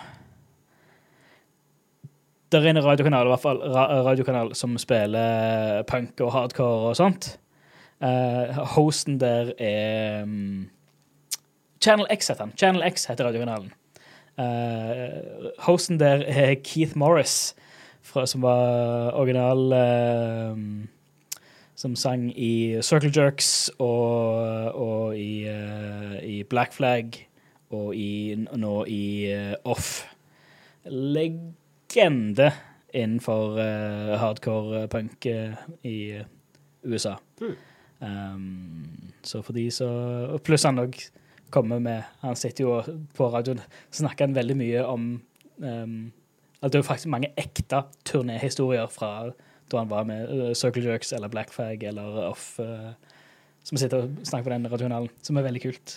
Det 2.53 2.61
er 2.61 2.69
en 2.71 2.85
radiokanal, 2.85 3.27
i 3.27 3.33
hvert 3.33 3.41
fall, 3.41 3.61
radiokanal 4.05 4.55
som 4.55 4.77
spiller 4.79 5.83
punk 5.89 6.21
og 6.21 6.33
hardcore 6.33 6.91
og 6.91 6.97
sånt. 6.97 7.39
Uh, 8.03 8.53
hosten 8.75 9.19
der 9.21 9.55
er 9.59 10.23
um, 10.25 10.69
Channel 11.81 12.07
X 12.13 12.29
heter 12.29 12.45
han. 12.45 12.53
Channel 12.59 12.85
X 12.93 13.07
heter 13.07 13.25
radiokanalen. 13.25 13.73
Uh, 14.37 15.49
hosten 15.65 15.99
der 15.99 16.27
er 16.27 16.55
Keith 16.63 16.93
Morris, 16.95 17.55
fra, 18.03 18.27
som 18.27 18.43
var 18.43 19.13
original 19.15 19.73
eh, 19.73 20.57
Som 21.75 21.97
sang 21.97 22.39
i 22.39 22.83
Circle 22.83 23.13
Jerks 23.17 23.71
og, 23.79 24.75
og 24.75 25.19
i, 25.19 25.49
uh, 25.49 26.19
i 26.23 26.43
Black 26.43 26.73
Flag 26.73 27.32
og 27.77 27.95
i, 27.97 28.35
nå 28.37 28.75
i 28.91 29.05
eh, 29.33 29.55
Off. 29.69 30.03
Legende 30.87 32.51
innenfor 32.93 33.59
eh, 33.63 34.15
hardcore 34.21 34.87
punk 34.93 35.27
eh, 35.27 35.55
i 35.89 35.99
USA. 36.83 37.17
Um, 38.03 39.13
så 39.23 39.43
for 39.47 39.55
de 39.55 39.69
så 39.71 39.89
Pluss 40.43 40.65
han 40.67 40.83
òg 40.83 40.97
kommer 41.55 41.79
med 41.79 42.03
Han 42.25 42.35
sitter 42.35 42.65
jo 42.65 42.97
på 43.15 43.29
radioen 43.31 43.61
snakker 43.95 44.27
han 44.27 44.35
veldig 44.35 44.57
mye 44.59 44.83
om 44.83 45.05
um, 45.63 45.95
at 46.59 46.73
det 46.73 46.81
er 46.81 46.87
faktisk 46.87 47.13
mange 47.13 47.31
ekte 47.39 47.85
turnéhistorier 48.09 48.91
fra 48.91 49.31
da 49.71 49.79
han 49.79 49.91
var 49.91 50.09
med 50.09 50.53
Circle 50.59 50.83
Jerks 50.85 51.13
eller 51.15 51.31
Blackfag 51.31 51.83
eller 51.87 52.19
Off, 52.27 52.59
uh, 52.61 52.93
som 53.65 53.79
sitter 53.79 54.05
og 54.05 54.27
snakker 54.27 54.49
på 54.51 54.55
den 54.57 54.69
radionalen, 54.71 55.11
som 55.23 55.39
er 55.39 55.47
veldig 55.47 55.63
kult. 55.63 55.97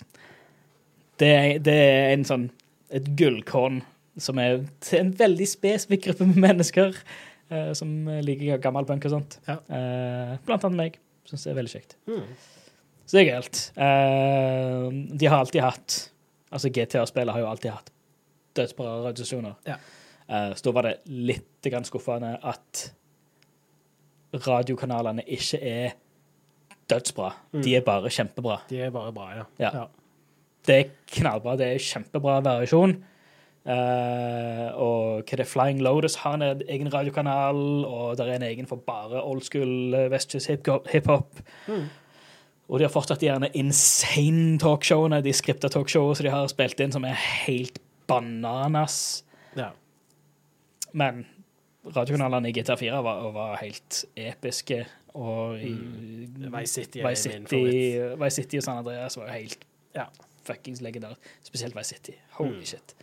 Det 1.20 1.32
det 1.64 1.76
er 1.76 2.12
en 2.14 2.26
sånn 2.28 2.50
et 2.94 3.06
gullkorn 3.18 3.80
som 4.22 4.38
er 4.40 4.62
til 4.84 5.02
en 5.02 5.14
veldig 5.18 5.46
spesifikk 5.48 6.06
gruppe 6.06 6.28
med 6.28 6.38
mennesker 6.44 6.94
uh, 7.52 7.72
som 7.76 7.90
liker 8.24 8.60
gammel 8.62 8.86
punk 8.88 9.04
og 9.08 9.16
sånt. 9.16 9.38
Ja. 9.48 9.58
Uh, 9.68 10.36
blant 10.46 10.64
annet 10.68 10.80
meg. 10.80 11.00
Syns 11.26 11.44
det 11.44 11.52
er 11.52 11.58
veldig 11.58 11.72
kjekt. 11.72 11.96
Mm. 12.06 12.22
Så 13.06 13.16
det 13.16 13.22
er 13.22 13.28
gøyalt. 13.30 13.62
Uh, 13.76 15.16
de 15.18 15.28
har 15.30 15.42
alltid 15.42 15.66
hatt 15.66 15.98
Altså 16.46 16.70
GTA-spillet 16.70 17.34
har 17.34 17.42
jo 17.42 17.48
alltid 17.50 17.72
hatt 17.74 17.88
dødsbra 18.56 18.92
radiostasjoner. 19.02 19.56
Ja. 19.66 19.74
Uh, 20.30 20.52
så 20.56 20.68
da 20.68 20.72
var 20.76 20.86
det 20.86 20.92
litt 21.10 21.68
skuffende 21.84 22.36
at 22.38 22.82
radiokanalene 24.46 25.24
ikke 25.26 25.58
er 25.58 25.96
dødsbra. 26.88 27.32
De 27.64 27.74
er 27.76 27.84
bare 27.84 28.12
kjempebra. 28.14 28.60
De 28.70 28.78
er 28.86 28.94
bare 28.94 29.12
bra, 29.12 29.28
ja. 29.34 29.44
ja. 29.58 29.72
Ja. 29.82 29.86
Det 30.66 30.76
er 30.78 30.88
knallbra. 31.18 31.56
Det 31.60 31.68
er 31.74 31.82
kjempebra 31.82 32.40
variasjon. 32.44 32.96
Uh, 33.66 34.68
og 34.78 35.24
hva 35.26 35.38
det, 35.40 35.46
Flying 35.50 35.80
Lotus 35.82 36.14
har 36.22 36.36
en 36.38 36.60
egen 36.70 36.90
radiokanal, 36.92 37.56
og 37.88 38.12
det 38.18 38.26
er 38.28 38.36
en 38.36 38.44
egen 38.46 38.68
for 38.70 38.78
bare 38.86 39.18
old 39.26 39.42
school 39.42 39.94
eh, 39.94 40.12
hiphop. 40.12 40.86
hip- 40.92 40.92
hiphop. 40.92 41.40
Og 42.66 42.78
de 42.78 42.86
har 42.86 42.90
fortsatt 42.94 43.22
gjerne 43.22 43.50
insane 43.58 44.58
talkshowene, 44.62 45.20
de 45.22 45.32
skripta 45.34 45.70
talkshowene 45.70 46.18
som 46.18 46.26
de 46.26 46.30
har 46.34 46.46
spilt 46.50 46.80
inn, 46.82 46.94
som 46.94 47.04
er 47.06 47.18
helt 47.46 47.78
bananas. 48.10 49.24
ja. 49.56 49.70
Men 50.96 51.26
radiokanalene 51.92 52.48
i 52.48 52.54
GTA4 52.56 53.02
var, 53.04 53.26
var 53.34 53.58
helt 53.60 54.04
episke. 54.16 54.86
Og 55.16 55.58
i 55.60 55.74
Vice 56.38 56.72
City 56.72 57.02
Vice 57.04 57.22
City. 57.30 57.60
Vice 58.16 58.34
City 58.38 58.56
og 58.60 58.62
San 58.64 58.78
Andreas 58.78 59.16
var 59.18 59.28
helt 59.34 59.58
Ja. 59.94 60.06
Fuckings 60.46 60.80
legendarisk. 60.84 61.20
Spesielt 61.44 61.74
Vice 61.76 61.94
City. 61.94 62.14
Holy 62.38 62.56
Mm. 62.60 62.64
shit. 62.64 62.94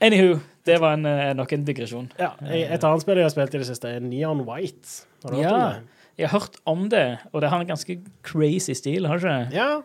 Anywho, 0.00 0.38
det 0.66 0.76
var 0.80 0.92
en, 0.94 1.06
eh, 1.06 1.32
nok 1.34 1.52
en 1.52 1.64
digresjon. 1.66 2.10
ja. 2.18 2.30
Et 2.46 2.84
annet 2.84 3.02
spill 3.02 3.16
jeg 3.18 3.24
har 3.24 3.30
spilt 3.34 3.54
i 3.54 3.58
det 3.58 3.66
siste, 3.66 3.88
er 3.96 4.00
Neon 4.00 4.44
White. 4.46 5.04
Har 5.24 5.30
du 5.30 5.36
hørt 5.36 5.42
Ja, 5.44 5.54
om 5.54 5.72
det? 5.72 5.82
jeg 6.18 6.28
har 6.28 6.38
hørt 6.38 6.56
om 6.66 6.88
det, 6.88 7.18
og 7.32 7.40
det 7.42 7.50
har 7.50 7.60
en 7.60 7.66
ganske 7.66 7.96
crazy 8.22 8.72
stil, 8.78 9.06
har 9.06 9.18
det 9.18 9.24
ikke? 9.24 9.54
Ja, 9.56 9.80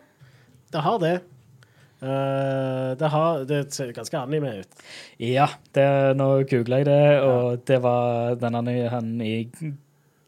det 0.72 0.80
har 0.82 0.98
det. 0.98 1.20
Uh, 2.02 2.94
det, 3.00 3.08
har, 3.10 3.44
det 3.48 3.72
ser 3.72 3.90
ganske 3.96 4.18
anime 4.18 4.58
ut. 4.60 4.68
Ja, 5.18 5.46
det, 5.72 6.16
nå 6.18 6.42
googla 6.50 6.76
jeg 6.82 6.84
det, 6.86 7.20
og 7.24 7.64
det 7.66 7.78
var 7.82 8.34
denne 8.36 8.88
han 8.90 9.20
i 9.24 9.48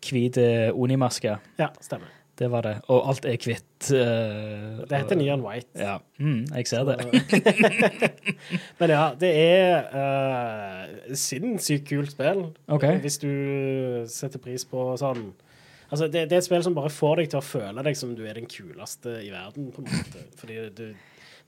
hvit 0.07 0.39
eh, 0.39 0.71
Oni-maske. 0.73 1.39
Ja, 1.59 1.69
stemmer. 1.83 2.09
Det 2.37 2.51
var 2.53 2.67
det. 2.67 2.75
Og 2.93 3.07
alt 3.09 3.25
er 3.25 3.39
hvitt. 3.41 3.87
Uh, 3.89 4.83
Det 4.89 4.99
heter 4.99 5.17
Neon 5.17 5.41
White. 5.45 5.71
Ja, 5.81 5.95
mm, 6.21 6.43
jeg 6.53 6.67
ser 6.69 6.85
det. 6.85 6.97
Men 8.81 8.93
ja, 8.93 9.07
det 9.21 9.31
er 9.41 9.89
uh, 9.97 11.15
sinnssykt 11.17 11.89
kult 11.89 12.13
spill. 12.13 12.43
okay. 12.69 12.99
Hvis 13.01 13.17
du 13.23 13.31
setter 14.13 14.43
pris 14.43 14.65
på 14.69 14.91
sånn 15.01 15.31
Altså, 15.87 16.09
det, 16.11 16.25
det 16.27 16.35
er 16.35 16.41
et 16.43 16.45
spill 16.49 16.65
som 16.67 16.75
bare 16.75 16.91
får 16.91 17.21
deg 17.21 17.29
til 17.31 17.39
å 17.39 17.45
føle 17.47 17.83
deg 17.87 17.95
som 17.95 18.11
du 18.19 18.25
er 18.27 18.35
den 18.35 18.49
kuleste 18.51 19.13
i 19.23 19.29
verden, 19.31 19.69
på 19.71 19.85
en 19.85 19.93
måte. 19.93 20.25
Fordi 20.41 20.57
du, 20.75 20.87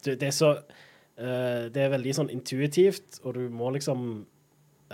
du 0.07 0.11
Det 0.15 0.29
er 0.29 0.35
så 0.37 0.53
uh, 0.63 1.65
Det 1.75 1.83
er 1.83 1.91
veldig 1.97 2.15
sånn 2.21 2.31
intuitivt, 2.31 3.19
og 3.27 3.35
du 3.35 3.49
må 3.51 3.73
liksom 3.75 4.05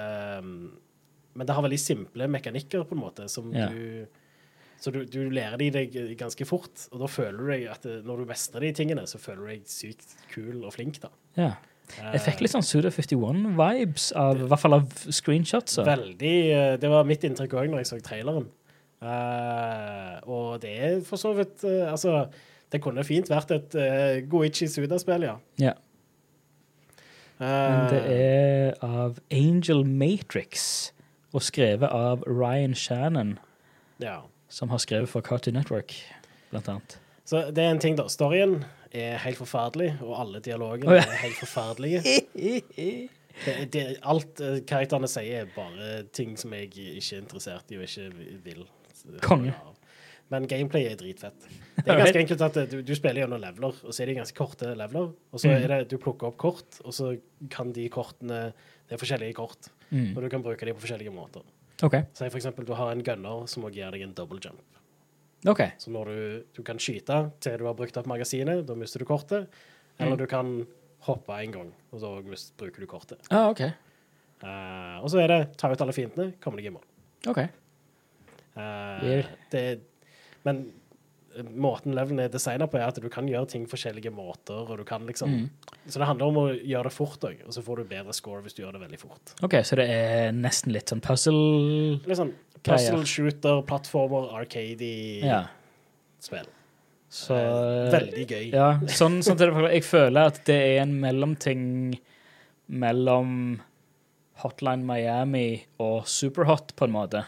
ehm, 0.01 0.55
Men 1.37 1.47
det 1.47 1.55
har 1.59 1.67
veldig 1.67 1.81
simple 1.83 2.29
mekanikker, 2.39 2.87
på 2.89 2.97
en 2.97 3.03
måte, 3.05 3.29
som 3.31 3.53
Ja. 3.55 3.69
du 3.69 4.07
Så 4.85 4.93
du, 4.93 5.01
du 5.09 5.31
lærer 5.33 5.57
de 5.61 5.71
deg 5.73 5.95
ganske 6.21 6.45
fort, 6.45 6.89
og 6.93 7.01
da 7.01 7.09
føler 7.09 7.39
du 7.41 7.53
deg 7.55 7.63
at 7.73 7.87
når 8.05 8.21
du 8.21 8.27
mestrer 8.29 8.67
de 8.67 8.73
tingene, 8.77 9.07
så 9.09 9.17
føler 9.23 9.47
du 9.47 9.53
deg 9.55 9.71
sykt 9.71 10.11
kul 10.35 10.59
og 10.61 10.75
flink, 10.77 10.99
da. 11.01 11.09
Ja. 11.41 11.55
Jeg 11.95 12.21
fikk 12.25 12.43
litt 12.45 12.53
sånn 12.53 12.65
Suda 12.65 12.91
51-vibes, 12.93 14.11
i 14.17 14.45
hvert 14.49 14.61
fall 14.61 14.77
av 14.79 14.93
screenshots. 15.13 15.79
Veldig 15.85 16.35
eh, 16.57 16.75
Det 16.81 16.91
var 16.91 17.05
mitt 17.09 17.25
inntrykk 17.29 17.57
òg 17.61 17.71
når 17.73 17.83
jeg 17.83 17.91
så 17.91 17.99
traileren. 18.05 18.47
Eh, 19.05 20.15
og 20.33 20.61
det 20.63 20.75
er 20.81 21.01
for 21.05 21.21
så 21.21 21.35
vidt 21.37 21.65
eh, 21.69 21.85
Altså, 21.91 22.23
det 22.73 22.81
kunne 22.83 23.05
fint 23.05 23.29
vært 23.31 23.53
et 23.55 23.75
uh, 23.77 24.23
Goichi 24.33 24.67
Suda-spill, 24.71 25.27
ja. 25.29 25.35
Ja. 25.61 25.75
Men 27.39 27.91
det 27.93 28.01
Eh, 28.09 28.15
er 28.15 28.75
av 28.83 29.19
Angel 29.31 29.85
Matrix, 29.85 30.93
og 31.35 31.45
skrevet 31.45 31.91
av 31.93 32.25
Ryan 32.27 32.75
Shannon, 32.75 33.37
ja. 34.03 34.23
Som 34.55 34.71
har 34.71 34.79
skrevet 34.83 35.11
for 35.11 35.25
Cartoon 35.27 35.57
Network, 35.59 35.97
blant 36.53 36.69
annet. 36.71 36.97
Så 37.27 37.41
det 37.57 37.65
er 37.65 37.73
en 37.75 37.81
ting, 37.83 37.97
da. 37.99 38.05
Storyen 38.13 38.61
er 38.95 39.17
helt 39.25 39.41
forferdelig, 39.41 39.95
og 40.05 40.15
alle 40.21 40.43
dialogene 40.45 40.93
oh, 40.93 40.99
ja. 41.01 41.03
er 41.09 41.23
helt 41.25 41.41
forferdelige. 41.43 42.03
Det, 43.35 43.55
det, 43.75 43.81
alt 44.07 44.39
eh, 44.47 44.61
karakterene 44.63 45.09
sier, 45.11 45.41
er 45.43 45.49
bare 45.57 46.05
ting 46.15 46.37
som 46.39 46.53
jeg 46.55 46.69
ikke 46.71 47.17
er 47.17 47.19
interessert 47.19 47.73
i 47.75 47.79
og 47.81 47.83
ikke 47.83 48.29
vil. 48.45 48.61
Konge. 49.25 49.51
Men 50.31 50.47
gameplay 50.49 50.87
er 50.87 50.95
dritfett. 51.01 51.49
Det 51.81 51.83
er 51.91 51.99
ganske 51.99 52.21
enkelt 52.23 52.45
at 52.47 52.61
eh, 52.63 52.69
du, 52.71 52.77
du 52.87 52.93
spiller 52.95 53.25
gjennom 53.25 53.43
leveler, 53.43 53.75
og 53.83 53.91
så 53.91 54.05
er 54.05 54.13
de 54.13 54.17
ganske 54.21 54.39
korte 54.39 54.71
leveler. 54.79 55.11
Og 55.35 55.43
så 55.43 55.51
Mm. 55.51 55.57
er 55.57 55.67
det 55.75 55.81
du 55.91 55.97
plukker 55.99 56.31
opp 56.31 56.39
kort, 56.45 56.79
og 56.87 56.95
så 56.95 57.11
kan 57.51 57.75
de 57.75 57.89
kortene 57.91 58.45
Det 58.87 58.95
er 58.95 59.03
forskjellige 59.03 59.35
kort, 59.41 59.71
Mm. 59.91 60.15
og 60.17 60.23
du 60.23 60.29
kan 60.31 60.43
bruke 60.47 60.67
dem 60.67 60.75
på 60.79 60.87
forskjellige 60.87 61.13
måter. 61.19 61.43
OK. 61.83 61.95
Si 62.15 62.29
for 62.31 62.39
eksempel 62.39 62.65
du 62.69 62.73
har 62.79 62.93
en 62.93 63.03
gunner 63.03 63.47
som 63.51 63.65
også 63.67 63.75
gir 63.75 63.91
deg 63.91 64.03
en 64.07 64.15
double 64.15 64.39
jump. 64.45 64.61
ok. 65.47 65.61
Så 65.79 65.91
når 65.91 66.05
du, 66.07 66.45
du 66.55 66.63
kan 66.63 66.79
skyte 66.79 67.31
til 67.41 67.59
du 67.59 67.65
har 67.67 67.75
brukt 67.75 67.97
opp 67.97 68.07
magasinet, 68.07 68.65
da 68.67 68.75
mister 68.79 68.99
du 69.03 69.05
kortet. 69.05 69.49
Eller 69.99 70.15
Mm. 70.17 70.19
du 70.19 70.27
kan 70.27 70.67
hoppe 71.07 71.33
en 71.43 71.53
gang, 71.53 71.73
og 71.93 72.01
da 72.01 72.13
bruker 72.57 72.81
du 72.81 72.87
kortet. 72.87 73.19
Ah, 73.31 73.49
OK. 73.51 73.61
uh, 74.43 75.03
og 75.03 75.11
så 75.11 75.21
er 75.23 75.29
det 75.29 75.57
ta 75.59 75.69
ut 75.71 75.81
alle 75.81 75.93
fiendene, 75.93 76.33
komme 76.41 76.57
deg 76.57 76.67
i 76.67 76.71
mål. 76.75 76.83
ok. 77.29 77.39
Uh, 78.57 79.25
det, 79.51 79.81
men 80.45 80.73
måten 81.51 81.95
levelen 81.97 82.23
er 82.25 82.33
designa 82.33 82.69
på, 82.71 82.79
er 82.79 82.89
at 82.89 83.01
du 83.03 83.09
kan 83.13 83.29
gjøre 83.29 83.49
ting 83.51 83.67
forskjellige 83.71 84.13
måter. 84.15 84.65
og 84.71 84.79
du 84.79 84.85
kan 84.89 85.07
liksom... 85.07 85.31
Mm. 85.31 85.51
Så 85.87 85.99
det 86.01 86.09
handler 86.09 86.31
om 86.31 86.41
å 86.41 86.47
gjøre 86.55 86.89
det 86.89 86.95
fort 86.95 87.25
òg, 87.27 87.43
og 87.47 87.55
så 87.57 87.63
får 87.65 87.83
du 87.83 87.85
bedre 87.91 88.15
score 88.17 88.43
hvis 88.45 88.57
du 88.57 88.63
gjør 88.63 88.79
det 88.79 88.85
veldig 88.87 89.01
fort. 89.01 89.35
Ok, 89.45 89.59
Så 89.67 89.77
det 89.81 89.89
er 89.91 90.33
nesten 90.33 90.73
litt 90.73 90.93
sånn 90.93 91.03
puzzle 91.05 92.01
Litt 92.07 92.21
sånn 92.21 92.35
puzzle, 92.65 93.05
shooter, 93.05 93.61
plattformer, 93.69 94.31
arcade-spill. 94.39 95.27
Ja. 95.27 95.45
Så 97.15 97.37
Eh, 97.37 97.93
Veldig 97.95 98.25
gøy. 98.27 98.47
Ja, 98.51 98.71
sånn, 98.91 99.21
sånn 99.23 99.39
til 99.39 99.53
det, 99.53 99.69
Jeg 99.77 99.85
føler 99.87 100.33
at 100.33 100.41
det 100.49 100.57
er 100.57 100.83
en 100.83 100.97
mellomting 100.99 102.01
mellom 102.67 103.61
Hotline 104.43 104.83
Miami 104.83 105.65
og 105.79 106.09
Superhot, 106.11 106.75
på 106.75 106.89
en 106.89 106.95
måte. 106.97 107.23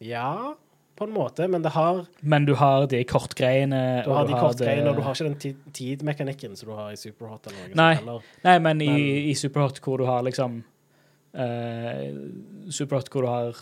Ja, 0.00 0.54
på 0.98 1.06
en 1.06 1.12
måte, 1.14 1.46
men 1.50 1.62
det 1.62 1.70
har 1.76 2.00
Men 2.22 2.44
du 2.48 2.54
har 2.58 2.86
de 2.90 3.04
kortgreiene. 3.06 4.02
Du 4.04 4.10
har 4.10 4.26
de 4.26 4.34
kortgreiene, 4.34 4.82
det- 4.84 4.90
og 4.90 4.96
du 4.98 5.02
har 5.06 5.14
ikke 5.14 5.28
den 5.30 5.72
tidmekanikken 5.72 6.56
som 6.58 6.68
du 6.70 6.74
har 6.74 6.90
i 6.92 6.96
Superhot. 6.98 7.46
eller 7.46 7.68
noe 7.68 7.74
Nei. 7.78 7.94
sånt 7.94 8.04
heller. 8.06 8.22
Nei, 8.44 8.58
men 8.58 8.80
i, 8.82 8.88
Men- 8.88 9.30
i 9.30 9.34
Superhot 9.38 9.80
hvor 9.84 9.98
du 9.98 10.04
har 10.10 10.22
liksom 10.26 10.64
uh, 11.34 12.70
Superhot 12.70 13.08
hvor 13.12 13.22
du 13.22 13.28
har 13.28 13.56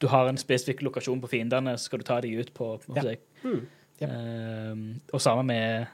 Du 0.00 0.08
har 0.10 0.28
en 0.28 0.36
spesifikk 0.36 0.82
lokasjon 0.82 1.20
på 1.22 1.28
fiendene, 1.30 1.76
så 1.78 1.84
skal 1.88 1.98
du 2.00 2.04
ta 2.04 2.20
de 2.20 2.28
ut 2.36 2.50
på, 2.52 2.78
på 2.82 2.96
Ja. 2.98 3.14
Hmm. 3.42 3.66
Yep. 4.02 4.10
uh, 4.10 5.00
og 5.14 5.20
sammen 5.22 5.46
med 5.46 5.86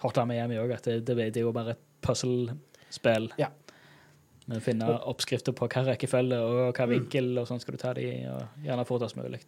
Hotline 0.00 0.26
Miami 0.28 0.56
òg, 0.56 0.72
at 0.72 0.82
det, 0.88 1.04
det, 1.06 1.16
det 1.34 1.36
er 1.36 1.44
jo 1.44 1.52
bare 1.52 1.70
et 1.76 1.82
puzzlespill. 2.02 3.28
Ja. 3.38 3.48
Men 4.48 4.60
finne 4.64 4.88
oppskrifter 5.06 5.52
på 5.54 5.68
hva 5.70 5.84
rekkefølge 5.92 6.38
og 6.42 6.72
hva 6.74 6.86
vinkel, 6.90 7.38
og 7.38 7.46
sånn 7.46 7.60
skal 7.62 7.76
du 7.76 7.78
ta 7.78 7.92
de, 7.94 8.08
og 8.32 8.64
gjerne 8.64 8.86
fortest 8.88 9.14
mulig. 9.20 9.38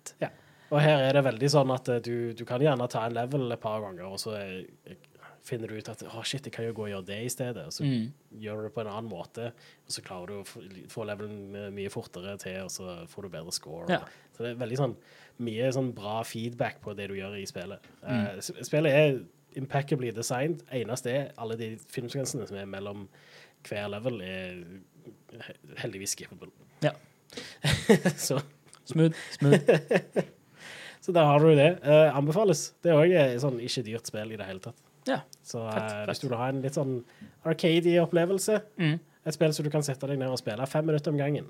Og 0.72 0.80
her 0.80 1.02
er 1.08 1.12
det 1.18 1.24
veldig 1.26 1.50
sånn 1.52 1.70
at 1.74 1.88
eh, 1.92 2.00
du, 2.04 2.32
du 2.34 2.44
kan 2.48 2.62
gjerne 2.64 2.86
ta 2.90 3.04
en 3.06 3.14
level 3.16 3.50
et 3.52 3.60
par 3.60 3.80
ganger, 3.84 4.06
og 4.08 4.18
så 4.22 4.32
er, 4.38 4.96
finner 5.44 5.68
du 5.68 5.76
ut 5.76 5.88
at 5.92 6.00
å 6.08 6.22
shit, 6.24 6.46
jeg 6.48 6.54
kan 6.56 6.64
jo 6.64 6.72
gå 6.72 6.86
og 6.86 6.88
gjøre 6.94 7.06
det 7.10 7.18
i 7.26 7.28
stedet. 7.32 7.66
Og 7.68 7.72
så 7.76 7.84
Mm. 7.84 8.06
gjør 8.40 8.56
du 8.56 8.62
det 8.68 8.72
på 8.74 8.80
en 8.80 8.88
annen 8.94 9.10
måte, 9.12 9.50
og 9.84 9.92
så 9.92 10.02
klarer 10.06 10.26
du 10.32 10.38
å 10.40 10.46
få, 10.88 11.04
levelen 11.04 11.54
eh, 11.54 11.68
mye 11.70 11.90
fortere 11.92 12.36
til, 12.40 12.62
og 12.64 12.70
så 12.72 12.94
får 13.12 13.22
du 13.22 13.28
bedre 13.36 13.52
score. 13.52 13.86
Ja. 13.92 14.00
Så 14.32 14.42
det 14.46 14.54
er 14.54 14.60
veldig 14.64 14.78
sånn 14.80 14.96
mye 15.44 15.68
sånn 15.74 15.92
bra 15.94 16.22
feedback 16.24 16.80
på 16.80 16.94
det 16.96 17.08
du 17.10 17.14
gjør 17.18 17.36
i 17.40 17.44
spillet. 17.46 17.84
Mm. 18.06 18.38
Uh, 18.38 18.62
spillet 18.64 18.92
er 18.94 19.20
impeccably 19.58 20.10
designed. 20.14 20.62
Eneste 20.74 21.10
er 21.12 21.28
alle 21.38 21.56
de 21.60 21.72
filmsekvensene 21.92 22.46
som 22.48 22.56
er 22.58 22.66
mellom 22.70 23.04
hver 23.68 23.88
level, 23.92 24.20
er 24.22 24.62
he- 25.44 25.56
heldigvis 25.82 26.14
skippable. 26.16 26.50
Ja. 26.82 26.92
så, 28.16 28.40
Smooth. 28.86 29.14
smooth. 29.38 29.68
så 31.04 31.12
der 31.12 31.28
har 31.28 31.38
du 31.44 31.50
det. 31.58 31.70
Uh, 31.84 32.08
anbefales. 32.16 32.70
Det 32.82 32.92
er 32.94 32.96
òg 33.02 33.12
sånn 33.42 33.60
ikke 33.60 33.84
dyrt 33.84 34.08
spill 34.08 34.32
i 34.32 34.38
det 34.40 34.46
hele 34.48 34.62
tatt. 34.64 34.80
Ja. 35.04 35.18
Så 35.44 35.60
Fett, 35.68 35.82
eh, 35.82 35.88
fett. 36.00 36.08
hvis 36.08 36.20
du 36.22 36.28
vil 36.30 36.38
ha 36.40 36.46
en 36.48 36.62
litt 36.64 36.72
sånn 36.78 36.94
arcade-opplevelse, 37.44 38.62
Mm. 38.78 39.00
et 39.26 39.34
spill 39.34 39.52
som 39.52 39.64
du 39.64 39.70
kan 39.70 39.82
sette 39.82 40.06
deg 40.08 40.18
ned 40.18 40.28
og 40.28 40.38
spille 40.38 40.66
fem 40.66 40.86
minutter 40.86 41.10
om 41.12 41.18
gangen, 41.18 41.46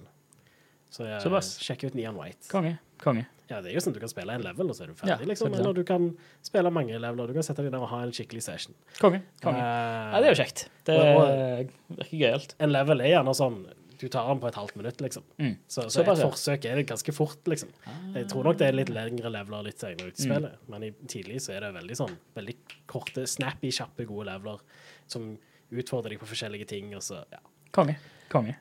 så 0.90 1.04
eh, 1.06 1.20
Såpass. 1.22 1.58
sjekk 1.62 1.84
ut 1.86 1.94
Neon 1.94 2.16
White. 2.18 2.48
Konge. 2.50 2.78
Konge. 2.98 3.26
Ja, 3.50 3.60
det 3.60 3.70
er 3.70 3.74
jo 3.74 3.80
sånn 3.84 3.92
du 3.92 4.00
kan 4.00 4.08
spille 4.08 4.32
en 4.32 4.42
level, 4.42 4.70
og 4.70 4.74
så 4.74 4.82
er 4.84 4.86
du 4.86 4.94
Ja, 5.06 5.16
ferdig, 5.16 5.26
liksom. 5.28 5.48
selvfølgelig. 5.52 5.60
Eller 5.60 5.72
du 5.74 5.84
kan 5.84 6.16
spille 6.42 6.70
mange 6.72 6.98
leveler. 6.98 7.26
Du 7.28 7.32
kan 7.34 7.42
sette 7.42 7.62
deg 7.62 7.70
ned 7.72 7.80
og 7.80 7.88
ha 7.90 8.00
en 8.02 8.10
skikkelig 8.12 8.42
session. 8.42 8.74
Konge. 8.98 9.22
Konge. 9.42 9.58
Uh, 9.58 10.12
Ja, 10.14 10.20
det 10.20 10.26
er 10.30 10.34
jo 10.34 10.42
kjekt. 10.42 10.68
Det 10.84 11.68
virker 11.98 12.18
gøyalt. 12.18 12.54
En 12.58 12.72
level 12.72 13.00
er 13.02 13.10
gjerne 13.22 13.34
sånn 13.36 13.66
Du 14.04 14.10
tar 14.12 14.26
den 14.28 14.40
på 14.42 14.48
et 14.50 14.56
halvt 14.58 14.74
minutt, 14.76 15.00
liksom. 15.00 15.24
Mm. 15.40 15.54
Så, 15.64 15.86
så 15.88 16.02
så 16.02 16.02
et 16.12 16.20
forsøk 16.20 16.66
er 16.68 16.76
det 16.76 16.84
ganske 16.90 17.12
fort, 17.16 17.40
liksom. 17.48 17.70
Jeg 18.12 18.26
tror 18.28 18.44
nok 18.50 18.58
det 18.60 18.66
er 18.68 18.76
litt 18.76 18.92
lengre 18.92 19.30
leveler 19.32 19.64
litt 19.70 19.80
senere 19.80 20.12
ut 20.12 20.20
i 20.20 20.28
Mm. 20.28 20.48
men 20.68 20.84
i, 20.84 20.90
tidlig 21.08 21.40
så 21.44 21.54
er 21.54 21.64
det 21.64 21.70
veldig 21.78 21.96
sånn 21.96 22.12
veldig 22.36 22.56
korte, 22.90 23.24
snappy, 23.30 23.70
kjappe, 23.72 24.04
gode 24.08 24.26
leveler 24.28 24.60
som 25.08 25.30
utfordrer 25.72 26.12
deg 26.14 26.20
på 26.20 26.28
forskjellige 26.28 26.68
ting, 26.74 26.92
og 26.98 27.02
så 27.06 27.22
ja. 27.32 27.40
Konge. 27.72 27.96
Konge. 28.32 28.58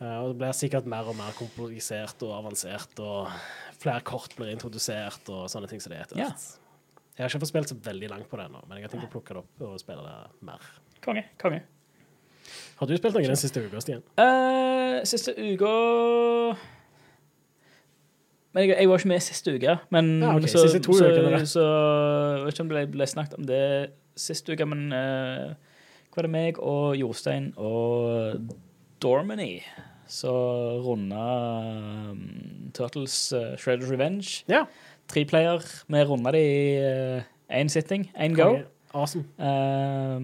Uh, 0.00 0.22
og 0.22 0.30
det 0.30 0.38
blir 0.40 0.54
sikkert 0.56 0.86
mer 0.88 1.10
og 1.10 1.18
mer 1.18 1.34
komplisert 1.36 2.22
og 2.24 2.36
avansert, 2.38 2.94
og 3.02 3.28
flere 3.82 4.00
kort 4.06 4.36
blir 4.38 4.54
introdusert, 4.54 5.26
og 5.28 5.50
sånne 5.52 5.68
ting 5.68 5.82
som 5.82 5.92
det 5.92 5.98
er 5.98 6.06
etter 6.06 6.22
Ja. 6.22 6.30
Jeg 7.18 7.26
har 7.26 7.34
ikke 7.34 7.42
fått 7.42 7.50
spilt 7.52 7.68
så 7.68 7.76
veldig 7.90 8.08
langt 8.08 8.30
på 8.30 8.38
det 8.38 8.46
ennå, 8.48 8.62
men 8.68 8.78
jeg 8.78 8.86
har 8.86 8.94
tenkt 8.94 9.10
å 9.10 9.12
plukke 9.12 9.34
det 9.34 9.42
opp 9.42 9.60
og 9.66 9.76
spille 9.82 10.00
det 10.06 10.46
mer. 10.46 10.70
Konge. 11.04 11.26
Konge. 11.42 11.60
Har 12.80 12.88
du 12.88 12.96
spilt 12.96 13.16
noe 13.16 13.26
den 13.26 13.38
siste 13.38 13.62
uka, 13.64 13.80
Stian? 13.84 14.04
Uh, 14.18 15.00
siste 15.08 15.34
uka 15.36 15.74
men 18.50 18.66
jeg, 18.66 18.76
jeg 18.80 18.88
var 18.90 18.98
ikke 18.98 19.08
med 19.08 19.22
siste 19.22 19.52
uke. 19.54 19.76
Men 19.94 20.08
Ja, 20.22 20.34
okay. 20.34 20.48
så, 20.50 20.64
siste 20.66 20.80
to 20.82 20.96
så, 20.98 21.06
uker, 21.06 21.44
så 21.46 21.66
Jeg 22.36 22.44
vet 22.44 22.54
ikke 22.54 22.64
om 22.64 22.70
det 22.70 22.76
ble, 22.76 22.86
ble 22.96 23.06
snakket 23.06 23.36
om 23.38 23.46
det 23.46 23.66
siste 24.18 24.56
uke, 24.56 24.66
men 24.66 24.90
uh, 24.90 25.52
hva 26.10 26.18
var 26.18 26.26
det 26.26 26.32
meg 26.34 26.58
og 26.58 26.96
Jostein 26.98 27.52
og 27.56 28.50
Dormany 29.00 29.60
så 30.10 30.32
runda 30.82 31.22
um, 32.10 32.24
Turtles 32.74 33.14
uh, 33.30 33.54
Shredders 33.54 33.92
Revenge. 33.92 34.42
Ja. 34.50 34.64
Tre 35.06 35.22
player. 35.24 35.62
Vi 35.86 36.02
runda 36.02 36.34
det 36.34 36.42
i 36.42 36.58
én 37.60 37.70
sitting, 37.70 38.10
én 38.18 38.34
go. 38.34 38.50
Konge. 38.50 38.66
Awesome. 38.94 39.24
Uh, 39.38 40.18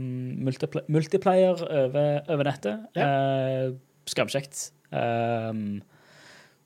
multipl 0.46 0.80
multiplayer 0.90 1.60
over, 1.62 2.20
over 2.28 2.48
nettet. 2.48 2.86
Uh, 2.98 3.76
Skamkjekt. 4.10 4.70
Um, 4.90 5.82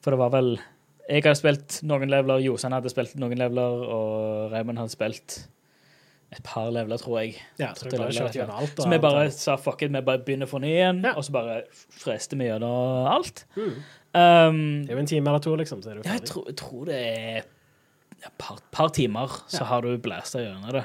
for 0.05 0.13
det 0.15 0.19
var 0.21 0.33
vel 0.35 0.51
Jeg 1.11 1.25
hadde 1.25 1.39
spilt 1.41 1.79
noen 1.89 2.09
leveler, 2.13 2.39
Josan 2.45 2.73
hadde 2.77 2.91
spilt 2.93 3.17
noen 3.19 3.35
leveler, 3.41 3.81
og 3.91 4.53
Raymond 4.53 4.79
hadde 4.79 4.93
spilt 4.95 5.39
et 6.31 6.43
par 6.47 6.69
leveler, 6.71 7.01
tror 7.03 7.17
jeg. 7.19 7.33
Ja, 7.59 7.73
så 7.75 7.89
jeg 7.91 7.99
leveler, 7.99 8.53
alt. 8.55 8.77
Så 8.79 8.87
vi 8.93 8.99
bare 9.03 9.25
sa 9.35 9.57
fuck 9.59 9.83
it, 9.83 9.91
vi 9.91 10.03
bare 10.07 10.21
begynner 10.23 10.47
for 10.47 10.63
ny 10.63 10.69
igjen, 10.71 11.01
Ja. 11.03 11.17
og 11.19 11.25
så 11.27 11.33
bare 11.35 11.57
freste 11.73 12.39
vi 12.39 12.47
gjennom 12.47 13.09
alt. 13.11 13.43
Mm. 13.57 13.73
Um, 14.15 14.61
Det 14.85 14.93
er 14.93 14.95
jo 14.95 14.99
en 15.03 15.11
time 15.11 15.27
eller 15.33 15.43
to, 15.43 15.57
liksom, 15.59 15.83
ja, 15.83 15.97
jeg 16.13 16.23
tro, 16.31 16.45
tror, 16.45 16.47
jeg 16.47 16.57
tror 16.63 16.85
det 16.87 17.01
er 17.01 17.37
et 17.41 18.33
par, 18.39 18.63
par 18.71 18.89
timer, 18.95 19.27
så 19.51 19.65
har 19.67 19.83
du 19.83 19.97
blæsta 19.99 20.39
gjennom 20.45 20.71
det. 20.79 20.85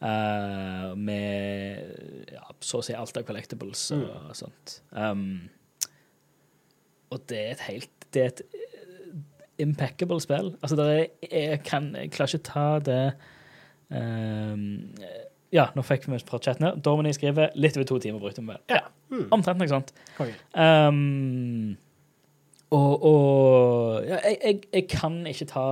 Eh, 0.00 0.94
med 0.94 2.28
ja, 2.32 2.44
så 2.62 2.78
å 2.78 2.84
si 2.86 2.94
alt 2.94 3.16
av 3.18 3.24
collectibles 3.26 3.88
og 3.96 4.04
Mm. 4.04 4.34
sånt. 4.38 4.76
Um, 4.92 5.50
og 7.10 7.24
det 7.26 7.38
er 7.38 7.50
et 7.56 7.64
helt 7.66 7.90
Det 8.12 8.22
er 8.22 8.26
et 8.26 8.42
impeccable 9.58 10.20
spill. 10.20 10.52
Altså, 10.62 10.76
det 10.76 10.86
er, 10.86 11.06
jeg, 11.50 11.62
kan, 11.66 11.90
jeg 11.96 12.10
klarer 12.14 12.30
ikke 12.34 12.46
ta 12.46 12.78
det 12.78 13.14
um, 13.90 14.94
Ja, 15.52 15.66
nå 15.74 15.82
fikk 15.82 16.06
vi 16.08 16.18
fra 16.28 16.38
chatten 16.44 16.66
her. 16.68 16.76
Dormany 16.76 17.10
skriver 17.16 17.50
litt 17.56 17.76
over 17.76 17.84
to 17.88 17.98
timer 17.98 18.20
brukte 18.22 18.40
vi 18.44 18.52
vel. 18.52 18.62
Ja, 18.70 18.84
Mm. 19.10 19.28
omtrent 19.32 19.58
noe 19.58 19.68
sånt. 19.68 19.92
Um, 20.54 21.76
og 22.70 23.04
og 23.08 24.04
ja, 24.06 24.18
jeg, 24.28 24.36
jeg, 24.44 24.58
jeg 24.74 24.88
kan 24.92 25.14
ikke 25.26 25.46
ta 25.48 25.62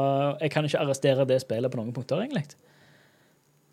Jeg 0.40 0.51
kan 0.51 0.65
ikke 0.65 0.81
arrestere 0.81 1.27
det 1.28 1.43
spillet 1.43 1.70
på 1.70 1.77
noen 1.77 1.93
punkter, 1.93 2.16
egentlig. 2.24 2.47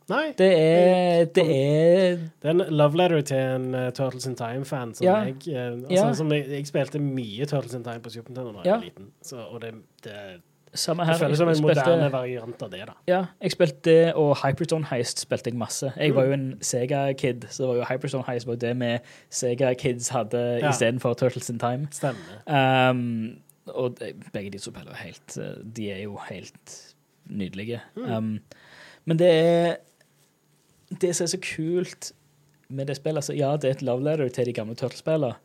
Nei, 0.10 0.34
Det 0.38 0.50
er 0.60 1.26
Det 1.26 1.44
er 1.44 2.16
det 2.16 2.50
er 2.50 2.50
en 2.50 2.64
love 2.70 2.98
letter 2.98 3.22
til 3.22 3.38
en 3.38 3.76
uh, 3.76 3.90
Turtles 3.96 4.26
in 4.28 4.36
Time-fan 4.36 4.94
som 4.96 5.06
Ja. 5.06 5.16
jeg 5.24 5.36
uh, 5.48 5.84
altså, 5.90 6.08
Ja. 6.08 6.14
som 6.14 6.32
jeg, 6.32 6.48
jeg 6.50 6.68
spilte 6.68 7.00
mye 7.00 7.46
Turtles 7.46 7.74
in 7.74 7.84
Time 7.84 8.00
på 8.04 8.10
Super 8.10 8.30
Nintendo 8.34 8.52
da 8.52 8.66
jeg 8.66 8.74
var 8.74 8.84
liten, 8.84 9.08
så, 9.22 9.38
og 9.38 9.62
det, 9.62 9.72
det, 10.04 10.12
det 10.74 10.80
føles 11.20 11.38
som 11.38 11.48
en 11.50 11.56
spilte- 11.56 11.62
moderne 11.86 12.12
variant 12.12 12.64
av 12.64 12.70
det, 12.72 12.82
da. 12.88 12.94
Ja, 13.08 13.26
jeg 13.42 13.52
spilte 13.52 13.82
det, 13.86 14.14
og 14.14 14.36
Hyperstone 14.42 14.86
Heist 14.90 15.20
spilte 15.20 15.50
jeg 15.52 15.58
masse. 15.58 15.92
Jeg 15.98 16.16
var 16.16 16.26
jo 16.26 16.32
en 16.34 16.58
Sega-kid, 16.62 17.46
så 17.50 17.64
det 17.64 17.70
var 17.70 17.76
jo 17.76 17.86
Hyperstone 17.92 18.24
Heist 18.28 18.48
var 18.48 18.56
det 18.56 18.74
vi 18.80 18.92
Sega-kids 19.30 20.10
hadde 20.10 20.42
Ja. 20.60 20.70
istedenfor 20.70 21.14
Turtles 21.14 21.50
in 21.50 21.60
Time. 21.60 21.88
Stemmer. 21.92 22.90
Um, 22.90 23.38
og 23.68 23.96
begge 24.34 24.50
de 24.52 24.58
to 24.60 24.72
spiller 24.72 24.96
helt 25.00 25.38
eh, 25.38 25.54
De 25.76 25.92
er 25.92 26.02
jo 26.04 26.18
helt 26.30 26.94
nydelige. 27.30 27.80
Um, 27.96 28.40
men 29.06 29.20
det 29.20 29.30
er 29.32 29.76
Det 31.02 31.14
som 31.16 31.26
er 31.26 31.32
så 31.34 31.40
kult 31.42 32.12
med 32.74 32.88
det 32.90 32.96
spillet 32.98 33.22
altså, 33.24 33.36
Ja, 33.38 33.56
det 33.58 33.70
er 33.70 33.76
et 33.78 33.82
love 33.86 34.04
letter 34.04 34.30
til 34.34 34.46
de 34.50 34.54
gamle 34.54 34.76
Turtle-spillene, 34.76 35.36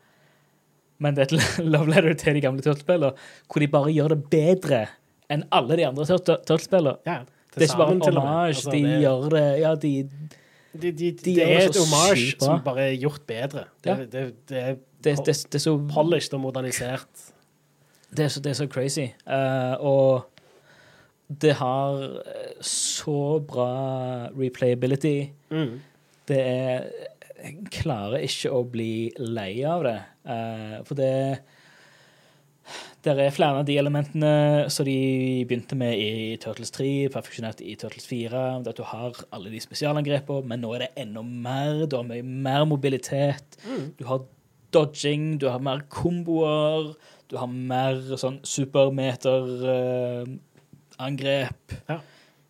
men 0.98 1.14
det 1.14 1.26
er 1.26 1.36
et 1.36 1.58
love 1.74 1.88
letter 1.90 2.14
til 2.18 2.34
de 2.38 2.40
gamle 2.44 2.62
Turtle-spillene 2.64 3.12
hvor 3.48 3.60
de 3.64 3.68
bare 3.68 3.92
gjør 3.94 4.14
det 4.14 4.20
bedre 4.32 4.86
enn 5.30 5.44
alle 5.52 5.76
de 5.76 5.84
andre 5.86 6.06
Turtle- 6.08 6.40
Turtle-spillene. 6.48 6.96
Ja, 7.06 7.18
Det 7.54 7.62
er 7.62 7.68
ikke 7.68 7.80
bare 7.80 7.96
en 7.96 8.02
hommage. 8.02 8.46
Altså, 8.48 8.70
de 8.72 8.82
det, 8.82 9.00
gjør 9.02 9.28
det 9.34 9.44
Ja, 9.60 9.74
de 9.74 9.92
de, 10.78 10.92
de, 10.92 11.10
de 11.12 11.34
det 11.34 11.42
er 11.42 11.64
et 11.68 11.76
homage 11.76 11.80
hommage 11.80 12.34
som 12.40 12.60
bare 12.64 12.90
er 12.92 12.96
gjort 13.00 13.22
bedre. 13.26 13.64
Det, 13.84 13.90
Ja. 13.90 13.94
det, 14.04 14.24
det 14.48 14.58
er 14.58 14.76
er 15.54 15.58
så 15.58 15.78
polished 15.94 16.34
og 16.34 16.40
modernisert. 16.40 17.08
Det 18.10 18.24
er 18.24 18.28
så, 18.28 18.40
det 18.40 18.50
er 18.50 18.54
så 18.54 18.66
crazy. 18.66 19.06
Uh, 19.26 19.74
og 19.80 20.28
det 21.28 21.52
har 21.60 22.02
eh, 22.24 22.56
så 22.64 23.38
bra 23.44 23.70
replayability. 24.32 25.30
Mm. 25.50 25.78
Det 26.28 26.40
er 26.40 26.90
Jeg 27.38 27.68
klarer 27.70 28.24
ikke 28.26 28.50
å 28.50 28.64
bli 28.66 29.12
lei 29.22 29.62
av 29.62 29.84
det. 29.86 29.98
Uh, 30.26 30.80
for 30.82 30.98
det 30.98 31.38
der 33.06 33.20
er 33.22 33.30
flere 33.30 33.60
av 33.60 33.68
de 33.68 33.76
elementene 33.78 34.66
som 34.74 34.84
de 34.84 35.44
begynte 35.46 35.76
med 35.78 36.00
i 36.02 36.34
Turtles 36.42 36.72
3, 36.74 36.88
perfeksjonert 37.14 37.62
i 37.62 37.76
Turtles 37.78 38.09
4. 38.10 38.42
Det 38.64 38.72
at 38.74 38.80
du 38.80 38.82
har 38.90 39.20
alle 39.30 39.52
de 39.55 39.60
spesialangrepene, 39.62 40.50
men 40.50 40.60
nå 40.64 40.72
er 40.74 40.84
det 40.84 40.90
enda 41.05 41.22
mer. 41.22 41.86
Du 41.86 41.94
har 42.00 42.09
mye 42.10 42.26
mer 42.26 42.66
mobilitet. 42.68 43.56
Du 44.00 44.05
har 44.10 44.26
dodging, 44.74 45.38
du 45.40 45.46
har 45.48 45.62
mer 45.64 45.86
komboer, 45.88 46.92
du 47.30 47.38
har 47.38 47.48
mer 47.48 48.02
sånn 48.18 48.40
supermeter-angrep. 50.98 52.02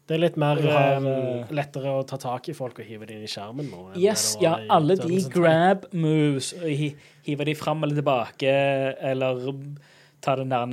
Det 0.09 0.17
er 0.17 0.21
litt 0.23 0.37
mer 0.41 0.57
har, 0.57 1.05
eh, 1.05 1.45
lettere 1.53 1.91
å 1.93 2.07
ta 2.07 2.17
tak 2.17 2.49
i 2.49 2.53
folk 2.55 2.79
og 2.79 2.85
hive 2.87 3.07
dem 3.07 3.19
inn 3.19 3.25
i 3.25 3.29
skjermen 3.29 3.69
nå. 3.71 3.95
Yes, 3.97 4.37
ja, 4.41 4.55
alle 4.71 4.97
de 4.97 5.21
grab 5.29 5.85
moves, 5.93 6.55
og 6.55 6.63
hi- 6.63 6.97
dem 7.27 7.45
de 7.45 7.55
fram 7.55 7.83
eller 7.85 7.95
tilbake, 8.01 8.97
eller 9.03 9.53
ta 10.21 10.35
den 10.35 10.49
der 10.49 10.73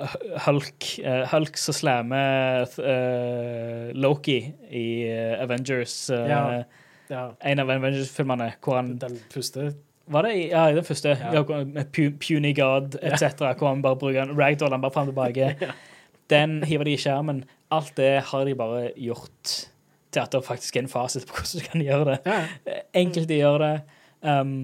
uh, 0.00 0.06
Hulk, 0.46 0.84
uh, 1.04 1.26
Hulk 1.26 1.56
som 1.56 1.74
slammer 1.74 2.62
uh, 2.78 3.92
Loki 3.92 4.54
i 4.70 5.10
Avengers. 5.42 6.08
Ja. 6.10 6.62
Ja, 7.08 7.30
En 7.40 7.60
av 7.60 7.68
Avengers-filmene 7.70 8.54
hvor 8.60 8.76
han 8.80 8.96
den 8.98 9.20
første 9.30 9.76
Var 10.10 10.22
det 10.22 10.48
ja, 10.50 10.72
den 10.74 10.82
første? 10.82 11.08
Ja. 11.20 11.32
Ja. 11.34 11.64
med 11.64 11.92
Puny 11.92 12.52
God 12.52 12.96
etc. 13.00 13.36
Hvor 13.58 13.68
han 13.68 13.82
bare 13.82 13.96
bruker 13.96 14.22
en 14.22 14.36
ragdoll 14.36 14.70
han 14.72 14.80
bare 14.80 14.90
fram 14.90 15.06
og 15.08 15.14
tilbake. 15.14 15.54
Den 16.32 16.60
hiver 16.66 16.88
de 16.88 16.96
i 16.96 17.00
skjermen. 17.00 17.44
Alt 17.74 17.94
det 17.98 18.12
har 18.30 18.46
de 18.46 18.54
bare 18.58 18.90
gjort 18.94 19.56
til 20.14 20.22
at 20.22 20.32
det 20.32 20.42
faktisk 20.46 20.76
er 20.76 20.86
en 20.86 20.90
fasit 20.90 21.26
på 21.28 21.36
hvordan 21.36 21.60
du 21.60 21.68
kan 21.70 21.84
gjøre 21.84 22.08
det. 22.10 22.18
Ja, 22.26 22.80
Enkelt 23.02 23.28
de 23.30 23.40
gjør 23.42 23.62
det. 23.62 23.74
Um, 24.22 24.56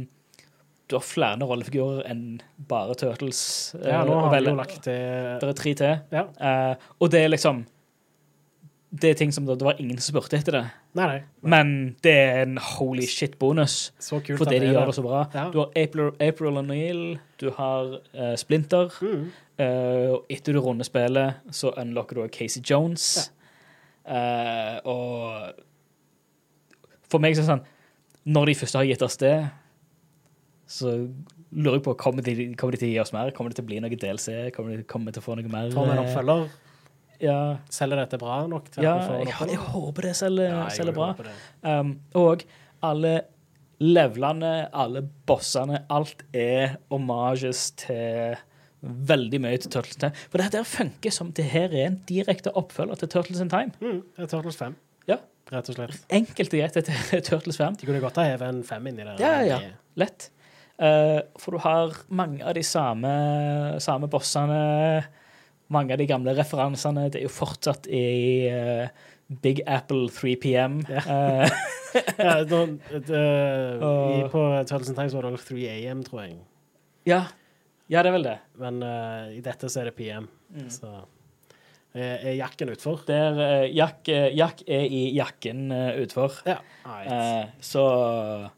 du 0.90 0.96
har 0.98 1.04
flere 1.06 1.48
rollefigurer 1.48 2.04
enn 2.10 2.40
bare 2.68 2.96
Turtles. 3.00 3.42
ja 3.78 4.02
eh, 4.02 4.08
nå 4.08 4.16
har 4.26 4.34
vi 4.34 4.50
jo 4.50 4.56
lagt 4.58 4.82
til 4.84 5.38
Det 5.40 5.48
er 5.48 5.56
tre 5.56 5.74
til. 5.78 6.02
Ja. 6.12 6.26
Uh, 6.36 6.90
og 7.00 7.12
det 7.14 7.22
er 7.22 7.32
liksom 7.32 7.62
det 8.92 9.10
er 9.10 9.14
ting 9.16 9.30
som 9.32 9.46
det, 9.48 9.56
det 9.60 9.64
var 9.64 9.78
ingen 9.80 9.96
som 9.96 10.12
spurte 10.12 10.36
etter 10.36 10.56
det. 10.58 10.62
Nei, 10.98 11.06
nei. 11.08 11.20
Men 11.48 11.68
det 12.04 12.12
er 12.12 12.42
en 12.42 12.58
holy 12.60 13.06
shit-bonus. 13.08 13.92
Så 13.96 14.20
kult 14.20 14.40
Fordi 14.42 14.58
de 14.60 14.72
gjør 14.74 14.90
det 14.90 14.96
så 14.98 15.04
bra. 15.06 15.22
Ja. 15.32 15.46
Du 15.52 15.62
har 15.62 15.70
April, 15.80 16.10
April 16.20 16.60
O'Neill, 16.60 17.04
du 17.40 17.48
har 17.56 17.94
uh, 18.12 18.34
Splinter. 18.36 18.92
Mm. 19.00 19.30
Uh, 19.56 20.08
og 20.12 20.32
etter 20.32 20.52
du 20.52 20.60
runder 20.60 20.84
spillet, 20.84 21.40
så 21.50 21.72
unlocker 21.80 22.20
du 22.20 22.28
Casey 22.36 22.60
Jones. 22.68 23.30
Eh, 24.02 24.76
og 24.90 25.54
for 27.06 27.22
meg 27.22 27.36
så 27.36 27.42
er 27.42 27.44
det 27.44 27.50
sånn 27.52 28.32
Når 28.34 28.48
de 28.48 28.54
først 28.58 28.74
har 28.74 28.86
gitt 28.88 29.04
oss 29.06 29.14
det, 29.20 29.36
så 30.66 30.96
lurer 31.52 31.76
jeg 31.76 31.84
på 31.86 31.94
kommer 32.00 32.26
de, 32.26 32.34
kommer 32.58 32.74
de 32.74 32.80
til 32.80 32.88
å 32.88 32.92
gi 32.92 33.00
oss 33.02 33.14
mer. 33.14 33.30
Kommer 33.36 33.52
det 33.52 33.60
til 33.60 33.66
å 33.66 33.70
bli 33.70 33.80
noe 33.82 33.98
DLC? 34.04 34.50
Kommer 34.56 34.80
de 34.80 34.86
kommer 34.88 35.10
de 35.10 35.18
til 35.18 35.24
å 35.24 35.26
få 35.26 35.38
noe 35.38 35.52
mer? 35.52 35.70
Får 35.74 35.88
vi 35.88 35.94
en 35.94 36.02
oppfølger? 36.02 36.46
Ja, 37.22 37.38
Selger 37.70 38.02
dette 38.02 38.18
bra 38.18 38.40
nok 38.50 38.70
til 38.74 38.82
ja 38.86 38.96
at 38.98 39.04
vi 39.06 39.30
får 39.30 39.48
jeg, 39.48 39.52
jeg 39.54 39.66
håper 39.76 40.08
det 40.08 40.14
selger, 40.18 40.48
Ja, 40.50 40.64
selger 40.74 40.96
bra. 40.96 41.12
Um, 41.62 41.92
og 42.18 42.42
alle 42.82 43.12
levelene, 43.82 44.52
alle 44.74 45.02
bossene, 45.26 45.84
alt 45.90 46.22
er 46.34 46.76
homages 46.92 47.70
til 47.82 48.36
veldig 48.82 49.38
mye 49.42 49.58
til 49.62 49.70
Turtles 49.70 49.94
in 49.98 50.02
Time. 50.08 50.18
For 50.30 50.42
det 50.42 50.50
der 50.54 50.66
funker 50.66 51.14
som 51.14 51.30
det 51.34 51.46
her 51.52 51.70
er 51.70 51.86
en 51.88 52.00
direkte 52.08 52.50
oppfølger 52.58 52.98
til 53.02 53.10
Turtles 53.14 53.42
in 53.42 53.50
Time. 53.52 53.74
Mm, 53.82 54.00
det 54.16 54.26
er 54.26 54.30
Turtles 54.32 54.58
5, 54.58 54.74
Ja. 55.10 55.16
rett 55.52 55.68
og 55.70 55.76
slett. 55.78 55.98
Enkelt 56.10 56.54
og 56.54 56.58
greit 56.62 56.76
er 56.82 57.20
Turtles 57.30 57.58
5. 57.62 57.78
De 57.80 57.86
kunne 57.86 58.02
godt 58.02 58.18
ha 58.18 58.26
hevet 58.32 58.48
en 58.48 58.62
5 58.66 58.86
inni 58.90 59.06
der. 59.06 59.16
Ja, 59.22 59.34
ja, 59.46 59.58
ja. 59.62 59.74
Lett. 60.02 60.30
Uh, 60.82 61.20
for 61.38 61.54
du 61.54 61.62
har 61.62 61.94
mange 62.10 62.42
av 62.42 62.54
de 62.58 62.62
samme, 62.66 63.10
samme 63.82 64.08
bossene, 64.10 65.04
mange 65.72 65.94
av 65.94 66.00
de 66.00 66.08
gamle 66.10 66.34
referansene. 66.36 67.08
Det 67.12 67.20
er 67.20 67.26
jo 67.26 67.32
fortsatt 67.32 67.88
i 67.90 68.04
uh, 68.52 69.08
Big 69.44 69.62
Apple 69.66 70.10
3 70.12 70.34
PM. 70.42 70.80
Ja. 70.88 71.04
ja 72.26 72.34
nå, 72.48 72.62
det, 72.92 73.22
i, 73.22 74.20
på 74.32 74.44
Turtles 74.68 74.92
in 74.92 74.98
Time 74.98 75.12
var 75.14 75.28
det 75.28 75.32
vel 75.36 75.46
3 75.48 75.70
AM, 75.78 76.04
tror 76.08 76.24
jeg. 76.24 76.36
ja. 77.10 77.24
ja, 77.88 78.02
det 78.02 78.12
er 78.12 78.16
vel 78.18 78.28
det. 78.28 78.38
Men 78.60 78.84
uh, 78.84 79.32
i 79.32 79.42
dette 79.44 79.72
så 79.72 79.82
er 79.82 79.90
det 79.90 79.98
PM. 79.98 80.30
Mm. 80.52 80.68
Så 80.72 80.92
er, 81.92 82.30
jakken 82.38 82.72
utfor? 82.72 83.02
Der 83.04 83.66
Jack, 83.68 84.08
eh, 84.08 84.30
Jack 84.32 84.62
er 84.64 84.86
i 84.88 85.10
jakken 85.12 85.66
utfor. 86.00 86.38
Ja. 86.48 86.56
Right. 86.86 87.12
Eh, 87.12 87.48
så 87.60 88.50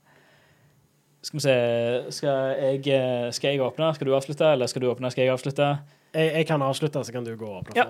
Skal 1.23 1.39
vi 1.39 1.41
se 1.41 2.12
Skal 2.12 2.28
jeg, 2.61 2.86
eh, 2.89 3.31
skal 3.32 3.51
jeg 3.51 3.61
åpne? 3.61 3.95
Skal 3.95 4.07
du 4.07 4.15
avslutte, 4.15 4.53
eller 4.53 4.66
skal 4.66 4.82
du 4.82 4.91
åpne? 4.91 5.11
Skal 5.11 5.24
jeg 5.24 5.32
avslutte? 5.32 5.78
Jeg, 6.15 6.32
jeg 6.41 6.47
kan 6.47 6.62
avslutte, 6.62 7.05
så 7.05 7.12
kan 7.12 7.27
du 7.27 7.35
gå 7.36 7.49
åpne. 7.59 7.77
Ja. 7.77 7.86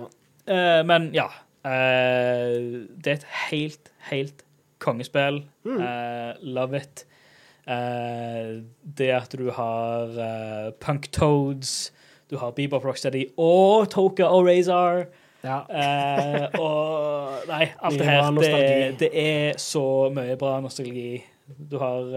Eh, 0.46 0.86
men 0.86 1.10
ja. 1.14 1.28
Uh, 1.64 2.84
det 3.00 3.08
er 3.08 3.18
et 3.18 3.26
helt, 3.50 3.92
helt 4.10 4.44
kongespill. 4.84 5.44
Eh, 5.64 6.32
love 6.42 6.76
it. 6.76 7.06
Det 8.98 9.08
at 9.08 9.32
du 9.32 9.48
har 9.50 10.12
uh, 10.12 10.72
Punk 10.80 11.08
Toads, 11.12 11.92
du 12.30 12.36
har 12.36 12.50
Bebop 12.50 12.84
Rocksteady 12.84 13.24
og 13.38 13.88
Toka 13.90 14.24
og 14.24 14.46
Razor. 14.46 15.06
Ja. 15.44 15.62
Og 16.60 17.32
Nei, 17.52 17.68
alt 17.80 17.98
det 17.98 18.06
her. 18.08 18.30
Det, 18.30 19.00
det 19.00 19.10
er 19.24 19.58
så 19.60 20.10
mye 20.12 20.36
bra 20.36 20.58
nostalgi. 20.60 21.24
Du 21.70 21.78
har 21.80 22.12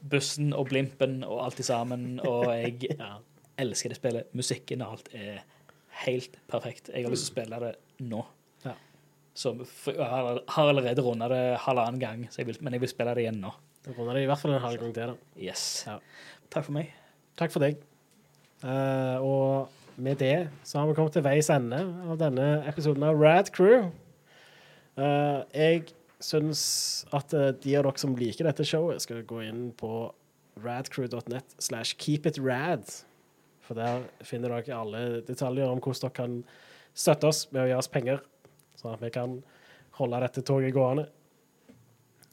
bussen 0.00 0.54
og 0.56 0.70
blimpen 0.72 1.20
og 1.24 1.44
alt 1.44 1.60
i 1.60 1.66
sammen, 1.66 2.20
og 2.24 2.48
jeg 2.56 2.88
ja. 2.96 3.18
Elsker 3.60 3.92
det 3.92 3.98
spillet. 3.98 4.30
Musikken 4.36 4.84
og 4.84 4.96
alt 4.96 5.10
er 5.16 5.42
helt 6.04 6.38
perfekt. 6.50 6.92
Jeg 6.92 7.06
har 7.06 7.12
lyst 7.12 7.28
til 7.28 7.32
å 7.32 7.36
spille 7.36 7.60
det 7.64 7.72
nå. 8.10 8.22
Ja. 8.64 8.76
Så 9.36 9.54
jeg 9.58 9.98
har 10.00 10.70
allerede 10.70 11.04
runda 11.04 11.30
det 11.32 11.42
halvannen 11.66 12.00
gang, 12.02 12.24
jeg 12.36 12.48
vil, 12.48 12.58
men 12.60 12.76
jeg 12.76 12.84
vil 12.84 12.92
spille 12.92 13.14
det 13.16 13.26
igjen 13.26 13.42
nå. 13.42 13.52
Du 13.84 13.92
runder 13.96 14.18
det 14.18 14.26
i 14.26 14.28
hvert 14.28 14.42
fall 14.42 14.54
en 14.54 14.64
halv 14.64 14.82
gang 14.82 14.96
til. 14.96 15.14
da. 15.14 15.30
Yes. 15.40 15.66
Ja. 15.88 15.98
Takk 16.52 16.66
for 16.66 16.76
meg. 16.76 16.90
Takk 17.40 17.54
for 17.54 17.64
deg. 17.64 17.80
Uh, 18.60 19.16
og 19.24 20.00
med 20.00 20.18
det 20.20 20.50
så 20.68 20.80
har 20.80 20.88
vi 20.88 20.96
kommet 20.98 21.14
til 21.16 21.24
veis 21.24 21.48
ende 21.52 21.78
av 21.80 22.18
denne 22.20 22.48
episoden 22.68 23.06
av 23.08 23.16
Rad 23.20 23.48
Crew. 23.56 23.88
Uh, 25.00 25.46
jeg 25.56 25.88
syns 26.20 26.62
at 27.16 27.32
eh, 27.32 27.52
de 27.62 27.76
av 27.78 27.86
dere 27.86 28.00
som 28.00 28.16
liker 28.16 28.44
dette 28.44 28.66
showet, 28.68 29.00
skal 29.00 29.22
gå 29.24 29.40
inn 29.46 29.70
på 29.78 30.10
radcrew.net 30.60 31.56
slash 31.62 31.96
keepitrad. 32.00 32.84
For 33.70 33.78
der 33.78 34.02
finner 34.26 34.50
dere 34.50 34.74
alle 34.74 35.00
detaljer 35.22 35.70
om 35.70 35.78
hvordan 35.78 36.08
dere 36.08 36.16
kan 36.16 36.32
støtte 36.90 37.28
oss 37.28 37.44
med 37.52 37.62
å 37.62 37.68
gi 37.68 37.74
oss 37.76 37.88
penger, 37.92 38.18
sånn 38.74 38.96
at 38.96 39.02
vi 39.04 39.12
kan 39.14 39.36
holde 40.00 40.18
dette 40.24 40.42
toget 40.42 40.74
gående. 40.74 41.04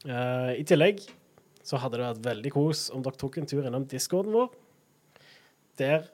Uh, 0.02 0.50
I 0.58 0.64
tillegg 0.66 1.04
så 1.62 1.78
hadde 1.78 2.00
det 2.00 2.08
vært 2.08 2.24
veldig 2.24 2.52
kos 2.56 2.88
om 2.90 3.04
dere 3.06 3.20
tok 3.20 3.38
en 3.38 3.46
tur 3.46 3.62
innom 3.62 3.86
discorden 3.86 4.34
vår. 4.34 4.48
Der 5.78 6.08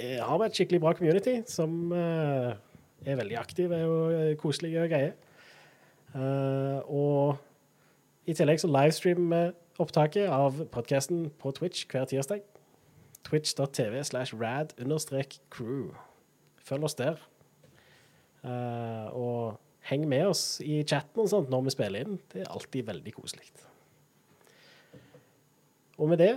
eh, 0.00 0.22
har 0.24 0.40
vi 0.40 0.48
et 0.48 0.56
skikkelig 0.56 0.80
bra 0.86 0.94
community 0.96 1.34
som 1.52 1.92
uh, 1.92 2.54
er 3.04 3.20
veldig 3.20 3.36
aktive 3.42 3.82
og 3.84 4.40
koselige 4.40 4.86
og 4.86 4.94
greie. 4.94 5.12
Uh, 6.16 6.80
og 6.88 8.24
i 8.24 8.32
tillegg 8.40 8.64
så 8.64 8.72
livestreamer 8.72 9.52
vi 9.52 9.84
opptaket 9.84 10.32
av 10.32 10.64
podkasten 10.72 11.26
på 11.36 11.52
Twitch 11.60 11.84
hver 11.92 12.08
tirsdag. 12.08 12.40
Twitch.tv 13.26 14.02
slash 14.04 14.34
rad 14.34 14.74
understrek 14.80 15.38
crew. 15.50 15.92
Følg 16.62 16.88
oss 16.88 16.98
der. 16.98 17.20
Uh, 18.42 19.06
og 19.14 19.60
heng 19.90 20.08
med 20.10 20.26
oss 20.32 20.60
i 20.64 20.80
chatten 20.82 21.22
og 21.22 21.30
sånt 21.30 21.50
når 21.52 21.68
vi 21.68 21.74
spiller 21.76 22.06
inn. 22.06 22.18
Det 22.32 22.42
er 22.44 22.52
alltid 22.52 22.88
veldig 22.90 23.14
koselig. 23.14 23.50
Og 25.98 26.10
med 26.10 26.22
det 26.22 26.34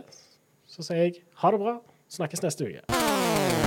så 0.70 0.86
sier 0.86 1.08
jeg 1.08 1.22
ha 1.42 1.54
det 1.54 1.62
bra. 1.62 1.80
Snakkes 2.16 2.46
neste 2.46 2.70
uke. 2.70 3.65